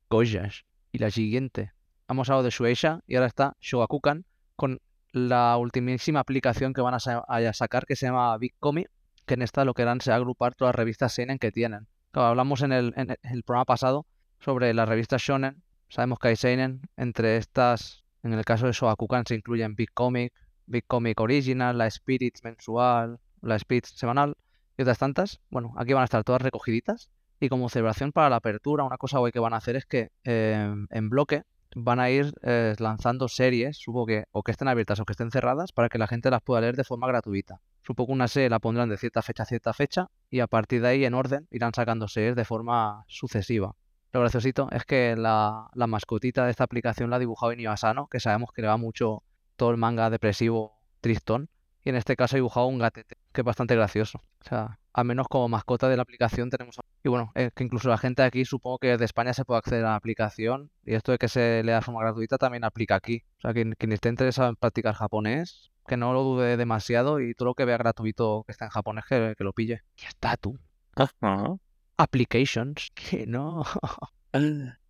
cosas. 0.07 0.63
Y 0.91 0.97
la 0.97 1.11
siguiente. 1.11 1.73
Hemos 2.09 2.29
hablado 2.29 2.43
de 2.43 2.49
Shueisha 2.49 3.01
y 3.05 3.15
ahora 3.15 3.27
está 3.27 3.55
Shogakukan 3.59 4.25
con 4.55 4.79
la 5.11 5.57
ultimísima 5.57 6.21
aplicación 6.21 6.73
que 6.73 6.81
van 6.81 6.93
a, 6.93 6.99
sa- 6.99 7.23
a 7.27 7.53
sacar 7.53 7.85
que 7.85 7.95
se 7.95 8.05
llama 8.07 8.37
Big 8.37 8.53
Comic, 8.59 8.89
que 9.27 9.35
en 9.35 9.43
esta 9.43 9.65
lo 9.65 9.75
que 9.75 9.83
harán 9.83 10.01
será 10.01 10.15
agrupar 10.15 10.55
todas 10.55 10.69
las 10.69 10.77
revistas 10.77 11.13
Seinen 11.13 11.37
que 11.37 11.51
tienen. 11.51 11.87
Hablamos 12.13 12.63
en 12.63 12.71
el, 12.71 12.93
en 12.95 13.15
el 13.21 13.43
programa 13.43 13.65
pasado 13.65 14.07
sobre 14.39 14.73
las 14.73 14.89
revistas 14.89 15.21
Shonen. 15.21 15.61
Sabemos 15.89 16.17
que 16.17 16.29
hay 16.29 16.35
Seinen. 16.35 16.81
Entre 16.95 17.37
estas, 17.37 18.03
en 18.23 18.33
el 18.33 18.43
caso 18.45 18.65
de 18.65 18.71
Shogakukan 18.71 19.25
se 19.27 19.35
incluyen 19.35 19.75
Big 19.75 19.93
Comic, 19.93 20.33
Big 20.65 20.85
Comic 20.87 21.19
Original, 21.19 21.77
la 21.77 21.85
Spirit 21.87 22.39
mensual, 22.43 23.19
la 23.41 23.55
Spirit 23.57 23.85
semanal 23.85 24.35
y 24.77 24.81
otras 24.81 24.97
tantas. 24.97 25.39
Bueno, 25.49 25.73
aquí 25.77 25.93
van 25.93 26.01
a 26.01 26.05
estar 26.05 26.23
todas 26.23 26.41
recogiditas. 26.41 27.09
Y 27.39 27.49
como 27.49 27.69
celebración 27.69 28.11
para 28.11 28.29
la 28.31 28.37
apertura, 28.37 28.83
una 28.83 28.97
cosa 28.97 29.19
guay 29.19 29.31
que 29.31 29.39
van 29.39 29.53
a 29.53 29.57
hacer 29.57 29.75
es 29.75 29.85
que 29.85 30.09
eh, 30.23 30.73
en 30.89 31.09
bloque 31.09 31.43
van 31.75 31.99
a 31.99 32.09
ir 32.09 32.33
eh, 32.43 32.75
lanzando 32.79 33.27
series, 33.27 33.77
supongo 33.77 34.07
que 34.07 34.25
o 34.31 34.43
que 34.43 34.51
estén 34.51 34.67
abiertas 34.67 34.99
o 34.99 35.05
que 35.05 35.13
estén 35.13 35.31
cerradas, 35.31 35.71
para 35.71 35.89
que 35.89 35.97
la 35.97 36.07
gente 36.07 36.29
las 36.29 36.41
pueda 36.41 36.61
leer 36.61 36.75
de 36.75 36.83
forma 36.83 37.07
gratuita. 37.07 37.61
Supongo 37.85 38.07
que 38.07 38.13
una 38.13 38.27
serie 38.27 38.49
la 38.49 38.59
pondrán 38.59 38.89
de 38.89 38.97
cierta 38.97 39.21
fecha 39.21 39.43
a 39.43 39.45
cierta 39.45 39.73
fecha 39.73 40.07
y 40.29 40.39
a 40.39 40.47
partir 40.47 40.81
de 40.81 40.89
ahí, 40.89 41.05
en 41.05 41.13
orden, 41.13 41.47
irán 41.51 41.73
sacando 41.73 42.07
series 42.07 42.35
de 42.35 42.45
forma 42.45 43.05
sucesiva. 43.07 43.75
Lo 44.13 44.21
graciosito 44.21 44.69
es 44.71 44.85
que 44.85 45.15
la, 45.15 45.67
la 45.73 45.87
mascotita 45.87 46.45
de 46.45 46.51
esta 46.51 46.63
aplicación 46.63 47.09
la 47.09 47.17
ha 47.17 47.19
dibujado 47.19 47.53
Inio 47.53 47.71
Asano, 47.71 48.07
que 48.07 48.19
sabemos 48.19 48.51
que 48.51 48.61
le 48.61 48.67
va 48.67 48.77
mucho 48.77 49.23
todo 49.55 49.71
el 49.71 49.77
manga 49.77 50.09
depresivo 50.09 50.79
tristón. 51.01 51.49
Y 51.87 51.89
en 51.89 51.95
este 51.95 52.17
caso 52.17 52.35
ha 52.35 52.39
dibujado 52.39 52.67
un 52.67 52.79
gatete, 52.79 53.15
que 53.31 53.39
es 53.39 53.45
bastante 53.45 53.73
gracioso. 53.73 54.21
O 54.41 54.43
sea, 54.43 54.77
al 54.91 55.05
menos 55.05 55.29
como 55.29 55.47
mascota 55.47 55.87
de 55.87 55.95
la 55.95 56.01
aplicación 56.01 56.49
tenemos... 56.49 56.77
Y 57.01 57.07
bueno, 57.07 57.31
es 57.33 57.53
que 57.53 57.63
incluso 57.63 57.87
la 57.87 57.97
gente 57.97 58.23
aquí 58.23 58.43
supongo 58.43 58.77
que 58.77 58.97
de 58.97 59.05
España 59.05 59.33
se 59.33 59.45
puede 59.45 59.59
acceder 59.59 59.85
a 59.85 59.91
la 59.91 59.95
aplicación. 59.95 60.69
Y 60.83 60.95
esto 60.95 61.13
de 61.13 61.17
que 61.17 61.29
se 61.29 61.63
lea 61.63 61.75
de 61.75 61.81
forma 61.81 62.01
gratuita 62.01 62.37
también 62.37 62.65
aplica 62.65 62.95
aquí. 62.95 63.23
O 63.37 63.41
sea, 63.41 63.53
quien, 63.53 63.73
quien 63.77 63.93
esté 63.93 64.09
interesado 64.09 64.49
en 64.49 64.57
practicar 64.57 64.95
japonés, 64.95 65.71
que 65.87 65.95
no 65.95 66.11
lo 66.11 66.23
dude 66.23 66.57
demasiado 66.57 67.21
y 67.21 67.33
todo 67.33 67.45
lo 67.45 67.55
que 67.55 67.63
vea 67.63 67.77
gratuito 67.77 68.43
que 68.45 68.51
está 68.51 68.65
en 68.65 68.71
japonés, 68.71 69.05
que, 69.07 69.35
que 69.37 69.43
lo 69.45 69.53
pille. 69.53 69.83
Ya 69.95 70.09
está 70.09 70.35
tú. 70.35 70.59
Ajá. 70.93 71.55
Applications. 71.95 72.89
Que 72.95 73.25
no. 73.25 73.63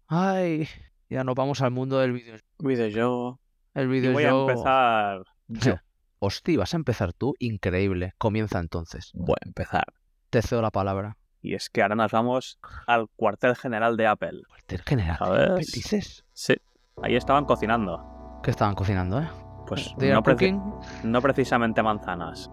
Ay, 0.07 0.67
ya 1.11 1.23
nos 1.23 1.35
vamos 1.35 1.61
al 1.61 1.69
mundo 1.69 1.99
del 1.99 2.13
video. 2.13 2.37
Videojuego. 2.57 3.39
El 3.75 3.83
Y 3.83 3.87
video 3.87 4.13
voy 4.13 4.23
a 4.23 4.29
empezar 4.29 5.21
yo. 5.47 5.75
Hostia, 6.19 6.59
vas 6.59 6.73
a 6.73 6.77
empezar 6.77 7.13
tú. 7.13 7.33
Increíble. 7.39 8.13
Comienza 8.17 8.59
entonces. 8.59 9.11
Voy 9.13 9.35
a 9.43 9.47
empezar. 9.47 9.85
Te 10.29 10.41
cedo 10.41 10.61
la 10.61 10.71
palabra. 10.71 11.17
Y 11.41 11.53
es 11.53 11.69
que 11.69 11.81
ahora 11.83 11.95
nos 11.95 12.11
vamos 12.11 12.59
al 12.87 13.07
cuartel 13.15 13.55
general 13.55 13.95
de 13.97 14.07
Apple. 14.07 14.41
Cuartel 14.47 14.81
general. 14.81 15.17
¿Sabes? 15.19 15.71
dices? 15.71 16.25
Sí. 16.33 16.55
Ahí 17.03 17.15
estaban 17.15 17.45
cocinando. 17.45 18.39
¿Qué 18.43 18.51
estaban 18.51 18.75
cocinando, 18.75 19.19
eh? 19.21 19.27
Pues 19.67 19.93
no, 19.97 20.23
preci- 20.23 20.23
cooking 20.23 20.61
no 21.03 21.21
precisamente 21.21 21.83
manzanas. 21.83 22.49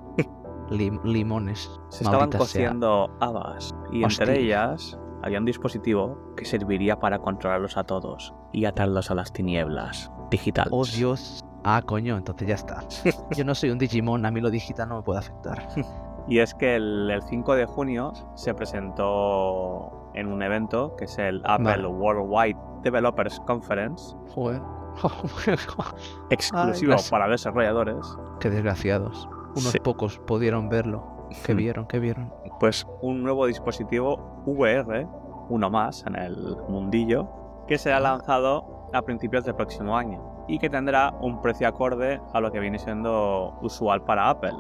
lim- 0.69 1.01
limones. 1.05 1.71
Se 1.91 2.05
estaban 2.05 2.29
Maldita 2.29 2.39
sea. 2.45 2.63
cociendo 2.69 3.17
habas. 3.21 3.75
Y 3.93 4.05
Hostia. 4.05 4.25
entre 4.25 4.41
ellas 4.43 4.99
había 5.23 5.39
un 5.39 5.45
dispositivo 5.47 6.35
que 6.37 6.45
serviría 6.45 6.99
para 6.99 7.19
controlarlos 7.21 7.77
a 7.77 7.85
todos 7.85 8.35
y 8.53 8.65
atarlos 8.67 9.11
a 9.11 9.15
las 9.15 9.33
tinieblas 9.33 10.11
digitales. 10.31 10.73
Oh, 10.73 10.85
Dios. 10.85 11.44
Ah, 11.65 11.83
coño, 11.85 12.17
entonces 12.17 12.47
ya 12.47 12.55
está. 12.55 12.83
Yo 13.37 13.45
no 13.45 13.55
soy 13.55 13.71
un 13.71 13.79
Digimon, 13.79 14.25
a 14.27 14.31
mí 14.31 14.41
lo 14.41 14.51
digital 14.51 14.89
no 14.89 14.97
me 14.97 15.03
puede 15.03 15.19
afectar. 15.21 15.69
Y 16.27 16.39
es 16.39 16.55
que 16.55 16.77
el, 16.77 17.11
el 17.11 17.21
5 17.23 17.55
de 17.55 17.67
junio 17.67 18.15
se 18.35 18.55
presentó 18.55 20.11
en 20.15 20.33
un 20.33 20.43
evento 20.43 20.97
que 20.97 21.05
es 21.05 21.19
el 21.19 21.43
Apple 21.45 21.67
Vale. 21.67 21.87
Worldwide 21.87 22.57
Developers 22.83 23.39
Conference, 23.41 24.17
Joder. 24.35 24.63
exclusivo 26.31 26.93
las- 26.93 27.11
para 27.11 27.29
desarrolladores. 27.29 28.07
Qué 28.41 28.49
desgraciados. 28.49 29.29
Unos 29.51 29.65
Sí. 29.73 29.79
pocos 29.81 30.19
pudieron 30.21 30.71
verlo. 30.71 31.29
¿Qué 31.45 31.53
vieron? 31.53 31.87
¿Qué 31.87 31.99
vieron? 31.99 32.33
Pues 32.59 32.87
un 33.03 33.23
nuevo 33.23 33.45
dispositivo 33.47 34.43
VR, 34.47 35.07
uno 35.51 35.69
más 35.69 36.05
en 36.07 36.17
el 36.17 36.57
mundillo, 36.71 37.29
que 37.67 37.77
será 37.77 38.01
lanzado 38.01 38.89
a 38.95 39.03
principios 39.03 39.45
del 39.45 39.57
próximo 39.57 39.95
año 39.97 40.23
y 40.49 40.59
que 40.59 40.69
tendrá 40.71 41.13
un 41.21 41.41
precio 41.43 41.67
acorde 41.69 42.21
a 42.33 42.41
lo 42.41 42.51
que 42.53 42.61
viene 42.61 42.79
siendo 42.79 43.57
usual 43.63 44.03
para 44.03 44.29
Apple. 44.31 44.55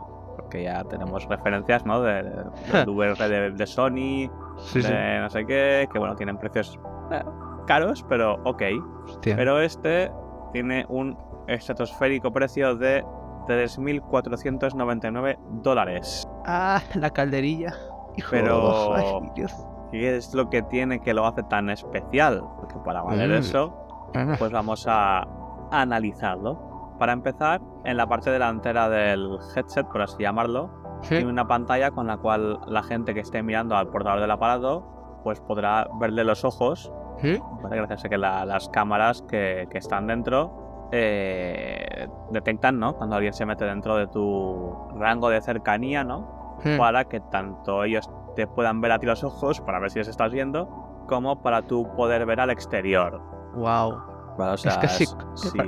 que 0.50 0.62
ya 0.64 0.84
tenemos 0.84 1.26
referencias, 1.28 1.84
¿no? 1.86 2.00
De, 2.02 2.22
de, 2.22 2.84
VR 2.90 3.16
de, 3.28 3.50
de 3.52 3.66
Sony, 3.66 4.30
Sí, 4.58 4.82
sí. 4.82 4.92
no 5.20 5.28
sé 5.30 5.44
qué, 5.46 5.88
que 5.92 5.98
bueno, 5.98 6.14
tienen 6.16 6.38
precios 6.38 6.78
eh, 7.10 7.22
caros, 7.66 8.04
pero 8.08 8.34
ok. 8.44 8.62
Hostia. 9.06 9.34
Pero 9.36 9.60
este 9.60 10.10
tiene 10.52 10.86
un 10.88 11.18
estratosférico 11.48 12.32
precio 12.32 12.76
de 12.76 13.04
3.499 13.48 15.38
dólares. 15.62 16.28
Ah, 16.46 16.80
la 16.94 17.10
calderilla. 17.10 17.74
Hijo, 18.16 18.28
Pero- 18.30 18.94
ay, 18.94 19.30
Dios. 19.34 19.52
¿Qué 19.90 20.16
es 20.16 20.34
lo 20.34 20.50
que 20.50 20.62
tiene 20.62 21.00
que 21.00 21.14
lo 21.14 21.26
hace 21.26 21.42
tan 21.44 21.70
especial? 21.70 22.42
Porque 22.56 22.74
para 22.84 23.02
valer 23.02 23.30
Mm. 23.30 23.34
eso, 23.34 23.80
Ah, 24.16 24.34
pues 24.38 24.52
vamos 24.52 24.86
a 24.88 25.26
analizarlo. 25.70 26.94
Para 26.98 27.12
empezar, 27.12 27.60
en 27.84 27.96
la 27.96 28.06
parte 28.06 28.30
delantera 28.30 28.88
del 28.88 29.38
headset, 29.56 29.86
por 29.88 30.02
así 30.02 30.22
llamarlo, 30.22 30.70
sí. 31.02 31.16
tiene 31.16 31.30
una 31.30 31.46
pantalla 31.46 31.90
con 31.90 32.06
la 32.06 32.16
cual 32.18 32.58
la 32.66 32.82
gente 32.82 33.14
que 33.14 33.20
esté 33.20 33.42
mirando 33.42 33.76
al 33.76 33.88
portador 33.88 34.20
del 34.20 34.30
aparato 34.30 35.20
pues 35.24 35.40
podrá 35.40 35.88
verle 35.98 36.22
los 36.24 36.44
ojos, 36.44 36.92
Sí. 37.16 37.40
gracias 37.70 38.04
a 38.04 38.08
que 38.08 38.18
la- 38.18 38.44
las 38.44 38.68
cámaras 38.68 39.22
que, 39.22 39.66
que 39.70 39.78
están 39.78 40.06
dentro 40.06 40.88
eh, 40.92 42.08
detectan 42.30 42.78
¿no? 42.78 42.94
cuando 42.94 43.16
alguien 43.16 43.32
se 43.32 43.46
mete 43.46 43.64
dentro 43.64 43.96
de 43.96 44.06
tu 44.06 44.76
rango 44.96 45.28
de 45.30 45.40
cercanía, 45.40 46.04
¿no? 46.04 46.56
Sí. 46.62 46.76
para 46.78 47.04
que 47.06 47.20
tanto 47.20 47.82
ellos 47.84 48.08
te 48.36 48.46
puedan 48.46 48.80
ver 48.80 48.92
a 48.92 48.98
ti 49.00 49.06
los 49.06 49.24
ojos 49.24 49.60
para 49.60 49.80
ver 49.80 49.90
si 49.90 49.98
les 49.98 50.08
estás 50.08 50.30
viendo, 50.32 50.68
como 51.08 51.42
para 51.42 51.62
tú 51.62 51.88
poder 51.96 52.24
ver 52.26 52.38
al 52.40 52.50
exterior. 52.50 53.20
Wow. 53.54 53.98
Vale, 54.36 54.52
o 54.52 54.54
Es 54.54 54.76
que 54.78 54.88
sí. 54.88 55.06
si, 55.34 55.58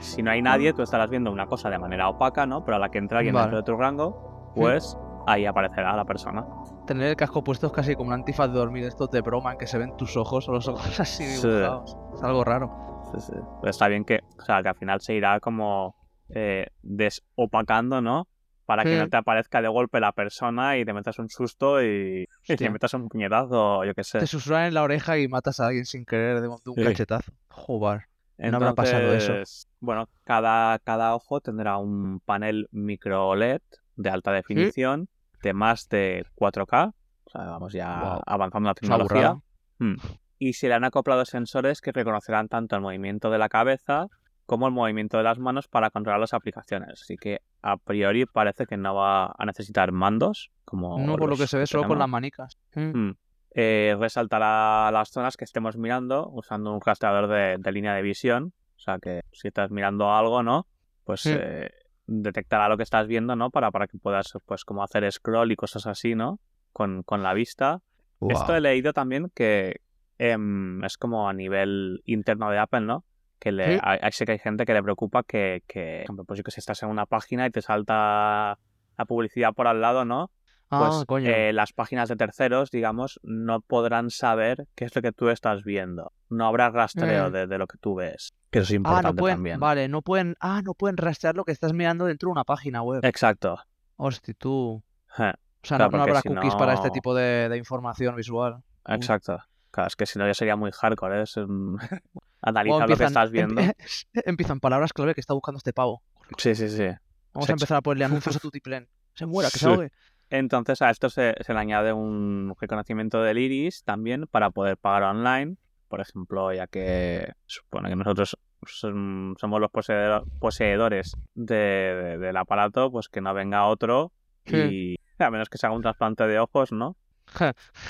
si 0.00 0.22
no 0.22 0.30
hay 0.30 0.40
nadie, 0.42 0.72
tú 0.72 0.82
estarás 0.82 1.10
viendo 1.10 1.30
una 1.32 1.46
cosa 1.46 1.68
de 1.70 1.78
manera 1.78 2.08
opaca, 2.08 2.46
¿no? 2.46 2.64
Pero 2.64 2.76
a 2.76 2.78
la 2.80 2.88
que 2.90 2.98
entre 2.98 3.18
alguien 3.18 3.34
Vale. 3.34 3.46
dentro 3.46 3.58
de 3.58 3.64
tu 3.64 3.76
rango, 3.80 4.52
pues 4.54 4.96
ahí 5.26 5.46
aparecerá 5.46 5.96
la 5.96 6.04
persona. 6.04 6.44
Tener 6.86 7.08
el 7.08 7.16
casco 7.16 7.42
puesto 7.42 7.66
es 7.68 7.72
casi 7.72 7.94
como 7.96 8.08
un 8.08 8.14
antifaz 8.14 8.48
de 8.48 8.58
dormir 8.58 8.84
estos 8.84 9.10
de 9.10 9.20
broma 9.22 9.52
en 9.52 9.58
que 9.58 9.66
se 9.66 9.78
ven 9.78 9.96
tus 9.96 10.16
ojos 10.16 10.48
o 10.48 10.52
los 10.52 10.68
ojos 10.68 11.00
así 11.00 11.24
Sí. 11.24 11.48
dibujados. 11.48 11.96
Es 12.14 12.22
algo 12.22 12.44
raro. 12.44 13.02
Sí, 13.14 13.20
sí. 13.20 13.32
Pero 13.60 13.70
está 13.70 13.88
bien 13.88 14.04
que, 14.04 14.20
o 14.38 14.42
sea, 14.44 14.62
que 14.62 14.68
al 14.68 14.76
final 14.76 15.00
se 15.00 15.14
irá 15.14 15.40
como 15.40 15.94
eh, 16.28 16.66
desopacando, 16.82 18.00
¿no? 18.00 18.26
Para 18.66 18.82
que 18.82 18.96
no 18.98 19.08
te 19.10 19.16
aparezca 19.18 19.60
de 19.60 19.68
golpe 19.68 20.00
la 20.00 20.12
persona 20.12 20.78
y 20.78 20.86
te 20.86 20.94
metas 20.94 21.18
un 21.18 21.28
susto 21.28 21.82
y, 21.82 22.26
y 22.48 22.56
te 22.56 22.70
metas 22.70 22.94
un 22.94 23.08
puñetazo 23.08 23.84
yo 23.84 23.92
qué 23.94 24.02
sé. 24.04 24.18
Te 24.20 24.26
susurran 24.26 24.64
en 24.64 24.74
la 24.74 24.82
oreja 24.82 25.18
y 25.18 25.28
matas 25.28 25.60
a 25.60 25.66
alguien 25.66 25.84
sin 25.84 26.06
querer 26.06 26.40
de, 26.40 26.48
un 26.48 26.58
cachetazo. 26.82 27.32
Joder. 27.54 28.06
no 28.38 28.56
habrá 28.56 28.74
pasado 28.74 29.14
eso. 29.14 29.32
Entonces, 29.32 29.68
Bueno, 29.80 30.08
cada, 30.24 30.78
cada 30.80 31.14
ojo 31.14 31.40
tendrá 31.40 31.78
un 31.78 32.20
panel 32.20 32.68
micro 32.72 33.34
LED 33.34 33.62
de 33.96 34.10
alta 34.10 34.32
definición 34.32 35.08
de 35.42 35.52
más 35.52 35.88
de 35.88 36.24
4K. 36.36 36.94
O 37.24 37.30
sea, 37.30 37.42
vamos 37.42 37.72
ya 37.72 38.20
avanzando 38.26 38.68
la 38.68 38.74
tecnología. 38.74 39.36
Mm. 39.78 39.94
Y 40.38 40.52
se 40.54 40.68
le 40.68 40.74
han 40.74 40.84
acoplado 40.84 41.24
sensores 41.24 41.80
que 41.80 41.92
reconocerán 41.92 42.48
tanto 42.48 42.76
el 42.76 42.82
movimiento 42.82 43.30
de 43.30 43.38
la 43.38 43.48
cabeza 43.48 44.08
como 44.46 44.66
el 44.66 44.72
movimiento 44.72 45.16
de 45.16 45.22
las 45.22 45.38
manos 45.38 45.68
para 45.68 45.90
controlar 45.90 46.20
las 46.20 46.34
aplicaciones. 46.34 47.02
Así 47.02 47.16
que 47.16 47.40
a 47.62 47.76
priori 47.76 48.26
parece 48.26 48.66
que 48.66 48.76
no 48.76 48.94
va 48.94 49.34
a 49.38 49.46
necesitar 49.46 49.90
mandos. 49.92 50.50
Como 50.64 50.98
No, 50.98 51.16
por 51.16 51.30
lo 51.30 51.36
que 51.36 51.46
se 51.46 51.58
ve, 51.58 51.66
solo 51.66 51.88
con 51.88 51.98
las 51.98 52.08
manicas. 52.08 52.58
Mm. 52.74 53.08
Mm. 53.08 53.16
Eh, 53.54 53.96
resaltará 53.98 54.90
las 54.90 55.10
zonas 55.10 55.36
que 55.36 55.44
estemos 55.44 55.76
mirando 55.76 56.28
usando 56.30 56.72
un 56.72 56.80
rastreador 56.84 57.28
de, 57.28 57.56
de 57.58 57.72
línea 57.72 57.94
de 57.94 58.02
visión. 58.02 58.52
O 58.76 58.80
sea 58.80 58.98
que 58.98 59.22
si 59.32 59.48
estás 59.48 59.70
mirando 59.70 60.12
algo, 60.12 60.42
¿no? 60.42 60.66
Pues 61.04 61.20
Sí. 61.20 61.30
eh, 61.32 61.70
detectará 62.06 62.68
lo 62.68 62.76
que 62.76 62.82
estás 62.82 63.06
viendo, 63.06 63.36
¿no? 63.36 63.50
Para, 63.50 63.70
para 63.70 63.86
que 63.86 63.96
puedas, 63.98 64.32
pues, 64.44 64.64
como 64.64 64.82
hacer 64.82 65.10
scroll 65.10 65.52
y 65.52 65.56
cosas 65.56 65.86
así, 65.86 66.14
¿no? 66.14 66.40
Con, 66.72 67.02
con 67.04 67.22
la 67.22 67.32
vista. 67.34 67.80
Esto 68.28 68.54
he 68.56 68.60
leído 68.60 68.92
también 68.92 69.30
que 69.34 69.80
em, 70.18 70.82
es 70.84 70.96
como 70.96 71.28
a 71.28 71.32
nivel 71.32 72.02
interno 72.06 72.50
de 72.50 72.58
Apple, 72.58 72.80
¿no? 72.80 73.04
Que 73.38 73.52
le, 73.52 73.74
Sí. 73.74 73.80
hay, 73.82 73.98
hay- 74.02 74.12
sé 74.12 74.24
que 74.26 74.32
hay 74.32 74.38
gente 74.38 74.64
que 74.64 74.72
le 74.74 74.82
preocupa 74.82 75.22
que, 75.22 75.62
que, 75.66 75.98
por 75.98 76.04
ejemplo, 76.04 76.24
pues 76.24 76.38
yo 76.38 76.44
que 76.44 76.50
sé, 76.50 76.60
estás 76.60 76.82
en 76.82 76.88
una 76.88 77.06
página 77.06 77.46
y 77.46 77.50
te 77.50 77.60
salta 77.62 78.58
la 78.96 79.04
publicidad 79.06 79.52
por 79.54 79.66
al 79.66 79.80
lado, 79.80 80.04
¿no? 80.04 80.30
Ah, 80.70 80.88
Pues 80.90 81.04
coño. 81.06 81.30
eh, 81.30 81.52
las 81.52 81.72
páginas 81.72 82.08
de 82.08 82.16
terceros, 82.16 82.70
digamos, 82.70 83.20
no 83.22 83.60
podrán 83.60 84.10
saber 84.10 84.66
qué 84.74 84.86
es 84.86 84.96
lo 84.96 85.02
que 85.02 85.12
tú 85.12 85.28
estás 85.28 85.62
viendo. 85.62 86.12
No 86.30 86.46
habrá 86.46 86.70
rastreo 86.70 87.28
Mm. 87.28 87.32
de, 87.32 87.46
de 87.46 87.58
lo 87.58 87.66
que 87.66 87.78
tú 87.78 87.94
ves. 87.94 88.32
Que 88.50 88.58
eso 88.60 88.64
es 88.66 88.70
ah, 88.72 88.74
importante 88.76 89.08
no 89.08 89.14
pueden. 89.16 89.36
también. 89.36 89.60
Vale, 89.60 89.88
no 89.88 90.02
pueden. 90.02 90.36
Ah, 90.40 90.62
no 90.64 90.74
pueden 90.74 90.96
rastrear 90.96 91.36
lo 91.36 91.44
que 91.44 91.52
estás 91.52 91.72
mirando 91.72 92.06
dentro 92.06 92.28
de 92.28 92.32
una 92.32 92.44
página 92.44 92.82
web. 92.82 93.04
Exacto. 93.04 93.58
Hostia, 93.96 94.34
tú. 94.36 94.82
O 95.12 95.16
sea, 95.16 95.38
Claro, 95.60 95.90
no, 95.90 95.96
no 95.98 96.02
habrá 96.02 96.20
si 96.20 96.28
cookies 96.28 96.54
para 96.56 96.74
este 96.74 96.90
tipo 96.90 97.14
de, 97.14 97.48
de 97.48 97.56
información 97.56 98.16
visual. 98.16 98.62
Exacto. 98.86 99.38
Claro, 99.70 99.88
es 99.88 99.96
que 99.96 100.06
si 100.06 100.18
no 100.18 100.26
ya 100.26 100.34
sería 100.34 100.56
muy 100.56 100.70
hardcore, 100.72 101.22
¿eh? 101.22 101.24
Analizar 102.42 102.88
lo 102.88 102.96
que 102.96 103.04
estás 103.04 103.30
viendo. 103.30 103.60
em- 103.60 103.72
empiezan 104.26 104.60
palabras 104.60 104.92
clave 104.92 105.14
que 105.14 105.20
está 105.20 105.34
buscando 105.34 105.58
este 105.58 105.72
pavo. 105.72 106.02
Sí, 106.36 106.54
sí, 106.54 106.68
sí. 106.68 106.86
Vamos 107.32 107.48
a 107.48 107.52
empezar 107.52 107.78
a 107.78 107.80
ponerle 107.80 108.04
anuncios 108.04 108.36
a 108.36 108.38
tu 108.40 108.50
tiplén. 108.50 108.88
Se 109.14 109.26
muera, 109.26 109.48
que 109.50 109.58
se 109.58 109.66
Sí. 109.66 109.72
ahogue. 109.72 109.92
Entonces 110.30 110.82
a 110.82 110.90
esto 110.90 111.10
se, 111.10 111.34
se 111.40 111.52
le 111.54 111.58
añade 111.60 111.92
un 111.92 112.54
reconocimiento 112.60 113.22
del 113.22 113.38
iris 113.38 113.84
también 113.84 114.26
para 114.26 114.50
poder 114.50 114.76
pagar 114.76 115.02
online. 115.04 115.56
Por 115.88 116.00
ejemplo, 116.00 116.52
ya 116.52 116.66
que 116.66 117.32
supone 117.46 117.88
que 117.88 117.96
nosotros 117.96 118.36
som- 118.62 119.34
somos 119.38 119.60
los 119.60 119.70
poseedor- 119.70 120.24
poseedores 120.40 121.12
de- 121.34 121.54
de- 121.54 122.18
del 122.18 122.36
aparato, 122.36 122.90
pues 122.90 123.08
que 123.08 123.20
no 123.20 123.32
venga 123.34 123.66
otro 123.66 124.10
y 124.46 124.96
a 125.18 125.30
menos 125.30 125.48
que 125.48 125.58
se 125.58 125.66
haga 125.66 125.76
un 125.76 125.82
trasplante 125.82 126.26
de 126.26 126.38
ojos, 126.40 126.72
¿no? 126.72 126.96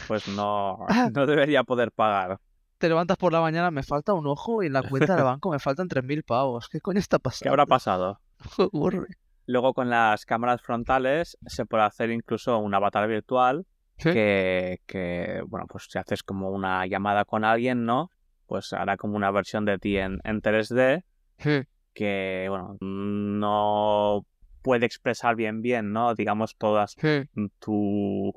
Pues 0.08 0.28
no, 0.28 0.86
no 1.14 1.26
debería 1.26 1.64
poder 1.64 1.92
pagar. 1.92 2.38
Te 2.78 2.88
levantas 2.88 3.16
por 3.16 3.32
la 3.32 3.40
mañana, 3.40 3.70
me 3.70 3.82
falta 3.82 4.12
un 4.12 4.26
ojo 4.26 4.62
y 4.62 4.66
en 4.66 4.72
la 4.74 4.82
cuenta 4.82 5.14
del 5.14 5.24
banco 5.24 5.50
me 5.50 5.58
faltan 5.60 5.88
3.000 5.88 6.22
pavos. 6.24 6.68
¿Qué 6.68 6.80
coño 6.80 6.98
está 6.98 7.18
pasando? 7.18 7.42
¿Qué 7.44 7.48
habrá 7.48 7.66
pasado? 7.66 8.20
¿Qué 8.56 8.62
ocurre? 8.64 9.06
Luego 9.46 9.74
con 9.74 9.90
las 9.90 10.24
cámaras 10.26 10.62
frontales 10.62 11.36
se 11.46 11.66
puede 11.66 11.84
hacer 11.84 12.10
incluso 12.10 12.58
un 12.58 12.74
avatar 12.74 13.06
virtual 13.08 13.66
Sí. 13.96 14.12
que, 14.12 14.80
que, 14.86 15.42
bueno, 15.46 15.66
pues 15.68 15.86
si 15.88 15.98
haces 15.98 16.22
como 16.24 16.50
una 16.50 16.84
llamada 16.86 17.24
con 17.24 17.44
alguien, 17.44 17.84
¿no? 17.84 18.10
Pues 18.46 18.72
hará 18.72 18.96
como 18.96 19.14
una 19.16 19.30
versión 19.30 19.64
de 19.64 19.78
ti 19.78 19.96
en, 19.98 20.18
en 20.24 20.40
3D 20.42 21.04
Sí. 21.38 21.62
que, 21.92 22.46
bueno, 22.48 22.76
no 22.80 24.26
puede 24.62 24.86
expresar 24.86 25.36
bien 25.36 25.60
bien, 25.62 25.92
¿no? 25.92 26.14
Digamos 26.14 26.56
todas 26.56 26.96
Sí. 26.98 27.28
tu... 27.60 28.32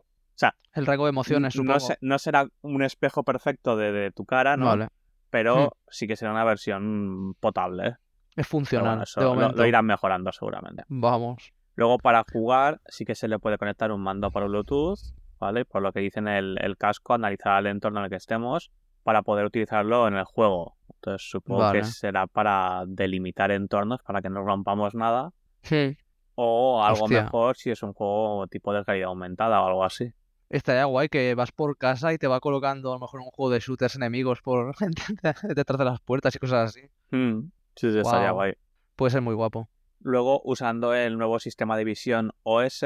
El 0.73 0.85
rango 0.85 1.05
de 1.05 1.09
emociones, 1.09 1.53
supongo. 1.55 1.73
no, 1.73 1.79
se- 1.79 1.97
no 2.01 2.19
será 2.19 2.47
un 2.61 2.83
espejo 2.83 3.23
perfecto 3.23 3.75
de, 3.77 3.91
de 3.91 4.11
tu 4.11 4.25
cara, 4.25 4.57
¿no? 4.57 4.67
Vale. 4.67 4.89
Pero 5.31 5.71
sí 5.89 6.05
que 6.05 6.15
será 6.15 6.29
una 6.31 6.43
versión 6.43 7.33
potable. 7.39 7.95
Es 8.37 8.47
funcional, 8.47 8.87
bueno, 8.91 9.03
eso 9.03 9.19
de 9.19 9.25
lo- 9.25 9.33
momento. 9.35 9.55
lo 9.57 9.65
irán 9.65 9.85
mejorando 9.85 10.31
seguramente. 10.31 10.83
Vamos. 10.87 11.51
Luego 11.75 11.97
para 11.97 12.23
jugar 12.31 12.79
sí 12.87 13.03
que 13.03 13.13
se 13.15 13.27
le 13.27 13.37
puede 13.39 13.57
conectar 13.57 13.91
un 13.91 14.01
mando 14.01 14.31
por 14.31 14.45
Bluetooth, 14.47 14.99
¿vale? 15.39 15.65
Por 15.65 15.81
lo 15.81 15.91
que 15.91 15.99
dicen 15.99 16.27
el, 16.29 16.57
el 16.61 16.77
casco, 16.77 17.13
analizar 17.13 17.59
el 17.59 17.67
entorno 17.67 17.99
en 17.99 18.05
el 18.05 18.09
que 18.09 18.15
estemos 18.15 18.71
para 19.03 19.21
poder 19.23 19.45
utilizarlo 19.45 20.07
en 20.07 20.15
el 20.15 20.23
juego. 20.23 20.77
Entonces 20.95 21.29
supongo 21.29 21.61
Vale. 21.61 21.79
que 21.79 21.85
será 21.85 22.25
para 22.27 22.83
delimitar 22.87 23.51
entornos, 23.51 24.01
para 24.03 24.21
que 24.21 24.29
no 24.29 24.43
rompamos 24.43 24.95
nada. 24.95 25.31
Sí. 25.63 25.97
O 26.35 26.83
algo 26.83 27.05
Hostia. 27.05 27.23
mejor 27.23 27.57
si 27.57 27.71
es 27.71 27.81
un 27.83 27.93
juego 27.93 28.45
tipo 28.47 28.71
de 28.73 28.83
realidad 28.83 29.09
aumentada 29.09 29.61
o 29.61 29.67
algo 29.67 29.83
así. 29.83 30.11
Estaría 30.49 30.85
guay 30.85 31.09
que 31.09 31.35
vas 31.35 31.51
por 31.51 31.77
casa 31.77 32.13
y 32.13 32.17
te 32.17 32.27
va 32.27 32.39
colocando 32.39 32.91
a 32.91 32.95
lo 32.95 32.99
mejor 33.01 33.19
un 33.19 33.31
juego 33.31 33.51
de 33.51 33.59
shooters 33.59 33.95
enemigos 33.95 34.41
por 34.41 34.73
detrás 35.43 35.77
de 35.79 35.85
las 35.85 35.99
puertas 35.99 36.35
y 36.35 36.39
cosas 36.39 36.69
así. 36.69 36.81
Mm, 37.11 37.49
sí, 37.77 37.91
sí, 37.91 37.99
estaría 37.99 38.31
guay. 38.31 38.53
Puede 38.95 39.11
ser 39.11 39.21
muy 39.21 39.33
guapo. 39.35 39.69
Luego, 40.01 40.41
usando 40.43 40.93
el 40.93 41.17
nuevo 41.17 41.39
sistema 41.39 41.77
de 41.77 41.83
visión 41.83 42.31
OS, 42.43 42.83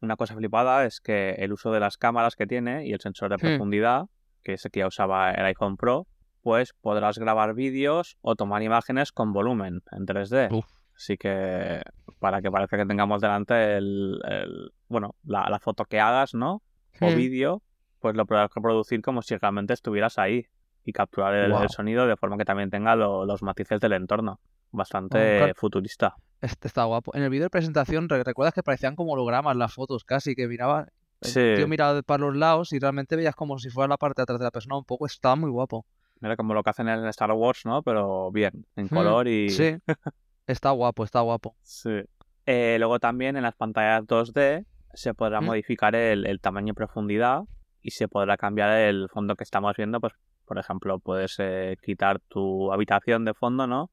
una 0.00 0.16
cosa 0.16 0.34
flipada 0.34 0.84
es 0.84 1.00
que 1.00 1.30
el 1.38 1.52
uso 1.52 1.70
de 1.72 1.80
las 1.80 1.96
cámaras 1.96 2.34
que 2.36 2.46
tiene 2.46 2.86
y 2.86 2.92
el 2.92 3.00
sensor 3.00 3.30
de 3.30 3.36
Hmm. 3.36 3.40
profundidad, 3.56 4.06
que 4.42 4.54
es 4.54 4.64
el 4.64 4.70
que 4.70 4.80
ya 4.80 4.86
usaba 4.88 5.30
el 5.30 5.44
iPhone 5.46 5.76
Pro, 5.76 6.06
pues 6.42 6.74
podrás 6.80 7.18
grabar 7.18 7.54
vídeos 7.54 8.16
o 8.20 8.34
tomar 8.34 8.62
imágenes 8.62 9.12
con 9.12 9.32
volumen 9.32 9.82
en 9.92 10.06
3D. 10.06 10.48
Uf. 10.52 10.66
Así 10.96 11.16
que 11.16 11.80
para 12.18 12.42
que 12.42 12.50
parezca 12.50 12.76
que 12.76 12.86
tengamos 12.86 13.20
delante 13.20 13.76
el, 13.76 14.20
el- 14.28 14.72
bueno, 14.88 15.14
la, 15.24 15.48
la 15.48 15.58
foto 15.60 15.84
que 15.84 16.00
hagas, 16.00 16.34
¿no? 16.34 16.62
O 17.00 17.10
Sí. 17.10 17.14
vídeo, 17.16 17.62
pues 18.00 18.14
lo 18.16 18.26
podrás 18.26 18.50
reproducir 18.54 19.00
como 19.02 19.22
si 19.22 19.36
realmente 19.36 19.72
estuvieras 19.72 20.18
ahí 20.18 20.46
y 20.84 20.92
capturar 20.92 21.34
el, 21.34 21.68
sonido 21.68 22.06
de 22.06 22.16
forma 22.16 22.36
que 22.38 22.44
también 22.44 22.70
tenga 22.70 22.96
lo- 22.96 23.24
los 23.24 23.42
matices 23.42 23.80
del 23.80 23.92
entorno. 23.92 24.40
Bastante 24.70 25.36
claro. 25.38 25.52
futurista. 25.54 26.14
Este 26.40 26.66
está 26.68 26.84
guapo. 26.84 27.12
En 27.14 27.22
el 27.22 27.30
vídeo 27.30 27.44
de 27.44 27.50
presentación, 27.50 28.08
¿re- 28.08 28.24
¿recuerdas 28.24 28.54
que 28.54 28.62
parecían 28.62 28.96
como 28.96 29.12
hologramas 29.12 29.54
las 29.56 29.72
fotos 29.74 30.04
casi? 30.04 30.34
Que 30.34 30.48
miraba. 30.48 30.86
El 31.20 31.28
Sí. 31.30 31.52
tío 31.56 31.68
miraba 31.68 32.02
para 32.02 32.24
los 32.24 32.34
lados 32.36 32.72
y 32.72 32.78
realmente 32.80 33.14
veías 33.14 33.34
como 33.36 33.58
si 33.58 33.70
fuera 33.70 33.86
la 33.88 33.96
parte 33.96 34.20
de 34.20 34.22
atrás 34.24 34.38
de 34.38 34.44
la 34.46 34.50
persona 34.50 34.76
un 34.78 34.84
poco. 34.84 35.06
Estaba 35.06 35.36
muy 35.36 35.50
guapo. 35.50 35.84
Era 36.20 36.36
como 36.36 36.54
lo 36.54 36.62
que 36.62 36.70
hacen 36.70 36.88
en 36.88 37.04
Star 37.06 37.30
Wars, 37.32 37.62
¿no? 37.64 37.82
Pero 37.82 38.30
bien, 38.32 38.64
en 38.76 38.86
Mm, 38.86 38.88
color 38.88 39.28
y... 39.28 39.50
Sí. 39.50 39.76
Está 40.46 40.70
guapo, 40.70 41.04
está 41.04 41.20
guapo. 41.20 41.54
Sí. 41.62 42.00
Eh, 42.46 42.76
luego 42.78 42.98
también 42.98 43.36
en 43.36 43.42
las 43.44 43.54
pantallas 43.54 44.02
2D 44.04 44.64
se 44.94 45.14
podrá 45.14 45.40
¿Mm? 45.40 45.44
modificar 45.44 45.94
el, 45.94 46.26
el 46.26 46.40
tamaño 46.40 46.72
y 46.72 46.74
profundidad 46.74 47.42
y 47.82 47.92
se 47.92 48.08
podrá 48.08 48.36
cambiar 48.36 48.70
el 48.80 49.08
fondo 49.08 49.36
que 49.36 49.44
estamos 49.44 49.76
viendo. 49.76 50.00
Pues, 50.00 50.12
por 50.44 50.58
ejemplo, 50.58 50.98
puedes 50.98 51.36
eh, 51.38 51.76
quitar 51.82 52.20
tu 52.20 52.72
habitación 52.72 53.24
de 53.24 53.34
fondo, 53.34 53.66
¿no? 53.66 53.90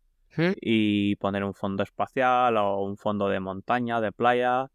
Y 0.61 1.15
poner 1.17 1.43
un 1.43 1.53
fondo 1.53 1.83
espacial 1.83 2.55
o 2.57 2.81
un 2.81 2.97
fondo 2.97 3.27
de 3.27 3.39
montaña, 3.39 3.99
de 3.99 4.11
playa. 4.11 4.67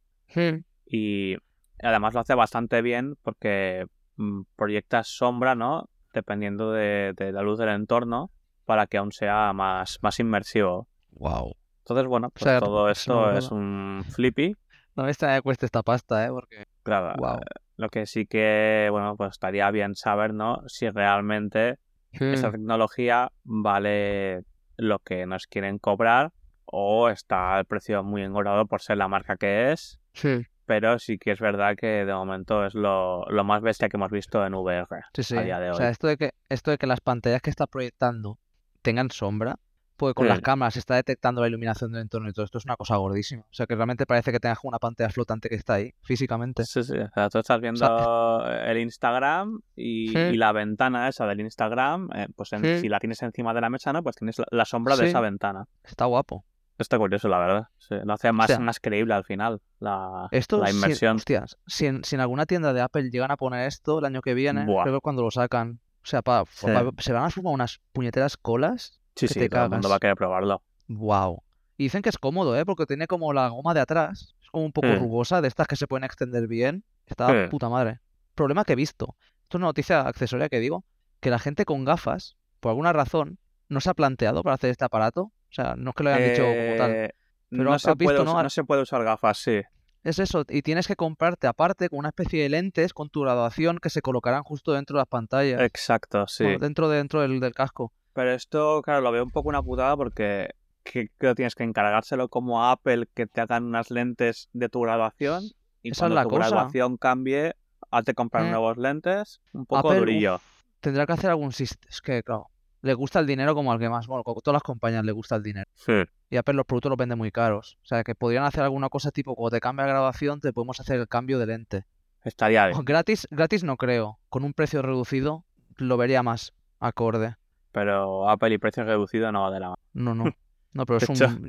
Y 0.84 1.36
además 1.82 2.12
lo 2.12 2.20
hace 2.20 2.34
bastante 2.34 2.82
bien 2.82 3.16
porque 3.22 3.86
mm, 4.16 4.42
proyecta 4.56 5.02
sombra, 5.05 5.55
¿no? 5.55 5.88
Dependiendo 6.12 6.70
de, 6.72 7.14
de 7.16 7.32
la 7.32 7.42
luz 7.42 7.59
del 7.59 7.70
entorno 7.70 8.30
para 8.64 8.86
que 8.86 8.98
aún 8.98 9.12
sea 9.12 9.52
más, 9.52 9.98
más 10.02 10.18
inmersivo. 10.20 10.88
Wow. 11.12 11.56
Entonces, 11.80 12.06
bueno, 12.06 12.30
pues 12.30 12.44
sea, 12.44 12.60
todo 12.60 12.88
esto 12.88 13.30
es 13.32 13.51
un 13.51 14.05
flippy. 14.10 14.56
No 14.96 15.05
me 15.05 15.10
extraña 15.10 15.36
que 15.36 15.42
cueste 15.42 15.66
esta 15.66 15.82
pasta, 15.82 16.24
¿eh? 16.24 16.30
Porque, 16.30 16.64
Claro, 16.82 17.14
wow. 17.18 17.40
Lo 17.76 17.88
que 17.88 18.06
sí 18.06 18.26
que, 18.26 18.88
bueno, 18.90 19.16
pues 19.16 19.32
estaría 19.32 19.70
bien 19.70 19.94
saber, 19.94 20.32
¿no? 20.34 20.62
Si 20.68 20.88
realmente 20.90 21.76
esa 22.12 22.48
Mm. 22.48 22.52
tecnología 22.52 23.28
vale 23.42 24.42
lo 24.76 24.98
que 25.01 25.26
nos 25.26 25.46
quieren 25.46 25.78
cobrar 25.78 26.30
o 26.64 27.09
está 27.09 27.59
el 27.59 27.64
precio 27.64 28.02
muy 28.05 28.22
engordado 28.22 28.66
por 28.66 28.80
ser 28.80 28.96
la 28.98 29.09
marca 29.09 29.36
que 29.36 29.72
es. 29.72 29.98
Sí, 30.12 30.46
Pero 30.66 30.98
sí 30.98 31.18
que 31.18 31.32
es 31.32 31.40
verdad 31.40 31.76
que 31.76 32.05
de 32.05 32.14
momento 32.14 32.64
es 32.64 32.74
lo, 32.74 33.24
lo 33.28 33.44
más 33.44 33.60
bestia 33.62 33.88
que 33.88 33.96
hemos 33.96 34.10
visto 34.10 34.44
en 34.46 34.55
VR 34.55 34.86
sí, 35.12 35.22
sí. 35.24 35.36
a 35.36 35.42
día 35.42 35.59
de 35.60 35.70
O 35.70 35.72
hoy. 35.72 35.78
sea, 35.78 35.88
esto 35.90 36.06
de 36.06 36.16
que, 36.16 36.30
esto 36.48 36.70
de 36.70 36.78
que 36.78 36.86
las 36.86 37.01
pantallas 37.01 37.42
que 37.42 37.51
está 37.51 37.66
proyectando 37.66 38.38
tengan 38.82 39.10
sombra, 39.10 39.56
porque 39.97 40.15
con 40.15 40.29
las 40.29 40.41
cámaras 40.41 40.77
está 40.77 40.97
detectando 40.97 41.41
la 41.41 41.49
iluminación 41.49 41.93
del 41.93 42.03
entorno 42.03 42.29
y 42.29 42.33
todo 42.33 42.45
esto 42.45 42.59
es 42.59 42.65
una 42.65 42.77
cosa 42.77 42.97
gordísima. 42.97 43.43
O 43.43 43.53
sea, 43.55 43.66
que 43.66 43.75
realmente 43.77 44.07
parece 44.07 44.33
que 44.33 44.41
tengas 44.41 44.59
una 44.62 44.79
pantalla 44.79 45.11
flotante 45.11 45.49
que 45.49 45.55
está 45.55 45.75
ahí, 45.75 45.93
físicamente. 46.03 46.65
Sí, 46.65 46.83
sí. 46.83 46.97
O 46.99 47.09
sea, 47.15 47.29
tú 47.31 47.39
estás 47.39 47.61
viendo 47.61 48.45
el 48.47 48.79
Instagram 48.79 49.61
y, 49.77 50.09
Sí. 50.09 50.19
y 50.19 50.37
la 50.37 50.53
ventana 50.53 51.09
esa 51.09 51.27
del 51.27 51.41
Instagram, 51.41 52.09
eh, 52.15 52.27
pues 52.35 52.53
en- 52.53 52.65
Sí. 52.65 52.81
si 52.81 52.89
la 52.89 52.99
tienes 52.99 53.23
encima 53.23 53.55
de 53.55 53.61
la 53.61 53.71
mesa, 53.71 53.93
¿no? 53.93 54.03
Pues 54.03 54.16
tienes 54.16 54.39
la, 54.39 54.47
la 54.51 54.65
sombra 54.65 54.97
de 54.97 55.09
esa 55.09 55.21
ventana. 55.21 55.66
Está 55.85 56.07
guapo. 56.07 56.45
Está 56.77 56.99
curioso, 56.99 57.29
la 57.29 57.39
verdad. 57.39 57.69
Sí, 57.79 57.95
lo 58.05 58.15
hace 58.15 58.33
más, 58.33 58.49
sea, 58.49 58.59
más 58.59 58.81
creíble 58.81 59.15
al 59.15 59.23
final, 59.23 59.61
la, 59.79 60.27
Esto, 60.33 60.59
la 60.59 60.66
si- 60.66 60.75
inmersión. 60.77 61.16
hostias, 61.16 61.57
si 61.69 61.87
en, 61.87 62.03
si 62.03 62.16
en 62.16 62.21
alguna 62.21 62.47
tienda 62.47 62.73
de 62.73 62.81
Apple 62.81 63.11
llegan 63.11 63.31
a 63.31 63.37
poner 63.37 63.69
esto 63.69 64.01
el 64.01 64.05
año 64.07 64.23
que 64.23 64.35
viene, 64.35 64.65
Buah. 64.65 64.83
creo 64.83 64.97
que 64.97 65.01
cuando 65.01 65.23
lo 65.23 65.31
sacan, 65.31 65.79
o 66.03 66.07
sea, 66.07 66.21
pa- 66.23 66.43
Sí. 66.51 66.66
pa- 66.66 66.91
se 67.01 67.12
van 67.12 67.25
a 67.27 67.31
formar 67.31 67.55
unas 67.55 67.81
puñeteras 67.93 68.37
colas 68.37 69.01
Sí, 69.16 69.27
que 69.28 69.35
sí, 69.35 69.41
te 69.41 69.49
todo 69.49 69.65
el 69.65 69.70
mundo 69.70 69.89
va 69.89 69.97
a 69.97 70.01
querer 70.01 70.16
probarlo. 70.16 70.62
Wow. 70.89 71.43
Y 71.77 71.85
dicen 71.85 72.03
que 72.03 72.09
es 72.09 72.19
cómodo, 72.19 72.57
¿eh? 72.59 72.65
Porque 72.65 72.86
tiene 72.86 73.07
como 73.07 73.32
la 73.32 73.49
goma 73.49 73.74
de 73.74 73.81
atrás. 73.81 74.35
Es 74.43 74.51
como 74.51 74.65
un 74.65 74.73
poco 74.73 74.89
Sí. 74.89 74.95
rugosa, 74.97 75.41
de 75.41 75.49
estas 75.49 75.66
que 75.66 75.77
se 75.77 75.86
pueden 75.86 76.05
extender 76.05 76.47
bien. 76.47 76.85
Está 77.07 77.28
Sí. 77.28 77.51
puta 77.51 77.69
madre. 77.69 78.01
Problema 78.35 78.65
que 78.65 78.73
he 78.74 78.77
visto. 78.77 79.16
Esto 79.43 79.57
es 79.59 79.61
una 79.61 79.66
noticia 79.66 80.01
accesoria 80.03 80.49
que 80.49 80.61
digo. 80.61 80.85
Que 81.20 81.31
la 81.31 81.39
gente 81.39 81.65
con 81.65 81.85
gafas, 81.85 82.36
por 82.61 82.70
alguna 82.70 82.93
razón, 82.93 83.39
no 83.69 83.81
se 83.81 83.91
ha 83.91 83.95
planteado 83.95 84.43
para 84.43 84.55
hacer 84.55 84.70
este 84.70 84.85
aparato. 84.85 85.23
O 85.23 85.32
sea, 85.55 85.74
no 85.77 85.91
es 85.91 85.97
que 85.97 86.05
lo 86.05 86.11
hayan 86.11 86.28
dicho 86.31 86.43
como 86.43 86.77
tal. 86.77 86.91
Eh, 86.91 87.15
Pero 87.51 87.65
no, 87.65 87.73
has- 87.73 87.82
se 87.82 87.91
has 87.91 87.97
visto, 87.97 88.15
puede, 88.15 88.24
¿no? 88.24 88.43
no 88.43 88.51
se 88.51 88.65
puede 88.65 88.82
usar 88.82 89.05
gafas, 89.05 89.39
sí. 89.39 89.61
Es 90.03 90.19
eso. 90.19 90.45
Y 90.49 90.61
tienes 90.62 90.86
que 90.86 90.97
comprarte 90.97 91.47
aparte 91.47 91.89
con 91.89 92.01
una 92.01 92.09
especie 92.09 92.43
de 92.43 92.49
lentes 92.51 92.93
con 92.93 93.09
tu 93.09 93.23
graduación 93.23 93.78
que 93.78 93.89
se 93.91 94.03
colocarán 94.03 94.43
justo 94.43 94.73
dentro 94.73 94.97
de 94.97 95.01
las 95.01 95.09
pantallas. 95.09 95.61
Exacto, 95.62 96.27
sí. 96.27 96.45
Bueno, 96.45 96.59
dentro, 96.59 96.89
de- 96.89 96.97
dentro 96.99 97.20
del, 97.23 97.41
del 97.41 97.55
casco. 97.55 97.93
Pero 98.15 98.32
esto, 98.32 98.81
claro, 98.82 99.01
lo 99.03 99.12
veo 99.12 99.24
un 99.24 99.31
poco 99.31 99.49
una 99.49 99.62
putada 99.62 99.97
porque 99.97 100.51
que, 100.85 101.09
que 101.19 101.35
tienes 101.35 101.55
que 101.55 101.65
encargárselo 101.65 102.28
como 102.28 102.62
a 102.62 102.73
Apple 102.73 103.07
que 103.15 103.27
te 103.27 103.41
hagan 103.41 103.65
unas 103.65 103.91
lentes 103.91 104.49
de 104.53 104.69
tu 104.69 104.81
graduación 104.82 105.43
y 105.82 105.91
Esa 105.91 105.93
es 105.93 105.99
cuando 105.99 106.15
la 106.16 106.23
tu 106.24 106.28
cosa. 106.31 106.49
graduación 106.49 106.97
cambie, 106.97 107.55
hazte 107.91 108.15
comprar 108.15 108.45
Mm. 108.45 108.51
nuevos 108.51 108.77
lentes, 108.78 109.41
un 109.53 109.66
poco 109.66 109.89
Apple, 109.89 109.99
durillo. 110.01 110.36
uf, 110.36 110.43
tendrá 110.81 111.07
que 111.07 111.12
hacer 111.12 111.31
algún 111.31 111.53
sistema. 111.53 111.89
Es 111.91 112.01
que, 112.01 112.23
claro, 112.23 112.49
le 112.82 112.95
gusta 112.95 113.19
el 113.19 113.27
dinero 113.27 113.55
como 113.55 113.73
al 113.73 113.78
que 113.78 113.89
más. 113.89 114.07
Bueno, 114.07 114.23
todas 114.24 114.53
las 114.55 114.62
compañías 114.62 115.05
le 115.05 115.12
gusta 115.12 115.36
el 115.36 115.43
dinero. 115.43 115.66
Sí. 115.74 116.05
Y 116.31 116.36
Apple 116.36 116.55
los 116.55 116.66
productos 116.66 116.91
los 116.91 116.99
vende 116.99 117.16
muy 117.16 117.31
caros. 117.32 117.78
O 117.82 117.86
sea, 117.86 118.05
que 118.05 118.15
podrían 118.15 118.45
hacer 118.45 118.62
alguna 118.62 118.89
cosa 118.91 119.11
tipo, 119.11 119.35
cuando 119.35 119.57
te 119.57 119.61
cambia 119.61 119.86
la 119.86 119.93
graduación, 119.93 120.41
te 120.41 120.53
podemos 120.53 120.78
hacer 120.81 121.01
el 121.01 121.09
cambio 121.09 121.39
de 121.39 121.47
lente. 121.47 121.85
Estaría 122.23 122.66
bien. 122.66 122.85
Gratis, 122.85 123.27
gratis 123.31 123.65
no 123.65 123.77
creo. 123.77 124.19
Con 124.28 124.45
un 124.45 124.53
precio 124.53 124.82
reducido 124.82 125.45
lo 125.77 125.97
vería 125.97 126.23
más 126.23 126.53
acorde. 126.78 127.36
Pero 127.74 128.30
Apple 128.30 128.55
y 128.55 128.59
precio 128.59 128.84
reducido 128.84 129.32
no 129.32 129.42
va 129.42 129.51
de 129.51 129.59
la 129.59 129.66
mano. 129.70 129.82
No, 129.94 130.14
no. 130.14 130.24
No, 130.72 130.86
pero 130.86 130.98
es 130.98 131.09
un... 131.09 131.44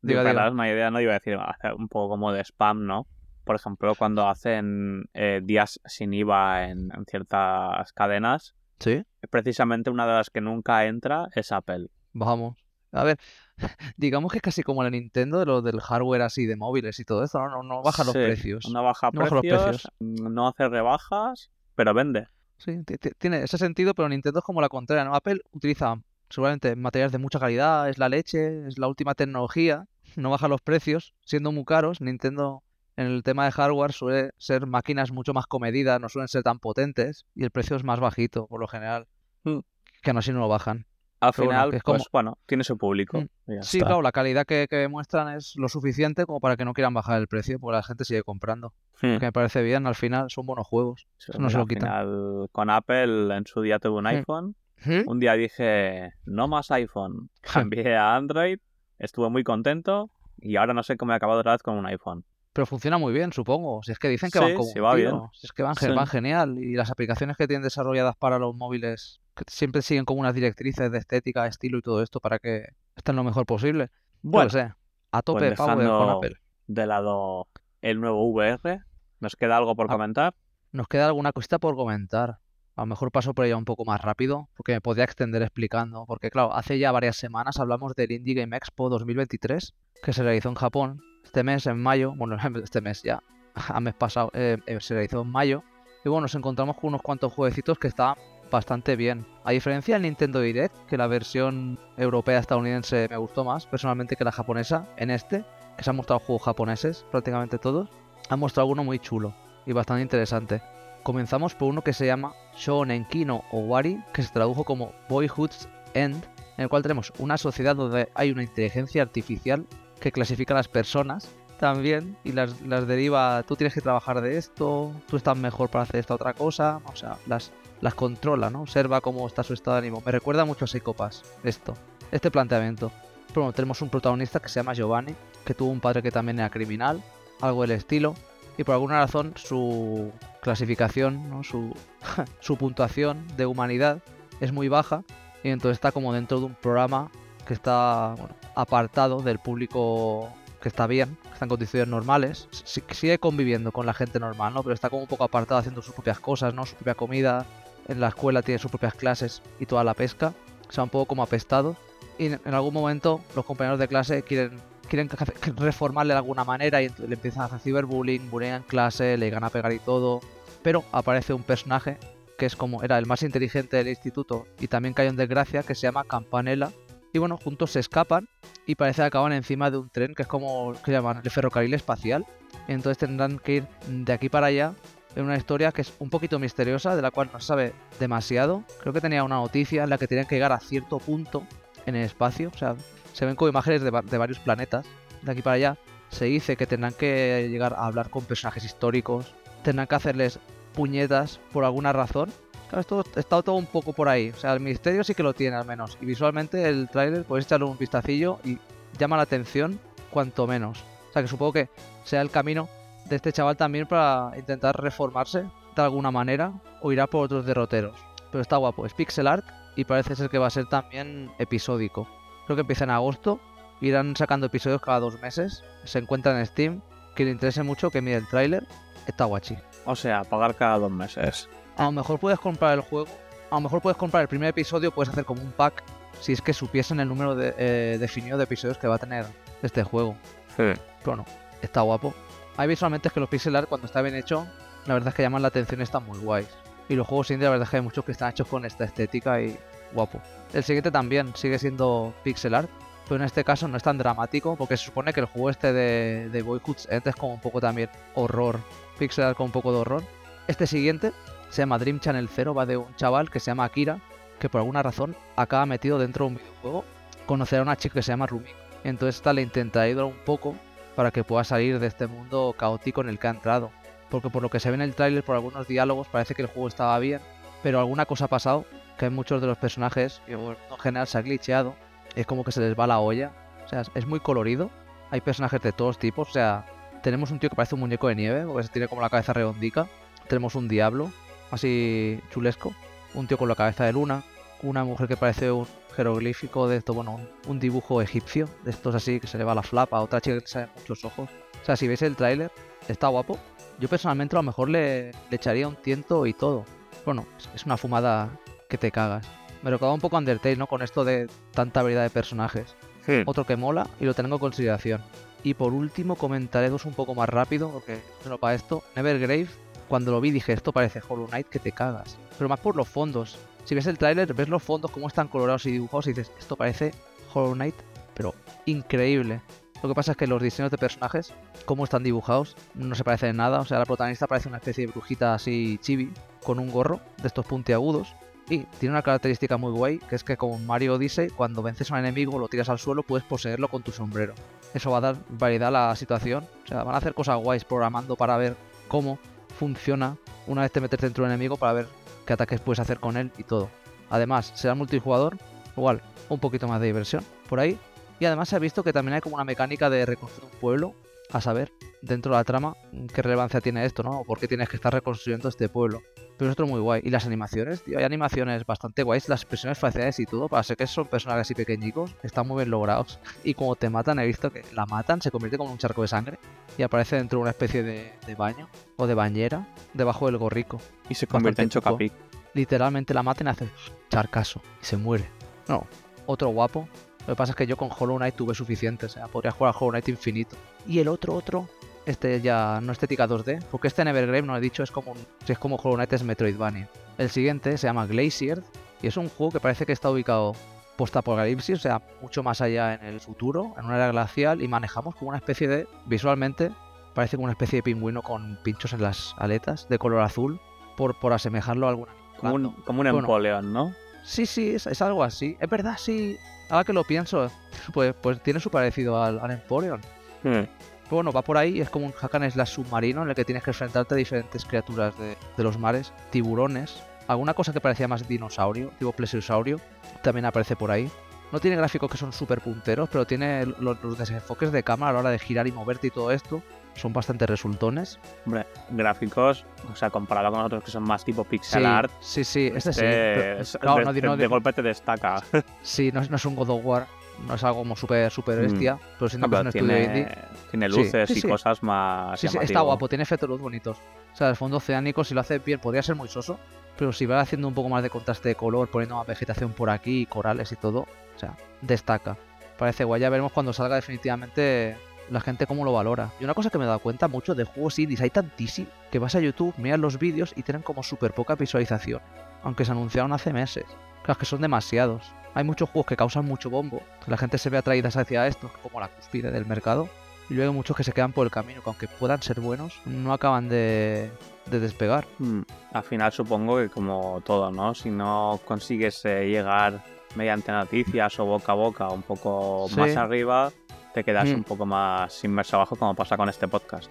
Digo, 0.00 0.24
daros 0.24 0.52
una 0.52 0.68
idea, 0.68 0.90
no 0.90 1.00
iba 1.00 1.12
a 1.12 1.18
decir, 1.18 1.38
un 1.76 1.88
poco 1.88 2.08
como 2.08 2.32
de 2.32 2.40
spam, 2.40 2.86
¿no? 2.86 3.06
Por 3.44 3.54
ejemplo, 3.54 3.94
cuando 3.94 4.26
hacen 4.28 5.04
eh, 5.14 5.40
días 5.44 5.78
sin 5.84 6.12
IVA 6.14 6.64
en, 6.70 6.90
en 6.92 7.04
ciertas 7.04 7.92
cadenas, 7.92 8.54
¿Sí? 8.80 9.04
precisamente 9.30 9.90
una 9.90 10.06
de 10.06 10.14
las 10.14 10.30
que 10.30 10.40
nunca 10.40 10.86
entra 10.86 11.28
es 11.34 11.52
Apple. 11.52 11.88
Vamos. 12.12 12.56
A 12.92 13.04
ver, 13.04 13.18
digamos 13.96 14.32
que 14.32 14.38
es 14.38 14.42
casi 14.42 14.62
como 14.62 14.82
la 14.82 14.90
Nintendo 14.90 15.38
de 15.38 15.46
lo 15.46 15.62
del 15.62 15.80
hardware 15.80 16.22
así 16.22 16.46
de 16.46 16.56
móviles 16.56 16.98
y 16.98 17.04
todo 17.04 17.24
eso, 17.24 17.38
¿no? 17.40 17.48
No, 17.48 17.62
no 17.62 17.82
baja 17.82 18.04
los 18.04 18.14
precios. 18.14 18.68
No 18.72 18.82
baja 18.82 19.10
No 19.12 19.20
baja 19.20 19.34
los 19.34 19.40
precios, 19.42 19.64
precios. 19.64 19.92
no 20.00 20.48
hace 20.48 20.68
rebajas, 20.68 21.50
pero 21.74 21.94
vende. 21.94 22.26
Sí, 22.64 22.82
ti- 22.84 22.96
ti- 22.98 23.10
tiene 23.18 23.42
ese 23.42 23.58
sentido, 23.58 23.92
pero 23.94 24.08
Nintendo 24.08 24.38
es 24.38 24.44
como 24.44 24.60
la 24.60 24.68
contraria, 24.68 25.04
¿no? 25.04 25.14
Apple 25.14 25.40
utiliza 25.52 25.96
seguramente 26.30 26.76
materiales 26.76 27.12
de 27.12 27.18
mucha 27.18 27.40
calidad, 27.40 27.88
es 27.88 27.98
la 27.98 28.08
leche, 28.08 28.66
es 28.68 28.78
la 28.78 28.86
última 28.88 29.14
tecnología, 29.14 29.84
no 30.16 30.30
baja 30.30 30.48
los 30.48 30.60
precios, 30.60 31.12
siendo 31.24 31.50
muy 31.52 31.64
caros. 31.64 32.00
Nintendo 32.00 32.62
en 32.96 33.06
el 33.06 33.22
tema 33.22 33.44
de 33.46 33.52
hardware 33.52 33.92
suele 33.92 34.30
ser 34.38 34.66
máquinas 34.66 35.10
mucho 35.12 35.32
más 35.34 35.46
comedidas, 35.46 36.00
no 36.00 36.08
suelen 36.08 36.28
ser 36.28 36.42
tan 36.42 36.58
potentes 36.58 37.24
y 37.34 37.42
el 37.44 37.50
precio 37.50 37.74
es 37.76 37.84
más 37.84 37.98
bajito 38.00 38.46
por 38.46 38.60
lo 38.60 38.68
general, 38.68 39.06
Mm. 39.44 39.58
que 40.02 40.10
aún 40.10 40.18
así 40.18 40.30
no 40.30 40.38
lo 40.38 40.48
bajan. 40.48 40.86
Al 41.22 41.32
Pero 41.32 41.44
bueno, 41.46 41.60
final, 41.60 41.70
que 41.70 41.76
es 41.76 41.82
pues 41.84 42.04
bueno, 42.12 42.38
tiene 42.46 42.64
su 42.64 42.76
público. 42.76 43.20
Mm. 43.20 43.26
Sí, 43.62 43.78
está. 43.78 43.86
claro, 43.86 44.02
la 44.02 44.10
calidad 44.12 44.44
que, 44.44 44.66
que 44.68 44.88
muestran 44.88 45.36
es 45.36 45.54
lo 45.56 45.68
suficiente 45.68 46.26
como 46.26 46.40
para 46.40 46.56
que 46.56 46.64
no 46.64 46.72
quieran 46.74 46.92
bajar 46.94 47.20
el 47.20 47.28
precio, 47.28 47.60
porque 47.60 47.76
la 47.76 47.82
gente 47.84 48.04
sigue 48.04 48.22
comprando. 48.24 48.74
Mm. 49.02 49.18
Que 49.18 49.26
me 49.26 49.32
parece 49.32 49.62
bien, 49.62 49.86
al 49.86 49.94
final 49.94 50.30
son 50.30 50.46
buenos 50.46 50.66
juegos. 50.66 51.06
Sí, 51.18 51.30
eso 51.30 51.38
no 51.40 51.48
se 51.48 51.58
lo 51.58 51.66
quitan. 51.66 51.82
final, 51.88 52.48
con 52.50 52.70
Apple, 52.70 53.36
en 53.36 53.46
su 53.46 53.60
día 53.62 53.78
tuve 53.78 53.98
un 53.98 54.04
Mm. 54.04 54.06
iPhone. 54.08 54.56
¿Mm? 54.84 55.02
Un 55.08 55.20
día 55.20 55.34
dije, 55.34 56.12
no 56.24 56.48
más 56.48 56.72
iPhone. 56.72 57.30
Cambié 57.42 57.96
a 57.96 58.16
Android, 58.16 58.58
estuve 58.98 59.30
muy 59.30 59.44
contento 59.44 60.10
y 60.38 60.56
ahora 60.56 60.74
no 60.74 60.82
sé 60.82 60.96
cómo 60.96 61.12
he 61.12 61.14
acabado 61.14 61.38
otra 61.38 61.52
vez 61.52 61.62
con 61.62 61.76
un 61.78 61.86
iPhone. 61.86 62.24
Pero 62.52 62.66
funciona 62.66 62.98
muy 62.98 63.12
bien, 63.14 63.32
supongo. 63.32 63.80
Si 63.84 63.92
es 63.92 63.98
que 64.00 64.08
dicen 64.08 64.28
que 64.30 64.38
Sí, 64.40 64.44
van 64.44 64.54
como 64.56 64.68
sí, 64.68 64.78
un 64.80 64.84
va 64.84 64.94
bien. 64.96 65.14
Si 65.34 65.46
es 65.46 65.52
que 65.52 65.62
van, 65.62 65.74
Sí. 65.76 65.86
van 65.88 66.06
genial. 66.08 66.58
Y 66.58 66.74
las 66.74 66.90
aplicaciones 66.90 67.36
que 67.38 67.46
tienen 67.46 67.62
desarrolladas 67.62 68.14
para 68.16 68.38
los 68.40 68.54
móviles 68.54 69.21
que 69.34 69.44
siempre 69.48 69.82
siguen 69.82 70.04
como 70.04 70.20
unas 70.20 70.34
directrices 70.34 70.90
de 70.90 70.98
estética, 70.98 71.46
estilo 71.46 71.78
y 71.78 71.82
todo 71.82 72.02
esto 72.02 72.20
para 72.20 72.38
que 72.38 72.66
estén 72.96 73.16
lo 73.16 73.24
mejor 73.24 73.46
posible. 73.46 73.90
Bueno, 74.22 74.50
sé. 74.50 74.72
A 75.10 75.22
tope 75.22 75.48
pues 75.48 75.58
power 75.58 75.86
con 75.86 76.10
Apple. 76.10 76.36
de 76.66 76.86
lado 76.86 77.48
el 77.82 78.00
nuevo 78.00 78.24
VR, 78.30 78.80
¿nos 79.20 79.36
queda 79.36 79.56
algo 79.56 79.74
por 79.76 79.86
Ah. 79.90 79.92
comentar? 79.94 80.34
Nos 80.70 80.88
queda 80.88 81.06
alguna 81.06 81.32
cosita 81.32 81.58
por 81.58 81.74
comentar. 81.76 82.38
A 82.76 82.82
lo 82.82 82.86
mejor 82.86 83.10
paso 83.12 83.34
por 83.34 83.44
ella 83.44 83.58
un 83.58 83.66
poco 83.66 83.84
más 83.84 84.00
rápido, 84.00 84.48
porque 84.56 84.72
me 84.72 84.80
podría 84.80 85.04
extender 85.04 85.42
explicando. 85.42 86.06
Porque, 86.06 86.30
claro, 86.30 86.54
hace 86.54 86.78
ya 86.78 86.90
varias 86.92 87.16
semanas 87.16 87.58
hablamos 87.60 87.94
del 87.94 88.12
Indie 88.12 88.34
Game 88.34 88.56
Expo 88.56 88.88
2023, 88.88 89.74
que 90.02 90.12
se 90.14 90.22
realizó 90.22 90.48
en 90.48 90.54
Japón 90.54 91.02
este 91.22 91.42
mes, 91.42 91.66
en 91.66 91.78
mayo. 91.82 92.14
Bueno, 92.16 92.36
este 92.64 92.80
mes 92.80 93.02
ya, 93.02 93.22
a 93.54 93.80
mes 93.80 93.94
pasado, 93.94 94.30
eh, 94.32 94.56
eh, 94.66 94.78
se 94.80 94.94
realizó 94.94 95.20
en 95.20 95.28
mayo. 95.30 95.62
Y 96.04 96.08
bueno, 96.08 96.22
nos 96.22 96.34
encontramos 96.34 96.76
con 96.76 96.88
unos 96.88 97.02
cuantos 97.02 97.32
jueguecitos 97.34 97.78
que 97.78 97.88
estaban 97.88 98.16
bastante 98.52 98.94
bien. 98.94 99.26
A 99.42 99.50
diferencia 99.50 99.96
del 99.96 100.02
Nintendo 100.02 100.40
Direct, 100.40 100.76
que 100.86 100.96
la 100.96 101.08
versión 101.08 101.80
europea 101.96 102.38
estadounidense 102.38 103.08
me 103.10 103.16
gustó 103.16 103.42
más 103.44 103.66
personalmente 103.66 104.14
que 104.14 104.24
la 104.24 104.30
japonesa, 104.30 104.86
en 104.96 105.10
este, 105.10 105.44
que 105.76 105.82
se 105.82 105.90
han 105.90 105.96
mostrado 105.96 106.20
juegos 106.20 106.44
japoneses, 106.44 107.04
prácticamente 107.10 107.58
todos, 107.58 107.88
han 108.28 108.38
mostrado 108.38 108.68
uno 108.68 108.84
muy 108.84 109.00
chulo 109.00 109.34
y 109.66 109.72
bastante 109.72 110.02
interesante. 110.02 110.62
Comenzamos 111.02 111.56
por 111.56 111.68
uno 111.68 111.82
que 111.82 111.92
se 111.92 112.06
llama 112.06 112.34
Shonen 112.56 113.06
Kino 113.06 113.42
Owari, 113.50 114.00
que 114.12 114.22
se 114.22 114.32
tradujo 114.32 114.62
como 114.62 114.92
Boyhood's 115.08 115.68
End, 115.94 116.24
en 116.56 116.62
el 116.62 116.68
cual 116.68 116.82
tenemos 116.82 117.12
una 117.18 117.38
sociedad 117.38 117.74
donde 117.74 118.10
hay 118.14 118.30
una 118.30 118.44
inteligencia 118.44 119.02
artificial 119.02 119.66
que 119.98 120.12
clasifica 120.12 120.54
a 120.54 120.58
las 120.58 120.68
personas 120.68 121.28
también 121.58 122.16
y 122.24 122.32
las, 122.32 122.60
las 122.62 122.86
deriva, 122.86 123.42
tú 123.44 123.56
tienes 123.56 123.72
que 123.72 123.80
trabajar 123.80 124.20
de 124.20 124.36
esto, 124.36 124.92
tú 125.08 125.16
estás 125.16 125.36
mejor 125.36 125.70
para 125.70 125.84
hacer 125.84 126.00
esta 126.00 126.14
otra 126.14 126.34
cosa, 126.34 126.80
o 126.84 126.96
sea, 126.96 127.18
las, 127.26 127.52
las 127.82 127.94
controla, 127.94 128.48
¿no? 128.48 128.62
Observa 128.62 129.02
cómo 129.02 129.26
está 129.26 129.42
su 129.42 129.52
estado 129.52 129.74
de 129.74 129.80
ánimo. 129.80 130.02
Me 130.06 130.12
recuerda 130.12 130.46
mucho 130.46 130.64
a 130.64 130.68
Psychopass, 130.68 131.22
esto, 131.44 131.74
este 132.10 132.30
planteamiento. 132.30 132.90
Pero 133.28 133.42
bueno, 133.42 133.52
tenemos 133.52 133.82
un 133.82 133.90
protagonista 133.90 134.40
que 134.40 134.48
se 134.48 134.60
llama 134.60 134.72
Giovanni, 134.72 135.14
que 135.44 135.52
tuvo 135.52 135.70
un 135.70 135.80
padre 135.80 136.02
que 136.02 136.10
también 136.10 136.38
era 136.38 136.48
criminal, 136.48 137.02
algo 137.40 137.62
del 137.62 137.72
estilo, 137.72 138.14
y 138.56 138.64
por 138.64 138.74
alguna 138.74 139.00
razón 139.00 139.34
su 139.36 140.12
clasificación, 140.40 141.28
¿no? 141.28 141.42
su, 141.42 141.74
su 142.40 142.56
puntuación 142.56 143.26
de 143.36 143.46
humanidad 143.46 143.98
es 144.40 144.52
muy 144.52 144.68
baja, 144.68 145.02
y 145.42 145.48
entonces 145.48 145.76
está 145.76 145.90
como 145.90 146.12
dentro 146.12 146.38
de 146.38 146.46
un 146.46 146.54
programa 146.54 147.10
que 147.46 147.54
está 147.54 148.14
bueno, 148.16 148.36
apartado 148.54 149.22
del 149.22 149.40
público 149.40 150.32
que 150.60 150.68
está 150.68 150.86
bien, 150.86 151.18
que 151.24 151.32
está 151.32 151.44
en 151.46 151.48
condiciones 151.48 151.88
normales. 151.88 152.48
Sigue 152.52 153.18
conviviendo 153.18 153.72
con 153.72 153.84
la 153.84 153.92
gente 153.92 154.20
normal, 154.20 154.54
¿no? 154.54 154.62
Pero 154.62 154.74
está 154.74 154.88
como 154.88 155.02
un 155.02 155.08
poco 155.08 155.24
apartado 155.24 155.58
haciendo 155.58 155.82
sus 155.82 155.92
propias 155.94 156.20
cosas, 156.20 156.54
¿no? 156.54 156.64
Su 156.64 156.76
propia 156.76 156.94
comida. 156.94 157.44
En 157.88 158.00
la 158.00 158.08
escuela 158.08 158.42
tiene 158.42 158.58
sus 158.58 158.70
propias 158.70 158.94
clases 158.94 159.42
y 159.58 159.66
toda 159.66 159.84
la 159.84 159.94
pesca. 159.94 160.34
O 160.68 160.72
sea, 160.72 160.84
un 160.84 160.90
poco 160.90 161.06
como 161.06 161.22
apestado. 161.22 161.76
Y 162.18 162.26
en 162.26 162.54
algún 162.54 162.74
momento 162.74 163.20
los 163.34 163.44
compañeros 163.44 163.78
de 163.78 163.88
clase 163.88 164.22
quieren, 164.22 164.60
quieren 164.88 165.08
reformarle 165.56 166.14
de 166.14 166.18
alguna 166.18 166.44
manera 166.44 166.82
y 166.82 166.88
le 166.88 167.14
empiezan 167.14 167.42
a 167.42 167.44
hacer 167.46 167.60
ciberbullying, 167.60 168.30
bullying 168.30 168.52
en 168.52 168.62
clase, 168.62 169.16
le 169.16 169.26
llegan 169.26 169.44
a 169.44 169.50
pegar 169.50 169.72
y 169.72 169.78
todo. 169.78 170.20
Pero 170.62 170.84
aparece 170.92 171.32
un 171.32 171.42
personaje 171.42 171.98
que 172.38 172.46
es 172.46 172.56
como 172.56 172.82
era 172.82 172.98
el 172.98 173.06
más 173.06 173.22
inteligente 173.22 173.76
del 173.76 173.88
instituto 173.88 174.46
y 174.60 174.68
también 174.68 174.94
cayó 174.94 175.10
en 175.10 175.16
desgracia, 175.16 175.62
que 175.62 175.74
se 175.74 175.82
llama 175.82 176.04
Campanella. 176.04 176.70
Y 177.12 177.18
bueno, 177.18 177.36
juntos 177.36 177.72
se 177.72 177.80
escapan 177.80 178.28
y 178.66 178.74
parece 178.74 179.02
que 179.02 179.06
acaban 179.06 179.32
encima 179.32 179.70
de 179.70 179.78
un 179.78 179.90
tren 179.90 180.14
que 180.14 180.22
es 180.22 180.28
como 180.28 180.72
que 180.82 180.92
llaman 180.92 181.20
el 181.22 181.30
ferrocarril 181.30 181.74
espacial. 181.74 182.26
Entonces 182.68 182.98
tendrán 182.98 183.38
que 183.38 183.56
ir 183.56 183.66
de 183.88 184.12
aquí 184.12 184.28
para 184.28 184.46
allá 184.46 184.74
en 185.16 185.24
una 185.24 185.36
historia 185.36 185.72
que 185.72 185.82
es 185.82 185.92
un 185.98 186.10
poquito 186.10 186.38
misteriosa, 186.38 186.96
de 186.96 187.02
la 187.02 187.10
cual 187.10 187.30
no 187.32 187.40
se 187.40 187.46
sabe 187.46 187.74
demasiado. 187.98 188.64
Creo 188.80 188.92
que 188.92 189.00
tenía 189.00 189.24
una 189.24 189.36
noticia 189.36 189.84
en 189.84 189.90
la 189.90 189.98
que 189.98 190.06
tenían 190.06 190.26
que 190.26 190.36
llegar 190.36 190.52
a 190.52 190.60
cierto 190.60 190.98
punto 190.98 191.46
en 191.86 191.96
el 191.96 192.04
espacio. 192.04 192.50
O 192.54 192.58
sea, 192.58 192.76
se 193.12 193.26
ven 193.26 193.36
como 193.36 193.48
imágenes 193.48 193.82
de, 193.82 193.90
de 193.90 194.18
varios 194.18 194.38
planetas. 194.38 194.86
De 195.22 195.32
aquí 195.32 195.42
para 195.42 195.54
allá 195.54 195.78
se 196.10 196.26
dice 196.26 196.56
que 196.56 196.66
tendrán 196.66 196.94
que 196.94 197.48
llegar 197.50 197.74
a 197.74 197.86
hablar 197.86 198.10
con 198.10 198.24
personajes 198.24 198.64
históricos. 198.64 199.34
Tendrán 199.62 199.86
que 199.86 199.94
hacerles 199.94 200.38
puñetas 200.74 201.40
por 201.52 201.64
alguna 201.64 201.92
razón. 201.92 202.30
Claro, 202.68 202.80
esto 202.80 203.04
está 203.16 203.42
todo 203.42 203.56
un 203.56 203.66
poco 203.66 203.92
por 203.92 204.08
ahí. 204.08 204.30
O 204.30 204.36
sea, 204.36 204.54
el 204.54 204.60
misterio 204.60 205.04
sí 205.04 205.14
que 205.14 205.22
lo 205.22 205.34
tiene 205.34 205.56
al 205.56 205.66
menos. 205.66 205.98
Y 206.00 206.06
visualmente 206.06 206.68
el 206.68 206.88
tráiler 206.88 207.24
podéis 207.24 207.46
echarle 207.46 207.66
un 207.66 207.78
vistacillo 207.78 208.40
y 208.44 208.58
llama 208.98 209.16
la 209.16 209.24
atención 209.24 209.78
cuanto 210.10 210.46
menos. 210.46 210.84
O 211.10 211.12
sea 211.12 211.22
que 211.22 211.28
supongo 211.28 211.52
que 211.52 211.68
sea 212.04 212.22
el 212.22 212.30
camino 212.30 212.68
de 213.12 213.16
este 213.16 213.32
chaval 213.32 213.58
también 213.58 213.86
para 213.86 214.32
intentar 214.38 214.74
reformarse 214.80 215.44
de 215.76 215.82
alguna 215.82 216.10
manera 216.10 216.54
o 216.80 216.92
irá 216.92 217.06
por 217.06 217.26
otros 217.26 217.44
derroteros. 217.44 217.94
Pero 218.30 218.40
está 218.40 218.56
guapo, 218.56 218.86
es 218.86 218.94
pixel 218.94 219.26
art 219.26 219.44
y 219.76 219.84
parece 219.84 220.16
ser 220.16 220.30
que 220.30 220.38
va 220.38 220.46
a 220.46 220.50
ser 220.50 220.66
también 220.66 221.30
episódico. 221.38 222.08
Creo 222.46 222.56
que 222.56 222.62
empieza 222.62 222.84
en 222.84 222.90
agosto, 222.90 223.38
irán 223.82 224.16
sacando 224.16 224.46
episodios 224.46 224.80
cada 224.80 225.00
dos 225.00 225.20
meses. 225.20 225.62
Se 225.84 225.98
encuentra 225.98 226.38
en 226.38 226.46
Steam. 226.46 226.80
Quien 227.14 227.28
le 227.28 227.32
interese 227.32 227.62
mucho 227.62 227.90
que 227.90 228.00
mire 228.00 228.16
el 228.16 228.26
tráiler, 228.26 228.66
está 229.06 229.26
guachi. 229.26 229.58
O 229.84 229.94
sea, 229.94 230.24
pagar 230.24 230.54
cada 230.54 230.78
dos 230.78 230.90
meses. 230.90 231.50
A 231.76 231.84
lo 231.84 231.92
mejor 231.92 232.18
puedes 232.18 232.38
comprar 232.38 232.72
el 232.72 232.80
juego, 232.80 233.08
a 233.50 233.56
lo 233.56 233.60
mejor 233.60 233.82
puedes 233.82 233.98
comprar 233.98 234.22
el 234.22 234.28
primer 234.28 234.48
episodio, 234.48 234.90
puedes 234.90 235.10
hacer 235.10 235.26
como 235.26 235.42
un 235.42 235.52
pack 235.52 235.84
si 236.20 236.32
es 236.32 236.40
que 236.40 236.54
supiesen 236.54 237.00
el 237.00 237.08
número 237.08 237.34
de, 237.34 237.54
eh, 237.58 237.98
definido 238.00 238.38
de 238.38 238.44
episodios 238.44 238.78
que 238.78 238.88
va 238.88 238.94
a 238.94 238.98
tener 238.98 239.26
este 239.62 239.82
juego. 239.82 240.16
Sí. 240.56 240.72
Pero 241.04 241.16
no, 241.16 241.26
está 241.60 241.82
guapo. 241.82 242.14
Hay 242.56 242.68
visualmente 242.68 243.08
es 243.08 243.14
que 243.14 243.20
los 243.20 243.28
pixel 243.28 243.56
art 243.56 243.68
cuando 243.68 243.86
está 243.86 244.02
bien 244.02 244.14
hecho, 244.14 244.46
la 244.86 244.94
verdad 244.94 245.08
es 245.08 245.14
que 245.14 245.22
llaman 245.22 245.42
la 245.42 245.48
atención 245.48 245.80
y 245.80 245.84
están 245.84 246.04
muy 246.04 246.18
guays. 246.18 246.48
Y 246.88 246.94
los 246.94 247.06
juegos 247.06 247.30
indie, 247.30 247.44
la 247.44 247.50
verdad 247.50 247.64
es 247.64 247.70
que 247.70 247.76
hay 247.76 247.82
muchos 247.82 248.04
que 248.04 248.12
están 248.12 248.30
hechos 248.30 248.46
con 248.48 248.64
esta 248.64 248.84
estética 248.84 249.40
y 249.40 249.58
guapo. 249.92 250.20
El 250.52 250.64
siguiente 250.64 250.90
también 250.90 251.34
sigue 251.34 251.58
siendo 251.58 252.12
pixel 252.24 252.54
art, 252.54 252.68
pero 253.04 253.16
en 253.16 253.22
este 253.22 253.44
caso 253.44 253.68
no 253.68 253.76
es 253.76 253.82
tan 253.82 253.98
dramático 253.98 254.56
porque 254.56 254.76
se 254.76 254.84
supone 254.84 255.12
que 255.12 255.20
el 255.20 255.26
juego 255.26 255.50
este 255.50 255.72
de, 255.72 256.28
de 256.28 257.00
es 257.04 257.16
como 257.16 257.34
un 257.34 257.40
poco 257.40 257.60
también 257.60 257.88
horror, 258.14 258.60
pixel 258.98 259.24
art 259.24 259.36
con 259.36 259.46
un 259.46 259.52
poco 259.52 259.72
de 259.72 259.78
horror. 259.78 260.02
Este 260.46 260.66
siguiente 260.66 261.12
se 261.48 261.62
llama 261.62 261.78
Dream 261.78 262.00
Channel 262.00 262.28
0, 262.28 262.54
va 262.54 262.66
de 262.66 262.76
un 262.76 262.94
chaval 262.96 263.30
que 263.30 263.40
se 263.40 263.50
llama 263.50 263.64
Akira, 263.64 264.00
que 264.38 264.48
por 264.48 264.60
alguna 264.60 264.82
razón 264.82 265.16
acaba 265.36 265.64
metido 265.66 265.98
dentro 265.98 266.24
de 266.24 266.32
un 266.32 266.36
videojuego, 266.36 266.84
conocer 267.26 267.60
a 267.60 267.62
una 267.62 267.76
chica 267.76 267.94
que 267.94 268.02
se 268.02 268.12
llama 268.12 268.26
Rumi. 268.26 268.50
Entonces 268.84 269.16
esta 269.16 269.32
le 269.32 269.42
intenta 269.42 269.82
ayudar 269.82 270.04
un 270.04 270.18
poco 270.24 270.56
para 270.94 271.10
que 271.10 271.24
pueda 271.24 271.44
salir 271.44 271.78
de 271.78 271.86
este 271.86 272.06
mundo 272.06 272.54
caótico 272.56 273.00
en 273.00 273.08
el 273.08 273.18
que 273.18 273.26
ha 273.26 273.30
entrado. 273.30 273.70
Porque 274.10 274.30
por 274.30 274.42
lo 274.42 274.50
que 274.50 274.60
se 274.60 274.68
ve 274.68 274.74
en 274.74 274.82
el 274.82 274.94
tráiler, 274.94 275.24
por 275.24 275.36
algunos 275.36 275.66
diálogos, 275.66 276.08
parece 276.08 276.34
que 276.34 276.42
el 276.42 276.48
juego 276.48 276.68
estaba 276.68 276.98
bien, 276.98 277.20
pero 277.62 277.78
alguna 277.78 278.06
cosa 278.06 278.26
ha 278.26 278.28
pasado, 278.28 278.66
que 278.98 279.06
hay 279.06 279.10
muchos 279.10 279.40
de 279.40 279.46
los 279.46 279.58
personajes, 279.58 280.20
que 280.26 280.32
en 280.32 280.56
general 280.80 281.06
se 281.06 281.18
ha 281.18 281.22
glitcheado, 281.22 281.74
es 282.14 282.26
como 282.26 282.44
que 282.44 282.52
se 282.52 282.60
les 282.60 282.78
va 282.78 282.86
la 282.86 283.00
olla. 283.00 283.32
O 283.64 283.68
sea, 283.68 283.82
es 283.94 284.06
muy 284.06 284.20
colorido, 284.20 284.70
hay 285.10 285.20
personajes 285.20 285.62
de 285.62 285.72
todos 285.72 285.98
tipos, 285.98 286.28
o 286.28 286.32
sea, 286.32 286.66
tenemos 287.02 287.30
un 287.30 287.38
tío 287.38 287.50
que 287.50 287.56
parece 287.56 287.74
un 287.74 287.80
muñeco 287.80 288.08
de 288.08 288.14
nieve, 288.14 288.44
porque 288.44 288.68
tiene 288.68 288.88
como 288.88 289.00
la 289.00 289.10
cabeza 289.10 289.32
redondica, 289.32 289.86
tenemos 290.28 290.54
un 290.54 290.68
diablo, 290.68 291.10
así 291.50 292.20
chulesco, 292.30 292.74
un 293.14 293.26
tío 293.26 293.38
con 293.38 293.48
la 293.48 293.54
cabeza 293.54 293.84
de 293.84 293.92
luna, 293.92 294.22
una 294.62 294.84
mujer 294.84 295.08
que 295.08 295.16
parece 295.16 295.50
un 295.50 295.66
jeroglífico 295.92 296.68
de 296.68 296.76
esto, 296.78 296.94
bueno, 296.94 297.14
un, 297.14 297.28
un 297.46 297.60
dibujo 297.60 298.02
egipcio, 298.02 298.48
de 298.64 298.70
estos 298.70 298.94
así 298.94 299.20
que 299.20 299.26
se 299.26 299.38
le 299.38 299.44
va 299.44 299.54
la 299.54 299.62
flapa, 299.62 300.00
otra 300.00 300.20
chica 300.20 300.40
que 300.40 300.46
sale 300.46 300.68
muchos 300.76 301.04
ojos. 301.04 301.28
O 301.62 301.64
sea, 301.64 301.76
si 301.76 301.86
veis 301.88 302.02
el 302.02 302.16
tráiler, 302.16 302.50
está 302.88 303.08
guapo. 303.08 303.38
Yo 303.78 303.88
personalmente 303.88 304.36
a 304.36 304.40
lo 304.40 304.42
mejor 304.44 304.68
le, 304.68 305.10
le 305.12 305.36
echaría 305.36 305.68
un 305.68 305.76
tiento 305.76 306.26
y 306.26 306.32
todo. 306.32 306.64
Bueno, 307.04 307.26
es- 307.38 307.48
es 307.54 307.64
una 307.66 307.76
fumada 307.76 308.30
que 308.68 308.78
te 308.78 308.90
cagas. 308.90 309.26
Me 309.62 309.70
recordaba 309.70 309.94
un 309.94 310.00
poco 310.00 310.16
Undertale, 310.18 310.56
¿no? 310.56 310.66
Con 310.66 310.82
esto 310.82 311.04
de 311.04 311.28
tanta 311.52 311.82
variedad 311.82 312.02
de 312.02 312.10
personajes. 312.10 312.74
Sí. 313.06 313.22
Otro 313.26 313.44
que 313.46 313.56
mola 313.56 313.86
y 314.00 314.04
lo 314.04 314.14
tengo 314.14 314.34
en 314.34 314.40
consideración. 314.40 315.02
Y 315.44 315.54
por 315.54 315.72
último 315.72 316.16
comentaré 316.16 316.68
dos 316.70 316.84
un 316.84 316.94
poco 316.94 317.14
más 317.14 317.28
rápido, 317.28 317.68
porque 317.70 318.00
no 318.28 318.38
para 318.38 318.54
esto. 318.54 318.82
Nevergrave, 318.96 319.48
cuando 319.88 320.10
lo 320.12 320.20
vi 320.20 320.30
dije, 320.30 320.52
esto 320.52 320.72
parece 320.72 321.00
Hollow 321.08 321.26
Knight 321.26 321.48
que 321.48 321.58
te 321.58 321.72
cagas. 321.72 322.16
Pero 322.38 322.48
más 322.48 322.60
por 322.60 322.76
los 322.76 322.88
fondos. 322.88 323.38
Si 323.64 323.74
ves 323.74 323.86
el 323.86 323.98
tráiler, 323.98 324.34
ves 324.34 324.48
los 324.48 324.62
fondos, 324.62 324.90
cómo 324.90 325.08
están 325.08 325.28
colorados 325.28 325.66
y 325.66 325.72
dibujados 325.72 326.06
y 326.06 326.10
dices, 326.10 326.32
esto 326.38 326.56
parece 326.56 326.92
Hollow 327.32 327.54
Knight, 327.54 327.76
pero 328.14 328.34
increíble. 328.66 329.40
Lo 329.82 329.88
que 329.88 329.94
pasa 329.94 330.12
es 330.12 330.16
que 330.16 330.26
los 330.26 330.40
diseños 330.40 330.70
de 330.70 330.78
personajes, 330.78 331.32
cómo 331.64 331.84
están 331.84 332.04
dibujados, 332.04 332.56
no 332.74 332.94
se 332.94 333.02
parecen 333.02 333.30
en 333.30 333.36
nada. 333.38 333.60
O 333.60 333.64
sea, 333.64 333.78
la 333.78 333.84
protagonista 333.84 334.28
parece 334.28 334.48
una 334.48 334.58
especie 334.58 334.86
de 334.86 334.92
brujita 334.92 335.34
así 335.34 335.78
chibi, 335.82 336.12
con 336.44 336.60
un 336.60 336.70
gorro 336.70 337.00
de 337.20 337.26
estos 337.26 337.46
puntiagudos. 337.46 338.14
Y 338.48 338.60
tiene 338.78 338.92
una 338.92 339.02
característica 339.02 339.56
muy 339.56 339.72
guay, 339.72 339.98
que 339.98 340.14
es 340.14 340.24
que 340.24 340.36
como 340.36 340.58
Mario 340.58 340.94
Odyssey, 340.94 341.30
cuando 341.30 341.62
vences 341.62 341.90
a 341.90 341.94
un 341.94 342.00
enemigo, 342.00 342.38
lo 342.38 342.48
tiras 342.48 342.68
al 342.68 342.78
suelo, 342.78 343.02
puedes 343.02 343.24
poseerlo 343.26 343.68
con 343.68 343.82
tu 343.82 343.92
sombrero. 343.92 344.34
Eso 344.74 344.90
va 344.90 344.98
a 344.98 345.00
dar 345.00 345.16
variedad 345.28 345.68
a 345.68 345.88
la 345.88 345.96
situación. 345.96 346.46
O 346.64 346.66
sea, 346.66 346.82
van 346.84 346.94
a 346.94 346.98
hacer 346.98 347.14
cosas 347.14 347.38
guays 347.38 347.64
programando 347.64 348.14
para 348.14 348.36
ver 348.36 348.56
cómo 348.88 349.18
funciona 349.58 350.16
una 350.46 350.62
vez 350.62 350.72
te 350.72 350.80
metes 350.80 351.00
dentro 351.00 351.24
del 351.24 351.32
enemigo 351.32 351.56
para 351.56 351.72
ver 351.72 351.88
qué 352.26 352.32
ataques 352.32 352.60
puedes 352.60 352.80
hacer 352.80 352.98
con 353.00 353.16
él 353.16 353.30
y 353.38 353.44
todo. 353.44 353.68
Además, 354.10 354.52
será 354.54 354.74
multijugador, 354.74 355.36
igual, 355.76 356.02
un 356.28 356.38
poquito 356.38 356.68
más 356.68 356.80
de 356.80 356.86
diversión 356.86 357.24
por 357.48 357.60
ahí. 357.60 357.78
Y 358.20 358.24
además 358.24 358.48
se 358.48 358.56
ha 358.56 358.58
visto 358.58 358.84
que 358.84 358.92
también 358.92 359.14
hay 359.14 359.20
como 359.20 359.36
una 359.36 359.44
mecánica 359.44 359.90
de 359.90 360.06
reconstruir 360.06 360.50
un 360.52 360.58
pueblo, 360.60 360.94
a 361.32 361.40
saber, 361.40 361.72
dentro 362.02 362.32
de 362.32 362.38
la 362.38 362.44
trama, 362.44 362.74
qué 363.14 363.22
relevancia 363.22 363.60
tiene 363.60 363.84
esto, 363.84 364.02
¿no? 364.02 364.20
O 364.20 364.24
por 364.24 364.38
qué 364.38 364.48
tienes 364.48 364.68
que 364.68 364.76
estar 364.76 364.92
reconstruyendo 364.92 365.48
este 365.48 365.68
pueblo. 365.68 366.02
Pero 366.36 366.50
es 366.50 366.52
otro 366.52 366.66
muy 366.66 366.80
guay. 366.80 367.02
Y 367.04 367.10
las 367.10 367.26
animaciones, 367.26 367.82
tío, 367.82 367.98
hay 367.98 368.04
animaciones 368.04 368.66
bastante 368.66 369.02
guays, 369.02 369.28
las 369.28 369.42
expresiones 369.42 369.78
faciales 369.78 370.18
y 370.18 370.26
todo, 370.26 370.48
para 370.48 370.62
ser 370.62 370.76
que 370.76 370.86
son 370.86 371.06
personajes 371.06 371.42
así 371.42 371.54
pequeñicos, 371.54 372.14
están 372.22 372.46
muy 372.48 372.58
bien 372.58 372.70
logrados. 372.70 373.18
Y 373.44 373.54
como 373.54 373.76
te 373.76 373.88
matan, 373.90 374.18
he 374.18 374.26
visto 374.26 374.50
que 374.50 374.62
la 374.72 374.86
matan, 374.86 375.22
se 375.22 375.30
convierte 375.30 375.56
como 375.56 375.70
en 375.70 375.72
un 375.72 375.78
charco 375.78 376.02
de 376.02 376.08
sangre 376.08 376.38
y 376.76 376.82
aparece 376.82 377.16
dentro 377.16 377.38
de 377.38 377.42
una 377.42 377.50
especie 377.50 377.82
de, 377.82 378.12
de 378.26 378.34
baño 378.34 378.68
o 378.96 379.06
de 379.06 379.14
bañera 379.14 379.68
debajo 379.94 380.26
del 380.26 380.38
gorrico. 380.38 380.80
Y 381.08 381.14
se 381.14 381.26
convierte 381.26 381.62
en 381.62 381.68
bastante 381.68 381.90
cuco. 381.90 381.98
Chocapic. 381.98 382.12
Literalmente 382.54 383.14
la 383.14 383.22
matan 383.22 383.46
y 383.46 383.50
hace 383.50 383.68
charcaso 384.10 384.60
y 384.82 384.84
se 384.84 384.96
muere. 384.96 385.30
No, 385.68 385.86
otro 386.26 386.48
guapo. 386.48 386.88
Lo 387.26 387.34
que 387.34 387.36
pasa 387.36 387.52
es 387.52 387.56
que 387.56 387.66
yo 387.66 387.76
con 387.76 387.88
Hollow 387.96 388.16
Knight 388.16 388.34
tuve 388.34 388.54
suficiente, 388.54 389.06
o 389.06 389.08
sea, 389.08 389.28
podría 389.28 389.52
jugar 389.52 389.74
a 389.74 389.78
Hollow 389.78 389.90
Knight 389.92 390.08
infinito. 390.08 390.56
Y 390.86 390.98
el 390.98 391.08
otro, 391.08 391.34
otro, 391.34 391.68
este 392.04 392.40
ya 392.40 392.80
no 392.82 392.92
estética 392.92 393.28
2D, 393.28 393.62
porque 393.70 393.88
este 393.88 394.04
Nevergrave, 394.04 394.42
no 394.42 394.52
lo 394.52 394.58
he 394.58 394.60
dicho, 394.60 394.82
es 394.82 394.90
como, 394.90 395.14
si 395.44 395.52
es 395.52 395.58
como 395.58 395.76
Hollow 395.76 395.94
Knight 395.94 396.12
es 396.12 396.24
Metroidvania. 396.24 396.88
El 397.18 397.30
siguiente 397.30 397.76
se 397.78 397.86
llama 397.86 398.06
Glacier 398.06 398.62
y 399.02 399.06
es 399.06 399.16
un 399.16 399.28
juego 399.28 399.52
que 399.52 399.60
parece 399.60 399.86
que 399.86 399.92
está 399.92 400.10
ubicado 400.10 400.54
post-apocalipsis, 400.96 401.78
o 401.78 401.82
sea, 401.82 402.02
mucho 402.20 402.42
más 402.42 402.60
allá 402.60 402.94
en 402.94 403.04
el 403.04 403.20
futuro, 403.20 403.74
en 403.78 403.86
una 403.86 403.96
era 403.96 404.12
glacial, 404.12 404.62
y 404.62 404.68
manejamos 404.68 405.14
como 405.14 405.30
una 405.30 405.38
especie 405.38 405.66
de, 405.68 405.86
visualmente, 406.06 406.70
parece 407.14 407.36
como 407.36 407.44
una 407.44 407.52
especie 407.52 407.78
de 407.78 407.82
pingüino 407.82 408.22
con 408.22 408.58
pinchos 408.62 408.92
en 408.92 409.02
las 409.02 409.34
aletas 409.38 409.88
de 409.88 409.98
color 409.98 410.20
azul, 410.20 410.60
por, 410.96 411.18
por 411.18 411.32
asemejarlo 411.32 411.86
a 411.86 411.90
alguna. 411.90 412.12
Como 412.38 412.54
un, 412.54 412.72
como 412.84 413.00
un 413.00 413.06
Bueno. 413.06 413.18
Empoleon, 413.20 413.72
¿no? 413.72 413.94
Sí, 414.24 414.46
sí, 414.46 414.74
es, 414.74 414.86
es 414.86 415.00
algo 415.02 415.24
así. 415.24 415.56
Es 415.60 415.68
verdad, 415.68 415.96
sí. 415.98 416.36
Ahora 416.72 416.84
que 416.84 416.94
lo 416.94 417.04
pienso, 417.04 417.50
pues, 417.92 418.14
pues 418.22 418.42
tiene 418.42 418.58
su 418.58 418.70
parecido 418.70 419.22
al, 419.22 419.38
al 419.40 419.50
Emporion. 419.50 420.00
Hmm. 420.42 420.64
Pero 421.04 421.10
bueno, 421.10 421.30
va 421.30 421.42
por 421.42 421.58
ahí, 421.58 421.82
es 421.82 421.90
como 421.90 422.06
un 422.06 422.12
hack 422.12 422.34
and 422.34 422.50
slash 422.50 422.70
submarino 422.70 423.22
en 423.22 423.28
el 423.28 423.34
que 423.34 423.44
tienes 423.44 423.62
que 423.62 423.72
enfrentarte 423.72 424.14
a 424.14 424.16
diferentes 424.16 424.64
criaturas 424.64 425.12
de, 425.18 425.36
de 425.54 425.62
los 425.62 425.78
mares, 425.78 426.14
tiburones, 426.30 427.02
alguna 427.28 427.52
cosa 427.52 427.74
que 427.74 427.80
parecía 427.82 428.08
más 428.08 428.26
dinosaurio, 428.26 428.90
tipo 428.98 429.12
plesiosaurio, 429.12 429.80
también 430.22 430.46
aparece 430.46 430.74
por 430.74 430.90
ahí. 430.90 431.10
No 431.52 431.60
tiene 431.60 431.76
gráficos 431.76 432.10
que 432.10 432.16
son 432.16 432.32
súper 432.32 432.62
punteros, 432.62 433.10
pero 433.12 433.26
tiene 433.26 433.66
los, 433.66 434.02
los 434.02 434.16
desenfoques 434.16 434.72
de 434.72 434.82
cámara 434.82 435.10
a 435.10 435.12
la 435.12 435.18
hora 435.18 435.30
de 435.30 435.38
girar 435.38 435.66
y 435.66 435.72
moverte 435.72 436.06
y 436.06 436.10
todo 436.10 436.30
esto. 436.30 436.62
Son 436.94 437.12
bastante 437.12 437.46
resultones. 437.46 438.18
Hombre, 438.46 438.66
gráficos, 438.90 439.64
o 439.90 439.96
sea, 439.96 440.10
comparado 440.10 440.50
con 440.52 440.60
otros 440.60 440.84
que 440.84 440.90
son 440.90 441.02
más 441.04 441.24
tipo 441.24 441.42
pixel 441.44 441.80
sí, 441.82 441.86
art, 441.88 442.12
sí, 442.20 442.44
sí, 442.44 442.66
este, 442.74 442.80
sí. 442.92 443.00
este 443.00 443.02
pero- 443.34 443.60
es- 443.60 443.78
claro, 443.80 443.98
de, 443.98 444.04
no, 444.04 444.12
de- 444.12 444.22
no- 444.22 444.36
de 444.36 444.46
golpe 444.46 444.72
te 444.72 444.82
destaca. 444.82 445.42
Sí, 445.82 446.10
no, 446.12 446.20
es- 446.20 446.30
no 446.30 446.36
es 446.36 446.44
un 446.44 446.54
God 446.54 446.68
of 446.70 446.80
War, 446.84 447.06
no 447.48 447.54
es 447.54 447.64
algo 447.64 447.78
como 447.78 447.96
súper 447.96 448.30
super 448.30 448.58
Mm. 448.58 448.62
bestia, 448.62 448.98
pero 449.18 449.28
siento 449.30 449.46
No, 449.48 449.50
que 449.50 449.56
es 449.56 449.60
un 449.62 449.66
estudio 449.68 449.86
tiene, 449.86 450.04
indie. 450.04 450.38
tiene 450.70 450.90
Sí, 450.90 450.96
luces 450.98 451.28
sí, 451.30 451.38
y 451.38 451.40
sí. 451.40 451.48
cosas 451.48 451.82
más 451.82 452.38
Sí, 452.38 452.48
sí, 452.48 452.58
está 452.60 452.80
guapo, 452.82 453.08
tiene 453.08 453.22
efectos 453.22 453.48
de 453.48 453.52
luz 453.54 453.62
bonitos. 453.62 453.96
O 454.32 454.36
sea, 454.36 454.50
el 454.50 454.56
fondo 454.56 454.76
oceánico, 454.76 455.24
si 455.24 455.32
lo 455.34 455.40
hace 455.40 455.58
bien, 455.60 455.80
podría 455.80 456.02
ser 456.02 456.14
muy 456.14 456.28
soso. 456.28 456.58
Pero 456.98 457.10
si 457.10 457.24
va 457.24 457.40
haciendo 457.40 457.66
un 457.68 457.74
poco 457.74 457.88
más 457.88 458.02
de 458.02 458.10
contraste 458.10 458.50
de 458.50 458.54
color, 458.54 458.86
poniendo 458.88 459.16
más 459.16 459.26
vegetación 459.26 459.72
por 459.72 459.88
aquí, 459.88 460.26
corales 460.26 460.70
y 460.72 460.76
todo, 460.76 461.00
o 461.00 461.38
sea, 461.38 461.56
destaca. 461.80 462.36
Parece 462.78 463.04
guay. 463.04 463.22
Ya 463.22 463.30
veremos 463.30 463.50
cuando 463.50 463.72
salga 463.72 463.96
definitivamente 463.96 464.96
la 465.30 465.40
gente 465.40 465.66
cómo 465.66 465.84
lo 465.84 465.92
valora. 465.92 466.32
Y 466.40 466.44
una 466.44 466.54
cosa 466.54 466.70
que 466.70 466.78
me 466.78 466.84
he 466.84 466.86
dado 466.86 466.98
cuenta 467.00 467.28
mucho 467.28 467.54
de 467.54 467.64
juegos 467.64 467.98
indies, 467.98 468.20
hay 468.20 468.30
tantísimo 468.30 468.88
que 469.10 469.18
vas 469.18 469.34
a 469.34 469.40
YouTube, 469.40 469.74
miras 469.78 469.98
los 470.00 470.18
vídeos 470.18 470.52
y 470.56 470.62
tienen 470.62 470.82
como 470.82 471.02
súper 471.02 471.32
poca 471.32 471.54
visualización. 471.54 472.20
Aunque 472.62 472.84
se 472.84 472.92
anunciaron 472.92 473.32
hace 473.32 473.52
meses. 473.52 473.84
Claro, 474.22 474.38
que 474.38 474.46
son 474.46 474.60
demasiados. 474.62 475.32
Hay 475.54 475.64
muchos 475.64 475.90
juegos 475.90 476.06
que 476.06 476.16
causan 476.16 476.44
mucho 476.44 476.70
bombo, 476.70 477.02
que 477.24 477.30
la 477.30 477.36
gente 477.36 477.58
se 477.58 477.68
ve 477.70 477.76
atraída 477.78 478.08
hacia 478.08 478.46
esto, 478.46 478.70
como 478.82 479.00
la 479.00 479.08
cúspide 479.08 479.50
del 479.50 479.66
mercado. 479.66 480.08
Y 480.48 480.54
luego 480.54 480.70
hay 480.70 480.76
muchos 480.76 480.96
que 480.96 481.04
se 481.04 481.12
quedan 481.12 481.32
por 481.32 481.46
el 481.46 481.50
camino, 481.50 481.82
que 481.82 481.90
aunque 481.90 482.08
puedan 482.08 482.40
ser 482.42 482.60
buenos, 482.60 483.00
no 483.04 483.32
acaban 483.32 483.68
de, 483.68 484.30
de 484.66 484.80
despegar. 484.80 485.26
Mm, 485.38 485.60
Al 485.92 486.02
final 486.04 486.32
supongo 486.32 486.76
que 486.78 486.88
como 486.88 487.40
todo, 487.44 487.70
¿no? 487.70 487.94
Si 487.94 488.10
no 488.10 488.60
consigues 488.64 489.24
eh, 489.24 489.46
llegar 489.48 490.02
mediante 490.34 490.72
noticias 490.72 491.38
o 491.40 491.44
boca 491.44 491.72
a 491.72 491.74
boca 491.74 492.08
un 492.08 492.22
poco 492.22 492.86
Sí. 492.88 492.96
más 492.98 493.16
arriba, 493.16 493.70
te 494.14 494.24
quedas 494.24 494.48
Mm. 494.48 494.54
un 494.54 494.64
poco 494.64 494.84
más 494.86 495.42
inmerso 495.44 495.76
abajo 495.76 495.96
como 495.96 496.14
pasa 496.14 496.36
con 496.36 496.48
este 496.48 496.68
podcast. 496.68 497.10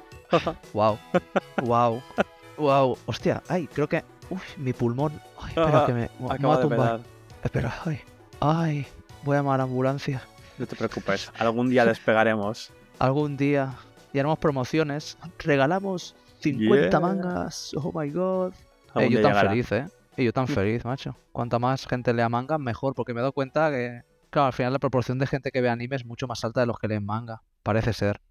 Wow. 0.73 0.97
wow. 1.63 2.01
Wow. 2.57 2.97
Hostia, 3.05 3.41
ay, 3.47 3.67
creo 3.67 3.87
que. 3.87 4.03
Uy, 4.29 4.39
mi 4.57 4.71
pulmón. 4.73 5.11
Ay, 5.39 5.49
espera 5.49 5.85
que 5.85 5.93
me, 5.93 6.09
me 6.19 6.27
va 6.27 6.35
Acaba 6.35 6.55
a 6.55 6.61
tumbar. 6.61 6.99
Espera, 7.43 7.73
ay. 7.85 7.99
Ay, 8.39 8.87
voy 9.23 9.35
a 9.35 9.39
llamar 9.39 9.59
a 9.59 9.63
ambulancia. 9.63 10.21
No 10.57 10.65
te 10.67 10.75
preocupes, 10.75 11.31
algún 11.39 11.69
día 11.69 11.85
despegaremos. 11.85 12.71
Algún 12.99 13.35
día 13.35 13.73
y 14.13 14.19
haremos 14.19 14.37
promociones. 14.37 15.17
Regalamos 15.39 16.15
50 16.41 16.89
Yeah. 16.89 16.99
mangas. 16.99 17.71
Oh 17.75 17.91
my 17.93 18.09
god. 18.11 18.53
Algún 18.93 19.03
Eh, 19.03 19.09
yo 19.09 19.19
día 19.19 19.21
tan 19.23 19.31
llegará. 19.31 19.49
feliz, 19.49 19.71
eh. 19.71 19.87
Y 20.17 20.25
yo 20.25 20.33
tan 20.33 20.47
feliz, 20.47 20.85
macho. 20.85 21.15
Cuanta 21.31 21.57
más 21.57 21.87
gente 21.87 22.13
lea 22.13 22.29
manga, 22.29 22.59
mejor, 22.59 22.93
porque 22.93 23.13
me 23.15 23.19
he 23.19 23.23
dado 23.23 23.31
cuenta 23.33 23.71
que, 23.71 24.03
claro, 24.31 24.47
al 24.47 24.53
final 24.53 24.73
la 24.73 24.79
proporción 24.79 25.19
de 25.19 25.27
gente 25.27 25.51
que 25.51 25.61
ve 25.61 25.69
anime 25.69 25.95
es 25.95 26.05
mucho 26.05 26.25
más 26.27 26.43
alta 26.43 26.61
de 26.61 26.65
los 26.65 26.79
que 26.79 26.87
leen 26.87 27.05
manga. 27.05 27.43
Parece 27.61 27.93
ser, 27.93 28.21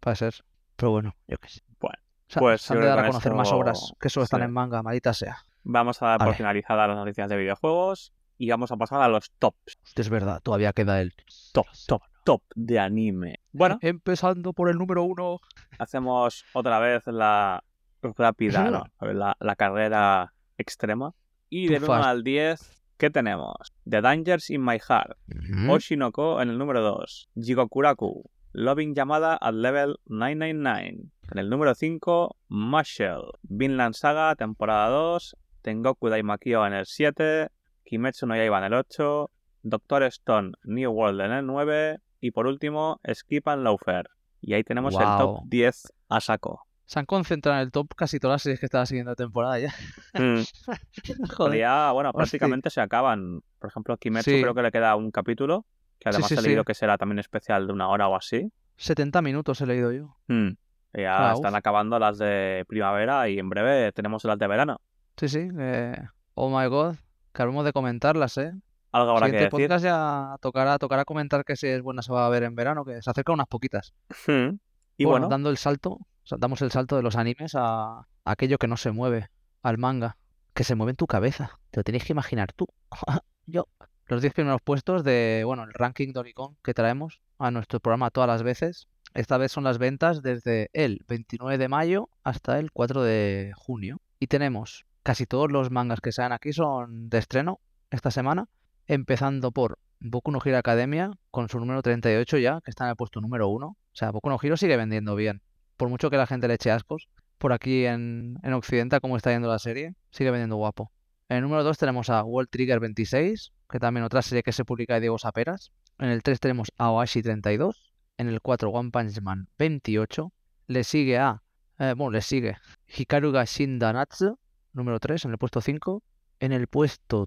parece 0.00 0.30
ser. 0.30 0.44
Pero 0.76 0.90
bueno, 0.90 1.16
yo 1.26 1.38
qué 1.38 1.48
sé. 1.48 1.62
Bueno, 1.80 1.98
pues 2.34 2.60
se 2.60 2.74
han 2.74 2.80
de 2.80 2.86
dar 2.86 2.98
a 2.98 3.06
conocer 3.06 3.32
más 3.32 3.50
obras 3.50 3.92
que 3.98 4.10
solo 4.10 4.24
están 4.24 4.40
sí. 4.40 4.44
en 4.44 4.52
manga, 4.52 4.82
maldita 4.82 5.14
sea. 5.14 5.38
Vamos 5.64 6.02
a 6.02 6.08
dar 6.08 6.18
por 6.18 6.34
finalizadas 6.34 6.86
las 6.88 6.96
noticias 6.96 7.28
de 7.30 7.36
videojuegos 7.36 8.12
y 8.38 8.50
vamos 8.50 8.70
a 8.70 8.76
pasar 8.76 9.00
a 9.00 9.08
los 9.08 9.30
tops. 9.38 9.78
Es 9.94 10.10
verdad, 10.10 10.40
todavía 10.42 10.72
queda 10.72 11.00
el. 11.00 11.14
Top, 11.52 11.66
top, 11.86 12.02
top 12.24 12.42
de 12.54 12.78
anime. 12.78 13.40
Bueno, 13.52 13.78
Empezando 13.80 14.52
por 14.52 14.68
el 14.68 14.76
número 14.76 15.02
uno. 15.02 15.40
hacemos 15.78 16.44
otra 16.52 16.78
vez 16.78 17.06
la 17.06 17.64
rápida, 18.02 18.70
no, 18.70 18.84
la, 19.00 19.36
la 19.40 19.56
carrera 19.56 20.34
extrema. 20.58 21.14
Y 21.48 21.66
Too 21.68 21.72
del 21.74 21.82
1 21.84 21.92
fast. 21.92 22.06
al 22.08 22.24
10, 22.24 22.82
¿qué 22.98 23.10
tenemos? 23.10 23.72
The 23.88 24.00
Dangers 24.00 24.50
in 24.50 24.64
My 24.64 24.78
Heart, 24.78 25.16
Ujú. 25.28 25.72
Oshinoko 25.72 26.40
en 26.40 26.50
el 26.50 26.58
número 26.58 26.80
2, 26.82 27.28
Jigokuraku, 27.40 28.30
Loving 28.52 28.94
Llamada 28.94 29.36
at 29.40 29.54
level 29.54 29.96
999. 30.06 31.10
En 31.32 31.38
el 31.38 31.50
número 31.50 31.74
5, 31.74 32.36
Marshall, 32.48 33.32
Vinland 33.42 33.94
Saga, 33.94 34.34
temporada 34.34 34.88
2, 34.88 35.36
Tengoku 35.62 36.08
Daimakyo 36.08 36.66
en 36.66 36.72
el 36.72 36.86
7, 36.86 37.48
Kimetsu 37.84 38.26
no 38.26 38.36
Yaiba 38.36 38.58
en 38.58 38.64
el 38.64 38.74
8, 38.74 39.30
Doctor 39.62 40.04
Stone 40.04 40.52
New 40.64 40.90
World 40.90 41.20
en 41.20 41.32
el 41.32 41.46
9 41.46 41.98
y 42.20 42.30
por 42.30 42.46
último, 42.46 43.00
Skip 43.12 43.48
and 43.48 43.62
Loafer. 43.62 44.08
Y 44.40 44.54
ahí 44.54 44.62
tenemos 44.64 44.94
el 44.94 45.00
top 45.00 45.30
Guau. 45.32 45.42
10 45.46 45.92
a 46.08 46.20
saco. 46.20 46.65
Se 46.86 46.98
han 47.00 47.06
concentrado 47.06 47.58
en 47.58 47.64
el 47.64 47.72
top 47.72 47.88
casi 47.96 48.18
todas 48.20 48.34
las 48.36 48.42
series 48.42 48.60
que 48.60 48.66
estaba 48.66 48.86
siguiendo 48.86 49.10
la 49.10 49.16
temporada 49.16 49.58
ya. 49.58 49.74
Mm, 50.14 50.42
Joder. 51.36 51.58
ya, 51.58 51.90
bueno, 51.92 52.10
Hostia. 52.10 52.18
prácticamente 52.18 52.70
se 52.70 52.80
acaban. 52.80 53.40
Por 53.58 53.70
ejemplo, 53.70 53.96
Kimetsu 53.96 54.30
Sí. 54.30 54.40
creo 54.40 54.54
que 54.54 54.62
le 54.62 54.70
queda 54.72 54.94
un 54.96 55.10
capítulo, 55.10 55.64
que 55.98 56.08
además 56.08 56.28
sí, 56.28 56.36
he 56.38 56.42
leído 56.42 56.64
que 56.64 56.74
será 56.74 56.96
también 56.96 57.18
especial 57.18 57.66
de 57.66 57.72
una 57.72 57.88
hora 57.88 58.08
o 58.08 58.14
así. 58.16 58.52
70 58.76 59.20
minutos 59.22 59.60
he 59.60 59.66
leído 59.66 59.92
yo. 59.92 60.16
Mm, 60.28 60.50
Ya 60.94 61.30
Ah, 61.30 61.32
están 61.34 61.52
uf. 61.52 61.58
acabando 61.58 61.98
las 61.98 62.18
de 62.18 62.64
primavera 62.68 63.28
y 63.28 63.38
en 63.38 63.48
breve 63.50 63.92
tenemos 63.92 64.24
las 64.24 64.38
de 64.38 64.46
verano. 64.46 64.80
Sí, 65.16 65.28
sí. 65.28 65.48
eh, 65.58 65.96
Oh 66.34 66.48
my 66.56 66.66
god. 66.68 66.96
Que 67.32 67.42
hablamos 67.42 67.64
de 67.64 67.72
comentarlas, 67.72 68.38
¿eh? 68.38 68.52
Algo 68.92 69.10
habrá 69.10 69.26
que 69.26 69.32
decir. 69.36 69.48
podcast 69.50 69.84
ya 69.84 70.36
tocará, 70.40 70.78
tocará 70.78 71.04
comentar 71.04 71.44
que 71.44 71.56
si 71.56 71.66
es 71.66 71.82
buena 71.82 72.00
se 72.02 72.12
va 72.12 72.24
a 72.24 72.28
ver 72.30 72.44
en 72.44 72.54
verano, 72.54 72.84
que 72.84 73.02
se 73.02 73.10
acercan 73.10 73.34
unas 73.34 73.48
poquitas. 73.48 73.92
Mm, 74.28 74.56
Y 74.98 75.04
bueno, 75.04 75.10
bueno, 75.26 75.28
dando 75.28 75.50
el 75.50 75.58
salto, 75.58 75.98
damos 76.38 76.62
el 76.62 76.70
salto 76.70 76.96
de 76.96 77.02
los 77.02 77.16
animes 77.16 77.52
a, 77.54 78.06
aquello 78.24 78.58
que 78.58 78.68
no 78.68 78.76
se 78.76 78.90
mueve, 78.90 79.30
al 79.62 79.78
manga, 79.78 80.16
que 80.54 80.64
se 80.64 80.74
mueve 80.74 80.90
en 80.90 80.96
tu 80.96 81.06
cabeza. 81.06 81.58
Te 81.70 81.80
lo 81.80 81.84
tienes 81.84 82.04
que 82.04 82.12
imaginar 82.12 82.52
tú. 82.52 82.66
Yo. 83.46 83.68
Los 84.08 84.22
10 84.22 84.34
primeros 84.34 84.62
puestos 84.62 85.02
de, 85.02 85.42
bueno, 85.44 85.64
el 85.64 85.72
ranking 85.72 86.12
de 86.12 86.20
Oricon 86.20 86.56
que 86.62 86.74
traemos 86.74 87.20
a 87.38 87.50
nuestro 87.50 87.80
programa 87.80 88.10
todas 88.10 88.28
las 88.28 88.44
veces. 88.44 88.86
Esta 89.14 89.36
vez 89.36 89.50
son 89.50 89.64
las 89.64 89.78
ventas 89.78 90.22
desde 90.22 90.70
el 90.74 91.04
29 91.08 91.58
de 91.58 91.68
mayo 91.68 92.08
hasta 92.22 92.58
el 92.60 92.70
4 92.70 93.02
de 93.02 93.52
junio. 93.56 94.00
Y 94.20 94.28
tenemos 94.28 94.86
casi 95.02 95.26
todos 95.26 95.50
los 95.50 95.70
mangas 95.70 96.00
que 96.00 96.12
salen 96.12 96.32
aquí 96.32 96.52
son 96.52 97.08
de 97.08 97.18
estreno 97.18 97.60
esta 97.90 98.10
semana, 98.10 98.48
empezando 98.86 99.52
por 99.52 99.78
Boku 100.00 100.30
no 100.30 100.40
Hero 100.44 100.58
Academia 100.58 101.10
con 101.30 101.48
su 101.48 101.58
número 101.58 101.82
38 101.82 102.38
ya, 102.38 102.60
que 102.60 102.70
está 102.70 102.84
en 102.84 102.90
el 102.90 102.96
puesto 102.96 103.20
número 103.20 103.48
1. 103.48 103.66
O 103.66 103.76
sea, 103.92 104.10
Boku 104.10 104.28
no 104.28 104.38
Hero 104.40 104.56
sigue 104.56 104.76
vendiendo 104.76 105.16
bien. 105.16 105.42
Por 105.76 105.88
mucho 105.88 106.10
que 106.10 106.16
la 106.16 106.26
gente 106.26 106.48
le 106.48 106.54
eche 106.54 106.70
ascos, 106.70 107.08
por 107.38 107.52
aquí 107.52 107.84
en, 107.84 108.38
en 108.42 108.52
Occidente, 108.54 109.00
como 109.00 109.16
está 109.16 109.30
yendo 109.32 109.48
la 109.48 109.58
serie, 109.58 109.94
sigue 110.10 110.30
vendiendo 110.30 110.56
guapo. 110.56 110.90
En 111.28 111.38
el 111.38 111.42
número 111.42 111.64
2 111.64 111.76
tenemos 111.76 112.08
a 112.08 112.22
World 112.22 112.48
Trigger 112.50 112.80
26, 112.80 113.52
que 113.68 113.78
también 113.80 114.04
otra 114.04 114.22
serie 114.22 114.42
que 114.42 114.52
se 114.52 114.64
publica 114.64 114.94
de 114.94 115.00
Diego 115.00 115.18
Saperas. 115.18 115.72
En 115.98 116.08
el 116.08 116.22
3 116.22 116.38
tenemos 116.40 116.68
a 116.78 116.90
Oashi 116.92 117.22
32. 117.22 117.92
En 118.16 118.28
el 118.28 118.40
4 118.40 118.70
One 118.70 118.90
Punch 118.90 119.20
Man 119.20 119.48
28. 119.58 120.32
Le 120.68 120.84
sigue 120.84 121.18
a... 121.18 121.42
eh, 121.78 121.94
bueno, 121.96 122.12
le 122.12 122.22
sigue 122.22 122.56
Hikaru 122.86 123.32
ga 123.32 123.44
Shindanatsu, 123.44 124.38
número 124.72 125.00
3, 125.00 125.24
en 125.24 125.30
el 125.32 125.38
puesto 125.38 125.60
5. 125.60 126.02
En 126.38 126.52
el 126.52 126.68
puesto 126.68 127.26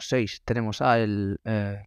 6 0.00 0.42
tenemos 0.44 0.80
a 0.80 0.98
el 0.98 1.38
eh. 1.44 1.82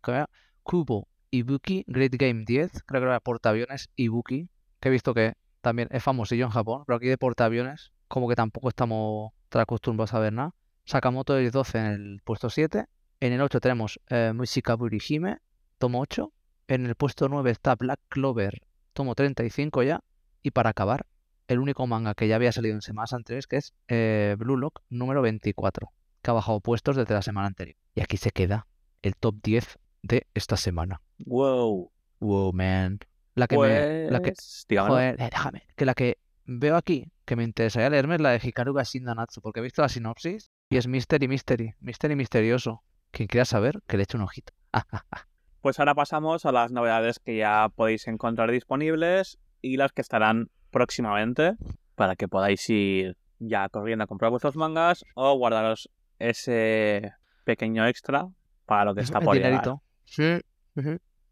Kubo 0.64 1.08
Ibuki 1.32 1.84
Great 1.88 2.14
Game 2.16 2.44
10, 2.46 2.84
creo 2.86 3.02
que 3.02 3.08
era 3.08 3.20
portaaviones 3.20 3.90
Ibuki, 3.96 4.50
que 4.80 4.90
he 4.90 4.92
visto 4.92 5.14
que 5.14 5.34
también 5.62 5.90
es 5.92 6.04
famosillo 6.04 6.46
en 6.46 6.52
Japón, 6.52 6.84
pero 6.86 6.98
aquí 6.98 7.08
de 7.08 7.18
portaaviones 7.18 7.92
como 8.08 8.28
que 8.28 8.36
tampoco 8.36 8.70
estamos 8.70 9.32
tan 9.50 9.62
acostumbrados 9.62 10.14
a 10.14 10.20
ver 10.20 10.34
nada. 10.34 10.54
Sakamoto 10.86 11.38
es 11.38 11.52
12 11.52 11.78
en 11.78 11.86
el 11.86 12.22
puesto 12.24 12.50
7. 12.50 12.86
En 13.20 13.34
el 13.34 13.42
8 13.42 13.60
tenemos 13.60 14.00
eh, 14.10 14.32
Mushikaburi 14.34 15.00
Hime, 15.08 15.38
tomo 15.78 16.02
8. 16.02 16.32
En 16.68 16.86
el 16.86 16.96
puesto 16.96 17.30
9 17.30 17.52
está 17.52 17.76
Black 17.76 18.00
Clover, 18.10 18.62
tomo 18.94 19.16
35 19.16 19.84
ya. 19.84 20.02
Y 20.42 20.52
para 20.52 20.72
acabar, 20.72 21.06
el 21.48 21.60
único 21.60 21.86
manga 21.86 22.16
que 22.16 22.28
ya 22.28 22.36
había 22.36 22.52
salido 22.52 22.76
en 22.76 22.82
semanas 22.82 23.14
anteriores, 23.14 23.48
que 23.48 23.58
es 23.58 23.74
eh, 23.88 24.36
Blue 24.40 24.58
Lock 24.58 24.82
número 24.90 25.22
24, 25.22 25.92
que 26.22 26.32
ha 26.32 26.34
bajado 26.34 26.62
puestos 26.62 26.96
desde 26.96 27.14
la 27.14 27.22
semana 27.22 27.48
anterior. 27.48 27.78
Y 27.94 28.02
aquí 28.02 28.18
se 28.18 28.32
queda 28.32 28.66
el 29.02 29.16
top 29.16 29.36
10 29.44 29.78
de 30.04 30.28
esta 30.34 30.58
semana. 30.58 31.02
wow. 31.20 31.92
Wow, 32.22 32.52
man. 32.52 33.00
La 33.40 33.48
que 33.48 33.58
me... 33.58 34.12
La 34.12 34.22
que, 34.22 34.34
Pues. 34.34 34.88
Joder, 34.88 35.16
eh, 35.20 35.30
déjame. 35.32 35.64
Que 35.76 35.86
la 35.86 35.94
que 35.94 36.18
veo 36.46 36.76
aquí, 36.76 37.12
que 37.26 37.36
me 37.36 37.44
interesaría 37.44 37.90
leerme, 37.90 38.16
es 38.16 38.22
la 38.22 38.32
de 38.32 38.42
Hikaru 38.44 38.74
ga 38.74 38.84
Shindanatsu, 38.84 39.42
porque 39.42 39.62
he 39.62 39.64
visto 39.64 39.82
la 39.82 39.90
sinopsis 39.90 40.52
y 40.70 40.78
es 40.78 40.88
Mystery 40.88 41.28
Mystery, 41.28 41.74
Mystery 41.80 42.16
Misterioso. 42.16 42.84
Quien 43.12 43.28
quiera 43.28 43.46
saber, 43.46 43.80
que 43.88 43.98
le 43.98 44.04
eche 44.04 44.18
un 44.18 44.24
ojito. 44.24 44.54
Pues 45.62 45.78
ahora 45.78 45.94
pasamos 45.94 46.46
a 46.46 46.54
las 46.54 46.72
novedades 46.72 47.20
que 47.20 47.36
ya 47.36 47.68
podéis 47.76 48.08
encontrar 48.08 48.50
disponibles 48.50 49.40
y 49.62 49.76
las 49.76 49.92
que 49.92 50.02
estarán 50.02 50.50
próximamente 50.72 51.56
para 51.96 52.16
que 52.16 52.30
podáis 52.30 52.70
ir 52.70 53.18
ya 53.40 53.68
corriendo 53.68 54.06
a 54.06 54.08
comprar 54.08 54.32
vuestros 54.32 54.56
mangas 54.56 55.04
o 55.16 55.38
guardaros 55.38 55.90
ese 56.18 57.12
pequeño 57.44 57.86
extra 57.86 58.30
para 58.66 58.86
lo 58.86 58.96
que 58.96 59.02
está 59.02 59.20
por 59.20 59.36
llegar. 59.36 59.52
dinerito. 59.52 59.84
Sí. 60.06 60.40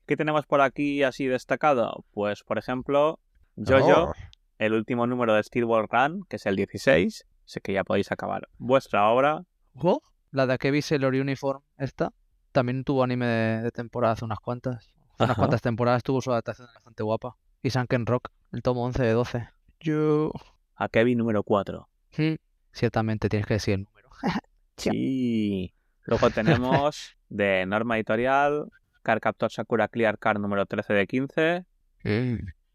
¿Qué 0.07 0.15
tenemos 0.17 0.45
por 0.45 0.61
aquí 0.61 1.03
así 1.03 1.27
destacado? 1.27 2.03
Pues, 2.11 2.43
por 2.43 2.57
ejemplo, 2.57 3.19
Jojo, 3.57 4.09
Oh. 4.09 4.13
el 4.57 4.73
último 4.73 5.05
número 5.05 5.33
de 5.33 5.43
Steelboard 5.43 5.89
Run, 5.91 6.23
que 6.29 6.37
es 6.37 6.45
el 6.45 6.55
16. 6.55 7.25
Sé 7.45 7.61
que 7.61 7.73
ya 7.73 7.83
podéis 7.83 8.11
acabar 8.11 8.47
vuestra 8.57 9.07
obra. 9.09 9.43
Oh, 9.75 10.01
La 10.31 10.47
de 10.47 10.53
Akebi 10.53 10.81
Sailor 10.81 11.13
Uniform, 11.13 11.61
esta, 11.77 12.11
también 12.51 12.83
tuvo 12.83 13.03
anime 13.03 13.25
de, 13.25 13.61
de 13.63 13.71
temporada 13.71 14.13
hace 14.13 14.25
unas 14.25 14.39
cuantas. 14.39 14.93
Hace 15.15 15.23
unas 15.25 15.37
cuantas 15.37 15.61
temporadas 15.61 16.03
tuvo 16.03 16.21
su 16.21 16.31
adaptación 16.31 16.67
bastante 16.73 17.03
guapa. 17.03 17.35
Y 17.61 17.69
Sunken 17.69 18.05
Rock, 18.05 18.29
el 18.53 18.61
tomo 18.61 18.83
11 18.85 19.03
de 19.03 19.11
12. 19.11 19.49
Yo... 19.79 20.31
A 20.75 20.89
Kevin 20.89 21.17
número 21.17 21.41
4. 21.43 21.87
Mm, 22.17 22.35
Ciertamente 22.71 23.29
tienes 23.29 23.47
que 23.47 23.55
decir 23.55 23.73
el 23.75 23.83
número. 23.85 24.09
Sí. 24.77 25.73
Luego 26.03 26.29
tenemos 26.29 27.15
de 27.29 27.65
Norma 27.65 27.95
Editorial 27.97 28.69
Carcaptor 29.11 29.49
Sakura 29.49 29.87
Clear 29.87 30.19
Card 30.19 30.37
número 30.41 30.65
13 30.65 30.93
de 30.93 31.07
15. 31.07 31.65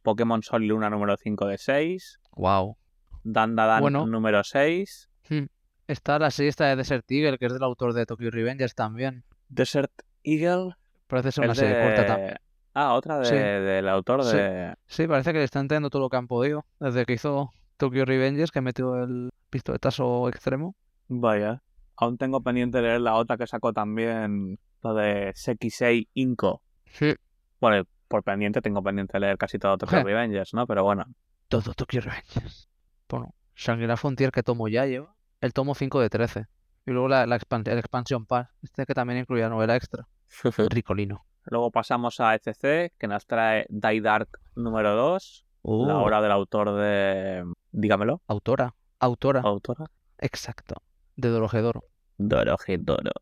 Pokémon 0.02 0.42
Sol 0.42 0.64
y 0.64 0.68
Luna 0.68 0.88
número 0.88 1.14
5 1.18 1.46
de 1.46 1.59
6. 1.59 2.20
Wow. 2.36 2.78
Dandadan 3.22 3.82
Bueno. 3.82 4.06
número 4.06 4.42
6. 4.42 5.10
Está 5.86 6.18
la 6.18 6.30
serie 6.30 6.48
esta 6.48 6.64
de 6.68 6.76
Desert 6.76 7.04
Eagle, 7.10 7.36
que 7.36 7.44
es 7.46 7.52
del 7.52 7.62
autor 7.62 7.92
de 7.92 8.06
Tokyo 8.06 8.30
Revengers 8.30 8.74
también. 8.74 9.24
Desert 9.50 9.92
Eagle. 10.24 10.70
Parece 11.06 11.32
ser 11.32 11.44
una 11.44 11.54
serie 11.54 11.74
de- 11.76 11.82
corta 11.84 12.06
también. 12.06 12.36
Ah, 12.72 12.94
otra 12.94 13.18
de- 13.18 13.26
Sí. 13.26 13.34
del 13.34 13.86
autor 13.90 14.24
de... 14.24 14.74
Sí, 14.86 15.06
parece 15.06 15.34
que 15.34 15.38
le 15.40 15.44
están 15.44 15.68
trayendo 15.68 15.90
todo 15.90 16.00
lo 16.00 16.09
que 16.09 16.16
han 16.16 16.28
podido. 16.28 16.64
Desde 16.80 17.04
que 17.04 17.12
hizo 17.12 17.50
Tokyo 17.76 18.06
Revengers, 18.06 18.50
que 18.50 18.62
metió 18.62 19.02
el 19.04 19.28
pistoletazo 19.50 20.30
extremo. 20.30 20.74
Vaya. 21.09 21.62
Aún 21.96 22.16
tengo 22.16 22.40
pendiente 22.42 22.78
de 22.78 22.84
leer 22.84 23.00
la 23.02 23.16
otra 23.16 23.36
que 23.36 23.46
sacó 23.46 23.74
también, 23.74 24.59
de 24.82 25.32
Sekisei 25.34 26.09
Inko. 26.14 26.62
Sí. 26.86 27.14
Bueno, 27.60 27.84
por 28.09 28.22
pendiente 28.22 28.60
tengo 28.60 28.82
pendiente 28.82 29.14
de 29.14 29.20
leer 29.20 29.38
casi 29.38 29.59
todo 29.59 29.78
Tokyo. 29.78 30.02
Revengers, 30.02 30.52
¿no? 30.54 30.66
Pero 30.66 30.84
bueno. 30.84 31.06
Todo 31.48 31.72
Tokyo 31.74 32.00
Revengers. 32.00 32.68
Bueno, 33.09 33.34
Shangri-La 33.54 33.96
Frontier, 33.96 34.32
que 34.32 34.42
tomo 34.42 34.68
ya 34.68 34.86
lleva. 34.86 35.14
El 35.40 35.52
tomo 35.52 35.74
5 35.74 36.00
de 36.00 36.10
13. 36.10 36.46
Y 36.86 36.90
luego 36.90 37.09
la, 37.09 37.26
la 37.26 37.36
el 37.36 37.78
Expansion 37.78 38.26
Pass. 38.26 38.48
Este 38.62 38.84
que 38.86 38.94
también 38.94 39.20
incluía 39.20 39.48
novela 39.48 39.76
extra. 39.76 40.09
Ricolino. 40.70 41.24
Luego 41.44 41.70
pasamos 41.70 42.20
a 42.20 42.34
ECC, 42.34 42.92
que 42.98 43.09
nos 43.09 43.26
trae 43.26 43.66
Die 43.68 44.00
Dark 44.00 44.28
número 44.54 44.94
2, 44.94 45.46
la 45.64 45.98
obra 45.98 46.20
del 46.20 46.32
autor 46.32 46.74
de... 46.76 47.44
Dígamelo, 47.72 48.20
Autora. 48.26 48.74
Autora. 49.00 49.40
autora. 49.40 49.86
Exacto. 50.18 50.76
De 51.16 51.28
Dorohedoro. 51.28 51.84
Dorohedoro. 52.18 53.12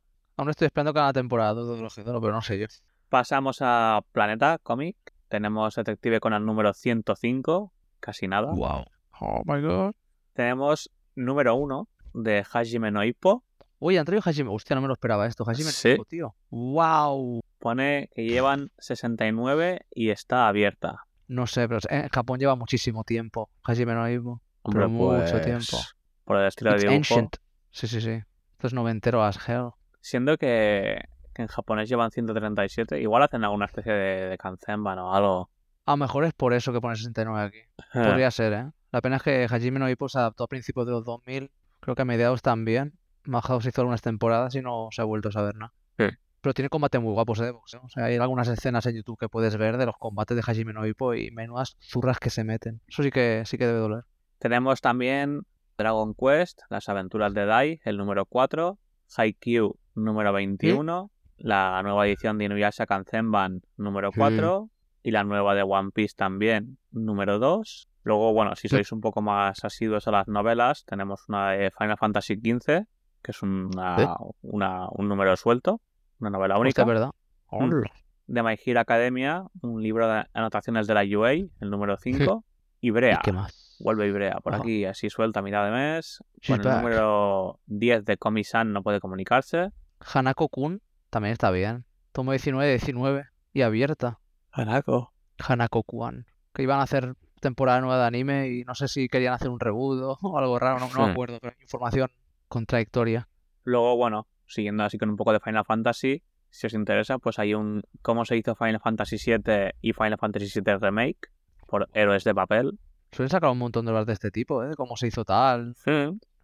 Aún 0.40 0.48
estoy 0.48 0.64
esperando 0.64 0.94
cada 0.94 1.12
temporada 1.12 1.52
de 1.52 1.60
Dorohedoro, 1.60 2.18
pero 2.18 2.32
no 2.32 2.40
sé 2.40 2.58
yo. 2.58 2.66
Pasamos 3.10 3.58
a 3.60 4.00
Planeta 4.12 4.56
Comic. 4.62 4.96
Tenemos 5.28 5.74
Detective 5.74 6.18
Conan 6.18 6.46
número 6.46 6.72
105, 6.72 7.70
casi 8.00 8.26
nada. 8.26 8.50
Wow. 8.50 8.86
Oh 9.20 9.42
my 9.44 9.60
god. 9.60 9.92
Tenemos 10.32 10.90
número 11.14 11.56
1 11.56 11.86
de 12.14 12.42
Hajime 12.50 12.90
no 12.90 13.04
Ippo. 13.04 13.44
Uy, 13.80 13.98
han 13.98 14.06
traído 14.06 14.22
Hajime. 14.24 14.48
Hostia, 14.50 14.74
no 14.76 14.80
me 14.80 14.88
lo 14.88 14.94
esperaba 14.94 15.26
esto. 15.26 15.44
Hajime, 15.46 15.72
Sí. 15.72 15.90
Ippo, 15.90 16.06
tío. 16.06 16.34
Wow. 16.48 17.42
Pone 17.58 18.08
que 18.14 18.24
llevan 18.24 18.70
69 18.78 19.84
y 19.90 20.08
está 20.08 20.48
abierta. 20.48 21.04
No 21.28 21.46
sé, 21.46 21.68
pero 21.68 21.80
en 21.90 22.08
Japón 22.08 22.38
lleva 22.40 22.56
muchísimo 22.56 23.04
tiempo. 23.04 23.50
Hajime 23.62 23.92
no 23.92 24.08
Ippo. 24.08 24.40
Hombre, 24.62 24.84
Pero 24.84 24.88
mucho 24.88 25.32
pues, 25.32 25.44
tiempo. 25.44 25.76
Por 26.24 26.38
el 26.38 26.46
estilo 26.46 26.70
de 26.70 26.76
It's 26.76 26.82
dibujo. 26.84 26.96
ancient. 26.96 27.36
Sí, 27.72 27.86
sí, 27.88 28.00
sí. 28.00 28.22
Esto 28.52 28.68
es 28.68 28.72
noventero 28.72 29.22
as 29.22 29.36
hell. 29.46 29.72
Siendo 30.00 30.36
que, 30.36 31.02
que 31.34 31.42
en 31.42 31.48
japonés 31.48 31.88
llevan 31.88 32.10
137, 32.10 33.00
igual 33.00 33.22
hacen 33.22 33.44
alguna 33.44 33.66
especie 33.66 33.92
de, 33.92 34.28
de 34.28 34.38
kanzenban 34.38 34.98
o 34.98 35.14
algo. 35.14 35.50
A 35.86 35.92
lo 35.92 35.96
mejor 35.96 36.24
es 36.24 36.32
por 36.32 36.52
eso 36.52 36.72
que 36.72 36.80
pone 36.80 36.96
69 36.96 37.40
aquí. 37.40 37.58
Eh, 37.58 38.04
Podría 38.04 38.30
ser, 38.30 38.52
¿eh? 38.52 38.70
La 38.92 39.00
pena 39.00 39.16
es 39.16 39.22
que 39.22 39.46
Hajime 39.48 39.78
no 39.78 39.88
Ippo 39.88 40.08
se 40.08 40.18
adaptó 40.18 40.44
a 40.44 40.48
principios 40.48 40.86
de 40.86 40.92
los 40.92 41.04
2000. 41.04 41.50
Creo 41.80 41.94
que 41.94 42.02
a 42.02 42.04
mediados 42.04 42.42
también. 42.42 42.98
Madhouse 43.24 43.66
hizo 43.66 43.80
algunas 43.80 44.02
temporadas 44.02 44.54
y 44.54 44.62
no 44.62 44.88
se 44.90 45.02
ha 45.02 45.04
vuelto 45.04 45.28
a 45.28 45.32
saber 45.32 45.54
nada. 45.56 45.72
Sí. 45.98 46.06
Pero 46.40 46.54
tiene 46.54 46.68
combate 46.68 46.98
muy 46.98 47.12
guapos 47.12 47.40
¿eh? 47.40 47.44
de 47.44 47.50
boxeo. 47.52 47.82
O 47.84 47.88
sea, 47.88 48.06
hay 48.06 48.16
algunas 48.16 48.48
escenas 48.48 48.86
en 48.86 48.96
YouTube 48.96 49.18
que 49.18 49.28
puedes 49.28 49.56
ver 49.56 49.76
de 49.76 49.86
los 49.86 49.96
combates 49.96 50.36
de 50.36 50.42
Hajime 50.44 50.72
no 50.72 50.86
Ippo 50.86 51.14
y 51.14 51.30
menudas 51.30 51.76
zurras 51.80 52.18
que 52.18 52.30
se 52.30 52.44
meten. 52.44 52.80
Eso 52.88 53.02
sí 53.02 53.10
que 53.10 53.42
sí 53.46 53.58
que 53.58 53.66
debe 53.66 53.78
doler. 53.78 54.04
Tenemos 54.38 54.80
también 54.80 55.42
Dragon 55.76 56.14
Quest, 56.14 56.62
las 56.70 56.88
aventuras 56.88 57.34
de 57.34 57.44
Dai, 57.44 57.80
el 57.84 57.96
número 57.96 58.24
4, 58.24 58.78
Haikyuu 59.16 59.76
número 59.94 60.32
21, 60.32 61.10
la 61.38 61.82
nueva 61.82 62.06
edición 62.06 62.38
de 62.38 62.44
Inuyasha 62.46 62.86
Kanzenban 62.86 63.62
número 63.76 64.10
Sí. 64.12 64.18
4 64.18 64.68
y 65.02 65.10
la 65.10 65.24
nueva 65.24 65.54
de 65.54 65.62
One 65.62 65.90
Piece 65.92 66.14
también 66.16 66.78
número 66.90 67.38
2. 67.38 67.88
Luego, 68.02 68.32
bueno, 68.32 68.54
si 68.56 68.68
Sí. 68.68 68.76
sois 68.76 68.92
un 68.92 69.00
poco 69.00 69.20
más 69.22 69.64
asiduos 69.64 70.06
a 70.08 70.10
las 70.10 70.28
novelas, 70.28 70.84
tenemos 70.84 71.28
una 71.28 71.50
de 71.52 71.70
Final 71.70 71.98
Fantasy 71.98 72.34
XV, 72.36 72.86
que 73.22 73.30
es 73.30 73.42
una, 73.42 74.02
¿Eh? 74.02 74.08
una- 74.42 74.88
un 74.92 75.08
número 75.08 75.36
suelto, 75.36 75.80
una 76.18 76.30
novela 76.30 76.58
única. 76.58 76.84
verdad. 76.84 77.10
Mm. 77.50 77.82
De 78.26 78.42
My 78.42 78.56
Hero 78.64 78.80
Academia, 78.80 79.44
un 79.62 79.82
libro 79.82 80.06
de 80.08 80.24
anotaciones 80.34 80.86
de 80.86 80.94
la 80.94 81.02
UA, 81.02 81.32
el 81.32 81.70
número 81.70 81.96
5, 81.96 82.44
y 82.80 82.88
¿Y 82.88 82.90
Brea. 82.90 83.20
qué 83.22 83.32
más? 83.32 83.69
Vuelve 83.80 84.06
Ibrea 84.08 84.40
por 84.40 84.54
Ajá. 84.54 84.62
aquí, 84.62 84.84
así 84.84 85.10
suelta, 85.10 85.42
mitad 85.42 85.64
de 85.64 85.70
mes. 85.70 86.22
She's 86.40 86.56
Con 86.58 86.60
el 86.60 86.66
back. 86.66 86.82
número 86.82 87.60
10 87.66 88.04
de 88.04 88.16
Komi-san 88.16 88.72
no 88.72 88.82
puede 88.82 89.00
comunicarse. 89.00 89.70
Hanako-kun 90.00 90.80
también 91.10 91.32
está 91.32 91.50
bien. 91.50 91.84
Tomo 92.12 92.32
19, 92.32 92.68
19 92.70 93.26
y 93.52 93.62
abierta. 93.62 94.18
Hanako. 94.52 95.12
Hanako-kun. 95.38 96.26
Que 96.52 96.62
iban 96.62 96.80
a 96.80 96.82
hacer 96.82 97.14
temporada 97.40 97.80
nueva 97.80 97.98
de 98.00 98.06
anime 98.06 98.48
y 98.50 98.64
no 98.64 98.74
sé 98.74 98.86
si 98.88 99.08
querían 99.08 99.32
hacer 99.34 99.48
un 99.48 99.60
reboot 99.60 100.18
o 100.20 100.38
algo 100.38 100.58
raro, 100.58 100.78
no, 100.78 100.88
no 100.92 101.06
me 101.06 101.12
acuerdo, 101.12 101.38
pero 101.40 101.54
información 101.60 102.10
contradictoria. 102.48 103.28
Luego, 103.64 103.96
bueno, 103.96 104.26
siguiendo 104.46 104.84
así 104.84 104.98
con 104.98 105.08
un 105.10 105.16
poco 105.16 105.32
de 105.32 105.40
Final 105.40 105.64
Fantasy, 105.64 106.22
si 106.50 106.66
os 106.66 106.74
interesa, 106.74 107.18
pues 107.18 107.38
hay 107.38 107.54
un 107.54 107.82
cómo 108.02 108.24
se 108.24 108.36
hizo 108.36 108.54
Final 108.56 108.80
Fantasy 108.80 109.16
VII 109.24 109.70
y 109.80 109.92
Final 109.92 110.18
Fantasy 110.18 110.60
VII 110.60 110.76
Remake 110.78 111.30
por 111.66 111.88
Héroes 111.94 112.24
de 112.24 112.34
Papel. 112.34 112.78
Suelen 113.12 113.30
sacar 113.30 113.50
un 113.50 113.58
montón 113.58 113.84
de 113.84 113.92
obras 113.92 114.06
de 114.06 114.12
este 114.12 114.30
tipo, 114.30 114.62
¿eh? 114.64 114.68
De 114.68 114.74
cómo 114.76 114.96
se 114.96 115.06
hizo 115.08 115.24
tal, 115.24 115.74
Sí, 115.84 115.90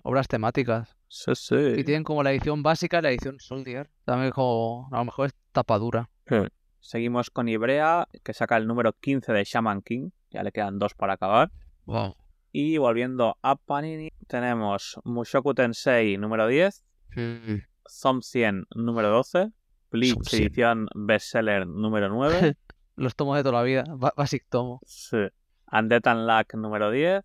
obras 0.03 0.27
temáticas. 0.29 0.97
sí, 1.09 1.33
sí. 1.35 1.55
Y 1.77 1.85
tienen 1.85 2.03
como 2.05 2.23
la 2.23 2.33
edición 2.33 2.63
básica 2.63 2.99
y 2.99 3.03
la 3.03 3.11
edición 3.11 3.39
Soldier. 3.41 3.89
También 4.05 4.33
como, 4.33 4.89
a 4.93 4.99
lo 4.99 5.05
mejor 5.05 5.27
es 5.27 5.35
tapadura. 5.53 6.09
Seguimos 6.81 7.31
con 7.31 7.49
Ibrea, 7.49 8.09
que 8.23 8.33
saca 8.33 8.57
el 8.57 8.67
número 8.67 8.93
15 8.93 9.33
de 9.33 9.45
Shaman 9.45 9.83
King. 9.83 10.11
Ya 10.31 10.43
le 10.43 10.53
quedan 10.53 10.79
dos 10.79 10.95
para 10.95 11.15
acabar. 11.15 11.51
Wow. 11.85 12.15
Y 12.53 12.79
volviendo 12.79 13.37
a 13.43 13.57
Panini, 13.57 14.11
tenemos 14.27 14.99
Mushoku 15.05 15.55
Tensei 15.55 16.17
número 16.17 16.47
10, 16.47 16.85
Zom 17.89 18.21
100 18.23 18.67
número 18.75 19.11
12, 19.11 19.51
Bleach 19.91 20.15
Zom 20.15 20.25
100. 20.25 20.43
edición 20.43 20.87
bestseller 20.95 21.67
número 21.67 22.09
9, 22.09 22.57
Los 22.97 23.15
tomos 23.15 23.37
de 23.37 23.43
toda 23.43 23.59
la 23.59 23.63
vida. 23.63 23.85
Ba- 23.89 24.15
Basic 24.17 24.47
tomo. 24.49 24.81
sí, 24.87 25.19
Undead 25.73 26.03
Unluck 26.07 26.55
número 26.55 26.91
10, 26.91 27.23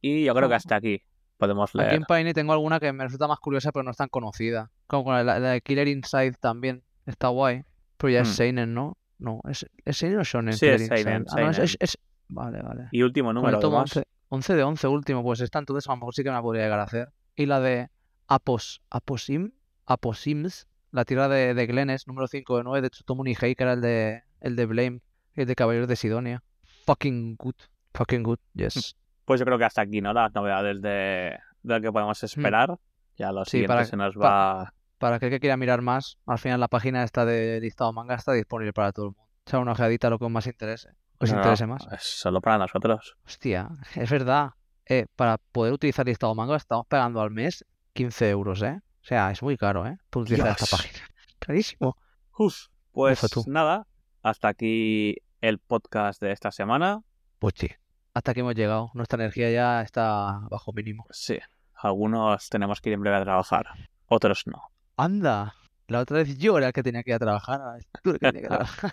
y 0.00 0.24
yo 0.24 0.34
creo 0.34 0.48
que 0.48 0.54
hasta 0.54 0.76
aquí 0.76 1.02
podemos 1.38 1.70
Aquí 1.70 1.78
leer. 1.78 1.94
en 1.94 2.02
Paine 2.04 2.34
tengo 2.34 2.52
alguna 2.52 2.80
que 2.80 2.92
me 2.92 3.04
resulta 3.04 3.26
más 3.28 3.38
curiosa, 3.38 3.72
pero 3.72 3.82
no 3.82 3.90
es 3.90 3.96
tan 3.96 4.08
conocida. 4.08 4.70
Como 4.86 5.04
con 5.04 5.14
la, 5.14 5.38
la 5.38 5.50
de 5.50 5.60
Killer 5.60 5.88
Inside 5.88 6.32
también. 6.40 6.82
Está 7.06 7.28
guay. 7.28 7.64
Pero 7.96 8.10
ya 8.12 8.20
es 8.20 8.28
Hmm. 8.28 8.32
Seinen, 8.32 8.74
¿no? 8.74 8.96
No, 9.18 9.40
¿es, 9.48 9.66
¿es 9.84 9.96
Seinen 9.96 10.18
o 10.18 10.22
Shonen? 10.24 10.54
Sí, 10.54 10.66
Killer 10.66 10.80
es 10.80 10.86
seinen? 10.88 11.24
Ah, 11.30 11.40
no, 11.40 11.50
es, 11.50 11.58
es- 11.58 11.76
es- 11.80 11.98
Vale, 12.28 12.62
vale. 12.62 12.88
Y 12.92 13.02
último 13.02 13.32
número, 13.32 13.56
el 13.56 13.60
tomo 13.60 13.78
además. 13.78 13.96
11, 13.96 14.04
11 14.28 14.54
de 14.54 14.62
11 14.62 14.86
último, 14.88 15.22
pues 15.24 15.40
esta 15.40 15.58
entonces 15.58 15.88
a 15.88 15.92
lo 15.92 15.96
mejor 15.96 16.14
sí 16.14 16.22
que 16.22 16.28
me 16.30 16.36
la 16.36 16.42
podría 16.42 16.62
llegar 16.64 16.78
a 16.78 16.84
hacer. 16.84 17.08
Y 17.34 17.46
la 17.46 17.58
de 17.60 17.88
Apos, 18.28 18.82
Aposim, 18.90 19.50
Aposims, 19.86 20.68
la 20.92 21.04
tira 21.04 21.28
de, 21.28 21.54
de 21.54 21.66
Glenes, 21.66 22.06
número 22.06 22.28
5 22.28 22.58
de 22.58 22.64
9, 22.64 22.82
de 22.82 22.90
Tsutomu 22.90 23.24
Nihei, 23.24 23.54
que 23.56 23.62
era 23.64 23.72
el 23.72 23.80
de, 23.80 24.22
el 24.40 24.54
de 24.56 24.66
Blame, 24.66 25.00
el 25.34 25.46
de 25.46 25.54
Caballeros 25.56 25.88
de 25.88 25.96
Sidonia. 25.96 26.42
Fucking 26.86 27.36
good, 27.36 27.54
fucking 27.94 28.22
good, 28.22 28.38
yes. 28.54 28.96
Pues 29.24 29.38
yo 29.40 29.46
creo 29.46 29.58
que 29.58 29.64
hasta 29.64 29.82
aquí, 29.82 30.00
¿no? 30.00 30.12
Las 30.12 30.32
novedades 30.34 30.80
de, 30.82 31.38
de 31.62 31.74
lo 31.74 31.80
que 31.80 31.92
podemos 31.92 32.22
esperar. 32.22 32.76
Ya 33.16 33.32
lo. 33.32 33.44
Sí, 33.44 33.52
siguiente 33.52 33.68
para- 33.74 33.84
se 33.84 33.96
nos 33.96 34.16
va... 34.16 34.72
Para 34.98 35.16
aquel 35.16 35.30
que 35.30 35.40
quiera 35.40 35.56
mirar 35.56 35.80
más, 35.80 36.18
al 36.26 36.38
final 36.38 36.60
la 36.60 36.68
página 36.68 37.02
esta 37.04 37.24
de 37.24 37.58
listado 37.60 37.90
manga 37.92 38.14
está 38.16 38.32
disponible 38.32 38.72
para 38.74 38.92
todo 38.92 39.06
el 39.06 39.12
mundo. 39.16 39.30
Echar 39.46 39.60
una 39.60 39.72
ojeadita 39.72 40.08
a 40.08 40.10
lo 40.10 40.18
que 40.18 40.26
os 40.26 40.30
más 40.30 40.46
interese. 40.46 40.90
Os 41.18 41.30
No, 41.30 41.38
interese 41.38 41.66
más. 41.66 41.86
Es 41.90 42.02
solo 42.02 42.40
para 42.42 42.58
nosotros. 42.58 43.16
Hostia, 43.24 43.68
es 43.94 44.10
verdad. 44.10 44.50
Eh, 44.84 45.06
para 45.16 45.38
poder 45.38 45.72
utilizar 45.72 46.04
listado 46.04 46.34
manga 46.34 46.54
estamos 46.56 46.86
pagando 46.86 47.20
al 47.22 47.30
mes 47.30 47.64
15 47.94 48.28
euros, 48.30 48.60
¿eh? 48.62 48.78
O 49.02 49.04
sea, 49.04 49.30
es 49.30 49.42
muy 49.42 49.56
caro, 49.56 49.86
¿eh? 49.86 49.96
Por 50.10 50.24
utilizar 50.24 50.48
esta 50.50 50.66
página. 50.76 50.98
Carísimo. 51.38 51.96
Uf, 52.36 52.66
pues 52.92 53.46
nada, 53.46 53.86
hasta 54.22 54.48
aquí 54.48 55.16
el 55.40 55.58
podcast 55.58 56.20
de 56.22 56.32
esta 56.32 56.50
semana. 56.50 57.02
Pues 57.38 57.54
sí. 57.56 57.68
Hasta 58.14 58.32
aquí 58.32 58.40
hemos 58.40 58.54
llegado. 58.54 58.90
Nuestra 58.94 59.22
energía 59.22 59.50
ya 59.50 59.82
está 59.82 60.40
bajo 60.50 60.72
mínimo. 60.72 61.06
Sí, 61.10 61.38
algunos 61.74 62.48
tenemos 62.48 62.80
que 62.80 62.90
ir 62.90 62.94
en 62.94 63.00
breve 63.00 63.16
a 63.16 63.22
trabajar, 63.22 63.66
otros 64.06 64.46
no. 64.46 64.62
Anda. 64.96 65.54
La 65.86 66.00
otra 66.00 66.18
vez 66.18 66.38
yo 66.38 66.58
era 66.58 66.68
el 66.68 66.72
que 66.72 66.82
tenía 66.82 67.02
que 67.02 67.10
ir 67.10 67.16
a 67.16 67.18
trabajar. 67.18 67.60
tú 68.02 68.10
el 68.10 68.18
que 68.18 68.32
tiene 68.32 68.42
que 68.42 68.48
trabajar. 68.54 68.92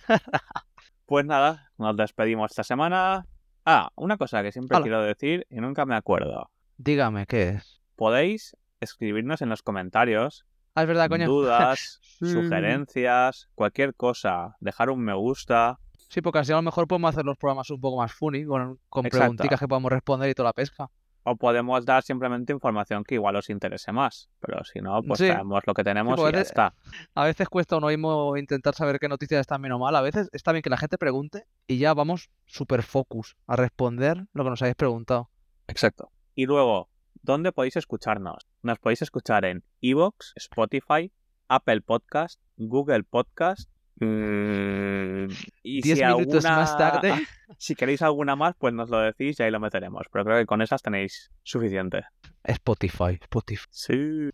Pues 1.05 1.25
nada, 1.25 1.71
nos 1.77 1.95
despedimos 1.97 2.51
esta 2.51 2.63
semana. 2.63 3.25
Ah, 3.65 3.89
una 3.95 4.17
cosa 4.17 4.41
que 4.43 4.51
siempre 4.51 4.81
quiero 4.81 5.01
decir 5.01 5.45
y 5.49 5.57
nunca 5.57 5.85
me 5.85 5.95
acuerdo. 5.95 6.49
Dígame, 6.77 7.25
¿qué 7.25 7.49
es? 7.49 7.81
Podéis 7.95 8.55
escribirnos 8.79 9.41
en 9.41 9.49
los 9.49 9.63
comentarios 9.63 10.45
Ah, 10.77 10.83
es 10.83 10.87
verdad, 10.87 11.09
coño. 11.09 11.25
dudas, 11.25 11.99
sugerencias, 12.21 13.49
cualquier 13.55 13.95
cosa, 13.95 14.55
dejar 14.59 14.91
un 14.91 14.99
me 15.03 15.15
gusta. 15.15 15.79
Sí, 16.09 16.21
porque 16.21 16.39
así 16.39 16.51
a 16.51 16.55
lo 16.55 16.61
mejor 16.61 16.87
podemos 16.87 17.09
hacer 17.09 17.25
los 17.25 17.37
programas 17.37 17.69
un 17.69 17.81
poco 17.81 17.97
más 17.97 18.13
funny, 18.13 18.45
con, 18.45 18.79
con 18.89 19.05
Exacto. 19.05 19.19
preguntitas 19.25 19.59
que 19.59 19.67
podamos 19.67 19.91
responder 19.91 20.29
y 20.29 20.33
toda 20.33 20.49
la 20.49 20.53
pesca. 20.53 20.89
O 21.23 21.35
podemos 21.35 21.83
dar 21.85 22.03
simplemente 22.03 22.53
información 22.53 23.03
que 23.03 23.15
igual 23.15 23.35
os 23.35 23.49
interese 23.49 23.91
más. 23.91 24.29
Pero 24.39 24.63
si 24.63 24.79
no, 24.79 25.03
pues 25.03 25.19
Sí. 25.19 25.25
traemos 25.27 25.61
lo 25.67 25.73
que 25.73 25.83
tenemos 25.83 26.17
y 26.17 26.31
ya 26.31 26.39
está. 26.39 26.73
A 27.13 27.25
veces 27.25 27.49
cuesta 27.49 27.75
uno 27.75 27.87
mismo 27.87 28.37
intentar 28.37 28.73
saber 28.73 28.97
qué 28.97 29.09
noticias 29.09 29.41
están 29.41 29.61
bien 29.61 29.73
o 29.73 29.79
mal. 29.79 29.93
A 29.97 30.01
veces 30.01 30.29
está 30.31 30.53
bien 30.53 30.61
que 30.61 30.69
la 30.69 30.77
gente 30.77 30.97
pregunte 30.97 31.43
y 31.67 31.79
ya 31.79 31.93
vamos 31.93 32.29
super 32.45 32.81
focus 32.81 33.35
a 33.45 33.57
responder 33.57 34.25
lo 34.31 34.45
que 34.45 34.49
nos 34.51 34.61
habéis 34.61 34.77
preguntado. 34.77 35.29
Exacto. 35.67 36.13
Y 36.33 36.45
luego, 36.45 36.89
¿dónde 37.21 37.51
podéis 37.51 37.75
escucharnos? 37.75 38.47
Nos 38.61 38.79
podéis 38.79 39.01
escuchar 39.01 39.43
en 39.43 39.65
Evox, 39.81 40.31
Spotify, 40.37 41.11
Apple 41.49 41.81
Podcast, 41.81 42.39
Google 42.55 43.03
Podcast. 43.03 43.69
Mm, 43.99 45.31
y 45.63 45.81
Diez 45.81 45.99
si 45.99 46.05
minutos 46.05 46.43
más 46.43 46.77
tarde. 46.77 47.13
Si 47.59 47.75
queréis 47.75 48.01
alguna 48.01 48.35
más, 48.35 48.55
pues 48.59 48.73
nos 48.73 48.89
lo 48.89 48.99
decís 48.99 49.39
y 49.39 49.43
ahí 49.43 49.49
lo 49.49 49.59
meteremos. 49.59 50.03
Pero 50.11 50.25
creo 50.25 50.37
que 50.37 50.45
con 50.45 50.61
esas 50.61 50.81
tenéis 50.83 51.31
suficiente. 51.43 52.03
Spotify, 52.43 53.17
Spotify. 53.21 53.65
Sí. 53.71 54.29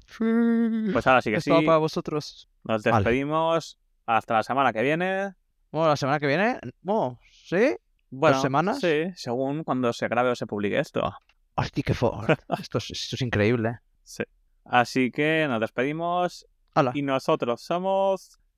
Pues 0.91 1.07
ahora 1.07 1.22
sí 1.22 1.31
que 1.31 1.40
sí. 1.40 1.52
Esto 1.52 1.64
para 1.64 1.77
vosotros. 1.77 2.49
Nos 2.64 2.84
Vale. 2.84 2.98
despedimos. 2.98 3.80
Hasta 4.07 4.34
la 4.34 4.44
semana 4.44 4.73
que 4.73 4.81
viene. 4.81 5.35
Bueno, 5.72 5.90
la 5.90 5.95
semana 5.95 6.19
que 6.19 6.27
viene. 6.27 6.60
Bueno, 6.81 7.19
¿sí? 7.31 7.77
Bueno, 8.10 8.41
semanas? 8.41 8.80
Sí, 8.80 9.11
según 9.15 9.64
cuando 9.64 9.94
se 9.94 10.07
grabe 10.07 10.30
o 10.30 10.35
se 10.35 10.48
publique 10.48 10.80
esto. 10.80 11.14
Hostia, 11.56 11.84
qué 11.85 11.94
for. 11.94 12.26
Esto 12.60 12.80
es, 12.80 12.91
esto 12.91 13.15
es 13.15 13.22
increíble. 13.22 13.80
Sí. 14.03 14.23
Así 14.65 15.11
que 15.11 15.45
nos 15.48 15.60
despedimos 15.61 16.48
y 16.94 17.02
nosotros 17.02 17.61
somos 17.61 18.40